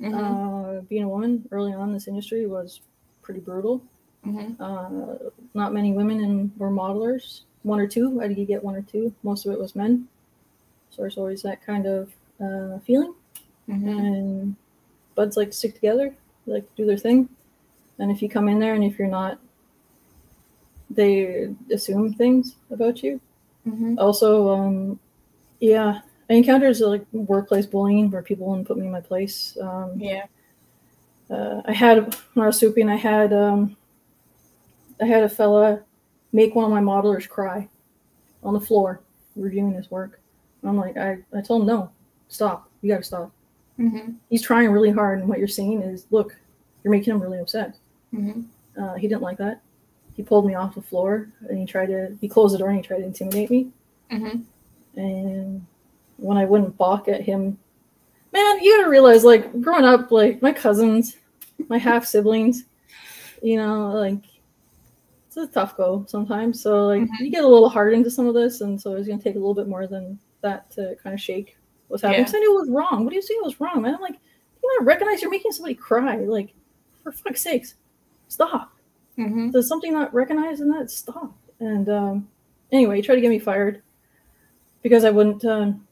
Mhm, 0.00 0.14
Uh, 0.14 0.80
being 0.82 1.04
a 1.04 1.08
woman 1.08 1.46
early 1.50 1.72
on 1.72 1.88
in 1.88 1.94
this 1.94 2.08
industry 2.08 2.46
was 2.46 2.80
pretty 3.22 3.40
brutal. 3.40 3.82
mhm, 4.26 4.56
Uh, 4.58 5.30
not 5.54 5.72
many 5.72 5.92
women 5.92 6.20
in, 6.20 6.52
were 6.56 6.70
modelers. 6.70 7.42
One 7.62 7.80
or 7.80 7.86
two. 7.86 8.20
I 8.22 8.28
did 8.28 8.46
get 8.46 8.64
one 8.64 8.74
or 8.76 8.82
two. 8.82 9.12
Most 9.22 9.46
of 9.46 9.52
it 9.52 9.60
was 9.60 9.76
men. 9.76 10.08
So 10.90 11.02
there's 11.02 11.18
always 11.18 11.42
that 11.42 11.64
kind 11.64 11.86
of 11.86 12.12
uh, 12.40 12.78
feeling. 12.80 13.14
mhm. 13.68 13.98
And 13.98 14.56
buds 15.14 15.36
like 15.36 15.50
to 15.50 15.56
stick 15.56 15.74
together, 15.74 16.14
they 16.46 16.52
like 16.54 16.64
to 16.70 16.82
do 16.82 16.86
their 16.86 16.98
thing. 16.98 17.28
And 17.98 18.10
if 18.10 18.22
you 18.22 18.28
come 18.28 18.48
in 18.48 18.58
there 18.58 18.74
and 18.74 18.84
if 18.84 18.98
you're 18.98 19.08
not, 19.08 19.38
they 20.90 21.54
assume 21.72 22.14
things 22.14 22.56
about 22.70 23.02
you. 23.02 23.20
Mhm. 23.66 23.98
Also, 23.98 24.48
um, 24.50 24.98
yeah, 25.60 26.00
I 26.28 26.34
encountered 26.34 26.78
like 26.80 27.06
workplace 27.12 27.66
bullying 27.66 28.10
where 28.10 28.22
people 28.22 28.46
wouldn't 28.46 28.66
put 28.68 28.78
me 28.78 28.86
in 28.86 28.92
my 28.92 29.00
place. 29.00 29.56
Um, 29.60 29.92
Yeah. 29.98 30.26
uh, 31.30 31.62
I 31.64 31.72
had 31.72 32.14
when 32.34 32.44
I 32.44 32.46
was 32.48 32.60
souping, 32.60 32.90
I 32.90 32.96
had 32.96 33.32
um, 33.32 33.76
I 35.00 35.06
had 35.06 35.22
a 35.22 35.28
fella 35.28 35.80
make 36.32 36.54
one 36.54 36.64
of 36.64 36.70
my 36.70 36.80
modelers 36.80 37.28
cry 37.28 37.68
on 38.42 38.54
the 38.54 38.60
floor 38.60 39.00
reviewing 39.36 39.74
his 39.74 39.90
work. 39.90 40.20
And 40.62 40.70
I'm 40.70 40.76
like, 40.76 40.96
I, 40.96 41.18
I 41.34 41.40
told 41.40 41.62
him 41.62 41.68
no, 41.68 41.90
stop, 42.28 42.68
you 42.82 42.90
got 42.92 42.98
to 42.98 43.02
stop. 43.04 43.32
Mhm. 43.78 44.16
He's 44.28 44.42
trying 44.42 44.70
really 44.70 44.90
hard, 44.90 45.20
and 45.20 45.28
what 45.28 45.38
you're 45.38 45.48
saying 45.48 45.82
is, 45.82 46.06
look, 46.10 46.36
you're 46.82 46.90
making 46.90 47.14
him 47.14 47.22
really 47.22 47.38
upset. 47.38 47.76
Mhm. 48.12 48.44
Uh, 48.76 48.94
he 48.94 49.08
didn't 49.08 49.22
like 49.22 49.38
that. 49.38 49.60
He 50.14 50.22
pulled 50.22 50.46
me 50.46 50.54
off 50.54 50.74
the 50.74 50.82
floor, 50.82 51.28
and 51.48 51.58
he 51.58 51.64
tried 51.64 51.86
to. 51.86 52.16
He 52.20 52.28
closed 52.28 52.52
the 52.54 52.58
door 52.58 52.68
and 52.68 52.76
he 52.76 52.82
tried 52.82 52.98
to 52.98 53.04
intimidate 53.06 53.50
me. 53.50 53.70
Mhm. 54.10 54.42
And 54.96 55.64
when 56.18 56.36
I 56.36 56.44
wouldn't 56.44 56.76
balk 56.76 57.08
at 57.08 57.22
him, 57.22 57.58
man, 58.32 58.62
you 58.62 58.76
gotta 58.76 58.90
realize, 58.90 59.24
like, 59.24 59.60
growing 59.62 59.84
up, 59.84 60.10
like, 60.10 60.42
my 60.42 60.52
cousins, 60.52 61.16
my 61.68 61.78
half 61.78 62.04
siblings, 62.04 62.64
you 63.42 63.56
know, 63.56 63.92
like, 63.92 64.18
it's 65.30 65.36
a 65.36 65.46
tough 65.46 65.76
go 65.76 66.04
sometimes. 66.08 66.60
So, 66.60 66.88
like, 66.88 67.02
Mhm. 67.02 67.08
you 67.20 67.30
get 67.30 67.44
a 67.44 67.48
little 67.48 67.68
hard 67.68 67.94
into 67.94 68.10
some 68.10 68.26
of 68.26 68.34
this, 68.34 68.62
and 68.62 68.80
so 68.80 68.94
it's 68.94 69.06
gonna 69.06 69.22
take 69.22 69.36
a 69.36 69.38
little 69.38 69.54
bit 69.54 69.68
more 69.68 69.86
than 69.86 70.18
that 70.40 70.68
to 70.72 70.96
kind 71.02 71.14
of 71.14 71.20
shake 71.20 71.56
what's 71.88 72.02
happening. 72.02 72.26
Yeah. 72.26 72.32
I 72.36 72.40
knew 72.40 72.56
it 72.56 72.60
was 72.62 72.70
wrong. 72.70 73.04
What 73.04 73.10
do 73.10 73.16
you 73.16 73.22
say 73.22 73.34
was 73.42 73.60
wrong, 73.60 73.82
man? 73.82 73.94
I'm 73.94 74.00
like, 74.00 74.18
you 74.62 74.76
not 74.78 74.86
recognize 74.86 75.22
you're 75.22 75.30
making 75.30 75.52
somebody 75.52 75.74
cry. 75.76 76.16
Like, 76.16 76.52
for 77.04 77.12
fuck's 77.12 77.42
sakes, 77.42 77.74
stop. 78.28 78.72
Mhm. 79.16 79.52
Does 79.52 79.68
something 79.68 79.92
not 79.92 80.12
recognize 80.12 80.60
in 80.60 80.68
that? 80.70 80.90
Stop. 80.90 81.32
And 81.60 81.88
um, 81.88 82.28
anyway, 82.72 82.96
he 82.96 83.02
tried 83.02 83.14
to 83.16 83.20
get 83.20 83.28
me 83.30 83.38
fired 83.38 83.82
because 84.82 85.04
I 85.04 85.10
wouldn't 85.10 85.44
um, 85.44 85.86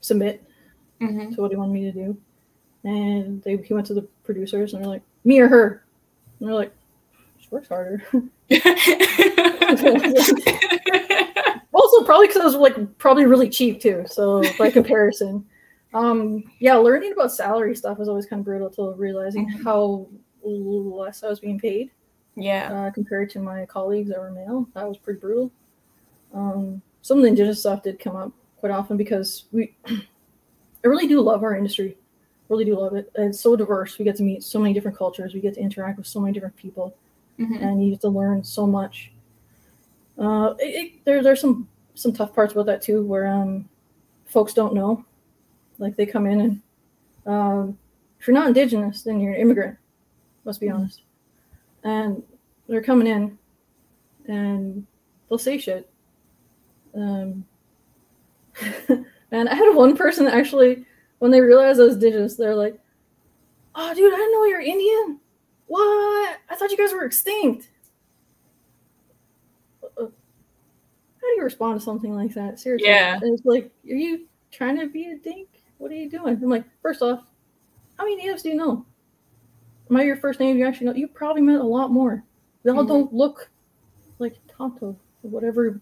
submit 0.00 0.42
Mhm. 1.00 1.34
to 1.34 1.40
what 1.42 1.50
he 1.52 1.56
wanted 1.56 1.72
me 1.74 1.84
to 1.84 1.92
do. 1.92 2.16
And 2.84 3.40
they 3.42 3.56
he 3.56 3.72
went 3.72 3.86
to 3.86 3.94
the 3.94 4.02
producers 4.24 4.74
and 4.74 4.82
they're 4.82 4.90
like, 4.90 5.02
me 5.24 5.38
or 5.40 5.48
her? 5.48 5.84
And 6.40 6.48
they're 6.48 6.54
like, 6.56 6.72
works 7.54 7.68
harder. 7.68 8.02
also, 11.72 12.04
probably 12.04 12.26
because 12.26 12.42
I 12.42 12.44
was 12.44 12.56
like 12.56 12.98
probably 12.98 13.26
really 13.26 13.48
cheap 13.48 13.80
too. 13.80 14.04
So 14.06 14.42
by 14.58 14.70
comparison, 14.70 15.44
um, 15.94 16.44
yeah, 16.58 16.74
learning 16.74 17.12
about 17.12 17.32
salary 17.32 17.74
stuff 17.76 17.98
was 17.98 18.08
always 18.08 18.26
kind 18.26 18.40
of 18.40 18.44
brutal 18.44 18.68
till 18.68 18.94
realizing 18.94 19.48
Mhm. 19.48 19.64
how 19.64 20.06
less 20.42 21.22
I 21.22 21.28
was 21.28 21.40
being 21.40 21.58
paid 21.58 21.90
yeah. 22.36 22.72
uh, 22.72 22.90
compared 22.90 23.30
to 23.30 23.38
my 23.38 23.64
colleagues 23.66 24.10
that 24.10 24.18
were 24.18 24.30
male. 24.30 24.68
That 24.74 24.86
was 24.86 24.98
pretty 24.98 25.20
brutal. 25.20 25.50
Um, 26.34 26.82
some 27.02 27.18
of 27.18 27.22
the 27.22 27.28
indigenous 27.28 27.60
stuff 27.60 27.82
did 27.82 27.98
come 27.98 28.16
up 28.16 28.32
quite 28.58 28.72
often 28.72 28.96
because 28.96 29.44
we, 29.52 29.74
I 29.86 30.02
really 30.84 31.06
do 31.06 31.20
love 31.20 31.42
our 31.42 31.56
industry. 31.56 31.96
Really 32.50 32.64
do 32.64 32.78
love 32.78 32.94
it. 32.94 33.10
It's 33.14 33.40
so 33.40 33.56
diverse. 33.56 33.98
We 33.98 34.04
get 34.04 34.16
to 34.16 34.22
meet 34.22 34.42
so 34.42 34.58
many 34.58 34.74
different 34.74 34.98
cultures. 34.98 35.32
We 35.32 35.40
get 35.40 35.54
to 35.54 35.60
interact 35.60 35.96
with 35.96 36.06
so 36.06 36.20
many 36.20 36.32
different 36.32 36.56
people, 36.56 36.94
Mhm. 37.38 37.62
and 37.62 37.84
you 37.84 37.90
get 37.92 38.00
to 38.02 38.08
learn 38.08 38.44
so 38.44 38.66
much. 38.66 39.12
Uh, 40.18 40.54
it, 40.60 40.64
it, 40.64 41.04
there 41.04 41.22
there's 41.22 41.40
some 41.40 41.68
some 41.94 42.12
tough 42.12 42.34
parts 42.34 42.52
about 42.52 42.66
that 42.66 42.82
too, 42.82 43.04
where 43.04 43.26
um, 43.26 43.68
folks 44.26 44.52
don't 44.54 44.74
know, 44.74 45.04
like 45.78 45.96
they 45.96 46.06
come 46.06 46.26
in 46.26 46.40
and 46.40 46.62
um, 47.26 47.78
if 48.20 48.26
you're 48.28 48.34
not 48.34 48.46
indigenous, 48.48 49.02
then 49.02 49.20
you're 49.20 49.34
an 49.34 49.40
immigrant. 49.40 49.76
Let's 50.44 50.58
be 50.58 50.66
Mhm. 50.66 50.74
honest. 50.74 51.02
And 51.84 52.22
they're 52.68 52.82
coming 52.82 53.06
in, 53.06 53.38
and 54.26 54.86
they'll 55.28 55.38
say 55.38 55.58
shit. 55.58 55.88
Um, 56.94 57.44
and 59.32 59.48
I 59.48 59.54
had 59.54 59.74
one 59.74 59.96
person 59.96 60.26
actually, 60.26 60.84
when 61.18 61.30
they 61.30 61.40
realized 61.40 61.80
I 61.80 61.84
was 61.84 61.94
indigenous, 61.94 62.36
they're 62.36 62.54
like, 62.54 62.78
"Oh, 63.74 63.92
dude, 63.94 64.12
I 64.12 64.16
didn't 64.16 64.32
know 64.32 64.44
you're 64.44 64.60
Indian. 64.60 65.20
What? 65.66 66.38
I 66.48 66.54
thought 66.56 66.70
you 66.70 66.76
guys 66.76 66.92
were 66.92 67.04
extinct." 67.04 67.68
How 69.96 71.30
do 71.30 71.36
you 71.36 71.42
respond 71.44 71.80
to 71.80 71.84
something 71.84 72.14
like 72.14 72.34
that? 72.34 72.60
Seriously, 72.60 72.86
Yeah. 72.88 73.14
And 73.14 73.32
it's 73.38 73.46
like, 73.46 73.70
are 73.88 73.94
you 73.94 74.26
trying 74.50 74.78
to 74.78 74.86
be 74.88 75.06
a 75.10 75.16
dink? 75.16 75.48
What 75.78 75.90
are 75.90 75.94
you 75.94 76.10
doing? 76.10 76.34
I'm 76.34 76.50
like, 76.50 76.64
first 76.82 77.00
off, 77.02 77.24
how 77.96 78.04
many 78.04 78.16
natives 78.16 78.42
do 78.42 78.50
you 78.50 78.56
know? 78.56 78.84
Am 79.90 79.96
I 79.96 80.02
your 80.02 80.16
first 80.16 80.38
name 80.38 80.58
you 80.58 80.66
actually 80.66 80.86
know? 80.86 80.94
You 80.94 81.08
probably 81.08 81.42
met 81.42 81.60
a 81.60 81.64
lot 81.64 81.90
more. 81.90 82.22
They 82.62 82.70
all 82.70 82.84
Mhm. 82.84 82.88
don't 82.88 83.14
look 83.14 83.50
like 84.18 84.36
Tonto, 84.48 84.88
or 85.22 85.30
whatever 85.30 85.80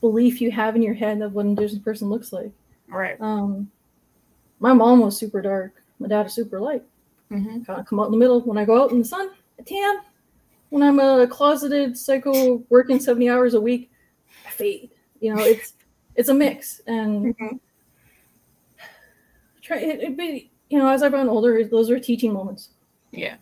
belief 0.00 0.40
you 0.40 0.50
have 0.50 0.74
in 0.76 0.82
your 0.82 0.94
head 0.94 1.20
of 1.20 1.34
what 1.34 1.44
an 1.44 1.50
indigenous 1.50 1.82
person 1.82 2.08
looks 2.08 2.32
like. 2.32 2.50
Right. 2.88 3.20
Um, 3.20 3.70
my 4.60 4.72
mom 4.72 5.00
was 5.00 5.16
super 5.18 5.42
dark. 5.42 5.82
My 5.98 6.08
dad 6.08 6.26
is 6.26 6.32
super 6.32 6.60
light. 6.60 6.82
Mm-hmm. 7.30 7.62
Kind 7.64 7.80
of 7.80 7.86
come 7.86 8.00
out 8.00 8.06
in 8.06 8.12
the 8.12 8.18
middle. 8.18 8.40
When 8.40 8.58
I 8.58 8.64
go 8.64 8.82
out 8.82 8.90
in 8.90 8.98
the 8.98 9.04
sun, 9.04 9.30
I 9.58 9.62
tan. 9.62 9.98
When 10.70 10.82
I'm 10.82 10.98
a 11.00 11.26
closeted 11.26 11.96
psycho 11.96 12.62
working 12.68 13.00
70 13.00 13.28
hours 13.28 13.54
a 13.54 13.60
week, 13.60 13.90
I 14.46 14.50
fade. 14.50 14.90
You 15.20 15.34
know, 15.34 15.42
it's 15.42 15.74
it's 16.14 16.28
a 16.28 16.34
mix. 16.34 16.80
And 16.86 17.36
Mhm. 17.36 17.60
try 19.62 19.78
it, 19.78 20.00
it 20.00 20.16
be 20.16 20.50
you 20.70 20.78
know, 20.78 20.88
as 20.88 21.02
I've 21.02 21.12
gotten 21.12 21.28
older, 21.28 21.64
those 21.64 21.90
are 21.90 21.98
teaching 21.98 22.32
moments. 22.32 22.70
Yeah. 23.10 23.36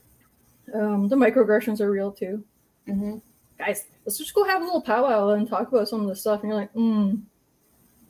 Um, 0.75 1.09
the 1.09 1.17
microaggressions 1.17 1.81
are 1.81 1.91
real 1.91 2.13
too. 2.13 2.45
Mm-hmm. 2.89 3.19
Guys, 3.59 3.85
let's 4.05 4.19
just 4.19 4.35
go 4.35 4.45
have 4.45 4.63
a 4.63 4.65
little 4.65 4.83
powwow 4.83 5.31
and 5.31 5.49
talk 5.49 5.69
about 5.69 5.89
some 5.89 6.03
of 6.03 6.09
this 6.09 6.21
stuff. 6.21 6.43
And 6.43 6.51
you're 6.51 6.61
like, 6.61 6.73
mm, 6.75 7.21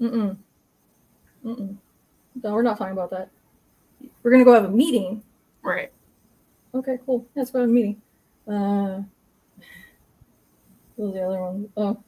mm-mm, 0.00 0.36
mm-mm. 1.44 1.76
No, 2.42 2.52
we're 2.52 2.62
not 2.62 2.76
talking 2.78 2.92
about 2.92 3.10
that. 3.10 3.30
We're 4.22 4.30
gonna 4.30 4.44
go 4.44 4.52
have 4.52 4.64
a 4.64 4.70
meeting 4.70 5.22
Right. 5.66 5.92
Okay, 6.74 6.98
cool. 7.04 7.26
That's 7.34 7.52
what 7.52 7.64
I'm 7.64 7.74
meaning. 7.74 8.00
Uh, 8.46 9.02
what 10.94 11.06
was 11.06 11.14
the 11.14 11.22
other 11.22 11.40
one? 11.40 11.68
Oh, 11.76 12.02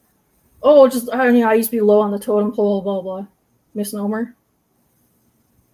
oh, 0.62 0.88
just 0.88 1.08
I 1.12 1.30
mean, 1.30 1.44
I 1.44 1.54
used 1.54 1.70
to 1.70 1.76
be 1.76 1.80
low 1.80 2.00
on 2.00 2.12
the 2.12 2.18
totem 2.18 2.52
pole. 2.52 2.80
Blah 2.82 3.02
blah. 3.02 3.26
Misnomer. 3.74 4.36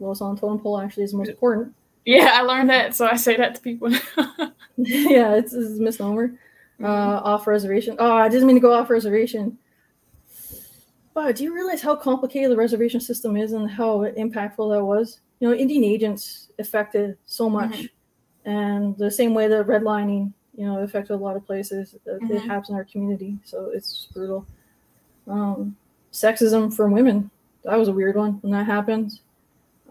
Lowest 0.01 0.23
on 0.23 0.35
the 0.35 0.41
totem 0.41 0.59
pole 0.61 0.81
actually 0.81 1.05
is 1.05 1.13
the 1.13 1.19
most 1.19 1.29
important. 1.29 1.75
Yeah, 2.07 2.31
I 2.35 2.43
learned 2.43 2.71
that, 2.71 2.95
so 2.95 3.07
I 3.07 3.17
say 3.17 3.37
that 3.37 3.55
to 3.57 3.61
people. 3.61 3.91
yeah, 4.77 5.35
it's, 5.37 5.53
it's 5.53 5.79
misnomer. 5.79 6.35
Uh, 6.83 6.87
off 7.23 7.47
reservation. 7.47 7.97
Oh, 7.99 8.17
I 8.17 8.29
didn't 8.29 8.47
mean 8.47 8.57
to 8.57 8.61
go 8.61 8.73
off 8.73 8.91
reservation. 8.91 9.59
But 11.15 11.37
do 11.37 11.45
you 11.45 11.55
realize 11.55 11.81
how 11.81 11.95
complicated 11.95 12.51
the 12.51 12.57
reservation 12.57 13.01
system 13.01 13.37
is 13.37 13.53
and 13.53 13.71
how 13.71 14.01
impactful 14.01 14.75
that 14.75 14.85
was? 14.85 15.21
You 15.45 15.51
know, 15.51 15.57
Indian 15.57 15.85
agents 15.85 16.49
affected 16.59 17.19
so 17.27 17.51
much, 17.51 17.91
and 18.47 18.97
the 18.97 19.11
same 19.11 19.35
way 19.35 19.47
that 19.47 19.67
redlining, 19.67 20.33
you 20.57 20.65
know, 20.65 20.79
affected 20.79 21.13
a 21.13 21.17
lot 21.17 21.37
of 21.37 21.45
places. 21.45 21.97
It, 22.07 22.31
it 22.31 22.41
happens 22.47 22.71
in 22.71 22.77
our 22.77 22.85
community, 22.85 23.37
so 23.45 23.71
it's 23.75 24.09
brutal. 24.15 24.47
Um, 25.27 25.77
sexism 26.15 26.75
from 26.75 26.93
women. 26.93 27.31
That 27.63 27.79
was 27.79 27.89
a 27.89 27.93
weird 27.93 28.17
one 28.17 28.39
when 28.41 28.53
that 28.53 28.65
happened. 28.65 29.21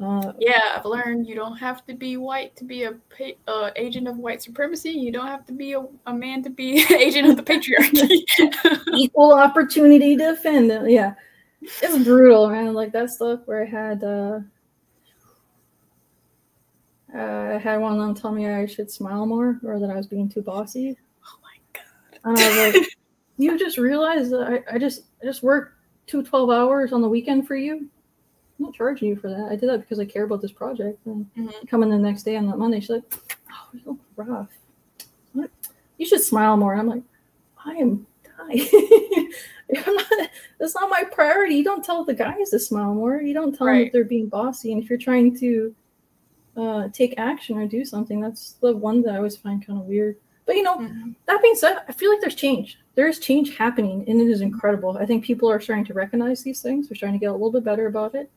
Uh, 0.01 0.33
yeah, 0.39 0.75
I've 0.75 0.85
learned 0.85 1.27
you 1.27 1.35
don't 1.35 1.57
have 1.57 1.85
to 1.85 1.93
be 1.93 2.17
white 2.17 2.55
to 2.55 2.63
be 2.63 2.85
a 2.85 2.95
uh, 3.47 3.69
agent 3.75 4.07
of 4.07 4.17
white 4.17 4.41
supremacy. 4.41 4.89
You 4.89 5.11
don't 5.11 5.27
have 5.27 5.45
to 5.45 5.53
be 5.53 5.73
a, 5.73 5.85
a 6.07 6.13
man 6.15 6.41
to 6.45 6.49
be 6.49 6.83
agent 6.97 7.29
of 7.29 7.37
the 7.37 7.43
patriarchy. 7.43 8.23
equal 8.95 9.35
opportunity 9.35 10.17
to 10.17 10.31
offend. 10.31 10.89
Yeah, 10.89 11.13
it's 11.61 12.03
brutal, 12.03 12.49
man. 12.49 12.73
Like 12.73 12.91
that 12.93 13.11
stuff 13.11 13.41
where 13.45 13.61
I 13.61 13.69
had 13.69 14.03
uh, 14.03 14.39
uh, 17.15 17.55
I 17.55 17.57
had 17.59 17.77
one 17.77 17.93
of 17.93 17.99
them 17.99 18.15
tell 18.15 18.31
me 18.31 18.49
I 18.49 18.65
should 18.65 18.89
smile 18.91 19.25
more 19.25 19.59
or 19.63 19.79
that 19.79 19.89
I 19.89 19.95
was 19.95 20.07
being 20.07 20.29
too 20.29 20.41
bossy, 20.41 20.97
oh 21.25 21.37
my 21.43 21.79
god. 21.79 22.19
and 22.25 22.37
I 22.37 22.49
was 22.67 22.75
like, 22.75 22.87
"You 23.37 23.57
just 23.57 23.77
realized 23.77 24.31
that 24.31 24.63
I, 24.69 24.75
I 24.75 24.77
just 24.79 25.03
I 25.21 25.25
just 25.25 25.43
worked 25.43 25.75
two 26.07 26.23
12 26.23 26.49
hours 26.49 26.91
on 26.93 27.01
the 27.01 27.09
weekend 27.09 27.47
for 27.47 27.55
you. 27.55 27.75
I'm 27.77 28.65
not 28.65 28.73
charging 28.73 29.09
you 29.09 29.15
for 29.15 29.29
that. 29.29 29.47
I 29.51 29.55
did 29.55 29.69
that 29.69 29.79
because 29.81 29.99
I 29.99 30.05
care 30.05 30.23
about 30.23 30.41
this 30.41 30.51
project." 30.51 31.05
And 31.05 31.25
Mhm. 31.37 31.67
coming 31.67 31.89
the 31.89 31.97
next 31.97 32.23
day 32.23 32.35
on 32.37 32.47
that 32.47 32.57
Monday, 32.57 32.79
she's 32.79 32.89
like, 32.89 33.03
"Oh, 33.51 33.67
you 33.73 33.81
look 33.85 33.97
rough. 34.15 34.49
What? 35.33 35.49
You 35.97 36.05
should 36.05 36.21
smile 36.21 36.57
more." 36.57 36.73
And 36.73 36.81
I'm 36.81 36.87
like, 36.87 37.03
"I 37.65 37.73
am 37.75 38.05
dying. 38.37 38.67
Not, 39.73 40.05
that's 40.59 40.75
not 40.75 40.89
my 40.89 41.03
priority. 41.03 41.55
You 41.55 41.63
don't 41.63 41.83
tell 41.83 42.03
the 42.03 42.13
guys 42.13 42.51
to 42.51 42.59
smile 42.59 42.93
more. 42.93 43.21
You 43.21 43.33
don't 43.33 43.55
tell 43.55 43.65
them 43.65 43.75
Right. 43.75 43.85
that 43.85 43.93
they're 43.97 44.03
being 44.03 44.27
bossy. 44.27 44.71
And 44.71 44.83
if 44.83 44.89
you're 44.89 44.99
trying 44.99 45.35
to 45.39 45.73
uh, 46.55 46.87
take 46.93 47.15
action 47.17 47.57
or 47.57 47.65
do 47.67 47.83
something, 47.85 48.19
that's 48.21 48.53
the 48.61 48.75
one 48.75 49.01
that 49.03 49.13
I 49.13 49.17
always 49.17 49.37
find 49.37 49.65
kind 49.65 49.79
of 49.79 49.85
weird. 49.85 50.17
But 50.45 50.55
you 50.55 50.63
know, 50.63 50.77
Mhm. 50.77 51.15
that 51.25 51.41
being 51.41 51.55
said, 51.55 51.77
I 51.87 51.91
feel 51.93 52.11
like 52.11 52.21
there's 52.21 52.35
change. 52.35 52.77
There 52.95 53.07
is 53.07 53.17
change 53.19 53.57
happening, 53.57 54.03
and 54.07 54.21
it 54.21 54.27
is 54.27 54.41
incredible. 54.41 54.97
I 54.97 55.05
think 55.05 55.23
people 55.23 55.49
are 55.49 55.59
starting 55.59 55.85
to 55.85 55.93
recognize 55.93 56.43
these 56.43 56.61
things. 56.61 56.87
They're 56.87 56.95
starting 56.95 57.17
to 57.19 57.23
get 57.23 57.29
a 57.31 57.33
little 57.33 57.51
bit 57.51 57.63
better 57.63 57.87
about 57.87 58.13
it. 58.13 58.29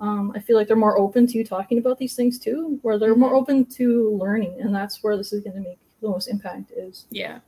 Um, 0.00 0.32
I 0.34 0.40
feel 0.40 0.56
like 0.56 0.66
they're 0.66 0.76
more 0.76 0.98
open 0.98 1.26
to 1.28 1.44
talking 1.44 1.76
about 1.78 1.98
these 1.98 2.16
things 2.16 2.38
too, 2.38 2.78
where 2.82 2.98
they're 2.98 3.14
more 3.14 3.34
open 3.34 3.66
to 3.66 4.10
learning, 4.16 4.54
and 4.60 4.74
that's 4.74 5.02
where 5.02 5.16
this 5.16 5.32
is 5.32 5.42
going 5.44 5.56
to 5.56 5.60
make 5.68 5.78
the 6.00 6.08
most 6.08 6.26
impact. 6.28 6.72
Is 6.72 7.04
Yeah. 7.10 7.40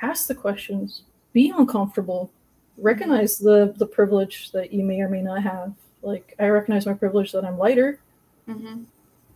ask 0.00 0.28
the 0.28 0.34
questions, 0.34 1.02
be 1.32 1.50
uncomfortable, 1.50 2.30
recognize 2.78 3.38
the 3.38 3.74
the 3.76 3.86
privilege 3.86 4.52
that 4.52 4.72
you 4.72 4.84
may 4.84 5.00
or 5.00 5.08
may 5.08 5.20
not 5.22 5.42
have. 5.42 5.74
Like 6.02 6.36
I 6.38 6.46
recognize 6.48 6.86
my 6.86 6.94
privilege 6.94 7.32
that 7.32 7.44
I'm 7.44 7.58
lighter, 7.58 7.98
hmm 8.46 8.84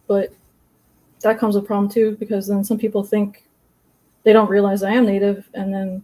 but 0.07 0.32
that 1.20 1.38
comes 1.38 1.55
with 1.55 1.64
a 1.64 1.66
problem 1.66 1.90
too 1.90 2.16
because 2.18 2.46
then 2.46 2.64
some 2.64 2.78
people 2.78 3.05
think 3.05 3.44
they 4.24 4.32
don't 4.32 4.50
realize 4.50 4.82
I 4.82 4.92
am 4.92 5.07
native, 5.07 5.48
and 5.55 5.72
then 5.72 6.03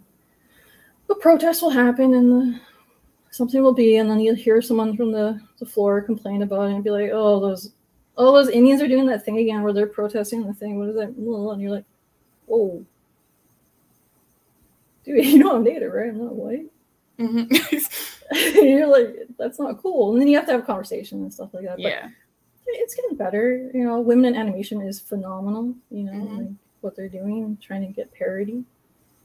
the 1.07 1.14
protest 1.16 1.62
will 1.62 1.70
happen 1.70 2.14
and 2.14 2.32
the 2.32 2.61
something 3.30 3.62
will 3.62 3.74
be, 3.74 3.96
and 3.96 4.11
then 4.11 4.20
you'll 4.20 4.34
hear 4.34 4.61
someone 4.62 4.96
from 4.96 5.12
the, 5.12 5.40
the 5.59 5.66
floor 5.66 6.01
complain 6.01 6.42
about 6.42 6.70
it 6.70 6.74
and 6.74 6.84
be 6.84 6.90
like, 6.90 7.11
"Oh, 7.12 7.40
those, 7.40 7.72
oh, 8.16 8.32
those 8.32 8.49
Indians 8.49 8.82
are 8.82 8.88
doing 8.88 9.07
that 9.07 9.24
thing 9.24 9.38
again 9.38 9.62
where 9.62 9.72
they're 9.72 9.86
protesting 9.86 10.46
the 10.46 10.55
thing. 10.55 10.78
What 10.78 10.88
is 10.88 10.96
that?" 10.96 11.09
And 11.09 11.62
you're 11.62 11.70
like, 11.70 11.84
"Whoa, 12.46 12.84
dude, 15.05 15.24
you 15.24 15.38
know 15.38 15.57
I'm 15.57 15.64
native, 15.64 15.92
right? 15.92 16.09
I'm 16.09 16.18
not 16.18 16.34
white." 16.34 16.66
hmm 17.18 17.44
you're 18.32 18.86
like, 18.86 19.28
"That's 19.38 19.59
not 19.59 19.82
cool." 19.82 20.12
And 20.12 20.20
then 20.20 20.28
you 20.28 20.36
have 20.36 20.46
to 20.46 20.53
have 20.53 20.62
a 20.62 20.66
conversation 20.66 21.22
and 21.22 21.32
stuff 21.32 21.55
like 21.55 21.64
that. 21.64 21.76
But 21.76 21.82
yeah. 21.82 22.09
It's 22.70 22.94
getting 22.94 23.16
better. 23.16 23.70
You 23.74 23.84
know, 23.84 24.00
women 24.00 24.26
in 24.26 24.36
animation 24.36 24.80
is 24.80 25.00
phenomenal. 25.00 25.74
You 25.90 26.04
know, 26.04 26.12
Mhm. 26.12 26.38
like 26.38 26.48
what 26.80 26.96
they're 26.96 27.08
doing, 27.08 27.56
trying 27.60 27.86
to 27.86 27.92
get 27.92 28.12
parity. 28.12 28.64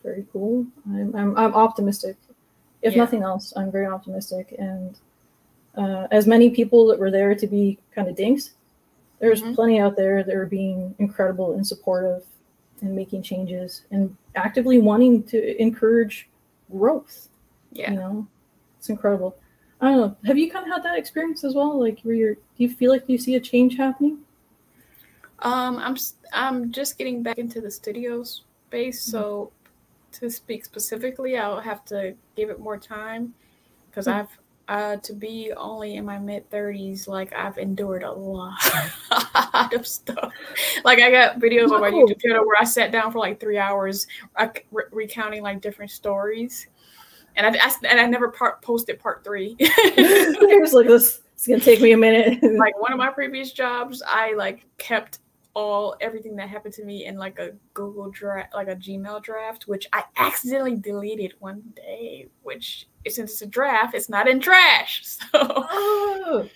Very 0.04 0.26
cool. 0.34 0.66
I'm 0.88 1.16
I'm, 1.16 1.38
I'm 1.38 1.54
optimistic. 1.54 2.18
If 2.82 2.94
Yeah. 2.94 3.04
nothing 3.04 3.24
else, 3.24 3.54
I'm 3.56 3.72
very 3.72 3.86
optimistic. 3.86 4.56
And 4.58 4.98
uh, 5.76 6.08
as 6.12 6.28
many 6.28 6.50
people 6.50 6.86
that 6.88 7.00
were 7.00 7.10
there 7.12 7.34
to 7.34 7.48
be 7.48 7.78
kind 7.96 8.08
of 8.08 8.16
dinks, 8.16 8.54
there's 9.20 9.42
Mhm. 9.42 9.56
plenty 9.56 9.80
out 9.80 9.96
there 9.96 10.24
that 10.24 10.36
are 10.36 10.46
being 10.46 10.94
incredible 11.00 11.54
and 11.54 11.66
supportive 11.66 12.26
and 12.82 12.96
making 12.96 13.22
changes 13.22 13.84
and 13.92 14.16
actively 14.36 14.80
wanting 14.80 15.24
to 15.24 15.62
encourage 15.62 16.30
growth. 16.72 17.30
Yeah. 17.72 17.92
You 17.92 17.98
know, 17.98 18.28
it's 18.78 18.90
incredible. 18.90 19.36
I 19.84 19.90
don't 19.92 19.98
know. 19.98 20.18
Have 20.26 20.38
you 20.38 20.50
kind 20.50 20.66
of 20.66 20.72
had 20.72 20.84
that 20.84 20.98
experience 20.98 21.44
as 21.44 21.56
well? 21.56 21.78
Like, 21.78 22.00
where 22.04 22.16
you're, 22.16 22.36
do 22.36 22.42
you 22.56 22.70
feel 22.70 22.90
like 22.90 23.04
you 23.08 23.18
see 23.18 23.36
a 23.36 23.40
change 23.40 23.76
happening? 23.76 24.20
Um, 25.40 25.78
I'm 25.78 25.98
I'm 26.32 26.72
just 26.72 26.98
getting 26.98 27.22
back 27.22 27.38
into 27.38 27.60
the 27.60 27.70
studio 27.70 28.24
space, 28.24 29.02
so 29.02 29.52
to 30.14 30.30
speak 30.30 30.64
specifically, 30.64 31.38
I'll 31.38 31.60
have 31.60 31.84
to 31.86 32.16
give 32.38 32.50
it 32.50 32.62
more 32.62 32.78
time 32.78 33.34
because 33.90 34.08
Mhm. 34.08 34.14
I've 34.14 34.40
uh 34.70 34.96
to 34.96 35.12
be 35.14 35.52
only 35.58 35.98
in 35.98 36.06
my 36.06 36.18
mid 36.18 36.50
thirties, 36.50 37.10
like 37.10 37.34
I've 37.34 37.58
endured 37.58 38.04
a 38.04 38.12
lot 38.14 38.54
of 39.74 39.86
stuff. 39.86 40.32
Like 40.86 41.00
I 41.00 41.12
got 41.12 41.40
videos 41.40 41.72
on 41.72 41.82
my 41.82 41.92
YouTube 41.92 42.22
channel 42.22 42.46
where 42.48 42.56
I 42.58 42.64
sat 42.64 42.94
down 42.94 43.12
for 43.12 43.20
like 43.20 43.42
three 43.42 43.58
hours 43.58 44.08
re- 44.72 44.84
recounting 44.94 45.44
like 45.44 45.60
different 45.60 45.92
stories, 45.92 46.68
and 47.36 47.46
I, 47.48 47.50
I 47.52 47.74
and 47.86 48.00
I 48.00 48.06
never 48.06 48.30
part 48.30 48.62
posted 48.62 49.00
part 49.00 49.24
three. 49.24 49.56
Like 50.74 50.88
this. 50.88 51.22
It's 51.34 51.48
gonna 51.48 51.60
take 51.60 51.82
me 51.82 51.92
a 51.92 51.98
minute. 51.98 52.42
like 52.58 52.80
one 52.80 52.94
of 52.94 52.98
my 52.98 53.10
previous 53.10 53.52
jobs, 53.52 54.02
I 54.08 54.34
like 54.34 54.66
kept 54.78 55.20
all 55.54 55.96
everything 56.02 56.36
that 56.38 56.50
happened 56.50 56.74
to 56.76 56.86
me 56.86 57.06
in 57.06 57.18
like 57.18 57.38
a 57.38 57.52
Google 57.74 58.10
draft, 58.10 58.54
like 58.56 58.70
a 58.70 58.76
Gmail 58.76 59.22
draft, 59.22 59.68
which 59.68 59.88
I 59.94 60.04
accidentally 60.18 60.76
deleted 60.78 61.34
one 61.40 61.62
day, 61.76 62.30
which 62.44 62.88
since 63.08 63.34
it's 63.34 63.42
a 63.42 63.46
draft, 63.46 63.94
it's 63.94 64.10
not 64.10 64.28
in 64.28 64.40
trash. 64.40 65.02
So, 65.04 65.20
Oh, 65.34 66.50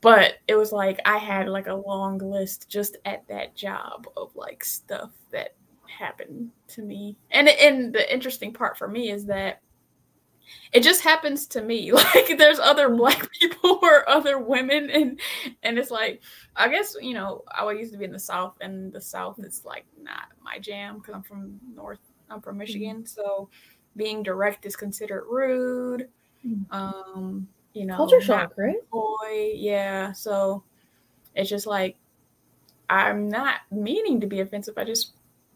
but 0.00 0.34
it 0.48 0.54
was 0.54 0.72
like 0.72 1.00
I 1.04 1.18
had 1.18 1.48
like 1.48 1.66
a 1.66 1.74
long 1.74 2.18
list 2.18 2.68
just 2.68 2.96
at 3.04 3.26
that 3.28 3.54
job 3.54 4.06
of 4.16 4.34
like 4.34 4.64
stuff 4.64 5.10
that 5.30 5.54
happened 5.86 6.50
to 6.68 6.82
me. 6.82 7.16
And 7.30 7.48
and 7.48 7.92
the 7.92 8.12
interesting 8.12 8.52
part 8.52 8.78
for 8.78 8.88
me 8.88 9.10
is 9.10 9.26
that 9.26 9.60
it 10.72 10.82
just 10.82 11.02
happens 11.02 11.46
to 11.48 11.62
me. 11.62 11.92
Like 12.14 12.36
there's 12.38 12.58
other 12.58 12.88
black 12.88 13.30
people 13.40 13.78
or 13.82 14.08
other 14.08 14.38
women 14.38 14.90
and 14.90 15.20
and 15.62 15.78
it's 15.78 15.90
like 15.90 16.20
I 16.56 16.68
guess, 16.68 16.96
you 17.00 17.14
know, 17.14 17.42
I 17.50 17.70
used 17.72 17.92
to 17.92 17.98
be 17.98 18.04
in 18.04 18.12
the 18.12 18.18
south 18.18 18.54
and 18.60 18.92
the 18.92 19.00
south 19.00 19.38
is 19.38 19.64
like 19.64 19.84
not 20.00 20.28
my 20.42 20.58
jam 20.58 21.00
cuz 21.00 21.14
I'm 21.14 21.22
from 21.22 21.58
north 21.74 22.00
I'm 22.30 22.40
from 22.40 22.58
Michigan, 22.58 23.06
so 23.06 23.48
being 23.96 24.22
direct 24.22 24.64
is 24.66 24.76
considered 24.76 25.24
rude. 25.28 26.08
Mm. 26.46 26.72
Um, 26.72 27.48
you 27.74 27.86
know, 27.86 27.96
culture 27.96 28.20
shock, 28.20 28.52
right? 28.56 28.88
boy, 28.90 29.52
yeah. 29.54 30.12
So 30.12 30.64
it's 31.34 31.50
just 31.50 31.66
like 31.66 31.96
I'm 32.90 33.28
not 33.28 33.60
meaning 33.70 34.20
to 34.20 34.26
be 34.26 34.40
offensive. 34.40 34.76
I 34.76 34.84
just 34.84 35.12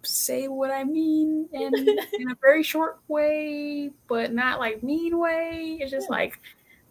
say 0.06 0.48
what 0.48 0.70
I 0.70 0.84
mean 0.84 1.48
in 1.52 1.74
in 2.18 2.30
a 2.30 2.36
very 2.40 2.62
short 2.62 2.98
way, 3.08 3.90
but 4.08 4.32
not 4.32 4.58
like 4.58 4.82
mean 4.82 5.18
way. 5.18 5.78
It's 5.80 5.90
just 5.90 6.10
like 6.10 6.40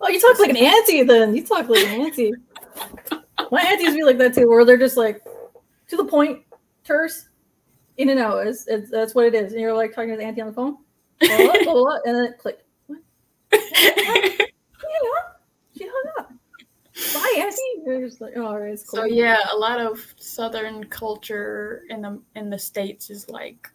Oh, 0.02 0.10
you 0.10 0.20
talk 0.20 0.40
like 0.40 0.50
an 0.50 0.58
auntie 0.58 1.04
then. 1.04 1.36
You 1.36 1.46
talk 1.46 1.70
like 1.70 1.86
an 1.86 2.02
auntie. 2.02 2.34
My 3.52 3.62
aunties 3.62 3.94
be 3.94 4.04
like 4.04 4.18
that 4.18 4.34
too, 4.34 4.50
where 4.50 4.66
they're 4.66 4.78
just 4.78 4.98
like 4.98 5.24
to 5.88 5.96
the 5.96 6.06
point, 6.06 6.42
terse, 6.84 7.30
in 7.98 8.10
and 8.10 8.20
out. 8.20 8.46
It's, 8.46 8.68
it's, 8.68 8.92
that's 8.92 9.16
what 9.16 9.26
it 9.26 9.34
is. 9.34 9.54
And 9.54 9.62
you're 9.62 9.74
like 9.74 9.94
talking 9.94 10.12
to 10.12 10.18
the 10.18 10.24
auntie 10.24 10.42
on 10.42 10.48
the 10.48 10.54
phone, 10.54 10.78
blah, 11.20 11.38
blah, 11.38 11.64
blah, 11.64 11.74
blah, 11.74 11.98
and 12.06 12.16
then 12.16 12.34
click. 12.38 12.60
What 12.88 13.00
hung 13.52 15.18
up. 15.18 15.42
She 15.78 15.86
hung 15.86 16.12
up. 16.20 16.32
Bye, 17.14 17.36
auntie. 17.40 17.84
You're 17.86 18.08
just 18.08 18.22
like, 18.22 18.34
oh, 18.38 18.56
it's 18.56 18.90
cool. 18.90 19.02
so 19.02 19.06
yeah, 19.06 19.40
a 19.52 19.58
lot 19.58 19.80
of 19.82 20.14
southern 20.18 20.86
culture 20.86 21.84
in 21.90 22.02
the 22.02 22.22
in 22.36 22.50
the 22.50 22.58
states 22.60 23.10
is 23.10 23.28
like 23.30 23.70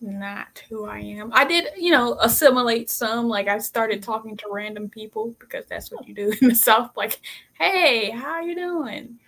not 0.00 0.62
who 0.68 0.84
I 0.86 0.98
am. 0.98 1.30
I 1.32 1.44
did, 1.44 1.68
you 1.76 1.90
know, 1.90 2.16
assimilate 2.20 2.88
some. 2.90 3.28
Like 3.28 3.48
I 3.48 3.58
started 3.58 4.02
talking 4.02 4.36
to 4.36 4.46
random 4.50 4.88
people 4.88 5.34
because 5.40 5.64
that's 5.66 5.90
what 5.90 6.06
you 6.06 6.14
do 6.14 6.32
in 6.40 6.48
the 6.48 6.54
South. 6.68 6.96
Like, 6.96 7.20
hey, 7.54 8.10
how 8.10 8.40
you 8.40 8.54
doing? 8.54 9.18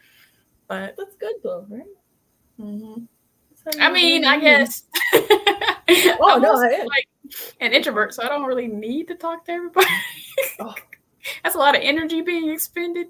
But 0.69 0.95
That's 0.97 1.17
good 1.17 1.37
though, 1.43 1.67
right? 1.69 1.83
mhm. 2.61 3.09
I 3.81 3.91
mean, 3.93 4.25
I 4.25 4.39
guess. 4.39 4.85
Oh, 6.21 6.39
no, 6.39 6.53
like 6.55 7.09
an 7.61 7.73
introvert, 7.73 8.13
so 8.13 8.23
I 8.23 8.29
don't 8.29 8.45
really 8.45 8.67
need 8.67 9.09
to 9.09 9.15
talk 9.15 9.47
to 9.47 9.53
everybody. 9.53 9.87
Oh. 10.61 10.75
That's 11.45 11.55
a 11.55 11.59
lot 11.59 11.77
of 11.77 11.83
energy 11.83 12.21
being 12.21 12.51
expended. 12.51 13.09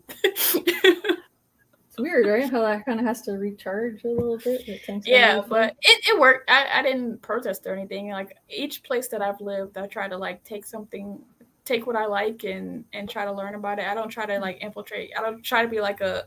It's 1.99 2.03
weird, 2.03 2.27
right? 2.27 2.51
How 2.51 2.63
that 2.63 2.87
kind 2.87 3.01
of 3.01 3.07
has 3.07 3.23
to 3.23 3.33
recharge 3.33 4.05
a 4.05 4.09
little 4.09 4.39
bit. 4.39 4.69
It 4.69 5.07
yeah, 5.07 5.41
but 5.47 5.77
it, 5.83 6.09
it 6.09 6.21
worked. 6.21 6.49
I, 6.49 6.67
I 6.75 6.83
didn't 6.83 7.21
protest 7.23 7.67
or 7.67 7.75
anything. 7.75 8.11
Like 8.11 8.37
each 8.49 8.85
place 8.85 9.09
that 9.09 9.21
I've 9.21 9.41
lived, 9.41 9.77
I 9.77 9.87
try 9.89 10.09
to 10.09 10.17
like 10.17 10.45
take 10.45 10.65
something, 10.65 11.19
take 11.65 11.87
what 11.87 11.97
I 11.97 12.07
like 12.07 12.45
and 12.45 12.85
and 12.93 13.11
try 13.11 13.25
to 13.25 13.33
learn 13.33 13.57
about 13.57 13.81
it. 13.81 13.87
I 13.87 13.95
don't 13.95 14.11
try 14.11 14.27
to 14.27 14.39
like 14.39 14.59
infiltrate. 14.61 15.11
I 15.19 15.23
don't 15.23 15.43
try 15.43 15.63
to 15.63 15.69
be 15.69 15.81
like 15.81 16.01
a 16.01 16.25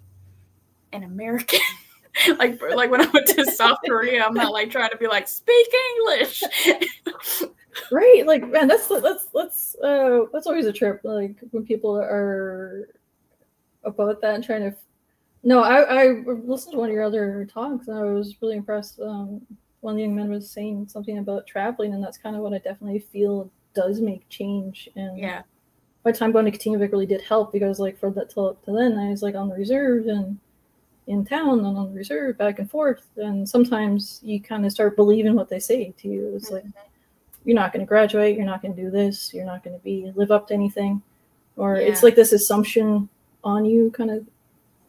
an 0.92 1.04
American. 1.04 1.60
like 2.38 2.62
like 2.62 2.92
when 2.92 3.02
I 3.02 3.10
went 3.14 3.28
to 3.28 3.46
South 3.52 3.78
Korea, 3.86 4.26
I'm 4.26 4.34
not 4.34 4.52
like 4.52 4.72
trying 4.72 4.90
to 4.90 4.98
be 4.98 5.08
like 5.08 5.28
speak 5.28 5.68
English. 5.98 6.44
right 7.92 8.24
like 8.26 8.48
man 8.50 8.68
that's 8.68 8.88
that's 8.88 9.26
that's 9.34 9.76
uh 9.84 10.22
that's 10.34 10.48
always 10.48 10.66
a 10.66 10.74
trip 10.74 11.02
like 11.04 11.36
when 11.52 11.66
people 11.66 11.96
are 11.96 12.90
about 13.84 14.22
that 14.22 14.36
and 14.36 14.44
trying 14.44 14.62
to 14.62 14.76
no 15.44 15.62
i 15.62 16.04
i 16.04 16.08
listened 16.46 16.74
to 16.74 16.78
one 16.78 16.90
of 16.90 16.94
your 16.94 17.04
other 17.04 17.48
talks 17.52 17.88
and 17.88 17.98
i 17.98 18.04
was 18.04 18.36
really 18.42 18.58
impressed 18.58 19.00
um 19.00 19.42
one 19.80 19.98
young 19.98 20.16
man 20.16 20.30
was 20.30 20.50
saying 20.50 20.88
something 20.88 21.18
about 21.18 21.48
traveling 21.48 21.94
and 21.94 22.04
that's 22.04 22.18
kind 22.18 22.36
of 22.36 22.42
what 22.42 22.54
i 22.54 22.58
definitely 22.60 23.00
feel 23.00 23.50
does 23.74 24.02
make 24.02 24.28
change 24.30 24.90
and 24.96 25.18
yeah, 25.18 25.42
my 26.06 26.12
time 26.12 26.32
going 26.32 26.46
to 26.46 26.52
Katimavik 26.52 26.92
really 26.92 27.06
did 27.06 27.22
help 27.22 27.52
because 27.52 27.80
like 27.80 27.98
for 27.98 28.12
that 28.12 28.30
till 28.30 28.50
up 28.50 28.64
to 28.66 28.72
then 28.72 28.98
I 28.98 29.10
was 29.10 29.22
like 29.22 29.36
on 29.36 29.50
the 29.50 29.56
reserve 29.56 30.08
and 30.08 30.40
in 31.08 31.26
town 31.26 31.60
and 31.60 31.78
on 31.78 31.92
the 31.92 31.98
reserve 31.98 32.38
back 32.38 32.60
and 32.60 32.70
forth 32.70 33.06
and 33.18 33.48
sometimes 33.48 34.20
you 34.24 34.42
kind 34.42 34.66
of 34.66 34.72
start 34.72 34.96
believing 34.96 35.36
what 35.36 35.50
they 35.50 35.60
say 35.60 35.94
to 35.98 36.08
you. 36.08 36.34
It's 36.36 36.52
like 36.52 36.66
you're 37.46 37.56
not 37.56 37.74
going 37.74 37.86
to 37.86 37.90
graduate, 37.90 38.38
you're 38.38 38.46
not 38.46 38.62
going 38.62 38.76
to 38.76 38.82
do 38.82 38.92
this, 38.92 39.34
you're 39.34 39.46
not 39.46 39.64
going 39.64 39.78
to 39.78 39.84
be 39.84 40.12
live 40.16 40.32
up 40.32 40.48
to 40.48 40.54
anything, 40.54 41.02
or 41.58 41.76
it's 41.76 42.04
like 42.04 42.16
this 42.16 42.34
assumption 42.34 43.10
on 43.44 43.66
you 43.66 43.92
kind 43.92 44.12
of. 44.12 44.26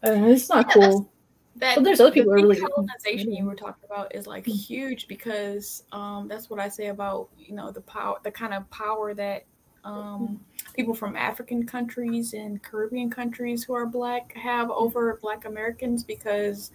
Know, 0.03 0.27
it's 0.29 0.49
not 0.49 0.67
Yeah, 0.67 0.73
cool. 0.73 1.09
that 1.55 1.75
But 1.75 1.83
there's 1.85 1.99
other 2.01 2.11
people 2.11 2.31
the 2.33 2.37
who 2.37 2.43
are 2.43 2.47
really 2.47 2.55
good. 2.57 2.69
decolonization 2.69 3.37
you 3.37 3.45
were 3.45 3.55
talking 3.55 3.85
about 3.85 4.13
is 4.13 4.27
like 4.27 4.45
Mm. 4.45 4.65
huge 4.65 5.07
because 5.07 5.83
um 5.91 6.27
that's 6.27 6.49
what 6.49 6.59
I 6.59 6.67
say 6.69 6.87
about 6.87 7.29
you 7.37 7.55
know 7.55 7.71
the 7.71 7.81
power 7.81 8.17
the 8.23 8.31
kind 8.31 8.53
of 8.53 8.69
power 8.69 9.13
that 9.13 9.45
um 9.85 10.39
people 10.75 10.93
from 10.93 11.15
African 11.15 11.65
countries 11.65 12.33
and 12.33 12.61
Caribbean 12.61 13.09
countries 13.09 13.63
who 13.63 13.73
are 13.73 13.85
black 13.85 14.33
have 14.35 14.69
over 14.71 15.17
black 15.21 15.45
Americans 15.45 16.03
because 16.03 16.71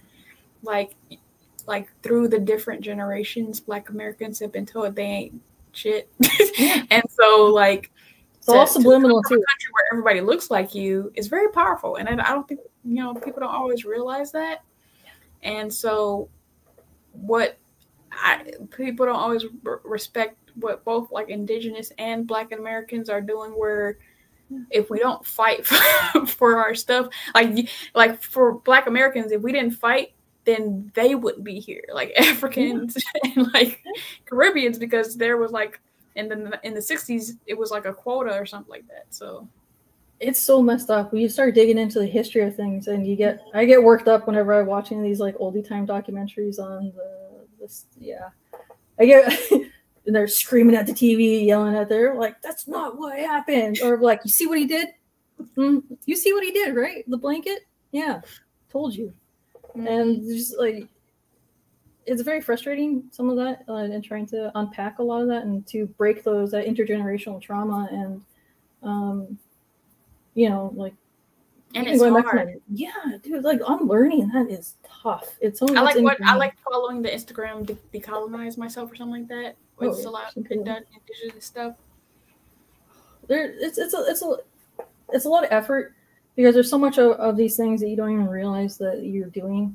like 0.62 0.95
like 1.66 1.89
through 2.03 2.29
the 2.29 2.39
different 2.39 2.81
generations 2.81 3.61
black 3.61 3.91
Americans 3.91 4.39
have 4.39 4.53
been 4.53 4.66
told 4.66 4.95
they 4.95 5.03
ain't 5.03 5.41
shit 5.79 6.11
and 6.91 7.03
so 7.09 7.47
like 7.47 7.91
It's 8.39 8.49
all 8.49 8.66
to- 8.66 8.72
to 8.72 8.72
subliminal 8.81 9.22
come 9.22 9.39
too. 9.39 9.45
country 9.49 9.70
where 9.72 9.85
everybody 9.93 10.20
looks 10.20 10.51
like 10.51 10.74
you 10.74 11.12
is 11.14 11.29
very 11.29 11.51
powerful, 11.53 11.97
and 11.97 12.09
I, 12.09 12.12
I 12.12 12.31
don't 12.33 12.47
think 12.49 12.61
you 12.85 13.03
know 13.03 13.14
people 13.14 13.41
don't 13.41 13.55
always 13.55 13.85
realize 13.85 14.33
that. 14.33 14.62
And 15.43 15.72
so, 15.72 16.29
what 17.12 17.59
I 18.11 18.45
people 18.76 19.07
don't 19.07 19.16
always 19.16 19.45
r- 19.64 19.81
respect 19.85 20.37
what 20.57 20.85
both 20.85 21.12
like 21.12 21.29
Indigenous 21.29 21.93
and 21.99 22.26
Black 22.26 22.51
Americans 22.53 23.09
are 23.09 23.20
doing. 23.20 23.53
Where 23.53 23.99
if 24.70 24.89
we 24.91 24.99
don't 24.99 25.24
fight 25.24 25.64
for 26.26 26.57
our 26.57 26.74
stuff, 26.74 27.09
like 27.35 27.68
like 27.95 28.22
for 28.22 28.55
Black 28.61 28.87
Americans, 28.89 29.31
if 29.33 29.43
we 29.43 29.53
didn't 29.53 29.72
fight. 29.74 30.12
Then 30.49 30.90
they 30.94 31.14
wouldn't 31.14 31.44
be 31.44 31.61
here, 31.61 31.84
like 31.92 32.14
Africans 32.18 32.96
and 33.24 33.53
like 33.53 33.84
Caribbeans, 34.24 34.78
because 34.78 35.14
there 35.14 35.36
was 35.36 35.53
like 35.53 35.78
in 36.16 36.28
the 36.28 36.59
in 36.62 36.72
the 36.72 36.80
sixties, 36.80 37.36
it 37.46 37.53
was 37.53 37.70
like 37.70 37.84
a 37.84 37.92
quota 37.92 38.32
or 38.32 38.46
something 38.46 38.70
like 38.70 38.88
that. 38.88 39.05
So 39.11 39.46
it's 40.20 40.40
so 40.40 40.62
messed 40.62 40.88
up. 40.88 41.12
When 41.12 41.20
you 41.20 41.28
start 41.28 41.55
digging 41.55 41.76
into 41.76 41.99
the 41.99 42.07
history 42.07 42.40
of 42.44 42.57
things, 42.57 42.88
and 42.88 43.07
you 43.07 43.14
get, 43.14 43.42
I 43.53 43.66
get 43.66 43.82
worked 43.82 44.09
up 44.09 44.26
whenever 44.26 44.59
I'm 44.59 44.66
watching 44.66 45.03
these 45.03 45.20
like 45.20 45.36
oldie 45.36 45.68
time 45.68 45.86
documentaries 45.86 46.59
on 46.59 46.94
the 46.97 47.47
this. 47.60 47.85
Yeah, 48.01 48.31
I 48.98 49.05
get, 49.05 49.39
and 49.51 50.16
they're 50.16 50.28
screaming 50.28 50.77
at 50.77 50.86
the 50.86 50.94
TV, 50.94 51.44
yelling 51.44 51.77
at 51.77 51.90
their 51.90 52.14
like, 52.14 52.40
"That's 52.40 52.66
not 52.66 52.97
what 52.97 53.18
happened," 53.18 53.81
or 53.82 53.98
like, 53.98 54.23
"You 54.24 54.31
see 54.31 54.47
what 54.47 54.56
he 54.56 54.66
did? 54.66 54.89
Mm, 55.59 55.82
you 56.06 56.16
see 56.16 56.32
what 56.32 56.43
he 56.43 56.52
did, 56.52 56.74
right? 56.74 57.05
The 57.06 57.18
blanket? 57.18 57.66
Yeah, 57.93 58.23
told 58.70 58.94
you." 58.94 59.12
And 59.74 60.23
just 60.27 60.59
like, 60.59 60.86
it's 62.07 62.23
very 62.23 62.40
frustrating 62.40 63.05
some 63.11 63.28
of 63.31 63.36
that, 63.36 63.65
uh, 63.69 63.74
and 63.74 64.03
trying 64.03 64.27
to 64.28 64.51
unpack 64.59 64.99
a 64.99 65.03
lot 65.03 65.20
of 65.23 65.28
that 65.28 65.45
and 65.45 65.66
to 65.69 65.86
break 65.86 66.24
those 66.24 66.51
that 66.53 66.66
intergenerational 66.66 67.40
trauma 67.40 67.89
and. 67.93 68.23
um 68.82 69.39
you 70.35 70.49
know, 70.49 70.73
like 70.77 70.95
and 71.74 71.89
it's 71.89 71.99
going 72.01 72.15
back 72.15 72.31
to 72.31 72.31
hard. 72.31 72.62
yeah, 72.73 72.93
dude, 73.24 73.43
like 73.43 73.61
unlearning 73.66 74.28
that 74.28 74.49
is 74.49 74.77
tough. 74.85 75.36
It's 75.40 75.59
something 75.59 75.77
I 75.77 75.81
like 75.81 75.97
what 75.99 76.16
I 76.24 76.36
like 76.36 76.55
following 76.61 77.03
the 77.03 77.09
Instagram 77.09 77.66
de- 77.66 77.74
decolonize 77.93 78.57
myself 78.57 78.93
or 78.93 78.95
something 78.95 79.23
like 79.23 79.28
that. 79.31 79.57
Where 79.77 79.89
Oh, 79.90 79.93
it's 79.93 80.03
yeah, 80.05 80.09
a 80.09 80.11
lot 80.11 80.36
of 80.36 80.47
indigenous 80.49 81.45
stuff. 81.45 81.74
there. 83.27 83.51
It's 83.59 83.78
it's 83.78 83.95
a 83.95 84.05
it's 84.07 84.23
a 84.23 84.36
it's 85.12 85.24
a 85.24 85.28
lot 85.28 85.43
of 85.45 85.51
effort 85.51 85.95
because 86.39 86.55
there's 86.55 86.70
so 86.70 86.78
much 86.78 86.98
of, 86.98 87.10
of 87.19 87.36
these 87.36 87.56
things 87.56 87.81
that 87.81 87.89
you 87.89 87.97
don't 87.97 88.12
even 88.12 88.28
realize 88.28 88.78
that 88.78 89.02
you're 89.02 89.28
doing. 89.28 89.74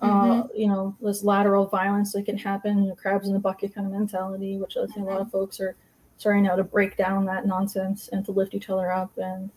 Uh, 0.00 0.06
Mm-hmm. 0.06 0.56
you 0.60 0.66
know, 0.66 0.96
this 1.00 1.22
lateral 1.22 1.66
violence 1.66 2.12
that 2.14 2.24
can 2.24 2.36
happen, 2.36 2.88
the 2.88 2.96
crabs 2.96 3.28
in 3.28 3.32
the 3.32 3.38
bucket 3.38 3.72
kind 3.74 3.86
of 3.86 3.92
mentality, 3.92 4.56
which 4.56 4.76
I 4.76 4.86
think 4.86 5.06
a 5.06 5.10
lot 5.10 5.20
of 5.20 5.30
folks 5.30 5.60
are 5.60 5.76
starting 6.18 6.42
now 6.42 6.56
to 6.56 6.64
break 6.64 6.96
down 6.96 7.24
that 7.26 7.46
nonsense 7.46 8.08
and 8.08 8.24
to 8.24 8.32
lift 8.32 8.54
each 8.54 8.70
other 8.70 8.90
up. 8.90 9.16
And 9.18 9.50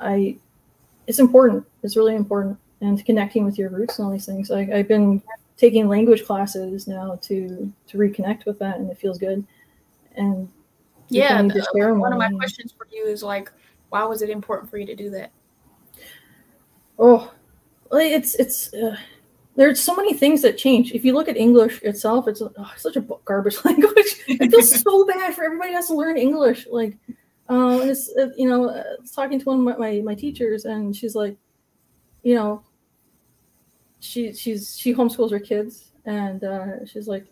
I, 0.00 0.36
it's 1.06 1.18
important. 1.18 1.66
It's 1.82 1.96
really 1.96 2.14
important, 2.14 2.56
and 2.80 3.04
connecting 3.04 3.44
with 3.44 3.58
your 3.58 3.68
roots 3.68 3.98
and 3.98 4.06
all 4.06 4.12
these 4.12 4.24
things. 4.24 4.50
I, 4.50 4.60
I've 4.72 4.88
been 4.88 5.20
taking 5.58 5.86
language 5.86 6.24
classes 6.24 6.86
now 6.88 7.18
to 7.24 7.70
to 7.88 7.98
reconnect 7.98 8.46
with 8.46 8.58
that, 8.60 8.78
and 8.78 8.90
it 8.90 8.96
feels 8.96 9.18
good. 9.18 9.44
And 10.16 10.48
Yeah, 11.08 11.42
the- 11.42 11.94
one 11.98 12.12
of 12.12 12.18
my 12.18 12.30
questions 12.30 12.72
for 12.72 12.86
you 12.90 13.04
is 13.04 13.22
like, 13.22 13.52
why 13.90 14.04
was 14.04 14.22
it 14.22 14.30
important 14.30 14.70
for 14.70 14.78
you 14.78 14.86
to 14.86 14.94
do 14.96 15.10
that? 15.10 15.30
Oh, 16.98 17.32
it's 17.92 18.34
it's 18.36 18.72
uh, 18.74 18.96
there's 19.56 19.80
so 19.80 19.94
many 19.94 20.14
things 20.14 20.42
that 20.42 20.58
change. 20.58 20.92
If 20.92 21.04
you 21.04 21.14
look 21.14 21.28
at 21.28 21.36
English 21.36 21.82
itself, 21.82 22.28
it's 22.28 22.42
oh, 22.42 22.72
such 22.76 22.96
a 22.96 23.00
garbage 23.24 23.56
language. 23.64 24.22
It 24.26 24.50
feels 24.50 24.80
so 24.80 25.06
bad 25.06 25.34
for 25.34 25.44
everybody 25.44 25.72
has 25.72 25.88
to 25.88 25.94
learn 25.94 26.16
English. 26.16 26.66
Like 26.70 26.96
um, 27.48 27.82
it's 27.82 28.10
uh, 28.16 28.30
you 28.36 28.48
know, 28.48 28.70
uh, 28.70 28.96
talking 29.14 29.38
to 29.38 29.44
one 29.44 29.58
of 29.58 29.64
my, 29.64 29.76
my, 29.76 30.00
my 30.02 30.14
teachers, 30.14 30.64
and 30.64 30.94
she's 30.94 31.14
like, 31.14 31.36
you 32.22 32.34
know, 32.34 32.62
she 34.00 34.32
she's 34.32 34.76
she 34.76 34.94
homeschools 34.94 35.30
her 35.30 35.40
kids, 35.40 35.92
and 36.04 36.42
uh, 36.42 36.84
she's 36.86 37.06
like 37.06 37.26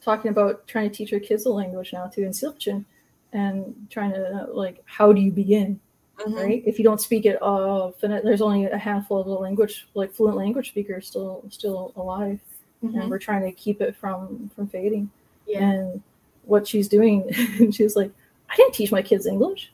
talking 0.00 0.30
about 0.30 0.66
trying 0.66 0.90
to 0.90 0.96
teach 0.96 1.10
her 1.10 1.20
kids 1.20 1.44
the 1.44 1.50
language 1.50 1.92
now 1.92 2.06
too 2.06 2.22
in 2.22 2.30
Silchen, 2.30 2.84
and 3.32 3.74
trying 3.88 4.12
to 4.12 4.48
like 4.52 4.82
how 4.84 5.12
do 5.12 5.20
you 5.20 5.30
begin, 5.30 5.80
Mhm. 6.26 6.34
right? 6.36 6.62
If 6.66 6.78
you 6.78 6.84
don't 6.84 7.00
speak 7.00 7.26
it, 7.26 7.38
uh, 7.42 7.90
there's 8.00 8.42
only 8.42 8.64
a 8.66 8.76
handful 8.78 9.20
of 9.20 9.26
the 9.26 9.32
language 9.34 9.88
like 9.94 10.12
fluent 10.12 10.36
language 10.36 10.68
speakers 10.70 11.06
still 11.06 11.42
still 11.50 11.92
alive, 11.96 12.40
Mhm. 12.84 13.00
and 13.00 13.10
we're 13.10 13.18
trying 13.18 13.42
to 13.42 13.52
keep 13.52 13.80
it 13.80 13.94
from 13.96 14.50
from 14.54 14.66
fading 14.68 15.10
Yeah. 15.46 15.70
and 15.70 16.02
what 16.44 16.66
she's 16.66 16.88
doing 16.88 17.30
she's 17.72 17.94
like 17.96 18.10
i 18.48 18.56
didn't 18.56 18.72
teach 18.74 18.90
my 18.90 19.02
kids 19.02 19.26
english 19.26 19.70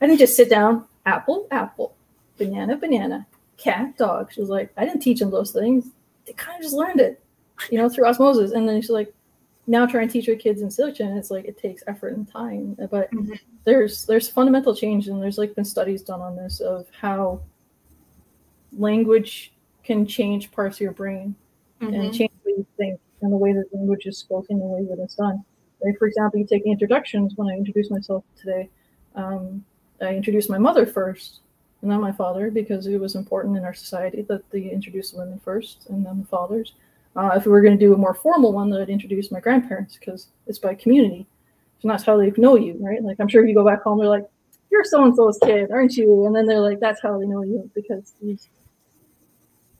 i 0.00 0.06
didn't 0.06 0.18
just 0.18 0.34
sit 0.36 0.48
down 0.48 0.84
apple 1.06 1.46
apple 1.50 1.92
banana 2.38 2.76
banana 2.76 3.26
cat 3.58 3.96
dog 3.98 4.32
she 4.32 4.40
was 4.40 4.48
like 4.48 4.70
i 4.78 4.84
didn't 4.86 5.00
teach 5.00 5.18
them 5.20 5.30
those 5.30 5.50
things 5.52 5.90
they 6.26 6.32
kind 6.32 6.56
of 6.56 6.62
just 6.62 6.74
learned 6.74 6.98
it 7.00 7.20
you 7.70 7.76
know 7.78 7.88
through 7.88 8.06
osmosis 8.06 8.52
and 8.52 8.66
then 8.68 8.80
she's 8.80 8.90
like 8.90 9.12
now 9.68 9.86
try 9.86 10.02
and 10.02 10.10
teach 10.10 10.26
your 10.26 10.34
kids 10.36 10.62
in 10.62 10.70
silicon 10.70 11.16
it's 11.16 11.30
like 11.30 11.44
it 11.44 11.56
takes 11.58 11.84
effort 11.86 12.14
and 12.16 12.26
time 12.26 12.74
but 12.90 13.10
Mhm. 13.12 13.38
there's 13.64 14.04
there's 14.06 14.28
fundamental 14.28 14.74
change 14.74 15.06
and 15.08 15.22
there's 15.22 15.38
like 15.38 15.54
been 15.54 15.64
studies 15.64 16.02
done 16.02 16.20
on 16.20 16.34
this 16.34 16.58
of 16.60 16.86
how 16.90 17.40
language 18.76 19.52
can 19.84 20.06
change 20.06 20.50
parts 20.50 20.76
of 20.76 20.80
your 20.80 20.92
brain 20.92 21.34
and 21.80 21.94
Mhm. 21.94 22.12
change 22.12 22.32
the 22.44 22.50
way 22.50 22.56
you 22.58 22.66
think 22.76 23.00
and 23.22 23.32
the 23.32 23.36
way 23.36 23.52
that 23.52 23.64
language 23.72 24.06
is 24.06 24.18
spoken, 24.18 24.58
the 24.58 24.64
way 24.66 24.84
that 24.84 24.98
it's 25.02 25.14
done. 25.16 25.42
Like, 25.82 25.96
for 25.98 26.06
example, 26.06 26.38
you 26.40 26.46
take 26.46 26.66
introductions. 26.66 27.34
When 27.36 27.48
I 27.48 27.56
introduced 27.56 27.90
myself 27.90 28.24
today, 28.36 28.68
um, 29.14 29.64
I 30.00 30.14
introduced 30.14 30.50
my 30.50 30.58
mother 30.58 30.86
first, 30.86 31.40
and 31.82 31.90
then 31.90 32.00
my 32.00 32.12
father, 32.12 32.50
because 32.50 32.86
it 32.86 33.00
was 33.00 33.14
important 33.14 33.56
in 33.56 33.64
our 33.64 33.74
society 33.74 34.22
that 34.22 34.48
they 34.50 34.62
introduce 34.70 35.12
the 35.12 35.18
women 35.18 35.38
first 35.38 35.88
and 35.88 36.04
then 36.04 36.18
the 36.20 36.26
fathers. 36.26 36.74
Uh, 37.18 37.32
if 37.34 37.46
we 37.46 37.50
were 37.50 37.60
going 37.60 37.76
to 37.76 37.84
do 37.84 37.92
a 37.92 37.98
more 37.98 38.14
formal 38.14 38.52
one, 38.52 38.70
that 38.70 38.80
I'd 38.80 38.88
introduce 38.88 39.32
my 39.32 39.40
grandparents 39.40 39.96
because 39.96 40.28
it's 40.46 40.60
by 40.60 40.76
community. 40.76 41.26
And 41.82 41.90
that's 41.90 42.04
how 42.04 42.16
they 42.16 42.32
know 42.36 42.56
you, 42.56 42.76
right? 42.80 43.02
Like, 43.02 43.16
I'm 43.18 43.26
sure 43.26 43.42
if 43.42 43.48
you 43.48 43.56
go 43.56 43.66
back 43.66 43.82
home, 43.82 43.98
they're 43.98 44.08
like, 44.08 44.28
you're 44.70 44.84
so 44.84 45.04
and 45.04 45.16
so's 45.16 45.36
kid, 45.42 45.72
aren't 45.72 45.96
you? 45.96 46.26
And 46.26 46.36
then 46.36 46.46
they're 46.46 46.60
like, 46.60 46.78
that's 46.78 47.02
how 47.02 47.18
they 47.18 47.26
know 47.26 47.42
you 47.42 47.68
because 47.74 48.12
these 48.22 48.48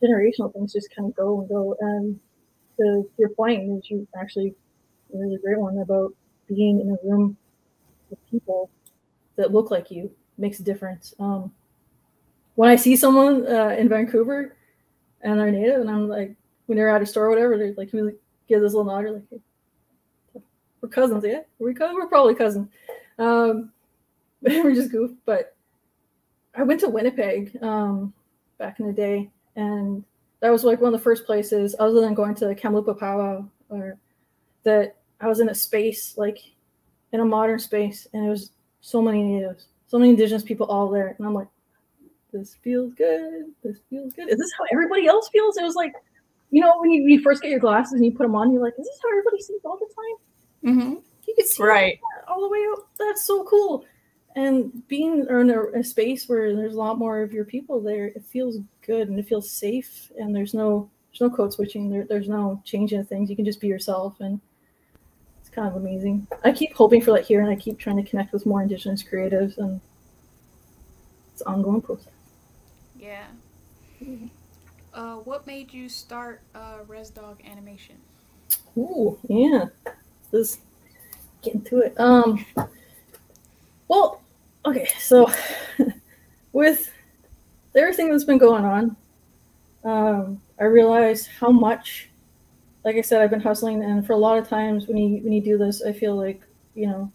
generational 0.03 0.53
things 0.53 0.73
just 0.73 0.93
kind 0.93 1.09
of 1.09 1.15
go 1.15 1.39
and 1.39 1.49
go. 1.49 1.77
And 1.79 2.19
the 2.77 3.09
your 3.19 3.29
point 3.31 3.71
is 3.71 3.89
you 3.89 4.07
actually 4.21 4.55
a 5.15 5.19
really 5.19 5.39
great 5.39 5.61
one 5.61 5.79
about 5.79 6.13
being 6.49 6.81
in 6.81 6.91
a 6.91 7.09
room 7.09 7.37
with 8.11 8.19
people 8.31 8.69
that 9.37 9.53
look 9.53 9.71
like 9.71 9.93
you 9.93 10.11
makes 10.39 10.59
a 10.59 10.65
difference. 10.65 11.15
Um, 11.21 11.53
when 12.57 12.69
I 12.69 12.75
see 12.75 12.97
someone 12.97 13.47
uh, 13.47 13.77
in 13.79 13.89
Vancouver 13.89 14.57
and 15.21 15.39
they're 15.39 15.53
native, 15.53 15.81
and 15.83 15.91
I'm 15.91 16.09
like, 16.09 16.35
when 16.69 16.77
they're 16.77 16.91
at 16.91 17.01
a 17.01 17.07
store 17.07 17.25
or 17.27 17.31
whatever, 17.31 17.57
they're 17.57 17.73
like, 17.79 17.91
can 17.91 18.05
we 18.05 18.13
give 18.47 18.61
this 18.61 18.75
little 18.75 18.85
nod, 18.85 19.01
you're 19.01 19.13
like, 19.13 20.43
we're 20.83 20.89
cousins, 20.91 21.25
yeah, 21.27 21.41
we 21.59 21.73
co- 21.73 21.95
we're 21.95 22.07
probably 22.07 22.35
cousins. 22.35 22.69
Um, 23.19 23.73
we 24.43 24.75
just 24.75 24.93
goof. 24.93 25.11
But 25.25 25.57
I 26.55 26.63
went 26.63 26.81
to 26.81 26.89
Winnipeg 26.89 27.57
um, 27.63 28.13
back 28.59 28.81
in 28.81 28.87
the 28.87 28.93
day, 28.93 29.31
and 29.57 30.05
that 30.41 30.51
was 30.51 30.63
like 30.63 30.81
one 30.81 30.93
of 30.93 31.01
the 31.01 31.03
first 31.03 31.25
places, 31.25 31.75
other 31.79 32.03
than 32.03 32.13
going 32.13 32.35
to 32.37 32.55
Kamloops 32.55 33.01
Powwow, 33.01 33.49
or 33.71 33.97
that 34.65 34.97
I 35.23 35.27
was 35.27 35.41
in 35.41 35.49
a 35.49 35.55
space 35.55 36.19
like 36.19 36.39
in 37.13 37.21
a 37.21 37.25
modern 37.25 37.59
space, 37.59 38.07
and 38.13 38.27
it 38.27 38.29
was 38.29 38.53
so 38.83 39.01
many 39.01 39.23
natives, 39.23 39.69
so 39.87 39.99
many 39.99 40.11
indigenous 40.11 40.43
people 40.43 40.67
all 40.67 40.91
there, 40.91 41.17
and 41.17 41.27
I'm 41.27 41.35
like, 41.35 41.49
this 42.31 42.57
feels 42.63 42.93
good. 42.93 43.47
This 43.65 43.79
feels 43.89 44.13
good. 44.13 44.29
Is 44.29 44.37
this 44.37 44.53
how 44.59 44.65
everybody 44.71 45.07
else 45.07 45.31
feels? 45.31 45.57
It 45.57 45.65
was 45.65 45.75
like, 45.75 45.95
you 46.51 46.61
know, 46.61 46.73
when 46.81 46.91
you, 46.91 47.03
you 47.09 47.21
first 47.23 47.43
get 47.43 47.51
your 47.51 47.61
glasses 47.61 47.95
and 47.95 48.05
you 48.05 48.13
put 48.13 48.23
them 48.25 48.35
on, 48.35 48.53
you're 48.53 48.63
like, 48.63 48.75
is 48.79 48.87
this 48.87 48.99
how 49.03 49.11
everybody 49.11 49.41
sees 49.43 49.61
all 49.65 49.77
the 49.79 49.87
time? 49.95 50.79
Mhm. 50.79 51.03
You 51.27 51.35
can 51.35 51.47
see 51.47 51.63
Right. 51.63 51.99
all 52.27 52.41
the 52.41 52.49
way 52.49 52.65
up. 52.73 52.89
That's 52.99 53.27
so 53.27 53.45
cool. 53.45 53.85
And 54.37 54.87
being 54.89 55.27
in 55.29 55.51
a, 55.51 55.63
a 55.79 55.85
space 55.85 56.29
where 56.29 56.55
there's 56.55 56.75
a 56.75 56.79
lot 56.79 56.99
more 56.99 57.23
of 57.23 57.33
your 57.33 57.45
people 57.45 57.81
there, 57.81 58.07
it 58.07 58.25
feels 58.25 58.59
good 58.83 59.09
and 59.09 59.19
it 59.19 59.27
feels 59.27 59.51
safe. 59.51 60.11
And 60.19 60.35
there's 60.35 60.55
no 60.55 60.89
there's 61.11 61.31
no 61.31 61.37
code 61.37 61.53
switching. 61.53 61.91
There, 61.91 62.05
there's 62.05 62.29
no 62.29 62.63
changing 62.65 63.01
of 63.01 63.09
things. 63.09 63.29
You 63.31 63.37
can 63.37 63.45
just 63.45 63.61
be 63.61 63.67
yourself, 63.67 64.21
and 64.21 64.41
it's 65.41 65.49
kind 65.49 65.67
of 65.67 65.75
amazing. 65.77 66.27
I 66.45 66.53
keep 66.53 66.75
hoping 66.75 67.01
for 67.01 67.13
that 67.13 67.25
here, 67.27 67.41
and 67.41 67.51
I 67.51 67.57
keep 67.57 67.79
trying 67.79 67.97
to 67.97 68.09
connect 68.09 68.33
with 68.33 68.45
more 68.47 68.63
Indigenous 68.63 69.03
creatives, 69.03 69.57
and 69.59 69.81
it's 71.33 71.41
an 71.41 71.47
ongoing 71.55 71.81
process. 71.81 72.13
Yeah. 73.01 73.27
Uh, 74.93 75.17
what 75.17 75.47
made 75.47 75.73
you 75.73 75.89
start 75.89 76.41
uh, 76.55 76.79
Res 76.87 77.11
Dog 77.11 77.41
Animation? 77.45 77.97
Ooh, 78.77 79.19
yeah. 79.29 79.67
Let's 80.33 80.59
get 81.43 81.55
into 81.55 81.79
it. 81.79 81.95
Um 81.99 82.45
well, 83.89 84.21
okay, 84.67 84.89
so 84.99 85.31
with 86.53 86.93
everything 87.75 88.11
that's 88.11 88.25
been 88.25 88.39
going 88.39 88.65
on, 88.65 88.97
um, 89.85 90.41
I 90.61 90.65
realized 90.65 91.29
how 91.41 91.51
much 91.51 92.09
like 92.85 92.97
I 92.97 93.01
said, 93.01 93.21
I've 93.21 93.31
been 93.31 93.41
hustling 93.41 93.83
and 93.83 94.07
for 94.07 94.13
a 94.13 94.17
lot 94.17 94.39
of 94.39 94.49
times 94.49 94.87
when 94.87 94.97
you 94.97 95.23
when 95.23 95.33
you 95.33 95.41
do 95.41 95.59
this, 95.59 95.83
I 95.83 95.93
feel 95.93 96.17
like, 96.17 96.43
you 96.75 96.87
know, 96.87 97.11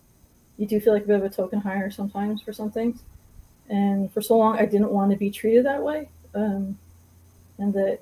you 0.57 0.67
do 0.67 0.79
feel 0.79 0.93
like 0.93 1.03
a 1.03 1.07
bit 1.07 1.15
of 1.17 1.23
a 1.23 1.29
token 1.29 1.59
hire 1.59 1.89
sometimes 1.89 2.41
for 2.41 2.53
some 2.53 2.71
things. 2.71 3.01
And 3.69 4.11
for 4.11 4.21
so 4.21 4.37
long 4.37 4.57
I 4.57 4.65
didn't 4.65 4.91
want 4.91 5.11
to 5.11 5.17
be 5.17 5.31
treated 5.31 5.65
that 5.65 5.81
way. 5.81 6.09
Um 6.33 6.77
and 7.57 7.73
that 7.73 7.99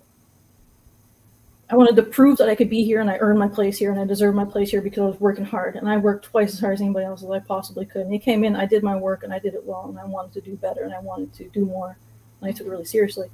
I 1.70 1.76
wanted 1.76 1.96
to 1.96 2.04
prove 2.04 2.38
that 2.38 2.50
I 2.50 2.56
could 2.56 2.70
be 2.70 2.84
here 2.84 3.00
and 3.00 3.10
I 3.10 3.18
earned 3.20 3.40
my 3.40 3.48
place 3.48 3.78
here 3.78 3.92
and 3.92 4.00
I 4.00 4.06
deserve 4.06 4.36
my 4.36 4.44
place 4.44 4.72
here 4.72 4.82
because 4.82 5.00
I 5.00 5.06
was 5.06 5.20
working 5.22 5.46
hard 5.46 5.78
and 5.78 5.88
I 5.88 5.96
worked 5.98 6.26
twice 6.26 6.54
as 6.54 6.60
hard 6.60 6.74
as 6.74 6.82
anybody 6.82 7.06
else 7.06 7.24
as 7.24 7.30
I 7.30 7.40
possibly 7.40 7.86
could. 7.86 8.02
And 8.02 8.12
he 8.12 8.20
came 8.20 8.44
in, 8.44 8.58
I 8.58 8.66
did 8.66 8.84
my 8.84 8.96
work 8.96 9.24
and 9.24 9.34
I 9.34 9.40
did 9.40 9.54
it 9.54 9.64
well 9.64 9.86
and 9.88 9.98
I 9.98 10.04
wanted 10.04 10.34
to 10.34 10.42
do 10.42 10.58
better 10.58 10.84
and 10.84 10.94
I 10.94 11.00
wanted 11.00 11.34
to 11.36 11.48
do 11.50 11.66
more. 11.66 11.98
And 12.42 12.50
I 12.50 12.52
took 12.52 12.68
it 12.68 12.70
really 12.70 12.84
seriously. 12.84 13.30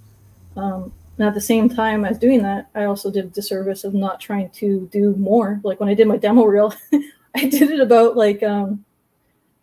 Um, 0.55 0.93
and 1.17 1.27
at 1.27 1.33
the 1.33 1.41
same 1.41 1.67
time 1.67 2.05
as 2.05 2.19
doing 2.19 2.43
that, 2.43 2.69
I 2.75 2.83
also 2.83 3.09
did 3.09 3.25
a 3.25 3.29
disservice 3.29 3.83
of 3.83 3.95
not 3.95 4.19
trying 4.19 4.51
to 4.51 4.87
do 4.91 5.15
more. 5.15 5.59
Like 5.63 5.79
when 5.79 5.89
I 5.89 5.95
did 5.95 6.07
my 6.07 6.17
demo 6.17 6.45
reel, 6.45 6.75
I 7.35 7.47
did 7.47 7.71
it 7.71 7.79
about 7.79 8.15
like 8.15 8.43
um, 8.43 8.85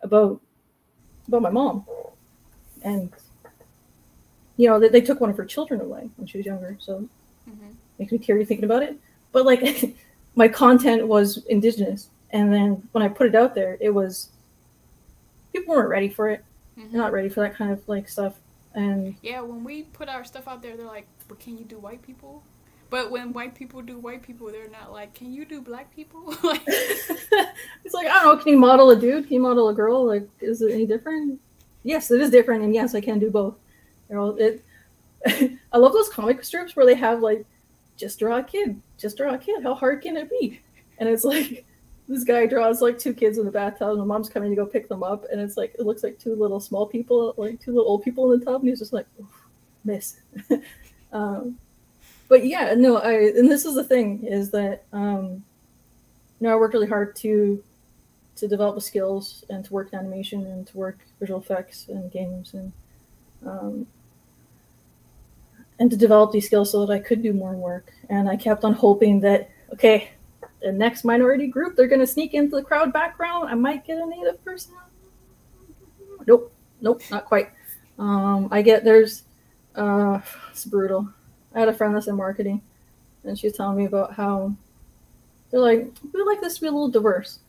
about 0.01 0.41
about 1.27 1.41
my 1.41 1.49
mom, 1.49 1.85
and 2.83 3.11
you 4.57 4.69
know 4.69 4.79
they, 4.79 4.89
they 4.89 5.01
took 5.01 5.19
one 5.21 5.29
of 5.29 5.37
her 5.37 5.45
children 5.45 5.81
away 5.81 6.09
when 6.17 6.27
she 6.27 6.37
was 6.37 6.45
younger, 6.45 6.77
so 6.79 7.07
Mm-hmm. 7.49 7.73
makes 7.99 8.11
me 8.11 8.17
teary 8.17 8.43
thinking 8.43 8.65
about 8.65 8.81
it. 8.81 8.97
But 9.31 9.45
like 9.45 9.95
my 10.35 10.47
content 10.47 11.07
was 11.07 11.45
indigenous, 11.45 12.09
and 12.31 12.51
then 12.51 12.87
when 12.91 13.03
I 13.03 13.07
put 13.07 13.27
it 13.27 13.35
out 13.35 13.53
there, 13.53 13.77
it 13.79 13.91
was 13.93 14.29
people 15.53 15.75
weren't 15.75 15.89
ready 15.89 16.09
for 16.09 16.29
it. 16.29 16.43
Mm-hmm. 16.77 16.91
They're 16.91 17.01
not 17.01 17.13
ready 17.13 17.29
for 17.29 17.41
that 17.41 17.55
kind 17.55 17.71
of 17.71 17.87
like 17.87 18.09
stuff. 18.09 18.35
And 18.73 19.15
Yeah, 19.21 19.41
when 19.41 19.63
we 19.63 19.83
put 19.83 20.09
our 20.09 20.23
stuff 20.25 20.47
out 20.47 20.61
there, 20.61 20.75
they're 20.75 20.85
like, 20.85 21.07
"But 21.27 21.39
can 21.39 21.57
you 21.57 21.63
do 21.65 21.77
white 21.77 22.01
people?" 22.01 22.43
But 22.89 23.09
when 23.11 23.33
white 23.33 23.55
people 23.55 23.81
do 23.81 23.97
white 23.97 24.21
people, 24.21 24.47
they're 24.51 24.69
not 24.69 24.91
like, 24.91 25.13
"Can 25.13 25.33
you 25.33 25.45
do 25.45 25.61
black 25.61 25.95
people?" 25.95 26.33
like, 26.43 26.61
it's 26.67 27.93
like 27.93 28.07
I 28.07 28.21
don't 28.23 28.37
know. 28.37 28.43
Can 28.43 28.53
you 28.53 28.59
model 28.59 28.89
a 28.89 28.95
dude? 28.95 29.25
Can 29.25 29.33
you 29.35 29.39
model 29.41 29.69
a 29.69 29.73
girl? 29.73 30.05
Like, 30.05 30.27
is 30.41 30.61
it 30.61 30.71
any 30.73 30.85
different? 30.85 31.39
Yes, 31.83 32.09
it 32.11 32.19
is 32.19 32.31
different, 32.31 32.63
and 32.63 32.73
yes, 32.73 32.95
I 32.95 33.01
can 33.01 33.19
do 33.19 33.29
both. 33.29 33.55
You 34.09 34.15
know, 34.15 34.37
it. 34.37 34.63
I 35.71 35.77
love 35.77 35.93
those 35.93 36.09
comic 36.09 36.43
strips 36.43 36.75
where 36.75 36.85
they 36.85 36.95
have 36.95 37.21
like, 37.21 37.45
just 37.97 38.19
draw 38.19 38.37
a 38.37 38.43
kid, 38.43 38.79
just 38.97 39.17
draw 39.17 39.33
a 39.33 39.37
kid. 39.37 39.63
How 39.63 39.73
hard 39.73 40.01
can 40.01 40.17
it 40.17 40.29
be? 40.29 40.61
And 40.99 41.09
it's 41.09 41.23
like 41.25 41.65
this 42.07 42.23
guy 42.23 42.45
draws 42.45 42.81
like 42.81 42.99
two 42.99 43.13
kids 43.13 43.37
in 43.37 43.45
the 43.45 43.51
bathtub, 43.51 43.89
and 43.89 43.99
the 43.99 44.05
mom's 44.05 44.29
coming 44.29 44.49
to 44.49 44.55
go 44.55 44.65
pick 44.65 44.87
them 44.87 45.03
up, 45.03 45.25
and 45.31 45.41
it's 45.41 45.57
like 45.57 45.75
it 45.79 45.85
looks 45.85 46.03
like 46.03 46.19
two 46.19 46.35
little 46.35 46.59
small 46.59 46.85
people, 46.85 47.33
like 47.37 47.59
two 47.59 47.71
little 47.71 47.89
old 47.89 48.03
people 48.03 48.31
in 48.31 48.39
the 48.39 48.45
tub, 48.45 48.61
and 48.61 48.69
he's 48.69 48.79
just 48.79 48.93
like, 48.93 49.07
miss. 49.83 50.17
um, 51.13 51.57
but 52.27 52.45
yeah, 52.45 52.73
no, 52.75 52.97
I 52.97 53.13
and 53.13 53.49
this 53.49 53.65
is 53.65 53.75
the 53.75 53.83
thing 53.83 54.23
is 54.25 54.51
that 54.51 54.83
um, 54.93 55.43
you 56.39 56.47
know 56.47 56.53
I 56.53 56.55
worked 56.55 56.73
really 56.73 56.87
hard 56.87 57.15
to 57.17 57.63
to 58.35 58.47
develop 58.47 58.75
the 58.75 58.81
skills 58.81 59.45
and 59.49 59.63
to 59.63 59.73
work 59.73 59.93
in 59.93 59.99
animation 59.99 60.45
and 60.45 60.67
to 60.67 60.77
work 60.77 60.99
visual 61.19 61.39
effects 61.39 61.87
and 61.87 62.11
games 62.11 62.53
and 62.53 62.71
um, 63.45 63.87
and 65.79 65.91
to 65.91 65.97
develop 65.97 66.31
these 66.31 66.45
skills 66.45 66.71
so 66.71 66.85
that 66.85 66.93
I 66.93 66.99
could 66.99 67.21
do 67.21 67.33
more 67.33 67.53
work. 67.53 67.91
And 68.09 68.29
I 68.29 68.35
kept 68.35 68.63
on 68.63 68.73
hoping 68.73 69.19
that 69.21 69.49
okay, 69.73 70.09
the 70.61 70.71
next 70.71 71.03
minority 71.03 71.47
group 71.47 71.75
they're 71.75 71.87
going 71.87 71.99
to 72.01 72.07
sneak 72.07 72.33
into 72.33 72.55
the 72.55 72.63
crowd 72.63 72.93
background. 72.93 73.49
I 73.49 73.55
might 73.55 73.85
get 73.85 73.97
a 73.97 74.05
native 74.05 74.43
person. 74.43 74.73
Nope, 76.27 76.51
nope, 76.81 77.01
not 77.11 77.25
quite. 77.25 77.49
Um, 77.99 78.47
I 78.51 78.61
get 78.61 78.83
there's 78.83 79.23
uh, 79.75 80.19
it's 80.51 80.65
brutal. 80.65 81.09
I 81.53 81.59
had 81.59 81.69
a 81.69 81.73
friend 81.73 81.95
that's 81.95 82.07
in 82.07 82.15
marketing, 82.15 82.61
and 83.23 83.37
she 83.37 83.47
was 83.47 83.55
telling 83.55 83.77
me 83.77 83.85
about 83.85 84.13
how 84.13 84.53
they're 85.51 85.59
like, 85.59 85.93
we 86.03 86.21
would 86.21 86.27
like 86.27 86.41
this 86.41 86.55
to 86.55 86.61
be 86.61 86.67
a 86.67 86.71
little 86.71 86.89
diverse. 86.89 87.39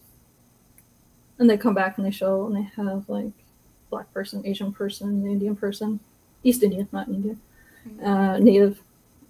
And 1.38 1.50
they 1.50 1.56
come 1.56 1.74
back 1.74 1.98
and 1.98 2.06
they 2.06 2.10
show 2.10 2.46
and 2.46 2.56
they 2.56 2.70
have 2.76 3.08
like 3.08 3.32
black 3.96 4.12
person, 4.12 4.42
Asian 4.44 4.72
person, 4.72 5.26
Indian 5.26 5.56
person, 5.56 5.98
East 6.44 6.62
Indian, 6.62 6.86
not 6.92 7.08
Indian, 7.08 7.40
Mhm. 7.88 8.06
uh, 8.06 8.38
Native. 8.38 8.82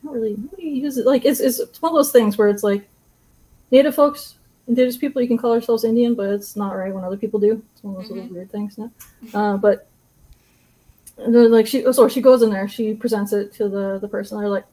Not 0.02 0.12
really. 0.14 0.34
Nobody 0.36 0.68
uses 0.68 0.98
it. 0.98 1.06
Like 1.06 1.24
it's, 1.24 1.40
it's 1.40 1.80
one 1.82 1.92
of 1.92 1.96
those 1.96 2.10
things 2.12 2.36
where 2.36 2.48
it's 2.48 2.64
like 2.64 2.82
Native 3.70 3.94
folks, 3.94 4.34
Indigenous 4.68 4.96
people, 4.96 5.22
you 5.22 5.28
can 5.28 5.38
call 5.38 5.52
ourselves 5.52 5.84
Indian, 5.84 6.14
but 6.14 6.28
it's 6.30 6.56
not 6.56 6.76
right 6.76 6.92
when 6.94 7.04
other 7.04 7.16
people 7.16 7.38
do. 7.38 7.62
It's 7.72 7.82
one 7.84 7.94
of 7.94 8.02
those 8.02 8.10
little 8.10 8.28
weird 8.34 8.50
things. 8.50 8.76
No? 8.78 8.90
Uh, 9.32 9.56
but 9.56 9.86
like 11.16 11.66
she, 11.66 11.78
so 11.92 12.08
she 12.08 12.20
goes 12.20 12.42
in 12.42 12.50
there, 12.50 12.68
she 12.68 12.92
presents 12.94 13.32
it 13.32 13.52
to 13.54 13.68
the 13.68 13.98
the 14.00 14.08
person. 14.08 14.38
They're 14.38 14.48
like, 14.48 14.66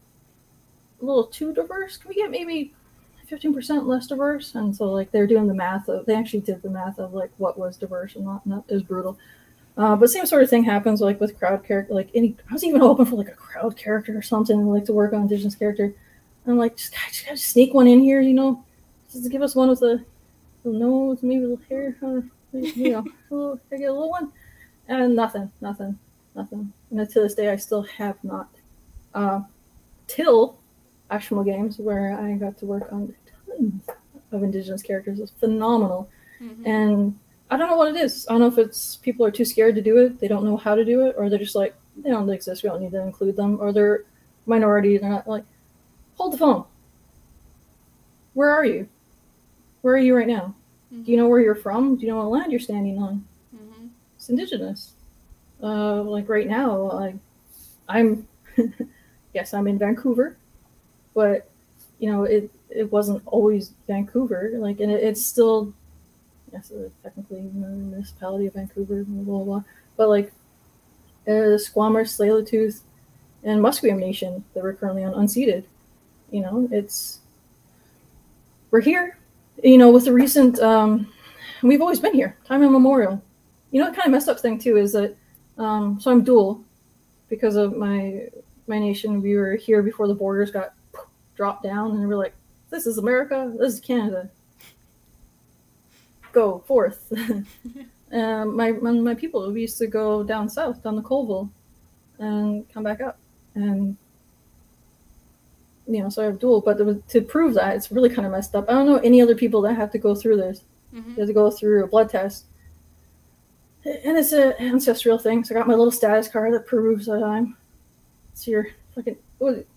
a 1.02 1.06
little 1.06 1.26
too 1.26 1.54
diverse. 1.54 1.98
Can 1.98 2.10
we 2.10 2.16
get 2.16 2.32
maybe 2.32 2.74
fifteen 3.28 3.54
percent 3.54 3.88
less 3.88 4.08
diverse? 4.08 4.56
And 4.56 4.76
so 4.76 4.86
like 4.86 5.12
they're 5.12 5.28
doing 5.28 5.48
the 5.48 5.54
math 5.54 5.88
of 5.90 6.06
they 6.06 6.16
actually 6.16 6.42
did 6.42 6.62
the 6.62 6.70
math 6.70 6.98
of 7.00 7.14
like 7.14 7.32
what 7.38 7.58
was 7.58 7.78
diverse 7.78 8.16
and 8.16 8.26
not. 8.26 8.46
Not 8.46 8.64
it 8.68 8.74
was 8.74 8.84
brutal. 8.84 9.18
Uh, 9.76 9.96
but 9.96 10.10
same 10.10 10.26
sort 10.26 10.44
of 10.44 10.50
thing 10.50 10.64
happens 10.64 11.02
like 11.02 11.20
with 11.20 11.38
crowd 11.40 11.64
character. 11.64 11.94
Like 11.94 12.10
any, 12.14 12.36
I 12.50 12.54
was 12.54 12.64
even 12.64 12.82
hoping 12.90 13.06
for 13.06 13.16
like 13.16 13.30
a 13.30 13.36
crowd 13.36 13.76
character 13.76 14.16
or 14.18 14.22
something, 14.22 14.68
like 14.68 14.86
to 14.86 14.94
work 14.94 15.14
on 15.14 15.22
indigenous 15.24 15.56
character. 15.56 15.94
I'm 16.46 16.58
like, 16.58 16.76
just, 16.76 16.94
just 17.10 17.26
gotta 17.26 17.38
sneak 17.38 17.74
one 17.74 17.88
in 17.88 18.02
here, 18.02 18.22
you 18.22 18.34
know, 18.34 18.64
just 19.12 19.32
give 19.32 19.42
us 19.42 19.56
one 19.56 19.70
with 19.70 19.82
a 19.82 20.04
little 20.64 20.80
nose, 20.80 21.24
maybe 21.24 21.44
a 21.44 21.48
little 21.48 21.66
hair, 21.70 21.96
uh, 22.04 22.22
you 22.52 22.92
know, 22.92 23.00
a 23.32 23.34
little, 23.34 23.60
I 23.72 23.78
get 23.78 23.90
a 23.90 23.94
little 23.94 24.10
one, 24.10 24.32
and 24.90 25.16
nothing, 25.16 25.50
nothing, 25.62 25.98
nothing. 26.36 26.74
And 26.92 27.10
to 27.10 27.22
this 27.22 27.34
day, 27.34 27.50
I 27.50 27.56
still 27.56 27.84
have 27.84 28.22
not. 28.24 28.50
Uh, 29.14 29.42
till 30.08 30.60
Ashmo 31.10 31.46
Games, 31.46 31.78
where 31.80 32.20
I 32.20 32.34
got 32.34 32.58
to 32.58 32.66
work 32.66 32.92
on 32.92 33.14
tons 33.48 33.88
of 34.32 34.44
indigenous 34.44 34.82
characters, 34.82 35.20
it 35.20 35.22
was 35.22 35.32
phenomenal. 35.32 36.10
Mhm. 36.42 36.68
And 36.68 37.20
I 37.54 37.58
don't 37.58 37.70
know 37.70 37.78
what 37.78 37.96
it 37.96 38.02
is. 38.02 38.26
I 38.28 38.32
don't 38.34 38.42
know 38.42 38.48
if 38.48 38.58
it's 38.58 38.96
people 38.98 39.24
are 39.26 39.32
too 39.32 39.46
scared 39.46 39.76
to 39.76 39.82
do 39.82 39.98
it, 39.98 40.20
they 40.20 40.28
don't 40.28 40.44
know 40.44 40.58
how 40.58 40.74
to 40.74 40.84
do 40.84 41.06
it, 41.06 41.14
or 41.20 41.30
they're 41.30 41.38
just 41.38 41.54
like, 41.54 41.76
they 41.98 42.10
don't 42.10 42.28
exist, 42.30 42.64
we 42.64 42.70
don't 42.70 42.82
need 42.82 42.92
to 42.92 43.02
include 43.02 43.36
them, 43.36 43.60
or 43.62 43.72
they're 43.72 44.06
minority, 44.48 44.98
they're 44.98 45.10
not 45.10 45.28
like, 45.28 45.44
hold 46.16 46.34
the 46.34 46.38
phone. 46.38 46.66
Where 48.34 48.50
are 48.50 48.66
you? 48.66 48.88
Where 49.82 49.94
are 49.94 50.00
you 50.00 50.16
right 50.16 50.28
now? 50.28 50.56
Do 51.06 51.12
you 51.12 51.18
know 51.18 51.28
where 51.28 51.42
you're 51.42 51.54
from? 51.54 51.96
Do 51.96 52.02
you 52.06 52.12
know 52.12 52.18
what 52.18 52.30
land 52.30 52.52
you're 52.52 52.60
standing 52.60 52.98
on? 52.98 53.24
Mhm. 53.56 53.90
It's 54.16 54.30
indigenous. 54.30 54.94
Uh, 55.62 56.02
like 56.02 56.28
right 56.30 56.48
now, 56.48 56.90
I, 56.90 57.14
I'm, 57.88 58.28
yes, 59.36 59.54
I'm 59.54 59.68
in 59.68 59.78
Vancouver, 59.78 60.38
but 61.14 61.50
you 62.00 62.12
know, 62.12 62.24
it 62.24 62.50
it 62.72 62.92
wasn't 62.92 63.22
always 63.28 63.74
Vancouver. 63.86 64.52
Like, 64.56 64.80
and 64.80 64.92
it, 64.92 65.04
it's 65.04 65.24
still, 65.24 65.72
yes, 66.54 66.72
technically 67.02 67.42
the 67.42 67.68
municipality 67.68 68.48
of 68.48 68.54
Vancouver, 68.54 69.04
blah 69.04 69.24
blah 69.24 69.44
blah. 69.44 69.64
But 69.98 70.10
like, 70.10 70.32
uh, 71.28 71.58
Squamish, 71.58 72.10
Tsleil-Waututh, 72.10 72.82
and 73.44 73.62
Musqueam 73.62 74.00
Nation 74.00 74.44
that 74.54 74.64
we're 74.64 74.74
currently 74.74 75.04
on 75.04 75.14
unceded. 75.14 75.66
You 76.32 76.42
know, 76.42 76.68
it's 76.72 77.20
we're 78.72 78.82
here. 78.82 79.18
You 79.64 79.78
know, 79.78 79.92
with 79.92 80.06
the 80.06 80.14
recent, 80.14 80.60
um, 80.60 81.12
we've 81.62 81.82
always 81.82 82.00
been 82.00 82.14
here, 82.14 82.38
time 82.46 82.64
immemorial. 82.64 83.22
You 83.72 83.80
know, 83.80 83.88
what 83.88 83.96
kind 83.96 84.08
of 84.08 84.12
messed 84.12 84.30
up 84.30 84.40
thing 84.40 84.60
too 84.60 84.78
is 84.78 84.94
that, 84.94 85.16
um, 85.58 86.00
so 86.00 86.12
I'm 86.12 86.24
dual 86.24 86.64
because 87.30 87.56
of 87.56 87.76
my 87.76 88.28
my 88.68 88.80
nation. 88.80 89.22
We 89.22 89.36
were 89.36 89.56
here 89.56 89.82
before 89.82 90.08
the 90.08 90.16
borders 90.16 90.52
got 90.52 90.74
dropped 91.36 91.64
down, 91.64 91.92
and 91.92 92.08
we're 92.08 92.16
like, 92.16 92.34
this 92.70 92.88
is 92.88 92.98
America, 92.98 93.54
this 93.60 93.76
is 93.76 93.80
Canada. 93.80 94.30
Go 96.34 96.60
forth. 96.68 97.12
um, 98.12 98.56
my, 98.58 98.72
my 98.72 99.14
people 99.16 99.50
we 99.54 99.62
used 99.62 99.78
to 99.78 99.88
go 99.88 100.24
down 100.24 100.50
south, 100.50 100.84
down 100.84 100.96
the 100.98 101.02
Colville, 101.02 101.50
and 102.20 102.68
come 102.74 102.84
back 102.84 103.00
up, 103.02 103.18
and 103.56 103.96
you 105.88 106.02
know, 106.02 106.10
so 106.10 106.22
I 106.24 106.26
have 106.26 106.40
dual. 106.40 106.60
But 106.62 106.78
to- 106.80 107.02
to 107.10 107.22
prove 107.22 107.54
that, 107.56 107.76
it's 107.76 107.92
really 107.92 108.10
kind 108.10 108.26
of 108.26 108.32
messed 108.32 108.56
up. 108.56 108.70
I 108.70 108.74
don't 108.74 108.86
know 108.86 108.98
any 108.98 109.22
other 109.22 109.36
people 109.36 109.62
that 109.62 109.76
have 109.76 109.92
to 109.92 109.98
go 110.00 110.16
through 110.16 110.38
this. 110.38 110.64
Mhm. 110.94 111.10
You 111.10 111.16
have 111.16 111.28
to 111.28 111.34
go 111.34 111.50
through 111.52 111.84
a 111.84 111.88
blood 111.88 112.10
test. 112.10 112.46
And 113.86 114.18
it's 114.18 114.32
an 114.32 114.54
ancestral 114.60 115.18
thing. 115.18 115.44
So 115.44 115.54
I 115.54 115.58
got 115.58 115.68
my 115.68 115.74
little 115.74 115.92
status 115.92 116.30
card 116.30 116.54
that 116.54 116.66
proves 116.66 117.06
that 117.08 117.22
I'm. 117.22 117.58
It's 118.32 118.48
your 118.48 118.68
fucking 118.96 119.18
what 119.40 119.54
is 119.54 119.60
it? 119.60 119.68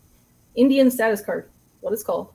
Indian 0.54 0.90
status 0.90 1.20
card, 1.20 1.48
what 1.80 1.92
it's 1.92 2.04
called. 2.04 2.28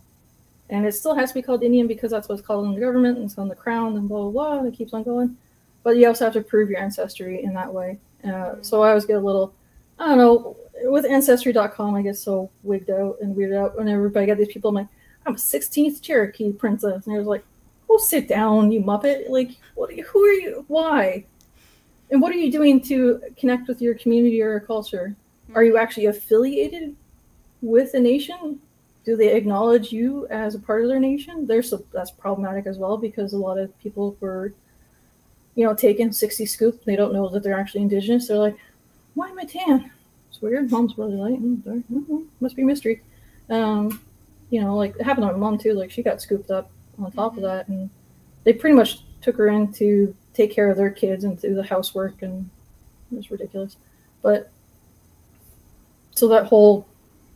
And 0.71 0.85
it 0.85 0.93
still 0.93 1.13
has 1.13 1.29
to 1.29 1.35
be 1.35 1.41
called 1.41 1.63
Indian 1.63 1.85
because 1.85 2.11
that's 2.11 2.29
what's 2.29 2.41
called 2.41 2.65
in 2.65 2.73
the 2.73 2.79
government 2.79 3.17
and 3.17 3.25
it's 3.25 3.37
on 3.37 3.49
the 3.49 3.55
crown 3.55 3.97
and 3.97 4.07
blah, 4.07 4.23
blah, 4.23 4.31
blah. 4.31 4.59
And 4.59 4.67
it 4.67 4.77
keeps 4.77 4.93
on 4.93 5.03
going. 5.03 5.37
But 5.83 5.97
you 5.97 6.07
also 6.07 6.25
have 6.25 6.33
to 6.33 6.41
prove 6.41 6.69
your 6.69 6.79
ancestry 6.79 7.43
in 7.43 7.53
that 7.53 7.71
way. 7.71 7.99
Uh, 8.23 8.55
so 8.61 8.81
I 8.81 8.89
always 8.89 9.05
get 9.05 9.17
a 9.17 9.19
little, 9.19 9.53
I 9.99 10.07
don't 10.07 10.17
know, 10.17 10.55
with 10.83 11.05
Ancestry.com, 11.05 11.95
I 11.95 12.01
get 12.01 12.17
so 12.17 12.49
wigged 12.63 12.89
out 12.89 13.17
and 13.21 13.35
weirded 13.35 13.57
out 13.57 13.77
whenever 13.77 14.11
I 14.17 14.25
get 14.25 14.37
these 14.37 14.47
people. 14.47 14.69
I'm 14.69 14.75
like, 14.75 14.87
I'm 15.25 15.35
a 15.35 15.37
16th 15.37 16.01
Cherokee 16.01 16.53
princess. 16.53 17.05
And 17.05 17.15
they're 17.15 17.23
like, 17.23 17.45
oh, 17.89 17.97
sit 17.97 18.27
down, 18.27 18.71
you 18.71 18.81
muppet. 18.81 19.29
Like, 19.29 19.51
what 19.75 19.89
are 19.89 19.93
you, 19.93 20.03
who 20.05 20.23
are 20.23 20.33
you? 20.33 20.65
Why? 20.67 21.25
And 22.09 22.21
what 22.21 22.31
are 22.31 22.37
you 22.37 22.51
doing 22.51 22.81
to 22.81 23.21
connect 23.37 23.67
with 23.67 23.81
your 23.81 23.95
community 23.95 24.41
or 24.41 24.59
culture? 24.59 25.15
Are 25.53 25.63
you 25.63 25.77
actually 25.77 26.07
affiliated 26.07 26.95
with 27.61 27.93
a 27.93 27.99
nation? 27.99 28.59
Do 29.03 29.15
they 29.15 29.35
acknowledge 29.35 29.91
you 29.91 30.27
as 30.27 30.53
a 30.53 30.59
part 30.59 30.83
of 30.83 30.89
their 30.89 30.99
nation? 30.99 31.47
There's 31.47 31.69
so 31.69 31.83
that's 31.91 32.11
problematic 32.11 32.67
as 32.67 32.77
well 32.77 32.97
because 32.97 33.33
a 33.33 33.37
lot 33.37 33.57
of 33.57 33.77
people 33.79 34.15
were, 34.19 34.53
you 35.55 35.65
know, 35.65 35.73
taking 35.73 36.11
60 36.11 36.45
scoop. 36.45 36.83
They 36.85 36.95
don't 36.95 37.13
know 37.13 37.27
that 37.29 37.41
they're 37.41 37.59
actually 37.59 37.81
indigenous. 37.81 38.27
They're 38.27 38.37
like, 38.37 38.57
why 39.15 39.29
am 39.29 39.39
I 39.39 39.45
tan? 39.45 39.91
It's 40.29 40.41
weird. 40.41 40.71
Mom's 40.71 40.97
really 40.97 41.15
light. 41.15 41.41
mm-hmm. 41.41 42.19
Must 42.39 42.55
be 42.55 42.63
mystery. 42.63 43.01
Um, 43.49 43.99
you 44.49 44.61
know, 44.61 44.75
like 44.75 44.95
it 44.99 45.03
happened 45.03 45.27
to 45.27 45.33
my 45.33 45.37
mom 45.37 45.57
too. 45.57 45.73
Like 45.73 45.91
she 45.91 46.03
got 46.03 46.21
scooped 46.21 46.51
up 46.51 46.69
on 46.99 47.11
top 47.11 47.37
of 47.37 47.43
that, 47.43 47.67
and 47.67 47.89
they 48.43 48.53
pretty 48.53 48.75
much 48.75 49.03
took 49.21 49.37
her 49.37 49.47
in 49.47 49.71
to 49.73 50.15
take 50.33 50.51
care 50.51 50.69
of 50.69 50.77
their 50.77 50.91
kids 50.91 51.23
and 51.23 51.39
do 51.41 51.55
the 51.55 51.63
housework, 51.63 52.21
and 52.21 52.49
it 53.11 53.15
was 53.15 53.31
ridiculous. 53.31 53.77
But 54.21 54.51
so 56.11 56.27
that 56.27 56.45
whole 56.45 56.87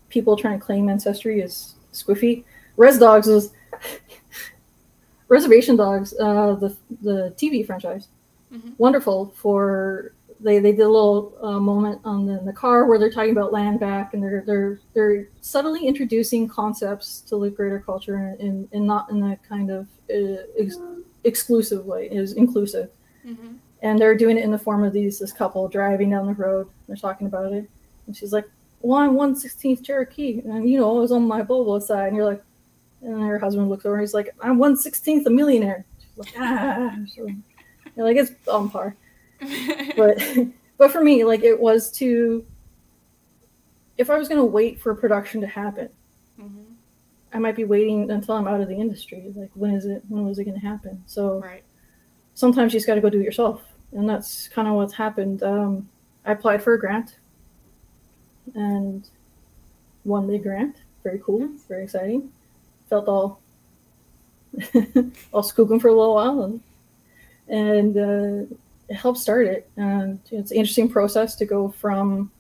people 0.09 0.35
trying 0.35 0.59
to 0.59 0.65
claim 0.65 0.89
ancestry 0.89 1.41
is 1.41 1.75
squiffy. 1.93 2.43
Res 2.77 2.97
Dogs 2.97 3.27
is 3.27 3.51
Reservation 5.27 5.75
Dogs, 5.75 6.13
uh, 6.19 6.55
the 6.55 6.75
the 7.01 7.33
TV 7.37 7.65
franchise. 7.65 8.07
Mhm. 8.53 8.73
Wonderful 8.77 9.33
for 9.35 10.13
they 10.39 10.59
they 10.59 10.71
did 10.71 10.81
a 10.81 10.89
little 10.89 11.33
uh, 11.41 11.59
moment 11.59 11.99
on 12.05 12.25
the, 12.27 12.39
the 12.45 12.53
car 12.53 12.85
where 12.85 12.99
they're 12.99 13.09
talking 13.11 13.31
about 13.31 13.51
land 13.53 13.79
back 13.79 14.13
and 14.13 14.21
they're 14.21 14.43
they're 14.45 14.79
they're 14.93 15.27
subtly 15.41 15.87
introducing 15.87 16.47
concepts 16.47 17.21
to 17.21 17.39
the 17.39 17.49
greater 17.49 17.79
culture 17.79 18.35
and, 18.39 18.67
and 18.71 18.85
not 18.85 19.09
in 19.09 19.23
a 19.23 19.37
kind 19.37 19.71
of 19.71 19.87
uh, 20.13 20.43
ex- 20.59 20.77
exclusive 21.23 21.85
way 21.85 22.07
is 22.11 22.33
inclusive 22.33 22.89
Mhm. 23.25 23.55
and 23.81 23.97
they're 23.97 24.15
doing 24.15 24.37
it 24.37 24.43
in 24.43 24.51
the 24.51 24.59
form 24.59 24.83
of 24.83 24.93
these 24.93 25.17
this 25.19 25.31
couple 25.31 25.67
driving 25.67 26.11
down 26.11 26.27
the 26.27 26.33
road 26.33 26.67
they're 26.85 26.95
talking 26.97 27.25
about 27.27 27.51
it 27.53 27.67
and 28.05 28.15
she's 28.15 28.31
like 28.33 28.47
well 28.87 28.99
i'm 28.99 29.15
116th 29.15 29.83
cherokee? 29.83 30.41
And 30.45 30.69
you 30.69 30.79
know 30.79 30.97
i 30.97 30.99
was 31.01 31.11
on 31.11 31.27
my 31.27 31.41
bobo 31.41 31.79
side 31.79 32.07
and 32.07 32.15
you're 32.15 32.25
like 32.25 32.43
and 33.01 33.21
her 33.21 33.37
husband 33.39 33.69
looks 33.69 33.85
over 33.85 33.95
and 33.95 34.01
he's 34.01 34.13
like 34.13 34.29
i'm 34.41 34.57
116th 34.57 35.25
a 35.25 35.29
millionaire. 35.29 35.85
She's 35.99 36.17
like 36.17 36.33
ah. 36.37 36.95
So, 37.13 37.27
you're 37.95 38.05
like 38.05 38.17
it's 38.17 38.31
on 38.47 38.69
par. 38.69 38.95
But 39.97 40.21
but 40.77 40.91
for 40.91 41.01
me 41.03 41.23
like 41.23 41.43
it 41.43 41.59
was 41.59 41.91
to 41.99 42.45
if 43.97 44.09
i 44.09 44.17
was 44.17 44.27
going 44.27 44.39
to 44.39 44.45
wait 44.45 44.79
for 44.79 44.93
production 44.95 45.39
to 45.41 45.47
happen 45.47 45.89
Mhm. 46.39 46.65
i 47.33 47.39
might 47.39 47.55
be 47.55 47.63
waiting 47.63 48.11
until 48.11 48.35
i'm 48.35 48.47
out 48.47 48.59
of 48.61 48.67
the 48.67 48.75
industry 48.75 49.31
like 49.35 49.51
when 49.55 49.71
is 49.71 49.85
it 49.85 50.03
when 50.09 50.25
was 50.27 50.37
it 50.39 50.43
going 50.45 50.59
to 50.59 50.65
happen? 50.67 51.01
So 51.05 51.39
Right. 51.39 51.63
sometimes 52.33 52.73
you 52.73 52.77
just 52.79 52.87
got 52.87 52.95
to 52.95 53.01
go 53.01 53.09
do 53.09 53.19
it 53.21 53.23
yourself 53.23 53.61
and 53.93 54.07
that's 54.09 54.49
kind 54.49 54.67
of 54.67 54.73
what's 54.75 54.93
happened. 54.93 55.43
Um, 55.43 55.87
i 56.25 56.31
applied 56.33 56.61
for 56.61 56.73
a 56.73 56.79
grant 56.79 57.17
and 58.53 59.07
won 60.03 60.27
the 60.27 60.37
grant. 60.37 60.77
Very 61.03 61.19
cool. 61.23 61.49
Very 61.67 61.83
exciting. 61.83 62.31
Felt 62.89 63.07
all 63.07 63.39
all 65.33 65.43
scooping 65.43 65.79
for 65.79 65.89
a 65.89 65.93
little 65.93 66.15
while 66.15 66.43
and 66.43 66.61
and 67.47 67.97
uh, 67.97 68.55
it 68.89 68.95
helped 68.95 69.19
start 69.19 69.47
it. 69.47 69.69
And 69.77 70.19
it's 70.31 70.51
an 70.51 70.57
interesting 70.57 70.89
process 70.89 71.35
to 71.35 71.45
go 71.45 71.69
from 71.69 72.31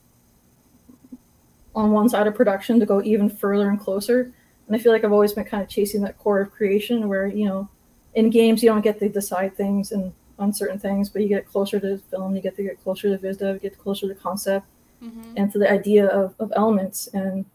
on 1.75 1.91
one 1.91 2.07
side 2.07 2.25
of 2.25 2.35
production 2.35 2.79
to 2.79 2.85
go 2.85 3.01
even 3.03 3.29
further 3.29 3.69
and 3.69 3.79
closer. 3.79 4.31
And 4.67 4.75
i 4.75 4.79
feel 4.79 4.91
like 4.91 5.03
i've 5.03 5.11
always 5.11 5.33
been 5.33 5.45
kind 5.45 5.61
of 5.61 5.69
chasing 5.69 6.01
that 6.01 6.17
core 6.17 6.41
of 6.41 6.51
creation 6.51 7.07
where 7.07 7.27
you 7.27 7.45
know 7.45 7.69
in 8.15 8.31
games 8.31 8.63
you 8.63 8.69
don't 8.69 8.81
get 8.81 8.97
to 8.99 9.09
decide 9.09 9.55
things 9.55 9.91
and 9.91 10.11
on 10.37 10.53
certain 10.53 10.79
things, 10.79 11.09
but 11.09 11.21
you 11.21 11.29
get 11.29 11.47
closer 11.47 11.79
to 11.79 11.97
film, 11.97 12.35
you 12.35 12.41
get 12.41 12.55
to 12.57 12.63
get 12.63 12.81
closer 12.83 13.09
to 13.09 13.17
vis 13.17 13.37
dev, 13.37 13.55
you 13.55 13.69
get 13.69 13.77
closer 13.77 14.07
to 14.07 14.15
concept 14.15 14.65
Mhm. 15.05 15.33
and 15.37 15.51
to 15.51 15.59
the 15.59 15.69
idea 15.71 16.07
of, 16.07 16.33
of 16.39 16.51
elements. 16.55 17.07
And 17.13 17.45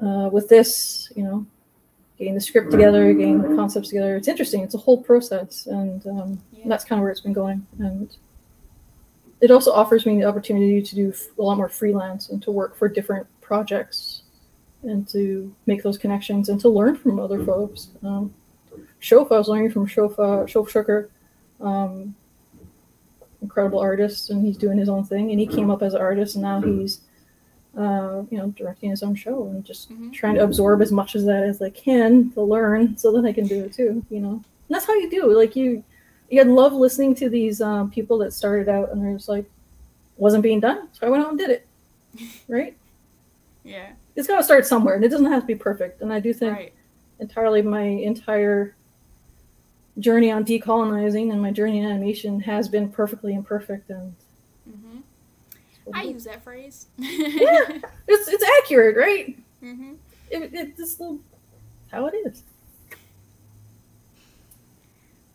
uh, 0.00 0.28
with 0.32 0.48
this, 0.48 1.10
you 1.16 1.24
know, 1.24 1.46
getting 2.18 2.34
the 2.34 2.40
script 2.40 2.70
together, 2.70 3.12
getting 3.12 3.42
the 3.42 3.56
concepts 3.56 3.88
together, 3.88 4.16
it's 4.16 4.28
interesting. 4.28 4.62
It's 4.62 4.74
a 4.74 4.78
whole 4.78 5.02
process, 5.02 5.66
and 5.66 6.06
um, 6.06 6.40
Yeah. 6.52 6.64
that's 6.68 6.84
kind 6.84 6.98
of 6.98 7.02
where 7.02 7.10
it's 7.10 7.20
been 7.20 7.32
going. 7.32 7.66
And 7.78 8.14
it 9.40 9.50
also 9.50 9.72
offers 9.72 10.06
me 10.06 10.20
the 10.20 10.24
opportunity 10.24 10.80
to 10.80 10.94
do 10.94 11.12
a 11.38 11.42
lot 11.42 11.56
more 11.56 11.68
freelance 11.68 12.30
and 12.30 12.42
to 12.42 12.50
work 12.50 12.76
for 12.76 12.88
different 12.88 13.26
projects 13.40 14.22
and 14.82 15.06
to 15.08 15.54
make 15.66 15.82
those 15.82 15.98
connections 15.98 16.48
and 16.48 16.60
to 16.60 16.68
learn 16.68 16.96
from 16.96 17.18
other 17.18 17.44
folks. 17.44 17.88
Um, 18.02 18.32
Shofa, 19.00 19.32
I 19.32 19.38
was 19.38 19.48
learning 19.48 19.70
from 19.72 19.86
Shofa, 19.86 20.44
Shof 20.46 20.68
Shuker, 20.70 21.08
um, 21.60 22.14
incredible 23.46 23.78
artist, 23.78 24.30
and 24.30 24.44
he's 24.44 24.56
doing 24.58 24.76
his 24.76 24.88
own 24.88 25.04
thing. 25.04 25.30
And 25.30 25.38
he 25.40 25.46
came 25.46 25.70
up 25.70 25.82
as 25.82 25.94
an 25.94 26.00
artist, 26.00 26.34
and 26.34 26.42
now 26.42 26.60
he's, 26.60 27.00
uh, 27.76 28.22
you 28.30 28.38
know, 28.38 28.48
directing 28.56 28.90
his 28.90 29.02
own 29.02 29.14
show 29.14 29.44
and 29.48 29.64
just 29.64 29.90
Mhm. 29.90 30.12
trying 30.12 30.34
to 30.34 30.42
absorb 30.44 30.82
as 30.82 30.90
much 30.92 31.14
of 31.14 31.24
that 31.24 31.42
as 31.44 31.62
I 31.62 31.70
can 31.70 32.30
to 32.32 32.42
learn, 32.42 32.96
so 32.96 33.12
that 33.12 33.24
I 33.24 33.32
can 33.32 33.46
do 33.46 33.64
it 33.64 33.72
too. 33.72 34.04
You 34.10 34.20
know, 34.20 34.30
and 34.32 34.44
that's 34.74 34.86
how 34.86 34.94
you 34.94 35.08
do. 35.08 35.30
it. 35.30 35.36
Like 35.36 35.54
you, 35.56 35.82
you 36.30 36.42
love 36.44 36.72
listening 36.72 37.14
to 37.16 37.28
these 37.28 37.60
um, 37.60 37.90
people 37.90 38.18
that 38.18 38.32
started 38.32 38.68
out 38.68 38.90
and 38.90 39.00
they're 39.02 39.14
just 39.14 39.28
like, 39.28 39.46
wasn't 40.16 40.42
being 40.42 40.60
done, 40.60 40.88
so 40.92 41.06
I 41.06 41.10
went 41.10 41.22
out 41.24 41.30
and 41.30 41.38
did 41.38 41.50
it. 41.50 41.66
Right? 42.48 42.76
Yeah. 43.64 43.90
It's 44.16 44.26
got 44.26 44.38
to 44.38 44.42
start 44.44 44.66
somewhere, 44.66 44.94
and 44.96 45.04
it 45.04 45.08
doesn't 45.10 45.30
have 45.30 45.42
to 45.42 45.46
be 45.46 45.54
perfect. 45.54 46.00
And 46.02 46.12
I 46.12 46.20
do 46.20 46.32
think 46.32 46.52
Right. 46.56 46.72
entirely 47.20 47.60
my 47.62 47.82
entire 47.82 48.74
journey 49.98 50.30
on 50.30 50.44
decolonizing 50.44 51.32
and 51.32 51.40
my 51.40 51.50
journey 51.50 51.78
in 51.78 51.84
animation 51.86 52.40
has 52.40 52.68
been 52.68 52.90
perfectly 52.90 53.34
imperfect 53.34 53.90
and 53.90 54.14
hmm 54.64 55.00
I 55.92 56.02
use 56.02 56.24
that 56.24 56.42
phrase. 56.42 56.88
Yeah. 56.98 57.80
it's 58.08 58.28
it's 58.28 58.44
accurate 58.62 58.96
right 58.96 59.38
Mm-hmm. 59.62 59.94
it, 60.30 60.54
it, 60.54 60.74
it's 60.78 61.00
how 61.90 62.06
it 62.06 62.14
is 62.26 62.42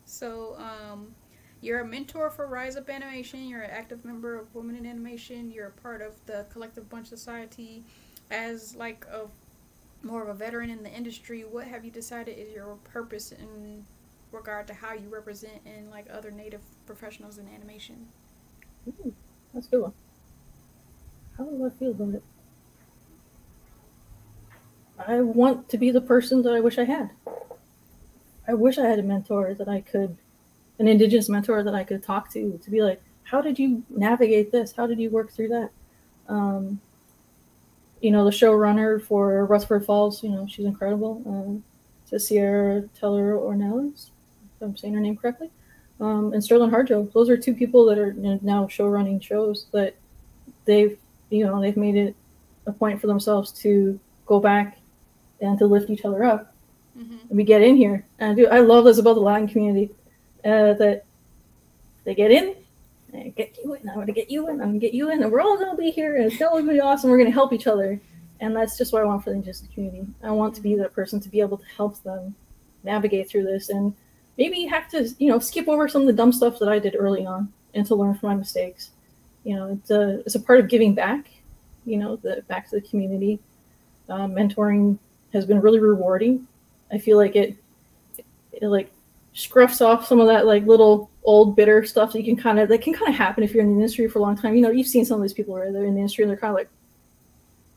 So, 0.04 0.56
um, 0.58 1.14
you're 1.60 1.80
a 1.80 1.86
mentor 1.86 2.30
for 2.30 2.46
Rise 2.46 2.76
Up 2.76 2.88
Animation. 2.90 3.46
You're 3.48 3.62
an 3.62 3.70
active 3.70 4.04
member 4.04 4.36
of 4.38 4.54
Women 4.54 4.76
in 4.76 4.86
Animation. 4.86 5.50
You're 5.50 5.68
a 5.68 5.72
part 5.72 6.02
of 6.02 6.14
the 6.26 6.46
Collective 6.50 6.88
Bunch 6.88 7.06
Society. 7.08 7.84
As 8.30 8.74
like 8.74 9.04
a 9.06 9.26
more 10.06 10.22
of 10.22 10.28
a 10.28 10.34
veteran 10.34 10.70
in 10.70 10.82
the 10.82 10.90
industry, 10.90 11.44
what 11.44 11.66
have 11.66 11.84
you 11.84 11.90
decided 11.90 12.38
is 12.38 12.52
your 12.52 12.76
purpose 12.84 13.32
in 13.32 13.86
regard 14.32 14.66
to 14.68 14.74
how 14.74 14.92
you 14.92 15.08
represent 15.08 15.60
and 15.66 15.90
like 15.90 16.06
other 16.10 16.30
Native 16.30 16.62
professionals 16.86 17.38
in 17.38 17.48
animation? 17.48 18.08
Ooh, 18.88 19.14
that's 19.52 19.66
good 19.66 19.82
one. 19.82 19.92
How 21.38 21.44
do 21.44 21.66
i 21.66 21.70
feel 21.70 21.90
about 21.90 22.14
it? 22.14 22.22
I 25.06 25.20
want 25.20 25.68
to 25.70 25.78
be 25.78 25.90
the 25.90 26.00
person 26.00 26.42
that 26.42 26.52
i 26.52 26.60
wish 26.60 26.78
i 26.78 26.84
had. 26.84 27.10
I 28.46 28.54
wish 28.54 28.78
i 28.78 28.86
had 28.86 28.98
a 28.98 29.02
mentor 29.02 29.54
that 29.54 29.68
i 29.68 29.80
could 29.80 30.16
an 30.78 30.88
indigenous 30.88 31.28
mentor 31.28 31.62
that 31.62 31.74
i 31.74 31.84
could 31.84 32.02
talk 32.02 32.30
to 32.32 32.58
to 32.62 32.70
be 32.70 32.82
like 32.82 33.02
how 33.24 33.40
did 33.40 33.58
you 33.58 33.82
navigate 33.88 34.52
this? 34.52 34.72
How 34.72 34.86
did 34.86 34.98
you 34.98 35.08
work 35.08 35.32
through 35.32 35.48
that? 35.48 35.70
Um, 36.28 36.80
you 38.00 38.10
know 38.10 38.24
the 38.24 38.30
showrunner 38.30 39.00
for 39.00 39.46
rutherford 39.46 39.86
falls 39.86 40.22
you 40.22 40.30
know 40.30 40.46
she's 40.48 40.66
incredible. 40.66 41.22
Um, 41.24 41.64
to 42.08 42.20
sierra 42.20 42.82
teller 42.98 43.34
ornelas 43.34 44.10
if 44.62 44.68
i'm 44.68 44.76
saying 44.76 44.94
her 44.94 45.00
name 45.00 45.16
correctly 45.16 45.50
um, 46.00 46.32
and 46.32 46.42
sterling 46.42 46.70
harjo 46.70 47.12
those 47.12 47.28
are 47.28 47.36
two 47.36 47.54
people 47.54 47.84
that 47.84 47.98
are 47.98 48.12
now 48.42 48.66
show 48.68 48.86
running 48.86 49.20
shows 49.20 49.66
that 49.72 49.94
they've 50.64 50.98
you 51.30 51.44
know 51.44 51.60
they've 51.60 51.76
made 51.76 51.96
it 51.96 52.16
a 52.66 52.72
point 52.72 53.00
for 53.00 53.06
themselves 53.08 53.50
to 53.52 53.98
go 54.26 54.40
back 54.40 54.78
and 55.40 55.58
to 55.58 55.66
lift 55.66 55.90
each 55.90 56.04
other 56.04 56.24
up 56.24 56.52
Mm-hmm. 56.98 57.16
and 57.30 57.36
we 57.38 57.42
get 57.44 57.62
in 57.62 57.76
here. 57.76 58.04
And 58.18 58.32
I 58.32 58.34
do 58.34 58.46
I 58.48 58.60
love 58.60 58.84
this 58.84 58.98
about 58.98 59.14
the 59.14 59.20
Latin 59.20 59.48
community. 59.48 59.90
Uh, 60.44 60.74
that 60.74 61.04
they 62.04 62.14
get 62.14 62.30
in, 62.30 62.54
and 63.12 63.22
I 63.22 63.28
get 63.28 63.56
you 63.64 63.74
in, 63.74 63.88
I'm 63.88 63.94
gonna 64.00 64.12
get 64.12 64.30
you 64.30 64.48
in, 64.48 64.60
I'm 64.60 64.68
gonna 64.68 64.78
get 64.78 64.92
you 64.92 65.10
in, 65.10 65.22
and 65.22 65.32
we're 65.32 65.40
all 65.40 65.56
gonna 65.56 65.76
be 65.76 65.90
here 65.90 66.16
and 66.16 66.26
it's 66.26 66.36
gonna 66.36 66.70
be 66.70 66.80
awesome. 66.80 67.10
We're 67.10 67.18
gonna 67.18 67.30
help 67.30 67.52
each 67.52 67.66
other. 67.66 67.98
And 68.40 68.54
that's 68.56 68.76
just 68.76 68.92
what 68.92 69.02
I 69.02 69.04
want 69.06 69.22
for 69.24 69.30
the 69.30 69.36
indigenous 69.36 69.72
community. 69.72 70.06
I 70.22 70.32
want 70.32 70.54
to 70.56 70.60
be 70.60 70.74
that 70.74 70.92
person 70.92 71.20
to 71.20 71.28
be 71.28 71.40
able 71.40 71.58
to 71.58 71.64
help 71.76 72.02
them 72.02 72.34
navigate 72.82 73.30
through 73.30 73.44
this 73.44 73.70
and 73.70 73.94
maybe 74.38 74.58
you 74.58 74.68
have 74.68 74.88
to, 74.90 75.08
you 75.18 75.28
know, 75.28 75.38
skip 75.38 75.68
over 75.68 75.88
some 75.88 76.02
of 76.02 76.06
the 76.06 76.12
dumb 76.12 76.32
stuff 76.32 76.58
that 76.58 76.68
I 76.68 76.78
did 76.78 76.96
early 76.98 77.26
on 77.26 77.52
and 77.74 77.86
to 77.86 77.94
learn 77.94 78.14
from 78.14 78.30
my 78.30 78.34
mistakes. 78.34 78.90
You 79.44 79.56
know, 79.56 79.72
it's 79.72 79.90
a 79.90 80.20
it's 80.20 80.34
a 80.34 80.40
part 80.40 80.60
of 80.60 80.68
giving 80.68 80.94
back, 80.94 81.30
you 81.84 81.96
know, 81.96 82.16
the 82.16 82.44
back 82.48 82.68
to 82.70 82.76
the 82.76 82.86
community. 82.88 83.40
Uh, 84.08 84.26
mentoring 84.26 84.98
has 85.32 85.46
been 85.46 85.60
really 85.60 85.80
rewarding. 85.80 86.46
I 86.92 86.98
feel 86.98 87.16
like 87.16 87.36
it, 87.36 87.56
it 88.52 88.66
like 88.66 88.92
scruffs 89.34 89.80
off 89.80 90.06
some 90.06 90.20
of 90.20 90.26
that 90.26 90.46
like 90.46 90.66
little 90.66 91.10
old 91.24 91.56
bitter 91.56 91.84
stuff 91.84 92.12
that 92.12 92.18
you 92.18 92.24
can 92.24 92.40
kind 92.40 92.58
of 92.58 92.68
that 92.68 92.82
can 92.82 92.92
kind 92.92 93.08
of 93.08 93.14
happen 93.14 93.42
if 93.42 93.54
you're 93.54 93.62
in 93.62 93.70
the 93.70 93.76
industry 93.76 94.08
for 94.08 94.18
a 94.18 94.22
long 94.22 94.36
time. 94.36 94.54
You 94.54 94.62
know, 94.62 94.70
you've 94.70 94.86
seen 94.86 95.04
some 95.04 95.16
of 95.16 95.22
these 95.22 95.32
people 95.32 95.56
right 95.56 95.72
they're 95.72 95.84
in 95.84 95.94
the 95.94 96.00
industry 96.00 96.24
and 96.24 96.30
they're 96.30 96.38
kind 96.38 96.50
of 96.50 96.56
like 96.56 96.68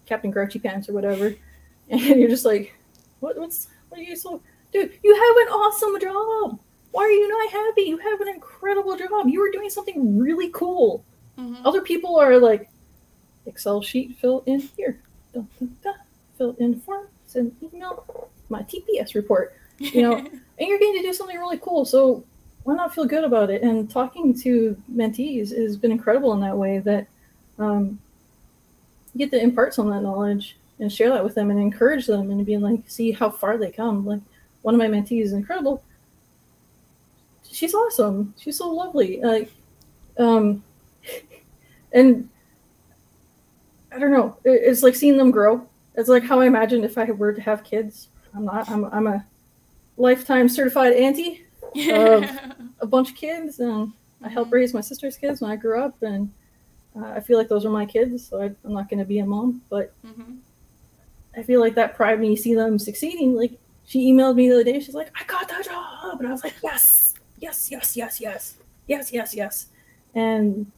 Captain 0.06 0.32
Grouchy 0.32 0.60
Pants 0.60 0.90
or 0.90 0.94
whatever, 0.94 1.34
and 1.90 2.02
you're 2.02 2.30
just 2.30 2.46
like, 2.46 2.76
what, 3.22 3.38
what's 3.38 3.68
what 3.90 4.00
are 4.00 4.04
you 4.04 4.16
so 4.16 4.42
dude? 4.76 5.00
You 5.04 5.16
have 5.16 5.48
an 5.48 5.54
awesome 5.54 6.00
job. 6.00 6.60
Why 6.92 7.04
are 7.04 7.10
you 7.10 7.28
not 7.28 7.52
happy? 7.52 7.84
You 7.84 7.98
have 7.98 8.22
an 8.22 8.30
incredible 8.30 8.96
job. 8.98 9.28
You 9.28 9.42
are 9.44 9.52
doing 9.52 9.70
something 9.70 10.18
really 10.18 10.50
cool. 10.50 11.04
Mm-hmm. 11.38 11.66
Other 11.66 11.82
people 11.82 12.18
are 12.18 12.38
like, 12.40 12.70
Excel 13.46 13.82
sheet 13.82 14.18
fill 14.18 14.44
in 14.46 14.60
here, 14.76 15.00
fill 16.38 16.56
in 16.60 16.80
form, 16.80 17.08
send 17.28 17.56
email, 17.62 18.30
my 18.50 18.64
TPS 18.64 19.14
report, 19.14 19.56
you 19.78 20.02
know, 20.02 20.16
and 20.18 20.32
you're 20.60 20.80
getting 20.80 21.02
to 21.02 21.02
do 21.02 21.14
something 21.14 21.38
really 21.38 21.60
cool. 21.60 21.86
So 21.86 22.24
why 22.64 22.76
not 22.76 22.96
feel 22.96 23.06
good 23.06 23.24
about 23.24 23.52
it? 23.52 23.62
And 23.62 23.90
talking 23.90 24.34
to 24.42 24.82
mentees 24.92 25.56
has 25.56 25.78
been 25.78 25.92
incredible 25.92 26.34
in 26.34 26.40
that 26.40 26.58
way 26.58 26.80
that 26.80 27.08
um, 27.60 28.00
you 29.14 29.20
get 29.20 29.32
to 29.32 29.44
impart 29.44 29.74
some 29.74 29.88
of 29.88 29.94
that 29.94 30.02
knowledge 30.02 30.58
and 30.80 30.92
share 30.92 31.10
that 31.10 31.24
with 31.24 31.36
them 31.36 31.52
and 31.52 31.60
encourage 31.60 32.08
them 32.08 32.32
and 32.32 32.46
being 32.46 32.62
like, 32.62 32.90
see 32.90 33.12
how 33.12 33.30
far 33.30 33.58
they 33.58 33.72
come. 33.72 34.06
Like 34.06 34.22
one 34.66 34.74
of 34.74 34.80
my 34.80 34.88
mentees 34.88 35.26
is 35.26 35.34
incredible. 35.34 35.84
She's 37.52 37.76
awesome. 37.76 38.34
She's 38.40 38.58
so 38.58 38.68
lovely. 38.68 39.22
Like, 39.22 39.52
um, 40.18 40.64
and 41.94 42.28
I 43.92 44.00
don't 44.00 44.12
know. 44.12 44.38
It's 44.44 44.82
like 44.82 44.96
seeing 44.96 45.18
them 45.18 45.30
grow. 45.30 45.68
It's 45.94 46.10
like 46.10 46.24
how 46.24 46.40
I 46.42 46.48
imagined 46.48 46.84
if 46.84 46.98
I 46.98 47.06
were 47.12 47.32
to 47.32 47.42
have 47.42 47.64
kids. 47.64 48.10
I'm 48.34 48.44
not. 48.46 48.70
I'm. 48.72 48.86
I'm 48.86 49.06
a 49.08 49.24
lifetime 49.98 50.50
certified 50.50 50.94
auntie. 50.94 51.46
of- 51.92 52.30
A 52.82 52.86
bunch 52.88 53.12
of 53.12 53.16
kids, 53.16 53.60
and 53.60 53.94
I 54.22 54.28
helped 54.30 54.52
raise 54.52 54.74
my 54.74 54.82
sister's 54.82 55.16
kids 55.16 55.40
when 55.42 55.50
I 55.52 55.56
grew 55.56 55.80
up, 55.82 55.96
and 56.02 56.30
uh, 57.00 57.06
I 57.16 57.20
feel 57.22 57.38
like 57.38 57.48
those 57.48 57.66
are 57.66 57.70
my 57.70 57.86
kids. 57.86 58.28
So 58.28 58.42
I, 58.42 58.46
I'm 58.66 58.74
not 58.74 58.90
going 58.90 59.00
to 59.00 59.06
be 59.06 59.20
a 59.20 59.26
mom, 59.26 59.62
but 59.70 59.94
hmm 60.04 60.38
I 61.38 61.44
feel 61.44 61.60
like 61.62 61.76
that 61.76 61.96
pride 61.96 62.20
when 62.20 62.32
you 62.32 62.38
see 62.38 62.54
them 62.56 62.78
succeeding. 62.80 63.36
Like 63.36 63.54
she 63.86 64.12
emailed 64.12 64.36
me 64.36 64.48
the 64.50 64.56
other 64.56 64.64
day. 64.64 64.80
She's 64.80 64.96
like, 64.96 65.12
"I 65.20 65.24
got 65.26 65.48
that 65.50 65.64
job," 65.66 66.20
and 66.20 66.28
I 66.28 66.32
was 66.32 66.44
like, 66.44 66.56
"Yes, 66.64 67.14
yes, 67.40 67.70
yes, 67.72 67.96
yes, 67.96 68.20
yes, 68.20 68.58
yes, 68.88 69.14
yes, 69.14 69.34
yes." 69.36 69.68
And 70.14 70.72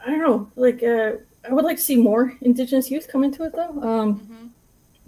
I 0.00 0.10
don't 0.10 0.20
know. 0.20 0.50
Like, 0.56 0.82
uh, 0.82 1.12
I 1.48 1.52
would 1.52 1.64
like 1.64 1.76
to 1.76 1.82
see 1.82 1.96
more 1.96 2.34
Indigenous 2.40 2.90
youth 2.90 3.08
come 3.08 3.24
into 3.24 3.44
it, 3.44 3.52
though. 3.54 3.82
Um, 3.82 4.14
hmm 4.18 4.46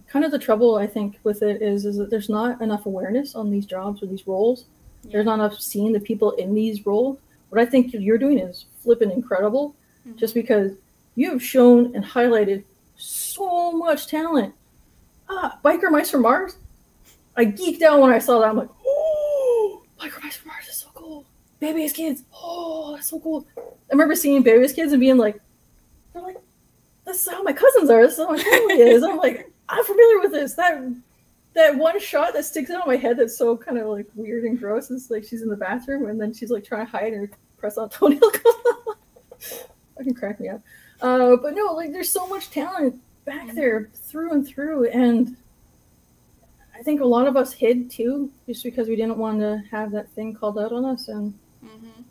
kind 0.08 0.24
of 0.24 0.30
the 0.30 0.38
trouble 0.38 0.76
I 0.76 0.86
think 0.86 1.18
with 1.22 1.42
it 1.42 1.62
is 1.62 1.84
is 1.84 1.96
that 1.98 2.10
there's 2.10 2.28
not 2.28 2.60
enough 2.60 2.86
awareness 2.86 3.34
on 3.34 3.50
these 3.50 3.66
jobs 3.66 4.02
or 4.02 4.06
these 4.06 4.26
roles. 4.26 4.64
There's 5.04 5.26
not 5.26 5.34
enough 5.34 5.60
seeing 5.60 5.92
the 5.92 6.00
people 6.00 6.32
in 6.32 6.54
these 6.54 6.84
roles. 6.86 7.18
What 7.50 7.60
I 7.60 7.66
think 7.66 7.92
you're 7.92 8.18
doing 8.18 8.38
is 8.38 8.66
flipping 8.82 9.10
incredible, 9.10 9.74
just 10.16 10.34
because 10.34 10.72
you 11.14 11.30
have 11.30 11.42
shown 11.42 11.94
and 11.94 12.04
highlighted 12.04 12.64
so 12.96 13.72
much 13.72 14.06
talent. 14.06 14.54
Ah, 15.28 15.58
biker 15.64 15.90
mice 15.90 16.10
from 16.10 16.22
Mars. 16.22 16.56
I 17.36 17.46
geeked 17.46 17.82
out 17.82 18.00
when 18.00 18.10
I 18.10 18.18
saw 18.18 18.40
that. 18.40 18.48
I'm 18.48 18.56
like, 18.56 18.70
oh, 18.86 19.82
biker 20.00 20.22
mice 20.22 20.36
from 20.36 20.48
Mars 20.48 20.68
is 20.68 20.76
so 20.76 20.88
cool. 20.94 21.24
Baby's 21.60 21.92
kids. 21.92 22.22
Oh, 22.34 22.94
that's 22.94 23.08
so 23.08 23.20
cool. 23.20 23.46
I 23.56 23.62
remember 23.92 24.14
seeing 24.14 24.42
baby's 24.42 24.72
kids 24.72 24.92
and 24.92 25.00
being 25.00 25.16
like, 25.16 25.40
they're 26.12 26.22
like, 26.22 26.38
this 27.04 27.26
is 27.26 27.32
how 27.32 27.42
my 27.42 27.52
cousins 27.52 27.90
are. 27.90 28.02
This 28.02 28.18
is 28.18 28.24
how 28.24 28.30
my 28.30 28.42
family 28.42 28.74
is. 28.80 29.02
I'm 29.02 29.16
like, 29.16 29.50
I'm 29.68 29.84
familiar 29.84 30.20
with 30.20 30.32
this. 30.32 30.54
That 30.54 30.94
that 31.54 31.76
one 31.76 31.98
shot 31.98 32.34
that 32.34 32.44
sticks 32.44 32.70
out 32.70 32.86
in 32.86 32.92
my 32.92 32.96
head 32.96 33.16
that's 33.16 33.36
so 33.36 33.56
kind 33.56 33.78
of 33.78 33.88
like 33.88 34.06
weird 34.14 34.44
and 34.44 34.58
gross 34.58 34.90
is 34.90 35.10
like 35.10 35.24
she's 35.24 35.42
in 35.42 35.48
the 35.48 35.56
bathroom 35.56 36.08
and 36.08 36.20
then 36.20 36.32
she's 36.32 36.50
like 36.50 36.64
trying 36.64 36.86
to 36.86 36.92
hide 36.92 37.12
her 37.12 37.28
press 37.56 37.76
on 37.76 37.88
toenail 37.88 38.20
fucking 39.96 40.14
crack 40.14 40.38
me 40.38 40.48
up. 40.48 40.62
Uh, 41.00 41.36
but 41.36 41.54
no, 41.54 41.72
like 41.72 41.92
there's 41.92 42.10
so 42.10 42.26
much 42.26 42.50
talent 42.50 43.00
back 43.28 43.54
there 43.54 43.90
through 43.94 44.32
and 44.32 44.46
through, 44.46 44.88
and 44.88 45.36
I 46.78 46.82
think 46.82 47.00
a 47.00 47.04
lot 47.04 47.26
of 47.26 47.36
us 47.36 47.52
hid 47.52 47.90
too, 47.90 48.30
just 48.46 48.62
because 48.62 48.88
we 48.88 48.96
didn't 48.96 49.18
want 49.18 49.40
to 49.40 49.62
have 49.70 49.90
that 49.92 50.10
thing 50.10 50.34
called 50.34 50.58
out 50.58 50.72
on 50.72 50.84
us. 50.84 51.08
And 51.08 51.34
hmm 51.60 52.02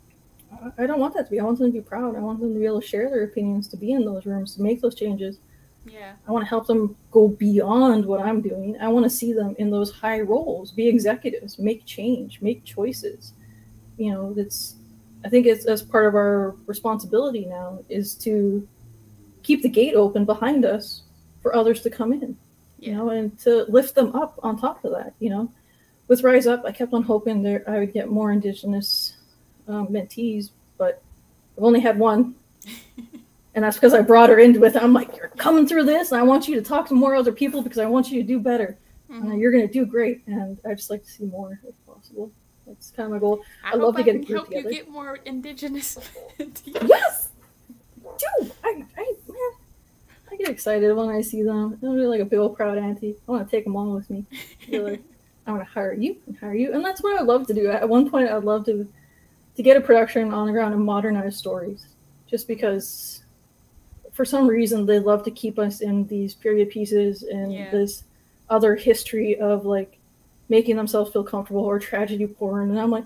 I- 0.50 0.84
I 0.84 0.86
don't 0.86 0.98
want 1.00 1.14
that 1.14 1.26
to 1.26 1.30
be. 1.30 1.40
I 1.40 1.44
want 1.44 1.58
them 1.58 1.68
to 1.68 1.78
be 1.78 1.80
proud. 1.82 2.16
I 2.16 2.20
want 2.20 2.40
them 2.40 2.52
to 2.52 2.58
be 2.58 2.66
able 2.66 2.80
to 2.80 2.86
share 2.86 3.10
their 3.10 3.24
opinions, 3.24 3.68
to 3.68 3.76
be 3.76 3.92
in 3.92 4.04
those 4.04 4.24
rooms, 4.26 4.56
to 4.56 4.62
make 4.62 4.80
those 4.80 4.94
changes. 4.94 5.38
Yeah. 5.86 6.14
I 6.26 6.32
want 6.32 6.44
to 6.44 6.48
help 6.48 6.66
them 6.66 6.96
go 7.10 7.28
beyond 7.28 8.04
what 8.04 8.20
I'm 8.20 8.40
doing. 8.40 8.76
I 8.80 8.88
want 8.88 9.04
to 9.04 9.10
see 9.10 9.32
them 9.32 9.54
in 9.58 9.70
those 9.70 9.90
high 9.90 10.20
roles, 10.20 10.72
be 10.72 10.86
executives, 10.88 11.58
make 11.58 11.84
change, 11.84 12.40
make 12.42 12.64
choices. 12.64 13.34
You 13.96 14.12
know, 14.12 14.32
that's 14.32 14.76
I 15.24 15.28
think 15.28 15.46
it's 15.46 15.66
as 15.66 15.82
part 15.82 16.06
of 16.06 16.14
our 16.14 16.54
responsibility 16.66 17.44
now 17.46 17.80
is 17.88 18.14
to 18.16 18.66
keep 19.42 19.62
the 19.62 19.68
gate 19.68 19.94
open 19.94 20.24
behind 20.24 20.64
us 20.64 21.02
for 21.42 21.54
others 21.54 21.82
to 21.82 21.90
come 21.90 22.12
in, 22.12 22.36
you 22.78 22.92
know, 22.92 23.10
and 23.10 23.38
to 23.40 23.64
lift 23.68 23.94
them 23.94 24.14
up 24.14 24.38
on 24.42 24.58
top 24.58 24.84
of 24.84 24.92
that, 24.92 25.14
you 25.18 25.30
know. 25.30 25.50
With 26.08 26.22
Rise 26.22 26.46
Up, 26.46 26.64
I 26.64 26.72
kept 26.72 26.94
on 26.94 27.02
hoping 27.02 27.42
that 27.42 27.68
I 27.68 27.78
would 27.78 27.92
get 27.92 28.08
more 28.08 28.32
Indigenous 28.32 29.16
um, 29.66 29.88
mentees, 29.88 30.50
but 30.78 31.02
I've 31.56 31.64
only 31.64 31.80
had 31.80 31.98
one. 31.98 32.34
and 33.54 33.64
that's 33.64 33.76
because 33.76 33.92
I 33.92 34.00
brought 34.00 34.30
her 34.30 34.38
into 34.38 34.64
it. 34.64 34.76
I'm 34.76 34.94
like, 34.94 35.16
you're 35.16 35.28
coming 35.28 35.66
through 35.66 35.84
this, 35.84 36.12
and 36.12 36.20
I 36.20 36.22
want 36.22 36.48
you 36.48 36.54
to 36.54 36.62
talk 36.62 36.88
to 36.88 36.94
more 36.94 37.14
other 37.14 37.32
people 37.32 37.62
because 37.62 37.78
I 37.78 37.86
want 37.86 38.10
you 38.10 38.22
to 38.22 38.26
do 38.26 38.40
better. 38.40 38.78
Uh, 39.12 39.34
you're 39.34 39.52
going 39.52 39.66
to 39.66 39.72
do 39.72 39.86
great, 39.86 40.22
and 40.26 40.58
I 40.66 40.74
just 40.74 40.90
like 40.90 41.02
to 41.04 41.10
see 41.10 41.24
more 41.24 41.58
if 41.66 41.74
possible. 41.86 42.30
That's 42.66 42.90
kind 42.90 43.06
of 43.06 43.12
my 43.12 43.18
goal. 43.18 43.42
I, 43.64 43.72
I 43.72 43.74
love 43.76 43.94
to 43.96 44.02
I 44.02 44.04
get 44.04 44.16
a 44.16 44.18
group 44.18 44.28
help 44.28 44.48
together. 44.48 44.70
you 44.70 44.74
get 44.76 44.90
more 44.90 45.16
indigenous. 45.24 45.98
Yes, 46.86 47.30
I, 48.34 48.50
I, 48.64 48.84
I 48.96 49.14
get 50.38 50.48
excited 50.48 50.94
when 50.94 51.08
I 51.08 51.20
see 51.20 51.42
them. 51.42 51.78
I'm 51.82 51.90
really 51.90 52.06
like 52.06 52.20
a 52.20 52.24
big 52.24 52.38
old 52.38 52.56
proud 52.56 52.78
auntie. 52.78 53.16
I 53.26 53.30
want 53.30 53.46
to 53.46 53.50
take 53.50 53.64
them 53.64 53.76
all 53.76 53.94
with 53.94 54.08
me. 54.10 54.24
Like, 54.70 55.02
I 55.46 55.52
want 55.52 55.62
to 55.64 55.70
hire 55.70 55.94
you 55.94 56.16
and 56.26 56.36
hire 56.36 56.54
you, 56.54 56.72
and 56.74 56.84
that's 56.84 57.02
what 57.02 57.18
I'd 57.18 57.26
love 57.26 57.46
to 57.46 57.54
do. 57.54 57.70
At 57.70 57.88
one 57.88 58.10
point, 58.10 58.28
I'd 58.30 58.44
love 58.44 58.64
to 58.66 58.86
to 59.56 59.62
get 59.62 59.76
a 59.76 59.80
production 59.80 60.32
on 60.32 60.46
the 60.46 60.52
ground 60.52 60.74
and 60.74 60.84
modernize 60.84 61.36
stories, 61.36 61.86
just 62.28 62.46
because 62.46 63.22
for 64.12 64.24
some 64.24 64.46
reason 64.46 64.84
they 64.86 64.98
love 64.98 65.22
to 65.24 65.30
keep 65.30 65.58
us 65.58 65.80
in 65.80 66.06
these 66.06 66.34
period 66.34 66.68
pieces 66.70 67.22
and 67.22 67.52
Yeah. 67.52 67.70
this 67.70 68.04
other 68.50 68.76
history 68.76 69.38
of 69.40 69.64
like 69.64 69.98
making 70.48 70.76
themselves 70.76 71.12
feel 71.12 71.24
comfortable 71.24 71.62
or 71.64 71.78
tragedy 71.78 72.26
porn, 72.26 72.70
and 72.70 72.78
I'm 72.80 72.90
like. 72.90 73.04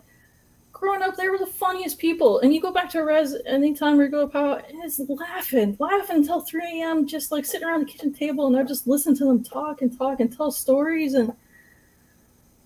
Growing 0.83 1.01
up, 1.01 1.15
they 1.15 1.29
were 1.29 1.39
the 1.39 1.47
funniest 1.47 2.01
people, 2.01 2.41
and 2.41 2.53
you 2.53 2.61
go 2.61 2.73
back 2.73 2.91
to 2.91 2.99
a 2.99 3.05
res 3.05 3.37
anytime 3.47 3.99
we 3.99 4.09
go 4.09 4.29
out, 4.35 4.69
and 4.69 4.83
it's 4.83 4.99
laughing, 5.09 5.77
laughing 5.79 6.17
until 6.17 6.41
3 6.41 6.83
a.m. 6.83 7.07
Just 7.07 7.31
like 7.31 7.45
sitting 7.45 7.69
around 7.69 7.87
the 7.87 7.87
kitchen 7.87 8.13
table, 8.13 8.49
and 8.49 8.57
I 8.57 8.65
just 8.65 8.89
listen 8.89 9.15
to 9.19 9.25
them 9.25 9.45
talk 9.45 9.81
and 9.81 9.97
talk 9.97 10.19
and 10.19 10.37
tell 10.37 10.51
stories, 10.51 11.15
and 11.15 11.33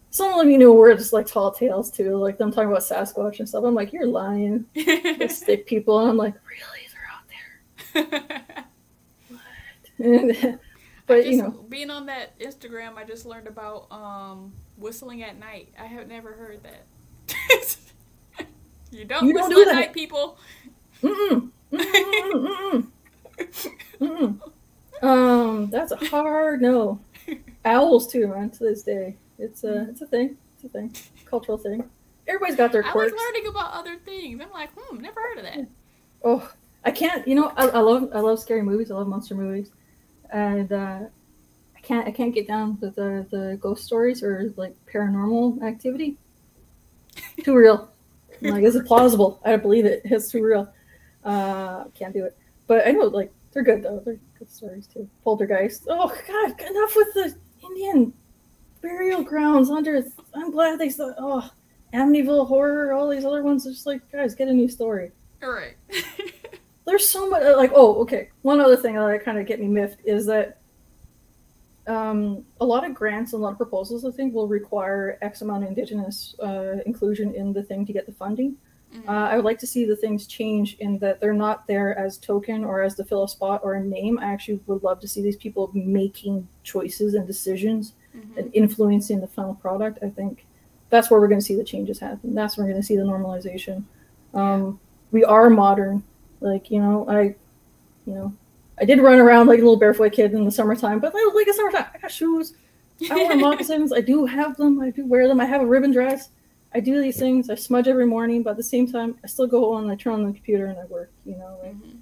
some 0.09 0.33
of 0.33 0.39
them, 0.39 0.51
you 0.51 0.57
know, 0.57 0.73
were 0.73 0.95
just 0.95 1.13
like 1.13 1.27
tall 1.27 1.53
tales 1.53 1.91
too, 1.91 2.17
like 2.17 2.39
them 2.39 2.51
talking 2.51 2.71
about 2.71 2.81
Sasquatch 2.81 3.39
and 3.39 3.47
stuff. 3.47 3.65
I'm 3.65 3.75
like, 3.75 3.93
you're 3.93 4.07
lying, 4.07 4.65
stick 5.29 5.67
people, 5.67 6.01
and 6.01 6.09
I'm 6.09 6.17
like, 6.17 6.37
really, 6.49 6.89
they're 7.93 8.09
out 8.09 8.33
there. 8.39 8.65
What? 10.49 10.61
But 11.07 11.19
just, 11.19 11.29
you 11.29 11.37
know, 11.37 11.51
being 11.69 11.91
on 11.91 12.07
that 12.07 12.37
Instagram, 12.41 12.97
I 12.97 13.05
just 13.05 13.27
learned 13.27 13.47
about 13.47 13.93
um, 13.93 14.55
whistling 14.79 15.23
at 15.23 15.39
night. 15.39 15.69
I 15.79 15.85
have 15.85 16.09
never 16.09 16.33
heard 16.33 16.63
that. 16.65 17.76
You 18.91 19.05
don't 19.05 19.27
You 19.27 19.33
don't 19.35 19.51
do 19.51 19.65
that. 19.65 19.75
night, 19.75 19.93
people. 19.93 20.39
mm-mm, 21.03 21.51
mm-mm, 21.73 22.87
mm-mm, 23.39 23.61
mm-mm. 24.01 24.41
um, 25.03 25.71
that's 25.71 25.93
a 25.93 25.97
hard 25.97 26.63
no. 26.63 27.01
Owls 27.65 28.07
too, 28.11 28.29
man. 28.29 28.51
To 28.51 28.59
this 28.61 28.83
day, 28.83 29.17
it's 29.39 29.65
a 29.65 29.89
it's 29.91 30.01
a 30.03 30.07
thing. 30.07 30.37
It's 30.55 30.65
a 30.65 30.69
thing. 30.69 30.95
Cultural 31.25 31.59
thing. 31.59 31.89
Everybody's 32.29 32.57
got 32.57 32.73
their 32.73 32.83
quirks. 32.83 33.13
I 33.13 33.15
was 33.15 33.23
learning 33.35 33.49
about 33.49 33.73
other 33.73 33.97
things. 33.97 34.41
I'm 34.41 34.51
like, 34.53 34.71
hmm, 34.77 34.99
never 35.01 35.21
heard 35.21 35.39
of 35.39 35.45
that. 35.45 35.67
Oh, 36.25 36.51
I 36.85 36.91
can't. 36.93 37.27
You 37.27 37.35
know, 37.35 37.53
I, 37.57 37.69
I 37.69 37.81
love 37.81 38.11
I 38.15 38.21
love 38.21 38.39
scary 38.39 38.63
movies. 38.63 38.91
I 38.91 38.95
love 38.95 39.09
monster 39.09 39.35
movies, 39.35 39.71
and 40.33 40.73
uh, 40.73 41.01
I 41.77 41.81
can't 41.83 42.07
I 42.07 42.11
can't 42.13 42.35
get 42.35 42.47
down 42.47 42.79
with 42.81 42.95
the 42.95 43.27
the 43.31 43.59
ghost 43.61 43.85
stories 43.85 44.23
or 44.23 44.53
like 44.57 44.75
paranormal 44.93 45.63
activity. 45.63 46.17
Too 47.43 47.57
real. 47.57 47.91
I'm 48.43 48.51
like, 48.51 48.65
is 48.65 48.77
it 48.77 48.87
plausible? 48.87 49.41
I 49.45 49.51
don't 49.51 49.63
believe 49.63 49.85
it. 49.85 50.03
It's 50.05 50.31
too 50.31 50.43
real. 50.43 50.73
Uh, 51.25 51.85
can't 51.95 52.15
do 52.15 52.25
it. 52.25 52.37
But 52.67 52.87
I 52.87 52.93
know 52.93 53.07
like 53.07 53.33
they're 53.53 53.63
good 53.63 53.83
though. 53.83 54.03
They're 54.05 54.19
good 54.39 54.51
stories 54.51 54.87
too. 54.87 55.09
Poltergeist. 55.25 55.87
Oh 55.89 56.09
God, 56.27 56.61
enough 56.61 56.97
with 56.97 57.15
the 57.15 57.35
Indian 57.63 58.13
burial 58.81 59.23
grounds 59.23 59.71
under. 59.71 60.03
I'm 60.35 60.51
glad 60.51 60.79
they 60.79 60.91
saw. 60.91 61.13
Oh, 61.19 61.51
Amityville 61.95 62.47
horror. 62.47 62.93
All 62.93 63.09
these 63.09 63.25
other 63.25 63.43
ones. 63.43 63.67
It's 63.67 63.77
just 63.77 63.87
like 63.87 64.11
guys, 64.13 64.35
get 64.35 64.49
a 64.49 64.53
new 64.53 64.69
story 64.69 65.13
All 65.43 65.51
right. 65.51 65.77
there's 66.87 67.09
so 67.09 67.29
much 67.29 67.43
like 67.57 67.73
oh 67.75 68.01
okay 68.01 68.31
one 68.43 68.61
other 68.61 68.77
thing 68.77 68.95
that 68.95 69.25
kind 69.25 69.39
of 69.39 69.47
get 69.47 69.61
me 69.61 69.67
miffed 69.67 70.01
is 70.05 70.25
that 70.27 70.61
um, 71.89 72.45
a 72.61 72.65
lot 72.67 72.85
of 72.85 72.95
grants 72.95 73.33
and 73.33 73.41
a 73.41 73.45
lot 73.45 73.53
of 73.53 73.57
proposals 73.59 74.05
i 74.05 74.11
think 74.11 74.35
will 74.35 74.49
require 74.49 75.19
x 75.23 75.43
amount 75.43 75.63
of 75.63 75.69
indigenous 75.69 76.35
uh, 76.43 76.77
inclusion 76.87 77.35
in 77.35 77.53
the 77.53 77.63
thing 77.63 77.85
to 77.87 77.93
get 77.93 78.07
the 78.07 78.13
funding 78.13 78.57
Mhm. 78.95 79.09
uh, 79.09 79.29
i 79.31 79.37
would 79.37 79.45
like 79.45 79.59
to 79.59 79.67
see 79.67 79.85
the 79.85 79.97
things 79.97 80.27
change 80.29 80.77
in 80.79 80.99
that 80.99 81.21
they're 81.21 81.35
not 81.35 81.67
there 81.67 81.99
as 81.99 82.19
token 82.19 82.65
or 82.65 82.83
as 82.83 82.95
to 82.95 83.05
fill 83.05 83.25
a 83.25 83.29
spot 83.29 83.61
or 83.65 83.75
a 83.75 83.83
name 83.83 84.19
i 84.21 84.27
actually 84.27 84.61
would 84.67 84.83
love 84.85 85.01
to 85.01 85.09
see 85.09 85.21
these 85.23 85.37
people 85.37 85.71
making 85.75 86.47
choices 86.63 87.15
and 87.15 87.27
decisions 87.27 87.95
Mhm. 88.15 88.37
and 88.39 88.51
influencing 88.55 89.21
the 89.21 89.27
final 89.27 89.55
product, 89.57 89.99
I 90.03 90.09
think 90.09 90.47
that's 90.89 91.11
where 91.11 91.21
we're 91.21 91.29
going 91.29 91.41
to 91.41 91.45
see 91.45 91.57
the 91.57 91.65
changes 91.65 91.99
happen. 91.99 92.35
That's 92.35 92.57
where 92.57 92.65
we're 92.65 92.73
going 92.73 92.81
to 92.81 92.87
see 92.87 92.97
the 92.97 93.03
normalization. 93.03 93.83
Um, 94.33 94.81
we 95.11 95.23
are 95.25 95.51
modern, 95.51 96.03
like 96.41 96.71
you 96.71 96.81
know, 96.81 97.07
I, 97.11 97.35
you 98.07 98.15
know, 98.15 98.33
I 98.79 98.85
did 98.85 99.01
run 99.01 99.19
around 99.19 99.47
like 99.47 99.59
a 99.59 99.63
little 99.63 99.79
barefoot 99.79 100.13
kid 100.13 100.33
in 100.35 100.45
the 100.45 100.51
summertime, 100.51 100.99
but 101.01 101.15
like, 101.15 101.23
like 101.35 101.47
it's 101.49 101.57
summertime. 101.57 101.87
I 101.95 101.99
got 101.99 102.11
shoes. 102.11 102.55
I 103.11 103.15
wear 103.15 103.37
moccasins. 103.49 103.93
I 103.93 104.01
do 104.01 104.27
have 104.27 104.57
them. 104.57 104.81
I 104.81 104.91
do 104.91 105.05
wear 105.07 105.29
them. 105.29 105.41
I 105.41 105.45
have 105.47 105.63
a 105.63 105.67
ribbon 105.67 105.93
dress. 105.93 106.31
I 106.75 106.81
do 106.81 107.01
these 107.01 107.19
things. 107.19 107.49
I 107.49 107.55
smudge 107.55 107.89
every 107.89 108.07
morning, 108.07 108.43
but 108.43 108.51
at 108.51 108.57
the 108.59 108.63
same 108.63 108.91
time, 108.91 109.17
I 109.25 109.29
still 109.29 109.47
go 109.47 109.73
on. 109.75 109.89
I 109.91 109.95
turn 109.97 110.15
on 110.15 110.25
the 110.27 110.33
computer 110.33 110.67
and 110.67 110.79
I 110.79 110.85
work. 110.87 111.11
You 111.25 111.37
know, 111.37 111.59
like 111.63 111.75
Mhm. 111.75 111.99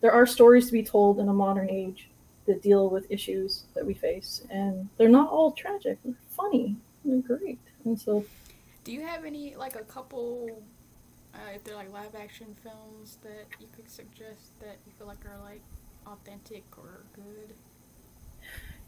there 0.00 0.12
are 0.12 0.26
stories 0.26 0.66
to 0.66 0.72
be 0.72 0.82
told 0.82 1.18
in 1.20 1.28
a 1.28 1.32
modern 1.34 1.68
age 1.68 2.08
that 2.46 2.62
deal 2.62 2.88
with 2.88 3.10
issues 3.10 3.64
that 3.74 3.84
we 3.84 3.92
face, 3.92 4.42
and 4.50 4.88
they're 4.96 5.08
not 5.08 5.30
all 5.30 5.50
tragic. 5.52 5.98
They're 6.04 6.14
funny. 6.30 6.76
They're 7.04 7.18
great, 7.18 7.58
and 7.84 8.00
so 8.00 8.24
Do 8.84 8.92
you 8.92 9.00
have 9.02 9.24
any 9.24 9.54
like 9.56 9.74
a 9.74 9.82
couple, 9.82 10.62
uh, 11.34 11.38
if 11.54 11.64
they're 11.64 11.74
like 11.74 11.92
live 11.92 12.14
action 12.14 12.54
films 12.62 13.18
that 13.22 13.46
you 13.60 13.66
could 13.74 13.90
suggest 13.90 14.58
that 14.60 14.76
you 14.86 14.92
feel 14.96 15.08
like 15.08 15.24
are 15.26 15.38
like 15.42 15.60
authentic 16.06 16.64
or 16.78 17.04
good? 17.14 17.54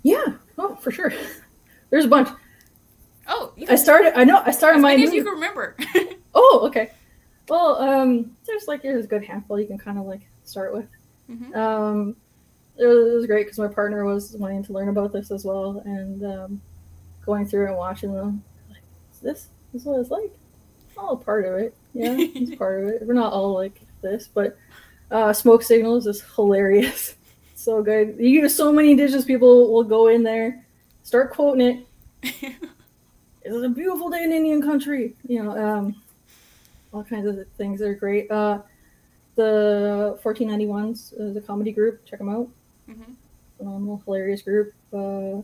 yeah, 0.03 0.24
oh 0.57 0.77
for 0.77 0.90
sure. 0.90 1.12
There's 1.90 2.05
a 2.05 2.09
bunch. 2.09 2.28
Oh, 3.27 3.53
you 3.57 3.66
I 3.69 3.74
started. 3.77 4.19
I 4.19 4.24
know. 4.24 4.43
I 4.45 4.51
started 4.53 4.78
as 4.78 4.82
my. 4.82 4.95
as 4.95 5.11
new- 5.11 5.16
you 5.16 5.24
can 5.24 5.35
remember. 5.35 5.77
Oh, 6.35 6.61
okay. 6.69 6.93
Well, 7.49 7.77
um, 7.82 8.36
there's 8.47 8.69
like 8.69 8.82
there's 8.82 9.07
a 9.07 9.09
good 9.09 9.24
handful 9.24 9.59
you 9.59 9.66
can 9.66 9.78
kind 9.78 9.99
of 9.99 10.05
like 10.05 10.20
start 10.45 10.73
with. 10.74 10.86
Mhm. 11.28 11.57
Um, 11.57 12.16
it 12.77 12.86
was, 12.86 13.11
it 13.12 13.15
was 13.16 13.27
great 13.27 13.47
because 13.47 13.59
my 13.59 13.66
partner 13.66 14.05
was 14.05 14.36
wanting 14.36 14.62
to 14.65 14.73
learn 14.73 14.89
about 14.89 15.12
this 15.12 15.31
as 15.32 15.45
well, 15.45 15.82
and 15.85 16.23
um, 16.24 16.61
going 17.27 17.45
through 17.47 17.66
and 17.69 17.77
watching 17.77 18.12
them. 18.15 18.45
Like, 18.69 18.82
is 19.12 19.19
this 19.20 19.49
this 19.73 19.82
is 19.82 19.86
what 19.89 19.99
it's 20.01 20.11
like? 20.11 20.32
All 20.97 21.15
a 21.15 21.16
part 21.16 21.45
of 21.47 21.55
it. 21.55 21.74
Yeah, 21.95 22.15
it's 22.19 22.55
part 22.59 22.85
of 22.85 22.89
it. 22.90 23.03
We're 23.07 23.15
not 23.15 23.32
all 23.32 23.53
like 23.55 23.81
this, 24.03 24.28
but 24.32 24.57
uh, 25.10 25.32
smoke 25.32 25.62
signals 25.62 26.06
is 26.06 26.22
hilarious. 26.35 27.14
so 27.55 27.82
good. 27.82 28.16
You 28.18 28.48
so 28.48 28.72
many 28.72 28.93
indigenous 28.93 29.24
people 29.24 29.72
will 29.72 29.85
go 29.85 30.09
in 30.09 30.22
there, 30.22 30.64
start 31.02 31.32
quoting 31.32 31.85
it. 32.22 32.55
It's 33.48 33.64
a 33.64 33.68
beautiful 33.68 34.10
day 34.10 34.24
in 34.24 34.32
Indian 34.32 34.60
country. 34.60 35.16
You 35.26 35.43
know, 35.43 35.56
um, 35.56 36.02
all 36.93 37.02
kinds 37.02 37.26
of 37.26 37.47
things 37.56 37.80
that 37.80 37.89
are 37.89 37.94
great. 37.94 38.30
Uh, 38.30 38.60
the 39.36 40.18
1491s 40.22 41.18
is 41.18 41.36
a 41.36 41.40
comedy 41.40 41.72
group. 41.72 42.05
Check 42.05 42.18
them 42.18 42.28
out. 42.28 42.48
Mhm. 42.90 43.14
Phenomenal, 43.56 44.02
hilarious 44.05 44.43
group. 44.43 44.74
Uh, 44.93 45.40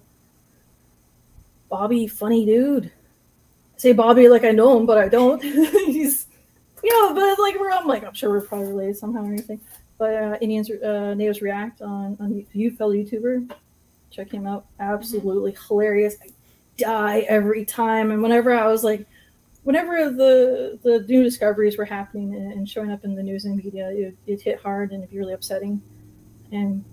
Bobby, 1.71 2.07
funny 2.07 2.45
dude. 2.45 2.87
I 2.87 3.79
say 3.79 3.93
Bobby 3.93 4.29
like 4.29 4.45
I 4.45 4.51
know 4.51 4.79
him, 4.79 4.85
but 4.85 4.99
I 4.99 5.09
don't. 5.09 5.43
He's, 5.87 6.24
know, 6.91 7.15
but 7.15 7.39
like 7.43 7.59
we're, 7.59 7.71
I'm 7.71 7.87
like, 7.87 8.05
I'm 8.05 8.15
sure 8.15 8.31
we're 8.31 8.41
probably 8.43 8.69
related 8.69 8.97
somehow 8.97 9.23
or 9.23 9.33
anything. 9.33 9.61
But 9.99 10.15
uh, 10.15 10.39
Indians, 10.41 10.71
uh, 10.71 11.15
Natives 11.15 11.41
React 11.41 11.83
on 11.83 12.17
on 12.21 12.47
you 12.53 12.71
fellow 12.73 12.93
YouTuber. 12.93 13.51
Check 14.11 14.33
him 14.33 14.47
out. 14.47 14.67
Absolutely 14.81 15.57
hilarious. 15.69 16.17
I 16.23 16.29
die 16.77 17.21
every 17.21 17.65
time. 17.65 18.11
And 18.11 18.23
whenever 18.23 18.53
I 18.55 18.67
was 18.67 18.85
like, 18.85 19.07
whenever 19.63 20.11
the 20.11 20.79
the 20.83 21.05
new 21.09 21.23
discoveries 21.23 21.77
were 21.79 21.85
happening 21.85 22.35
and, 22.35 22.53
and 22.53 22.69
showing 22.69 22.91
up 22.91 23.05
in 23.05 23.15
the 23.15 23.23
news 23.23 23.45
and 23.45 23.57
media, 23.57 23.91
it, 23.91 24.17
it 24.27 24.43
hit 24.43 24.61
hard 24.61 24.93
and 24.93 25.03
it'd 25.03 25.11
be 25.11 25.19
really 25.19 25.33
upsetting. 25.33 25.81
And 26.53 26.85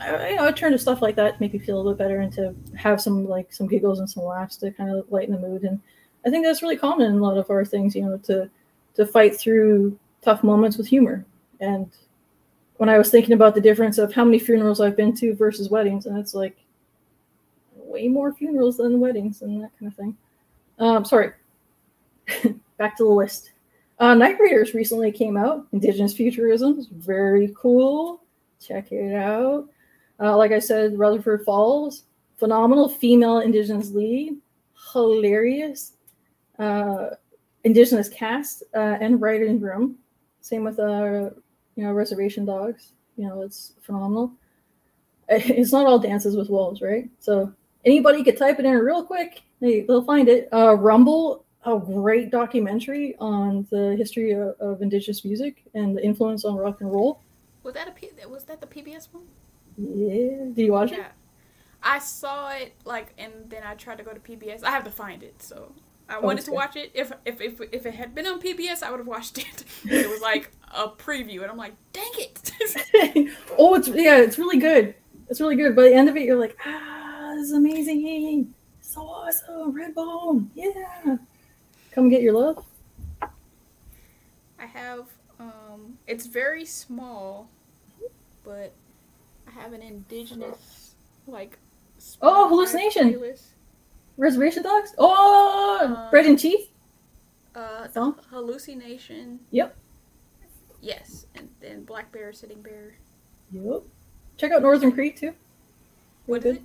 I, 0.00 0.30
you 0.30 0.36
know, 0.36 0.46
I 0.46 0.52
turn 0.52 0.72
to 0.72 0.78
stuff 0.78 1.02
like 1.02 1.16
that 1.16 1.36
to 1.36 1.40
make 1.40 1.52
me 1.52 1.58
feel 1.58 1.76
a 1.76 1.78
little 1.78 1.92
bit 1.92 2.04
better 2.04 2.20
and 2.20 2.32
to 2.34 2.54
have 2.76 3.00
some 3.00 3.26
like 3.26 3.52
some 3.52 3.66
giggles 3.66 4.00
and 4.00 4.10
some 4.10 4.24
laughs 4.24 4.56
to 4.58 4.70
kind 4.72 4.90
of 4.90 5.10
lighten 5.10 5.34
the 5.34 5.40
mood. 5.40 5.62
And 5.62 5.80
I 6.26 6.30
think 6.30 6.44
that's 6.44 6.62
really 6.62 6.76
common 6.76 7.06
in 7.06 7.18
a 7.18 7.22
lot 7.22 7.38
of 7.38 7.50
our 7.50 7.64
things, 7.64 7.94
you 7.94 8.02
know, 8.02 8.16
to 8.18 8.50
to 8.94 9.06
fight 9.06 9.36
through 9.36 9.98
tough 10.22 10.42
moments 10.42 10.76
with 10.76 10.86
humor. 10.86 11.24
And 11.60 11.90
when 12.76 12.88
I 12.88 12.98
was 12.98 13.10
thinking 13.10 13.34
about 13.34 13.54
the 13.54 13.60
difference 13.60 13.98
of 13.98 14.12
how 14.12 14.24
many 14.24 14.38
funerals 14.38 14.80
I've 14.80 14.96
been 14.96 15.14
to 15.16 15.34
versus 15.34 15.70
weddings, 15.70 16.06
and 16.06 16.18
it's 16.18 16.34
like 16.34 16.56
way 17.74 18.08
more 18.08 18.32
funerals 18.32 18.78
than 18.78 19.00
weddings 19.00 19.42
and 19.42 19.62
that 19.62 19.70
kind 19.78 19.90
of 19.92 19.96
thing. 19.96 20.16
Um, 20.78 21.04
sorry, 21.04 21.32
back 22.78 22.96
to 22.96 23.04
the 23.04 23.10
list. 23.10 23.52
Uh, 23.98 24.14
Night 24.14 24.38
Raiders 24.40 24.74
recently 24.74 25.12
came 25.12 25.36
out. 25.36 25.66
Indigenous 25.72 26.14
Futurism 26.14 26.78
is 26.78 26.86
very 26.88 27.54
cool. 27.56 28.20
Check 28.60 28.90
it 28.90 29.14
out. 29.14 29.68
Uh, 30.20 30.36
like 30.36 30.52
I 30.52 30.58
said, 30.58 30.98
Rutherford 30.98 31.44
Falls, 31.44 32.04
phenomenal 32.36 32.88
female 32.88 33.38
Indigenous 33.40 33.90
lead, 33.90 34.36
hilarious. 34.92 35.92
Uh, 36.58 37.10
Indigenous 37.64 38.08
cast 38.08 38.62
uh, 38.74 38.98
and 39.00 39.20
writing 39.20 39.60
room. 39.60 39.96
Same 40.40 40.64
with 40.64 40.78
uh, 40.78 41.30
you 41.76 41.84
know 41.84 41.92
Reservation 41.92 42.44
Dogs. 42.44 42.92
You 43.16 43.28
know 43.28 43.42
it's 43.42 43.72
phenomenal. 43.82 44.32
It's 45.28 45.72
not 45.72 45.86
all 45.86 45.98
dances 45.98 46.36
with 46.36 46.50
wolves, 46.50 46.82
right? 46.82 47.08
So 47.18 47.50
anybody 47.84 48.22
could 48.22 48.36
type 48.36 48.58
it 48.58 48.66
in 48.66 48.74
real 48.74 49.02
quick. 49.02 49.42
They, 49.58 49.80
they'll 49.80 50.04
find 50.04 50.28
it. 50.28 50.50
Uh, 50.52 50.74
Rumble, 50.74 51.46
a 51.64 51.78
great 51.78 52.30
documentary 52.30 53.16
on 53.18 53.66
the 53.70 53.96
history 53.96 54.32
of, 54.32 54.54
of 54.60 54.82
Indigenous 54.82 55.24
music 55.24 55.62
and 55.72 55.96
the 55.96 56.04
influence 56.04 56.44
on 56.44 56.56
rock 56.56 56.82
and 56.82 56.92
roll. 56.92 57.22
Was 57.62 57.72
that 57.72 57.88
a 57.88 57.92
P- 57.92 58.10
was 58.28 58.44
that 58.44 58.60
the 58.60 58.66
PBS 58.66 59.08
one? 59.12 59.24
Yeah. 59.78 60.52
Did 60.52 60.66
you 60.66 60.72
watch 60.72 60.92
it? 60.92 60.98
Yeah. 60.98 61.08
I 61.82 61.98
saw 61.98 62.50
it 62.50 62.74
like, 62.84 63.14
and 63.16 63.32
then 63.48 63.62
I 63.62 63.74
tried 63.74 63.98
to 63.98 64.04
go 64.04 64.12
to 64.12 64.20
PBS. 64.20 64.62
I 64.62 64.70
have 64.70 64.84
to 64.84 64.90
find 64.90 65.22
it, 65.22 65.42
so 65.42 65.72
I 66.08 66.18
wanted 66.18 66.44
to 66.44 66.52
watch 66.52 66.76
it. 66.76 66.90
If 66.94 67.12
if 67.24 67.40
if 67.40 67.60
if 67.72 67.86
it 67.86 67.94
had 67.94 68.14
been 68.14 68.26
on 68.26 68.40
PBS, 68.40 68.82
I 68.82 68.90
would 68.90 68.98
have 68.98 69.06
watched 69.06 69.38
it. 69.38 69.64
it 69.84 70.08
was 70.08 70.20
like 70.20 70.50
a 70.72 70.88
preview, 70.88 71.42
and 71.42 71.50
I'm 71.50 71.56
like, 71.56 71.74
dang 71.92 72.10
it! 72.18 72.52
it? 72.60 73.32
oh, 73.58 73.74
it's 73.74 73.88
yeah, 73.88 74.18
it's 74.18 74.38
really 74.38 74.58
good. 74.58 74.94
It's 75.28 75.40
really 75.40 75.56
good. 75.56 75.74
By 75.74 75.82
the 75.82 75.94
end 75.94 76.08
of 76.08 76.16
it, 76.16 76.24
you're 76.24 76.38
like, 76.38 76.56
ah, 76.66 77.32
this 77.34 77.46
is 77.46 77.52
amazing. 77.52 78.54
So 78.80 79.02
awesome. 79.02 79.72
Redbone. 79.74 80.48
Yeah. 80.54 81.16
Come 81.92 82.08
get 82.08 82.22
your 82.22 82.34
love. 82.34 82.64
I 83.22 84.66
have 84.66 85.06
um, 85.40 85.98
it's 86.06 86.26
very 86.26 86.64
small, 86.64 87.50
but 88.44 88.72
I 89.46 89.50
have 89.50 89.72
an 89.72 89.82
indigenous 89.82 90.94
like. 91.26 91.58
Oh, 92.20 92.48
hallucination. 92.48 93.14
playlist. 93.14 93.53
Reservation 94.16 94.62
dogs? 94.62 94.94
Oh, 94.98 95.78
Uh, 95.82 96.10
bread 96.10 96.26
and 96.26 96.38
cheese? 96.38 96.68
Uh, 97.54 97.88
Song? 97.88 98.18
hallucination. 98.30 99.40
Yep. 99.50 99.76
Yes, 100.80 101.26
and 101.34 101.48
then 101.60 101.84
Black 101.84 102.12
Bear, 102.12 102.32
Sitting 102.32 102.60
Bear. 102.62 102.94
Yep. 103.52 103.82
Check 104.36 104.52
out 104.52 104.62
Northern 104.62 104.92
Cree 104.92 105.10
too. 105.12 105.32
What 106.26 106.44
is 106.44 106.58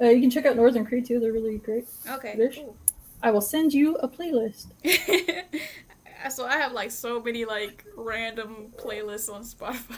Uh, 0.00 0.06
you 0.06 0.20
can 0.20 0.30
check 0.30 0.46
out 0.46 0.56
Northern 0.56 0.84
Cree 0.84 1.00
too. 1.02 1.20
They're 1.20 1.32
really 1.32 1.58
great. 1.58 1.86
Okay, 2.08 2.50
cool. 2.54 2.76
I 3.22 3.30
will 3.30 3.40
send 3.40 3.72
you 3.72 3.94
a 3.96 4.08
playlist. 4.08 4.66
so 6.30 6.44
I 6.44 6.56
have 6.56 6.72
like 6.72 6.90
so 6.90 7.20
many 7.22 7.44
like 7.44 7.84
random 7.96 8.72
playlists 8.76 9.32
on 9.32 9.42
Spotify. 9.44 9.96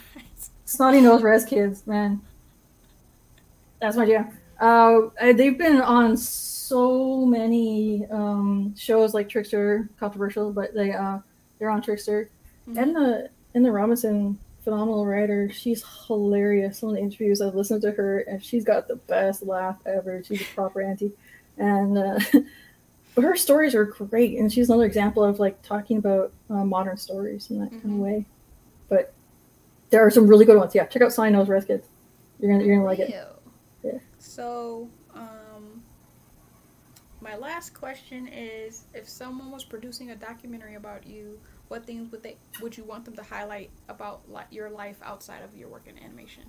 Snotty 0.67 1.01
Nose 1.01 1.23
Rez 1.23 1.45
Kids, 1.47 1.87
man. 1.87 2.21
That's 3.81 3.97
my 3.97 4.05
jam. 4.07 4.37
Uh, 4.61 5.09
uh, 5.21 5.33
they've 5.33 5.59
been 5.59 5.81
on 5.81 6.17
so 6.17 7.25
many 7.27 8.07
um, 8.11 8.75
shows 8.77 9.15
like 9.15 9.29
Trickster, 9.29 9.89
controversial, 9.99 10.53
but 10.53 10.75
they 10.75 10.93
uh, 10.93 11.19
they're 11.59 11.71
on 11.71 11.83
Trickster. 11.83 12.31
Mhm. 12.69 12.79
And 12.83 12.97
the 12.97 13.31
and 13.55 13.65
Eden 13.65 13.73
Robinson, 13.73 14.39
phenomenal 14.63 15.07
writer. 15.07 15.51
She's 15.51 15.85
hilarious. 16.07 16.79
Some 16.79 16.91
of 16.91 16.95
the 16.97 17.01
interviews 17.01 17.41
I've 17.43 17.55
listened 17.55 17.83
to 17.83 17.93
her, 17.93 18.21
and 18.21 18.43
she's 18.43 18.65
got 18.65 18.89
the 18.89 18.97
best 18.97 19.43
laugh 19.45 19.77
ever. 19.87 20.23
She's 20.25 20.41
a 20.43 20.55
proper 20.55 20.81
auntie, 20.83 21.13
and 21.59 21.99
uh, 21.99 22.19
her 23.21 23.37
stories 23.37 23.75
are 23.75 23.85
great. 23.85 24.39
And 24.39 24.53
she's 24.53 24.69
another 24.71 24.87
example 24.87 25.23
of 25.25 25.39
like 25.39 25.61
talking 25.63 25.99
about 25.99 26.33
uh, 26.51 26.65
modern 26.65 26.97
stories 26.97 27.51
in 27.51 27.61
that 27.61 27.71
kind 27.71 27.83
Mhm. 27.85 27.93
of 27.95 27.99
way. 27.99 28.27
But 28.89 29.13
there 29.91 30.05
are 30.05 30.11
some 30.11 30.27
really 30.27 30.45
good 30.45 30.57
ones. 30.59 30.75
Yeah, 30.75 30.87
check 30.87 31.03
out 31.03 31.13
Sign 31.13 31.33
Nose 31.35 31.49
Red 31.49 31.67
Kids. 31.67 31.87
You're 32.41 32.51
gonna 32.53 32.65
you're 32.65 32.77
gonna 32.77 32.87
like 32.87 32.99
it. 32.99 33.11
So, 34.25 34.89
um, 35.15 35.83
my 37.21 37.37
last 37.37 37.75
question 37.75 38.27
is: 38.27 38.87
If 38.95 39.07
someone 39.09 39.51
was 39.51 39.65
producing 39.65 40.11
a 40.11 40.17
documentary 40.17 40.75
about 40.77 41.07
you, 41.07 41.39
what 41.69 41.85
things 41.87 42.11
would 42.11 42.23
they 42.23 42.39
would 42.59 42.77
you 42.77 42.85
want 42.85 43.05
them 43.05 43.15
to 43.17 43.23
highlight 43.23 43.71
about 43.89 44.23
li- 44.33 44.43
your 44.51 44.71
life 44.71 44.97
outside 45.03 45.43
of 45.43 45.55
your 45.55 45.69
work 45.69 45.87
in 45.87 45.99
animation? 45.99 46.45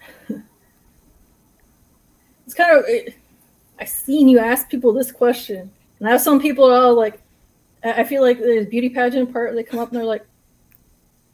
It's 2.44 2.54
kind 2.54 2.78
of. 2.78 2.84
It, 2.88 3.14
I've 3.78 3.88
seen 3.88 4.28
you 4.28 4.38
ask 4.38 4.68
people 4.68 4.92
this 4.92 5.12
question, 5.12 5.72
and 5.98 6.08
I 6.08 6.12
have 6.12 6.20
some 6.20 6.40
people 6.40 6.64
are 6.66 6.74
all 6.74 6.94
like, 6.94 7.20
I 7.84 8.02
I 8.02 8.04
feel 8.04 8.22
like 8.22 8.38
there's 8.40 8.66
beauty 8.66 8.90
pageant 8.90 9.32
part. 9.32 9.54
They 9.54 9.62
come 9.64 9.80
up 9.80 9.88
and 9.90 9.96
they're 9.98 10.04
like, 10.04 10.26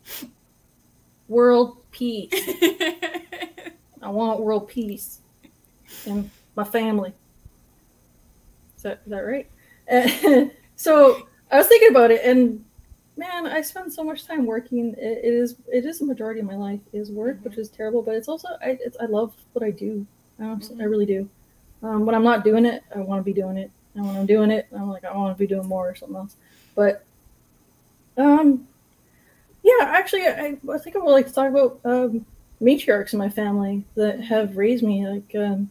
"World 1.28 1.78
peace. 1.96 2.32
I 4.02 4.08
want 4.10 4.40
world 4.40 4.68
peace 4.68 5.20
and 6.06 6.30
my 6.54 6.64
family." 6.64 7.12
Is 8.76 8.82
that 8.82 9.00
is 9.04 9.10
that 9.10 9.20
right? 9.20 9.48
Uh, 9.90 10.46
so 10.76 11.26
I 11.50 11.58
was 11.58 11.66
thinking 11.66 11.90
about 11.90 12.10
it, 12.10 12.20
and 12.24 12.64
man, 13.16 13.46
I 13.46 13.62
spend 13.62 13.92
so 13.92 14.04
much 14.04 14.26
time 14.26 14.44
working. 14.46 14.94
It, 14.98 15.24
it 15.24 15.34
is 15.34 15.56
it 15.72 15.84
is 15.86 16.00
a 16.00 16.04
majority 16.04 16.40
of 16.40 16.46
my 16.46 16.56
life 16.56 16.80
is 16.92 17.10
work, 17.10 17.38
which 17.42 17.56
is 17.56 17.68
terrible. 17.68 18.02
But 18.02 18.14
it's 18.14 18.28
also 18.28 18.48
I 18.62 18.78
it's, 18.84 18.96
I 19.00 19.06
love 19.06 19.32
what 19.52 19.64
I 19.64 19.70
do. 19.70 20.06
I, 20.38 20.44
honestly- 20.44 20.80
I 20.80 20.84
really 20.84 21.06
do. 21.06 21.28
Um, 21.82 22.06
when 22.06 22.14
I'm 22.14 22.24
not 22.24 22.44
doing 22.44 22.64
it, 22.66 22.82
I 22.94 22.98
want 22.98 23.20
to 23.20 23.24
be 23.24 23.32
doing 23.32 23.56
it. 23.56 23.70
And 23.94 24.06
when 24.06 24.16
I'm 24.16 24.26
doing 24.26 24.50
it, 24.50 24.66
I'm 24.72 24.90
like 24.90 25.04
I 25.04 25.16
want 25.16 25.36
to 25.36 25.38
be 25.38 25.46
doing 25.46 25.66
more 25.66 25.88
or 25.88 25.94
something 25.94 26.16
else. 26.16 26.36
But 26.74 27.04
um, 28.18 28.66
yeah, 29.66 29.86
actually, 29.86 30.22
I, 30.22 30.56
I 30.72 30.78
think 30.78 30.94
I 30.94 31.00
would 31.00 31.10
like 31.10 31.26
to 31.26 31.32
talk 31.32 31.50
about 31.50 31.80
um, 31.84 32.24
matriarchs 32.62 33.12
in 33.12 33.18
my 33.18 33.28
family 33.28 33.84
that 33.96 34.20
have 34.20 34.56
raised 34.56 34.84
me. 34.84 35.04
Like 35.08 35.34
um, 35.34 35.68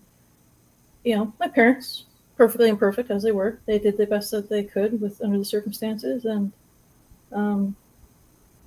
you 1.06 1.16
know, 1.16 1.34
my 1.40 1.48
parents, 1.48 2.04
perfectly 2.36 2.68
imperfect 2.68 3.10
as 3.10 3.24
they 3.24 3.32
were, 3.32 3.58
they 3.66 3.80
did 3.80 3.96
the 3.96 4.06
best 4.06 4.32
that 4.32 4.50
they 4.50 4.66
could 4.66 5.00
with 5.00 5.22
under 5.24 5.38
the 5.38 5.46
circumstances, 5.46 6.26
and 6.26 6.52
um, 7.32 7.74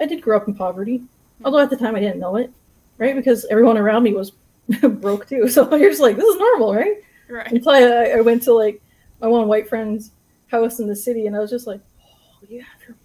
I 0.00 0.06
did 0.06 0.22
grow 0.22 0.38
up 0.38 0.48
in 0.48 0.54
poverty, 0.54 1.02
although 1.44 1.58
at 1.58 1.68
the 1.68 1.76
time 1.76 1.94
I 1.94 2.00
didn't 2.00 2.20
know 2.20 2.36
it, 2.36 2.50
right? 2.96 3.14
Because 3.14 3.44
everyone 3.50 3.76
around 3.76 4.04
me 4.04 4.14
was 4.14 4.32
broke 4.80 5.28
too. 5.28 5.46
So 5.48 5.74
you're 5.76 5.90
just 5.90 6.00
like, 6.00 6.16
this 6.16 6.24
is 6.24 6.40
normal, 6.40 6.74
right? 6.74 7.02
right. 7.28 7.52
Until 7.52 7.72
I, 7.72 7.82
I 8.16 8.20
went 8.22 8.44
to 8.44 8.54
like 8.54 8.80
my 9.20 9.26
one 9.26 9.46
white 9.46 9.68
friend's 9.68 10.12
house 10.46 10.80
in 10.80 10.88
the 10.88 10.96
city, 10.96 11.26
and 11.26 11.36
I 11.36 11.40
was 11.40 11.50
just 11.50 11.66
like, 11.66 11.82
oh, 12.02 12.46
you 12.48 12.62
have 12.62 12.80
your? 12.88 12.96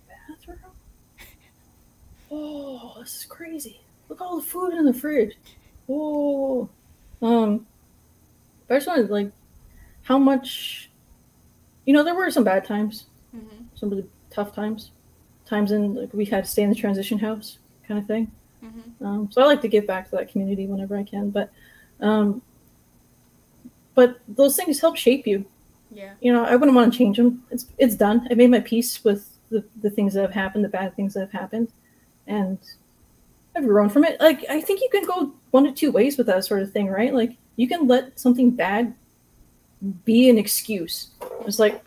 Oh, 2.35 2.95
this 2.99 3.17
is 3.17 3.25
crazy. 3.25 3.79
Look 4.09 4.19
at 4.19 4.25
all 4.25 4.37
the 4.39 4.45
food 4.45 4.73
in 4.73 4.85
the 4.85 4.93
fridge. 4.93 5.35
Oh, 5.87 6.67
um, 7.21 7.67
but 8.67 8.75
I 8.75 8.77
just 8.77 8.87
wanted 8.87 9.09
like 9.11 9.31
how 10.03 10.17
much. 10.17 10.89
You 11.85 11.93
know, 11.93 12.03
there 12.03 12.15
were 12.15 12.31
some 12.31 12.43
bad 12.45 12.65
times 12.65 13.05
hmm 13.31 13.63
some 13.75 13.89
really 13.89 14.05
tough 14.29 14.55
times, 14.55 14.91
times 15.45 15.71
in 15.71 15.95
like 15.95 16.13
we 16.13 16.25
had 16.25 16.45
to 16.45 16.49
stay 16.49 16.63
in 16.63 16.69
the 16.69 16.75
transition 16.75 17.19
house 17.19 17.57
kind 17.87 17.99
of 17.99 18.07
thing. 18.07 18.31
hmm 18.61 19.05
Um, 19.05 19.29
so 19.31 19.41
I 19.41 19.45
like 19.45 19.61
to 19.61 19.67
give 19.67 19.85
back 19.85 20.09
to 20.09 20.15
that 20.15 20.31
community 20.31 20.65
whenever 20.65 20.97
I 20.97 21.03
can, 21.03 21.29
but 21.29 21.51
um, 21.99 22.41
but 23.93 24.19
those 24.27 24.55
things 24.55 24.79
help 24.79 24.95
shape 24.95 25.27
you. 25.27 25.45
Yeah. 25.91 26.13
You 26.21 26.33
know, 26.33 26.45
I 26.45 26.55
wouldn't 26.55 26.75
want 26.75 26.91
to 26.91 26.97
change 26.97 27.17
them. 27.17 27.43
It's 27.51 27.67
it's 27.77 27.95
done. 27.95 28.27
I 28.31 28.33
made 28.33 28.49
my 28.49 28.61
peace 28.61 29.03
with 29.03 29.37
the, 29.49 29.63
the 29.81 29.89
things 29.91 30.13
that 30.13 30.21
have 30.21 30.31
happened, 30.31 30.63
the 30.63 30.69
bad 30.69 30.95
things 30.95 31.13
that 31.13 31.19
have 31.21 31.31
happened, 31.31 31.71
and 32.27 32.57
I've 33.55 33.65
grown 33.65 33.89
from 33.89 34.03
it. 34.05 34.19
Like 34.19 34.45
I 34.49 34.61
think 34.61 34.81
you 34.81 34.89
can 34.91 35.05
go 35.05 35.33
one 35.51 35.65
of 35.67 35.75
two 35.75 35.91
ways 35.91 36.17
with 36.17 36.27
that 36.27 36.45
sort 36.45 36.61
of 36.61 36.71
thing, 36.71 36.87
right? 36.87 37.13
Like 37.13 37.37
you 37.55 37.67
can 37.67 37.87
let 37.87 38.19
something 38.19 38.51
bad 38.51 38.93
be 40.05 40.29
an 40.29 40.37
excuse. 40.37 41.09
It's 41.45 41.59
like, 41.59 41.85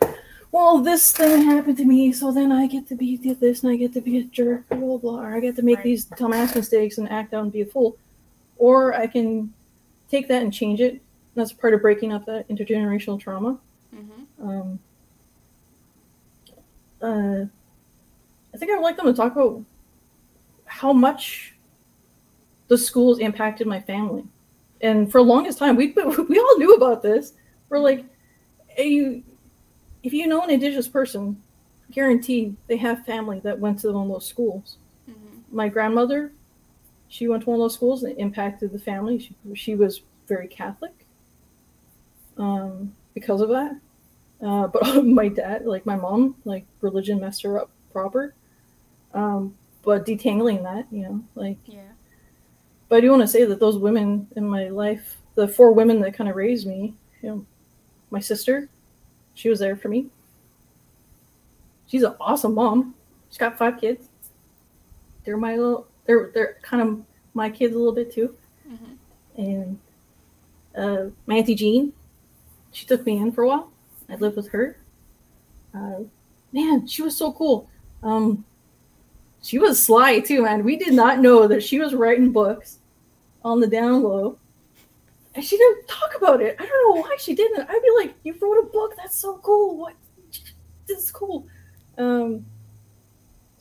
well, 0.51 0.79
this 0.79 1.11
thing 1.11 1.43
happened 1.43 1.77
to 1.77 1.85
me, 1.85 2.13
so 2.13 2.31
then 2.31 2.51
I 2.51 2.67
get 2.67 2.87
to 2.87 2.95
be 2.95 3.17
this 3.17 3.63
and 3.63 3.71
I 3.71 3.75
get 3.75 3.93
to 3.93 4.01
be 4.01 4.19
a 4.19 4.23
jerk, 4.23 4.67
blah 4.69 4.77
blah 4.77 4.97
blah. 4.97 5.19
Or 5.21 5.35
I 5.35 5.39
get 5.39 5.55
to 5.57 5.61
make 5.61 5.77
Right. 5.79 5.83
these 5.83 6.05
dumbass 6.05 6.55
mistakes 6.55 6.97
and 6.99 7.09
act 7.09 7.33
out 7.33 7.43
and 7.43 7.51
be 7.51 7.61
a 7.61 7.65
fool. 7.65 7.97
Or 8.57 8.93
I 8.93 9.07
can 9.07 9.53
take 10.09 10.27
that 10.29 10.41
and 10.41 10.53
change 10.53 10.79
it. 10.79 11.01
That's 11.35 11.51
part 11.53 11.73
of 11.73 11.81
breaking 11.81 12.13
up 12.13 12.25
that 12.25 12.47
intergenerational 12.49 13.19
trauma. 13.19 13.59
hmm 13.91 14.23
Um, 14.49 14.79
uh, 17.01 17.45
I 18.53 18.57
think 18.57 18.71
I 18.71 18.75
would 18.75 18.83
like 18.83 18.97
them 18.97 19.05
to 19.05 19.13
talk 19.13 19.33
about 19.33 19.63
how 20.77 20.93
much 20.93 21.55
the 22.67 22.77
schools 22.77 23.17
impacted 23.17 23.65
my 23.65 23.79
family. 23.81 24.23
And 24.81 25.11
for 25.11 25.19
the 25.21 25.25
longest 25.25 25.57
time, 25.57 25.75
we 25.75 25.87
we 25.95 26.39
all 26.39 26.57
knew 26.59 26.75
about 26.75 27.01
this. 27.01 27.33
We're 27.69 27.79
like, 27.79 28.05
hey, 28.67 28.87
you, 28.89 29.23
if 30.03 30.13
you 30.13 30.27
know 30.27 30.41
an 30.41 30.51
indigenous 30.51 30.87
person, 30.87 31.41
guaranteed 31.91 32.55
they 32.67 32.77
have 32.77 33.05
family 33.05 33.39
that 33.39 33.59
went 33.59 33.79
to 33.79 33.91
one 33.91 34.05
of 34.05 34.13
those 34.13 34.27
schools. 34.27 34.77
hmm 35.05 35.39
My 35.51 35.67
grandmother, 35.67 36.31
she 37.07 37.27
went 37.27 37.43
to 37.43 37.49
one 37.49 37.59
of 37.59 37.63
those 37.63 37.73
schools 37.73 38.03
and 38.03 38.11
it 38.11 38.19
impacted 38.19 38.71
the 38.71 38.79
family. 38.79 39.17
She, 39.17 39.35
she 39.55 39.75
was 39.75 40.01
very 40.27 40.47
Catholic 40.47 40.93
um, 42.37 42.93
because 43.15 43.41
of 43.41 43.49
that. 43.49 43.79
Uh, 44.45 44.67
but 44.73 45.03
my 45.03 45.27
dad, 45.27 45.65
like 45.65 45.87
my 45.87 45.95
mom, 45.95 46.35
like 46.45 46.65
religion 46.81 47.19
messed 47.19 47.41
her 47.41 47.59
up 47.59 47.71
proper. 47.91 48.35
Um, 49.15 49.55
but 49.87 50.05
detangling 50.05 50.63
that, 50.63 50.85
you 50.91 51.01
know, 51.03 51.23
like 51.35 51.57
Yeah. 51.65 51.93
but 52.89 52.97
I 52.97 52.99
do 52.99 53.09
want 53.09 53.21
to 53.21 53.27
say 53.27 53.45
that 53.45 53.61
those 53.61 53.77
women 53.77 54.27
in 54.35 54.45
my 54.45 54.67
life, 54.67 55.15
the 55.35 55.47
four 55.47 55.71
women 55.71 56.01
that 56.01 56.13
kind 56.13 56.29
of 56.29 56.35
raised 56.35 56.67
me, 56.67 56.93
you 57.21 57.29
know, 57.29 57.45
my 58.11 58.19
sister, 58.19 58.67
she 59.33 59.47
was 59.47 59.59
there 59.59 59.77
for 59.77 59.87
me. 59.87 60.07
She's 61.85 62.03
an 62.03 62.15
awesome 62.19 62.53
mom. 62.53 62.95
She's 63.29 63.37
got 63.37 63.57
five 63.57 63.79
kids. 63.79 64.09
They're 65.23 65.37
my 65.37 65.55
little, 65.55 65.87
they're 66.05 66.31
they're 66.33 66.57
kind 66.61 66.81
of 66.83 67.01
my 67.33 67.49
kids 67.49 67.73
a 67.73 67.77
little 67.77 67.93
bit 67.95 68.11
too. 68.11 68.35
Mhm. 68.69 68.97
And 69.37 69.79
uh, 70.75 71.11
my 71.27 71.35
auntie 71.37 71.55
Jean, 71.55 71.93
she 72.73 72.85
took 72.85 73.05
me 73.05 73.19
in 73.19 73.31
for 73.31 73.43
a 73.43 73.47
while. 73.47 73.71
I 74.09 74.15
lived 74.15 74.35
with 74.35 74.49
her. 74.49 74.79
Uh, 75.73 75.99
man, 76.51 76.87
she 76.87 77.01
was 77.03 77.15
so 77.15 77.31
cool. 77.31 77.69
Um, 78.03 78.43
she 79.47 79.59
was 79.59 79.81
sly 79.81 80.19
too, 80.19 80.43
man. 80.43 80.65
We 80.65 80.75
did 80.75 80.93
not 80.93 81.19
know 81.19 81.47
that 81.47 81.63
she 81.63 81.79
was 81.79 81.93
writing 81.95 82.33
books 82.33 82.79
on 83.45 83.61
the 83.61 83.67
down 83.67 84.03
low. 84.03 84.37
And 85.35 85.45
she 85.45 85.55
didn't 85.57 85.87
talk 85.87 86.15
about 86.17 86.41
it. 86.41 86.57
I 86.59 86.65
don't 86.65 86.95
know 86.95 87.01
why 87.01 87.15
she 87.17 87.33
didn't. 87.33 87.61
I'd 87.69 87.81
be 87.81 87.91
like, 87.97 88.13
You 88.23 88.35
wrote 88.41 88.59
a 88.65 88.69
book, 88.69 88.93
that's 88.97 89.17
so 89.17 89.37
cool. 89.37 89.77
What 89.77 89.93
this 90.85 90.97
is 91.03 91.11
cool. 91.11 91.47
Um 91.97 92.45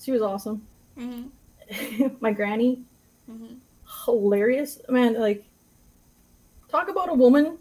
she 0.03 0.11
was 0.11 0.23
awesome. 0.23 0.67
Mhm. 0.99 1.31
My 2.21 2.33
granny, 2.33 2.83
Mhm. 3.31 3.59
hilarious. 4.07 4.81
Man, 4.89 5.15
like 5.21 5.45
talk 6.69 6.89
about 6.89 7.11
a 7.11 7.15
woman 7.15 7.59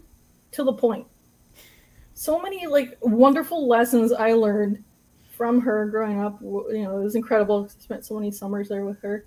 to 0.50 0.64
the 0.64 0.72
point. 0.72 1.06
So 2.14 2.40
many 2.42 2.66
like 2.66 2.98
wonderful 3.02 3.68
lessons 3.68 4.12
I 4.12 4.32
learned 4.32 4.82
from 5.36 5.60
her 5.60 5.86
growing 5.86 6.20
up. 6.20 6.40
You 6.40 6.82
know, 6.84 6.98
it 6.98 7.04
was 7.04 7.14
incredible. 7.14 7.68
I 7.68 7.82
spent 7.82 8.04
so 8.04 8.14
many 8.14 8.30
summers 8.30 8.68
there 8.68 8.84
with 8.84 9.00
her. 9.02 9.24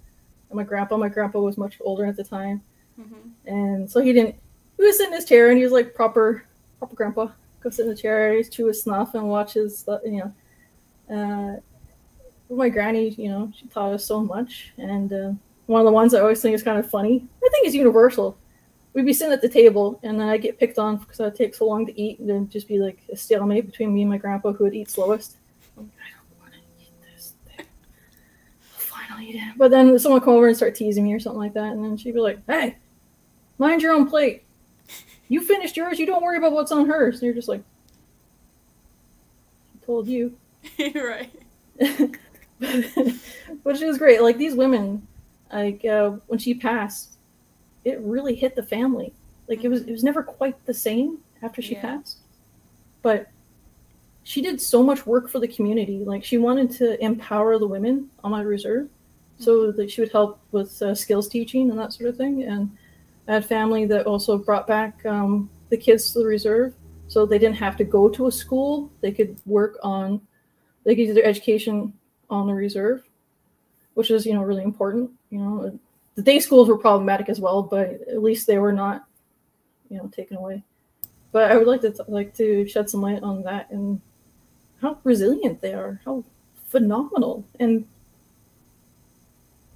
And 0.50 0.58
my 0.58 0.64
grandpa, 0.64 0.98
my 0.98 1.10
grandpa 1.10 1.40
was 1.40 1.58
much 1.58 1.78
older 1.82 2.06
at 2.06 2.16
the 2.16 2.24
time, 2.24 2.62
Mhm. 3.00 3.30
and 3.46 3.90
so 3.90 4.02
he 4.02 4.12
didn't. 4.14 4.36
He 4.78 4.84
was 4.84 5.00
in 5.00 5.12
his 5.14 5.26
chair, 5.26 5.50
and 5.50 5.58
he 5.58 5.64
was 5.64 5.72
like 5.72 5.94
proper, 5.94 6.44
proper 6.80 6.96
grandpa. 6.96 7.28
Go 7.62 7.70
sit 7.70 7.84
in 7.84 7.90
the 7.90 7.96
chair, 7.96 8.34
he's 8.34 8.50
chew 8.50 8.66
his 8.68 8.82
snuff, 8.82 9.14
and 9.14 9.30
watch 9.30 9.54
his, 9.54 9.86
you 10.04 10.24
know. 10.24 10.34
Uh, 11.16 11.60
my 12.50 12.70
granny, 12.70 13.10
you 13.10 13.30
know, 13.30 13.52
she 13.56 13.68
taught 13.68 13.94
us 13.94 14.04
so 14.06 14.22
much, 14.22 14.74
and 14.78 15.14
uh, 15.14 15.32
one 15.68 15.82
of 15.82 15.86
the 15.86 15.92
ones 15.92 16.16
I 16.16 16.22
always 16.22 16.42
think 16.42 16.56
is 16.56 16.64
kind 16.64 16.80
of 16.80 16.90
funny. 16.90 17.28
I 17.46 17.50
think 17.50 17.68
is 17.68 17.76
universal. 17.76 18.36
We'd 18.94 19.06
be 19.06 19.14
sitting 19.14 19.34
at 19.34 19.42
the 19.42 19.50
table, 19.50 20.00
and 20.02 20.20
then 20.20 20.28
I 20.28 20.38
get 20.38 20.58
picked 20.58 20.80
on 20.80 20.98
because 20.98 21.20
I 21.20 21.30
take 21.30 21.54
so 21.54 21.68
long 21.68 21.86
to 21.86 22.02
eat, 22.02 22.18
and 22.20 22.28
then 22.28 22.50
just 22.50 22.68
be 22.68 22.80
like 22.80 23.00
a 23.12 23.16
stalemate 23.16 23.68
between 23.68 23.94
me 23.94 24.02
and 24.02 24.10
my 24.10 24.18
grandpa, 24.18 24.52
who 24.54 24.64
would 24.64 24.74
eat 24.74 24.90
slowest. 24.90 25.38
I 25.80 26.10
don't 26.16 26.40
want 26.42 26.54
to 26.54 26.60
eat 26.82 26.94
this 27.14 27.34
thing. 27.46 27.66
Fine, 28.62 29.06
I'll 29.12 29.22
eat 29.22 29.36
it. 29.36 29.54
But 29.58 29.72
then 29.72 29.98
someone 30.00 30.22
come 30.22 30.34
over 30.34 30.48
and 30.48 30.56
start 30.58 30.76
teasing 30.76 31.04
me 31.04 31.14
or 31.14 31.20
something 31.20 31.40
like 31.40 31.54
that, 31.54 31.72
and 31.74 31.84
then 31.84 31.98
she'd 31.98 32.14
be 32.14 32.20
like, 32.20 32.40
"Hey, 32.48 32.78
mind 33.58 33.82
your 33.82 33.94
own 33.94 34.08
plate. 34.08 34.44
You 35.28 35.42
finished 35.46 35.78
yours. 35.78 36.00
You 36.00 36.06
don't 36.06 36.24
worry 36.24 36.38
about 36.38 36.54
what's 36.54 36.72
on 36.72 36.88
hers." 36.88 37.16
And 37.16 37.24
you're 37.24 37.34
just 37.36 37.48
like, 37.48 37.62
"I 39.82 39.86
told 39.86 40.08
you." 40.08 40.36
right. 40.96 41.32
which 43.64 43.82
is 43.82 43.98
great. 43.98 44.22
Like 44.22 44.38
these 44.38 44.56
women, 44.56 45.08
like 45.52 45.86
uh, 45.86 46.12
when 46.28 46.40
she 46.40 46.54
passed, 46.54 47.18
it 47.86 48.00
really 48.02 48.36
hit 48.36 48.56
the 48.56 48.64
family. 48.64 49.14
Like 49.48 49.64
it 49.64 49.70
was, 49.70 49.82
it 49.84 49.92
was 49.92 50.04
never 50.04 50.22
quite 50.22 50.64
the 50.66 50.74
same 50.74 51.20
after 51.42 51.62
she 51.62 51.74
Yeah. 51.74 51.82
passed, 51.82 52.18
but 53.02 53.28
she 54.30 54.44
did 54.44 54.62
so 54.62 54.84
much 54.84 55.08
work 55.08 55.28
for 55.28 55.40
the 55.40 55.48
community. 55.48 56.04
Like 56.06 56.24
she 56.24 56.38
wanted 56.38 56.70
to 56.74 57.04
empower 57.04 57.58
the 57.58 57.66
women 57.66 58.12
on 58.24 58.30
my 58.30 58.42
reserve, 58.42 58.88
so 59.40 59.72
that 59.72 59.90
she 59.90 60.02
would 60.02 60.12
help 60.12 60.40
with 60.52 60.80
uh, 60.84 60.94
skills 60.94 61.28
teaching 61.28 61.72
and 61.72 61.80
that 61.80 61.94
sort 61.94 62.12
of 62.12 62.18
thing. 62.18 62.44
And 62.44 62.70
I 63.28 63.34
had 63.34 63.46
family 63.46 63.88
that 63.88 64.06
also 64.06 64.38
brought 64.38 64.68
back 64.68 65.04
um, 65.04 65.50
the 65.70 65.78
kids 65.78 66.14
to 66.14 66.20
the 66.20 66.28
reserve, 66.28 66.76
so 67.08 67.26
they 67.26 67.40
didn't 67.40 67.56
have 67.56 67.76
to 67.78 67.84
go 67.84 68.08
to 68.08 68.28
a 68.28 68.32
school. 68.32 68.92
They 69.02 69.12
could 69.12 69.42
work 69.48 69.80
on, 69.82 70.22
they 70.84 70.96
could 70.96 71.08
do 71.08 71.16
their 71.16 71.26
education 71.26 71.92
on 72.30 72.46
the 72.46 72.54
reserve, 72.54 73.02
which 73.96 74.12
is 74.12 74.28
you 74.28 74.36
know 74.36 74.44
really 74.44 74.64
important. 74.64 75.10
You 75.32 75.40
know, 75.40 75.80
the 76.14 76.22
day 76.22 76.40
schools 76.40 76.68
were 76.68 76.78
problematic 76.78 77.30
as 77.30 77.40
well, 77.40 77.64
but 77.64 77.90
at 78.08 78.22
least 78.22 78.46
they 78.46 78.60
were 78.60 78.74
not, 78.74 79.08
you 79.90 79.98
know, 79.98 80.08
taken 80.16 80.38
away. 80.38 80.64
But 81.32 81.52
I 81.52 81.58
would 81.58 81.66
like 81.66 81.82
to 81.82 81.96
like 82.08 82.36
to 82.36 82.68
shed 82.68 82.92
some 82.92 83.02
light 83.02 83.24
on 83.24 83.42
that 83.42 83.72
and 83.72 84.00
how 84.82 84.98
resilient 85.04 85.62
they 85.62 85.74
are, 85.74 86.02
how 86.06 86.24
phenomenal, 86.68 87.46
and 87.60 87.86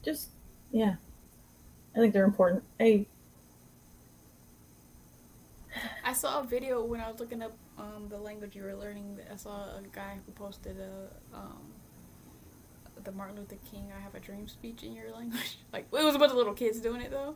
just 0.03 0.30
yeah, 0.71 0.95
I 1.95 1.99
think 1.99 2.13
they're 2.13 2.25
important. 2.25 2.63
I 2.80 3.05
I 6.03 6.13
saw 6.13 6.41
a 6.41 6.43
video 6.43 6.84
when 6.84 6.99
I 7.01 7.09
was 7.09 7.19
looking 7.19 7.41
up 7.41 7.53
um, 7.77 8.07
the 8.09 8.17
language 8.17 8.55
you 8.55 8.63
were 8.63 8.75
learning. 8.75 9.19
I 9.31 9.35
saw 9.35 9.65
a 9.77 9.81
guy 9.91 10.17
who 10.25 10.31
posted 10.34 10.77
a 10.80 11.35
um, 11.35 11.73
the 13.03 13.11
Martin 13.11 13.38
Luther 13.38 13.57
King 13.69 13.91
"I 13.95 13.99
Have 14.01 14.15
a 14.15 14.19
Dream" 14.19 14.47
speech 14.47 14.84
in 14.84 14.93
your 14.93 15.11
language. 15.15 15.57
Like 15.71 15.88
it 15.91 16.03
was 16.03 16.15
a 16.15 16.19
bunch 16.19 16.31
of 16.31 16.38
little 16.38 16.53
kids 16.53 16.80
doing 16.80 17.01
it 17.01 17.11
though, 17.11 17.35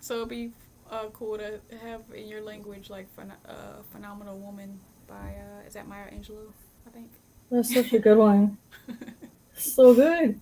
so 0.00 0.16
it'd 0.16 0.28
be 0.28 0.52
uh, 0.90 1.06
cool 1.12 1.38
to 1.38 1.60
have 1.82 2.02
in 2.14 2.28
your 2.28 2.42
language 2.42 2.90
like 2.90 3.06
phen- 3.16 3.32
uh, 3.48 3.82
"Phenomenal 3.92 4.38
Woman" 4.38 4.80
by 5.06 5.14
uh, 5.36 5.66
is 5.66 5.74
that 5.74 5.88
Maya 5.88 6.10
Angelou? 6.12 6.52
I 6.88 6.90
think. 6.90 7.10
that's 7.50 7.72
such 7.74 7.92
a 7.92 7.98
good 7.98 8.16
one. 8.18 8.56
so 9.56 9.94
good. 9.94 10.40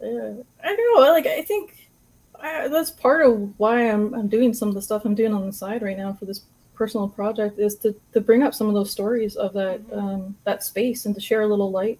Yeah. 0.00 0.34
I 0.62 0.76
don't 0.76 0.94
know. 0.94 1.10
Like 1.10 1.26
I 1.26 1.42
think 1.42 1.88
I, 2.40 2.68
that's 2.68 2.90
part 2.90 3.24
of 3.26 3.58
why 3.58 3.90
I'm 3.90 4.14
I'm 4.14 4.28
doing 4.28 4.52
some 4.52 4.68
of 4.68 4.74
the 4.74 4.82
stuff 4.82 5.04
I'm 5.04 5.14
doing 5.14 5.32
on 5.32 5.46
the 5.46 5.52
side 5.52 5.82
right 5.82 5.96
now 5.96 6.12
for 6.12 6.26
this 6.26 6.42
personal 6.74 7.08
project 7.08 7.58
is 7.58 7.76
to 7.76 7.94
to 8.12 8.20
bring 8.20 8.42
up 8.42 8.54
some 8.54 8.68
of 8.68 8.74
those 8.74 8.90
stories 8.90 9.36
of 9.36 9.54
that 9.54 9.80
Mhm. 9.88 9.96
um, 9.96 10.36
that 10.44 10.62
space 10.62 11.06
and 11.06 11.14
to 11.14 11.20
share 11.20 11.40
a 11.42 11.46
little 11.46 11.70
light, 11.70 11.98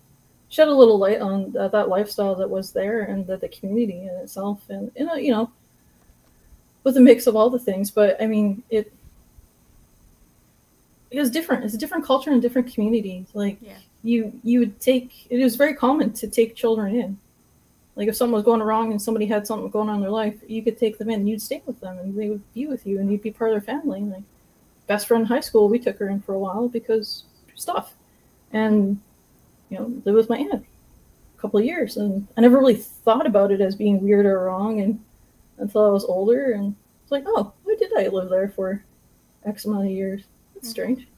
shed 0.51 0.69
a 0.69 0.75
little 0.75 0.99
light 0.99 1.21
on 1.21 1.53
that, 1.53 1.73
that 1.73 1.89
lifestyle 1.89 2.35
that 2.35 2.51
was 2.51 2.73
there 2.73 3.03
and 3.03 3.27
that 3.29 3.41
the 3.41 3.49
community 3.49 4.01
in 4.03 4.15
itself 4.17 4.61
and 4.69 4.91
in 4.97 5.09
a, 5.09 5.19
you 5.19 5.31
know 5.33 5.51
with 6.85 6.97
a 6.99 7.01
mix 7.01 7.27
of 7.27 7.35
all 7.35 7.49
the 7.51 7.59
things. 7.59 7.91
But 7.91 8.21
I 8.23 8.27
mean 8.27 8.63
it. 8.71 8.93
It 11.11 11.21
was 11.21 11.31
different. 11.31 11.65
It's 11.65 11.75
a 11.75 11.79
different 11.79 12.05
culture 12.05 12.31
and 12.31 12.43
different 12.43 12.73
community. 12.73 13.27
Like 13.35 13.59
Yeah. 13.61 13.77
you 14.03 14.33
you 14.43 14.61
would 14.61 14.81
take 14.81 15.27
it 15.31 15.43
was 15.43 15.57
very 15.57 15.75
common 15.75 16.13
to 16.15 16.29
take 16.29 16.55
children 16.55 16.95
in 16.97 17.19
like 17.97 18.09
if 18.09 18.15
something 18.17 18.35
was 18.35 18.45
going 18.45 18.63
wrong 18.63 18.91
and 18.93 19.01
somebody 19.01 19.25
had 19.27 19.47
something 19.47 19.71
going 19.71 19.89
on 19.89 19.97
in 19.97 20.01
their 20.03 20.11
life 20.11 20.35
you 20.47 20.63
could 20.63 20.79
take 20.79 20.99
them 20.99 21.09
in 21.11 21.21
and 21.21 21.29
you'd 21.29 21.41
stay 21.43 21.63
with 21.67 21.81
them 21.81 21.99
and 21.99 22.15
they 22.17 22.29
would 22.29 22.43
be 22.53 22.67
with 22.67 22.87
you 22.87 23.01
and 23.01 23.11
you'd 23.11 23.23
be 23.23 23.31
part 23.31 23.51
of 23.51 23.55
their 23.55 23.75
family 23.75 24.01
like 24.03 24.23
best 24.87 25.09
friend 25.09 25.23
in 25.23 25.27
high 25.27 25.41
school 25.41 25.69
we 25.69 25.79
took 25.79 25.99
her 25.99 26.09
in 26.09 26.21
for 26.21 26.35
a 26.35 26.39
while 26.39 26.69
because 26.69 27.25
stuff 27.55 27.95
and 28.53 29.01
you 29.71 29.79
know 29.79 29.87
lived 30.05 30.17
with 30.17 30.29
my 30.29 30.37
aunt 30.39 30.53
a 30.55 31.41
couple 31.41 31.59
of 31.59 31.65
years 31.65 31.97
and 31.97 32.29
i 32.37 32.41
never 32.43 32.59
really 32.59 32.77
thought 32.77 33.27
about 33.27 33.51
it 33.51 33.61
as 33.63 33.75
being 33.75 34.01
weird 34.03 34.27
or 34.27 34.45
wrong 34.45 34.81
and 34.81 35.01
until 35.59 35.85
i 35.87 35.89
was 35.91 36.05
older 36.05 36.53
and 36.53 36.77
it's 37.03 37.11
like 37.11 37.25
oh 37.27 37.53
why 37.65 37.75
did 37.79 37.91
i 37.99 38.07
live 38.09 38.29
there 38.29 38.51
for 38.51 38.85
x 39.47 39.65
amount 39.65 39.87
of 39.87 39.91
years 39.91 40.23
Mhm. 40.61 40.65
strange 40.65 41.09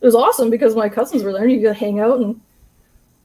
it 0.00 0.04
was 0.04 0.14
awesome 0.14 0.50
because 0.50 0.76
my 0.76 0.88
cousins 0.88 1.22
were 1.22 1.32
there 1.32 1.44
and 1.44 1.52
you 1.52 1.60
could 1.60 1.76
hang 1.76 2.00
out 2.00 2.20
and 2.20 2.40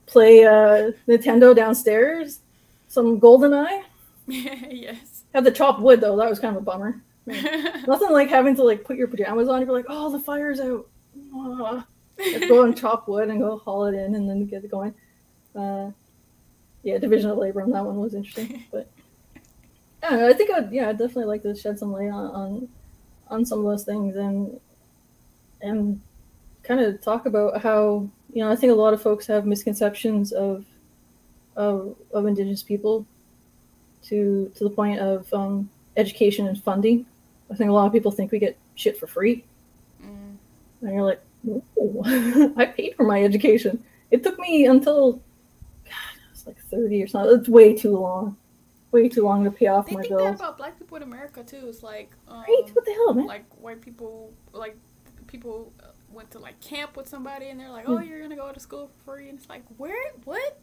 play 0.06 0.46
uh, 0.46 0.92
Nintendo 1.08 1.56
downstairs, 1.56 2.40
some 2.88 3.20
GoldenEye. 3.20 3.84
yes. 4.28 5.24
Had 5.34 5.44
the 5.44 5.52
chopped 5.52 5.82
wood 5.82 6.02
though, 6.02 6.18
that 6.18 6.30
was 6.30 6.40
kind 6.40 6.56
of 6.56 6.62
a 6.62 6.66
bummer. 6.66 7.02
Nothing 7.26 8.12
like 8.12 8.30
having 8.30 8.56
to 8.56 8.64
like 8.64 8.84
put 8.84 8.98
your 8.98 9.08
pajamas 9.08 9.48
on. 9.48 9.62
You're 9.62 9.72
like, 9.72 9.86
oh, 9.90 10.12
the 10.12 10.20
fire's 10.20 10.60
out. 10.60 10.88
Ah. 11.36 11.86
Go 12.48 12.64
and 12.64 12.78
chop 12.78 13.08
wood 13.08 13.30
and 13.30 13.40
go 13.40 13.58
haul 13.58 13.86
it 13.86 13.96
in 13.96 14.16
and 14.16 14.30
then 14.30 14.46
get 14.46 14.64
it 14.64 14.72
going. 14.72 14.94
Uh, 15.56 15.92
yeah, 16.84 16.98
division 16.98 17.30
of 17.30 17.38
labor 17.38 17.62
on 17.62 17.72
that 17.72 17.86
one 17.86 17.98
was 17.98 18.14
interesting, 18.14 18.64
but 18.72 18.90
I 20.04 20.10
don't 20.10 20.20
know. 20.20 20.30
I 20.30 20.34
think 20.34 20.52
I'd 20.52 20.72
yeah, 20.72 20.90
I'd 20.90 20.98
definitely 20.98 21.26
like 21.26 21.44
to 21.44 21.56
shed 21.56 21.78
some 21.78 21.92
light 21.92 22.10
on 22.10 22.26
on, 22.32 22.70
on 23.28 23.46
some 23.46 23.60
of 23.60 23.66
those 23.66 23.84
things 23.84 24.16
and 24.16 24.60
and 25.62 26.00
kind 26.64 26.80
of 26.80 27.02
talk 27.02 27.26
about 27.26 27.62
how 27.62 28.08
you 28.34 28.44
know 28.44 28.52
I 28.52 28.56
think 28.56 28.72
a 28.72 28.76
lot 28.76 28.94
of 28.94 29.02
folks 29.02 29.26
have 29.28 29.46
misconceptions 29.46 30.32
of 30.32 30.66
of, 31.56 31.96
of 32.14 32.26
Indigenous 32.26 32.64
people 32.64 33.06
to 34.04 34.52
to 34.56 34.64
the 34.64 34.70
point 34.70 35.00
of 35.00 35.32
um, 35.34 35.70
education 35.98 36.48
and 36.48 36.62
funding. 36.62 37.06
I 37.52 37.56
think 37.56 37.70
a 37.70 37.74
lot 37.74 37.86
of 37.88 37.92
people 37.94 38.12
think 38.12 38.32
we 38.32 38.40
get 38.40 38.58
shit 38.76 38.98
for 38.98 39.08
free, 39.08 39.44
Mm. 40.04 40.38
and 40.82 40.94
you're 40.94 41.04
like, 41.04 41.22
I 42.58 42.66
paid 42.66 42.96
for 42.96 43.04
my 43.04 43.24
education. 43.24 43.84
It 44.10 44.24
took 44.24 44.40
me 44.40 44.66
until 44.66 45.14
God, 45.14 45.92
I 45.94 46.32
was 46.32 46.48
like 46.48 46.58
thirty 46.72 47.04
or 47.04 47.08
something. 47.08 47.38
It's 47.40 47.50
way 47.50 47.76
too 47.76 47.98
long, 47.98 48.38
way 48.92 49.10
too 49.10 49.24
long 49.24 49.44
to 49.44 49.52
pay 49.52 49.68
off 49.68 49.88
They 49.88 49.96
my 49.96 50.02
think 50.02 50.18
that 50.18 50.36
about 50.36 50.58
black 50.58 50.80
people 50.80 50.98
in 50.98 51.04
America 51.04 51.44
too. 51.44 51.68
It's 51.68 51.84
like 51.84 52.12
um, 52.28 52.40
Right? 52.48 52.64
What 52.74 52.86
the 52.86 52.94
hell, 52.94 53.14
man? 53.14 53.26
like 53.28 53.46
white 53.62 53.82
people 53.82 54.32
like 54.54 54.78
people 55.32 55.72
uh, 55.82 55.88
went 56.12 56.30
to 56.32 56.40
like 56.40 56.60
camp 56.60 56.98
with 56.98 57.08
somebody 57.08 57.48
and 57.50 57.60
they're 57.60 57.70
like, 57.70 57.88
"Oh, 57.88 58.00
you're 58.00 58.22
gonna 58.22 58.36
go 58.36 58.52
to 58.52 58.60
school 58.60 58.90
for 59.06 59.16
free," 59.16 59.30
and 59.30 59.40
it's 59.40 59.50
like, 59.50 59.64
"Where? 59.78 60.12
What? 60.26 60.60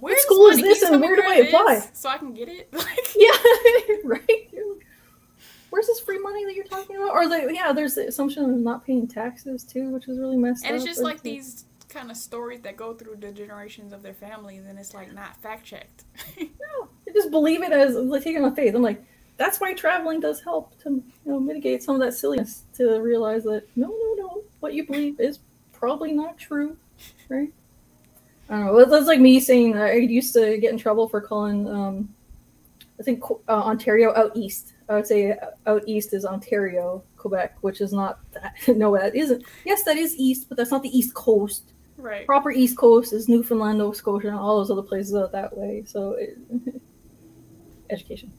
Where 0.00 0.18
school 0.18 0.46
is 0.48 0.60
this 0.60 0.82
and 0.82 1.00
where 1.00 1.16
do 1.16 1.22
I 1.26 1.34
apply? 1.36 1.88
so 1.92 2.08
I 2.08 2.18
can 2.18 2.32
get 2.34 2.48
it?" 2.48 2.68
Like, 2.72 3.14
Yeah, 3.16 3.30
right. 4.04 4.22
Like, 4.28 4.86
Where's 5.70 5.86
this 5.86 6.00
free 6.00 6.18
money 6.18 6.44
that 6.44 6.54
you're 6.54 6.64
talking 6.66 6.96
about? 6.96 7.10
Or 7.12 7.26
like, 7.26 7.44
yeah, 7.50 7.72
there's 7.72 7.94
the 7.94 8.06
assumption 8.06 8.44
of 8.44 8.50
not 8.50 8.84
paying 8.86 9.08
taxes 9.08 9.64
too, 9.64 9.88
which 9.90 10.06
is 10.06 10.18
really 10.18 10.36
messed 10.36 10.64
and 10.64 10.72
up. 10.74 10.76
it's 10.76 10.84
just 10.84 11.00
like 11.02 11.14
It's 11.16 11.22
these 11.22 11.64
kind 11.88 12.10
of 12.10 12.16
stories 12.16 12.60
that 12.60 12.76
go 12.76 12.92
through 12.94 13.16
the 13.16 13.32
generations 13.32 13.92
of 13.92 14.02
their 14.02 14.12
families, 14.14 14.64
and 14.68 14.78
it's 14.78 14.92
like 14.94 15.12
not 15.14 15.36
fact 15.42 15.64
checked. 15.64 16.04
No, 16.38 16.88
I 17.08 17.12
just 17.12 17.30
believe 17.30 17.62
it 17.62 17.72
as 17.72 17.94
like 17.94 18.22
taking 18.22 18.44
on 18.44 18.54
faith. 18.54 18.74
I'm 18.74 18.82
like, 18.82 19.02
that's 19.36 19.60
why 19.60 19.74
traveling 19.74 20.20
does 20.20 20.40
help 20.40 20.78
to 20.82 20.90
you 20.90 21.04
know 21.24 21.40
mitigate 21.40 21.82
some 21.82 21.94
of 21.94 22.00
that 22.00 22.14
silliness 22.14 22.64
to 22.74 23.00
realize 23.00 23.44
that 23.44 23.64
no, 23.76 23.88
no, 23.88 24.14
no, 24.16 24.42
what 24.60 24.74
you 24.74 24.86
believe 24.86 25.18
is 25.20 25.40
probably 25.72 26.12
not 26.12 26.38
true, 26.38 26.76
right? 27.28 27.52
I 28.48 28.56
don't 28.56 28.66
know. 28.66 28.84
That's 28.84 29.06
like 29.06 29.20
me 29.20 29.40
saying 29.40 29.72
that 29.72 29.90
I 29.90 29.94
used 29.94 30.34
to 30.34 30.58
get 30.58 30.72
in 30.72 30.78
trouble 30.78 31.08
for 31.08 31.20
calling, 31.20 31.66
um, 31.68 32.14
I 33.00 33.02
think 33.02 33.22
uh, 33.24 33.36
Ontario 33.48 34.14
out 34.14 34.32
east. 34.36 34.74
I 34.88 34.94
would 34.96 35.06
say 35.06 35.34
out 35.66 35.82
east 35.86 36.12
is 36.12 36.26
Ontario, 36.26 37.02
Quebec, 37.16 37.56
which 37.62 37.80
is 37.80 37.92
not 37.92 38.18
that. 38.32 38.54
No, 38.76 38.96
that 38.96 39.14
isn't. 39.16 39.44
Yes, 39.64 39.84
that 39.84 39.96
is 39.96 40.14
east, 40.16 40.48
but 40.48 40.58
that's 40.58 40.70
not 40.70 40.82
the 40.82 40.96
east 40.96 41.14
coast 41.14 41.72
right. 42.02 42.26
proper 42.26 42.50
East 42.50 42.76
Coast 42.76 43.12
is 43.12 43.28
Newfoundland, 43.28 43.78
Nova 43.78 43.94
Scotia, 43.94 44.28
and 44.28 44.36
all 44.36 44.58
those 44.58 44.70
other 44.70 44.82
places 44.82 45.14
out 45.14 45.32
that 45.32 45.56
way. 45.56 45.84
So, 45.86 46.12
it, 46.12 46.36
education. 47.90 48.32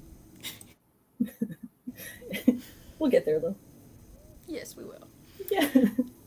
we'll 3.00 3.10
get 3.12 3.26
there 3.26 3.40
though. 3.40 3.56
Yes, 4.48 4.76
we 4.76 4.84
will. 4.84 5.08
Yeah. 5.50 5.68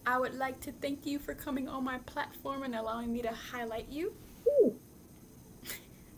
I 0.07 0.19
would 0.19 0.35
like 0.35 0.61
to 0.61 0.73
thank 0.73 1.05
you 1.05 1.19
for 1.19 1.35
coming 1.35 1.69
on 1.69 1.83
my 1.85 1.99
platform 1.99 2.63
and 2.63 2.75
allowing 2.75 3.13
me 3.13 3.23
to 3.23 3.31
highlight 3.31 3.89
you. 3.91 4.13
Ooh. 4.49 4.75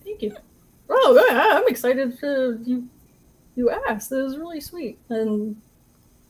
Thank 0.04 0.22
you. 0.22 0.36
Oh, 0.90 1.26
yeah, 1.28 1.58
I'm 1.58 1.68
excited 1.68 2.18
to 2.20 2.58
you. 2.64 2.88
You 3.56 3.68
asked. 3.68 4.10
It 4.10 4.22
was 4.22 4.38
really 4.38 4.58
sweet, 4.58 4.96
and 5.10 5.54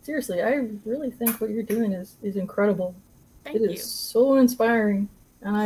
seriously, 0.03 0.43
I 0.43 0.67
really 0.85 1.13
think 1.13 1.41
what 1.41 1.51
you're 1.51 1.63
doing 1.63 1.93
is 1.93 2.17
is 2.25 2.35
incredible. 2.35 2.93
Thank 3.45 3.55
It 3.55 3.63
you. 3.63 3.71
is 3.71 3.85
so 3.85 4.35
inspiring, 4.39 5.09
and 5.43 5.57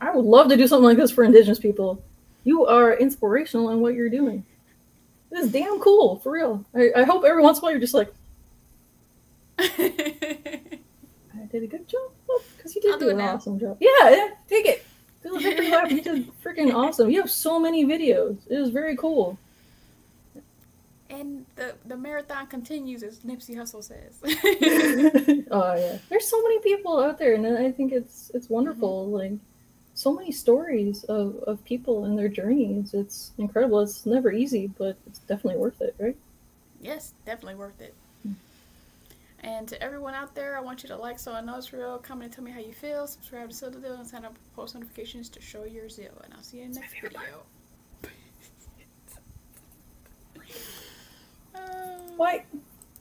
I 0.00 0.06
I 0.06 0.14
would 0.14 0.24
love 0.24 0.50
to 0.50 0.56
do 0.56 0.68
something 0.68 0.84
like 0.84 0.98
this 0.98 1.10
for 1.10 1.24
Indigenous 1.24 1.58
people. 1.58 2.00
You 2.44 2.64
are 2.66 2.94
inspirational 2.94 3.70
in 3.70 3.80
what 3.80 3.94
you're 3.94 4.08
doing. 4.08 4.44
It 5.32 5.38
is 5.38 5.50
damn 5.50 5.80
cool, 5.80 6.18
for 6.18 6.32
real. 6.32 6.64
I, 6.74 6.90
I 6.94 7.02
hope 7.04 7.24
every 7.24 7.42
once 7.42 7.58
in 7.58 7.62
a 7.62 7.64
while 7.64 7.72
you're 7.72 7.80
just 7.80 7.94
like, 7.94 8.12
I 9.58 9.70
did 11.50 11.62
a 11.62 11.66
good 11.66 11.88
job, 11.88 12.10
because 12.56 12.74
you 12.76 12.82
did 12.82 12.98
do, 12.98 13.06
do 13.06 13.08
an 13.10 13.16
now. 13.18 13.34
awesome 13.36 13.58
job. 13.58 13.78
Yeah, 13.80 14.10
yeah, 14.10 14.28
take 14.48 14.66
it. 14.66 14.84
Do 15.22 15.30
the 15.34 15.38
victory 15.40 15.70
lap. 15.70 15.90
You 15.90 16.02
did 16.02 16.30
freaking 16.42 16.74
awesome. 16.74 17.10
You 17.10 17.20
have 17.20 17.30
so 17.30 17.58
many 17.58 17.84
videos. 17.84 18.36
It 18.50 18.58
was 18.58 18.70
very 18.70 18.96
cool. 18.96 19.38
and 21.08 21.46
the 21.56 21.74
the 21.86 21.96
marathon 21.96 22.46
continues, 22.46 23.02
as 23.02 23.20
Nipsey 23.20 23.54
Hussle 23.56 23.82
says. 23.84 24.18
oh 25.50 25.74
yeah, 25.74 25.98
there's 26.10 26.26
so 26.28 26.42
many 26.42 26.58
people 26.60 26.98
out 27.00 27.18
there, 27.18 27.34
and 27.34 27.46
I 27.46 27.70
think 27.70 27.92
it's 27.92 28.30
it's 28.34 28.48
wonderful. 28.50 29.06
Mm-hmm. 29.06 29.14
Like 29.14 29.32
so 29.94 30.12
many 30.12 30.32
stories 30.32 31.04
of 31.04 31.36
of 31.46 31.64
people 31.64 32.04
and 32.04 32.18
their 32.18 32.28
journeys. 32.28 32.94
It's 32.94 33.32
incredible. 33.38 33.80
It's 33.80 34.06
never 34.06 34.32
easy, 34.32 34.68
but 34.78 34.96
it's 35.06 35.20
definitely 35.20 35.58
worth 35.60 35.80
it, 35.80 35.94
right? 35.98 36.16
yes, 36.80 37.14
definitely 37.24 37.54
worth 37.54 37.80
it. 37.80 37.94
And 39.44 39.66
to 39.68 39.82
everyone 39.82 40.14
out 40.14 40.36
there, 40.36 40.56
I 40.56 40.60
want 40.60 40.84
you 40.84 40.88
to 40.88 40.96
like 40.96 41.18
so 41.18 41.32
I 41.32 41.40
know 41.40 41.56
it's 41.56 41.72
real. 41.72 41.98
Comment 41.98 42.26
and 42.26 42.32
tell 42.32 42.44
me 42.44 42.52
how 42.52 42.60
you 42.60 42.72
feel. 42.72 43.08
Subscribe 43.08 43.50
to 43.50 43.54
Citadel 43.54 43.94
and 43.94 44.06
sign 44.06 44.24
up 44.24 44.34
for 44.34 44.62
post 44.62 44.74
notifications 44.76 45.28
to 45.30 45.40
show 45.40 45.64
your 45.64 45.88
zeal. 45.88 46.12
And 46.24 46.32
I'll 46.32 46.42
see 46.42 46.58
you 46.58 46.64
in 46.64 46.72
the 46.72 46.80
next 46.80 46.94
video. 47.00 47.20
Uh, 51.54 51.58
Why? 52.16 52.44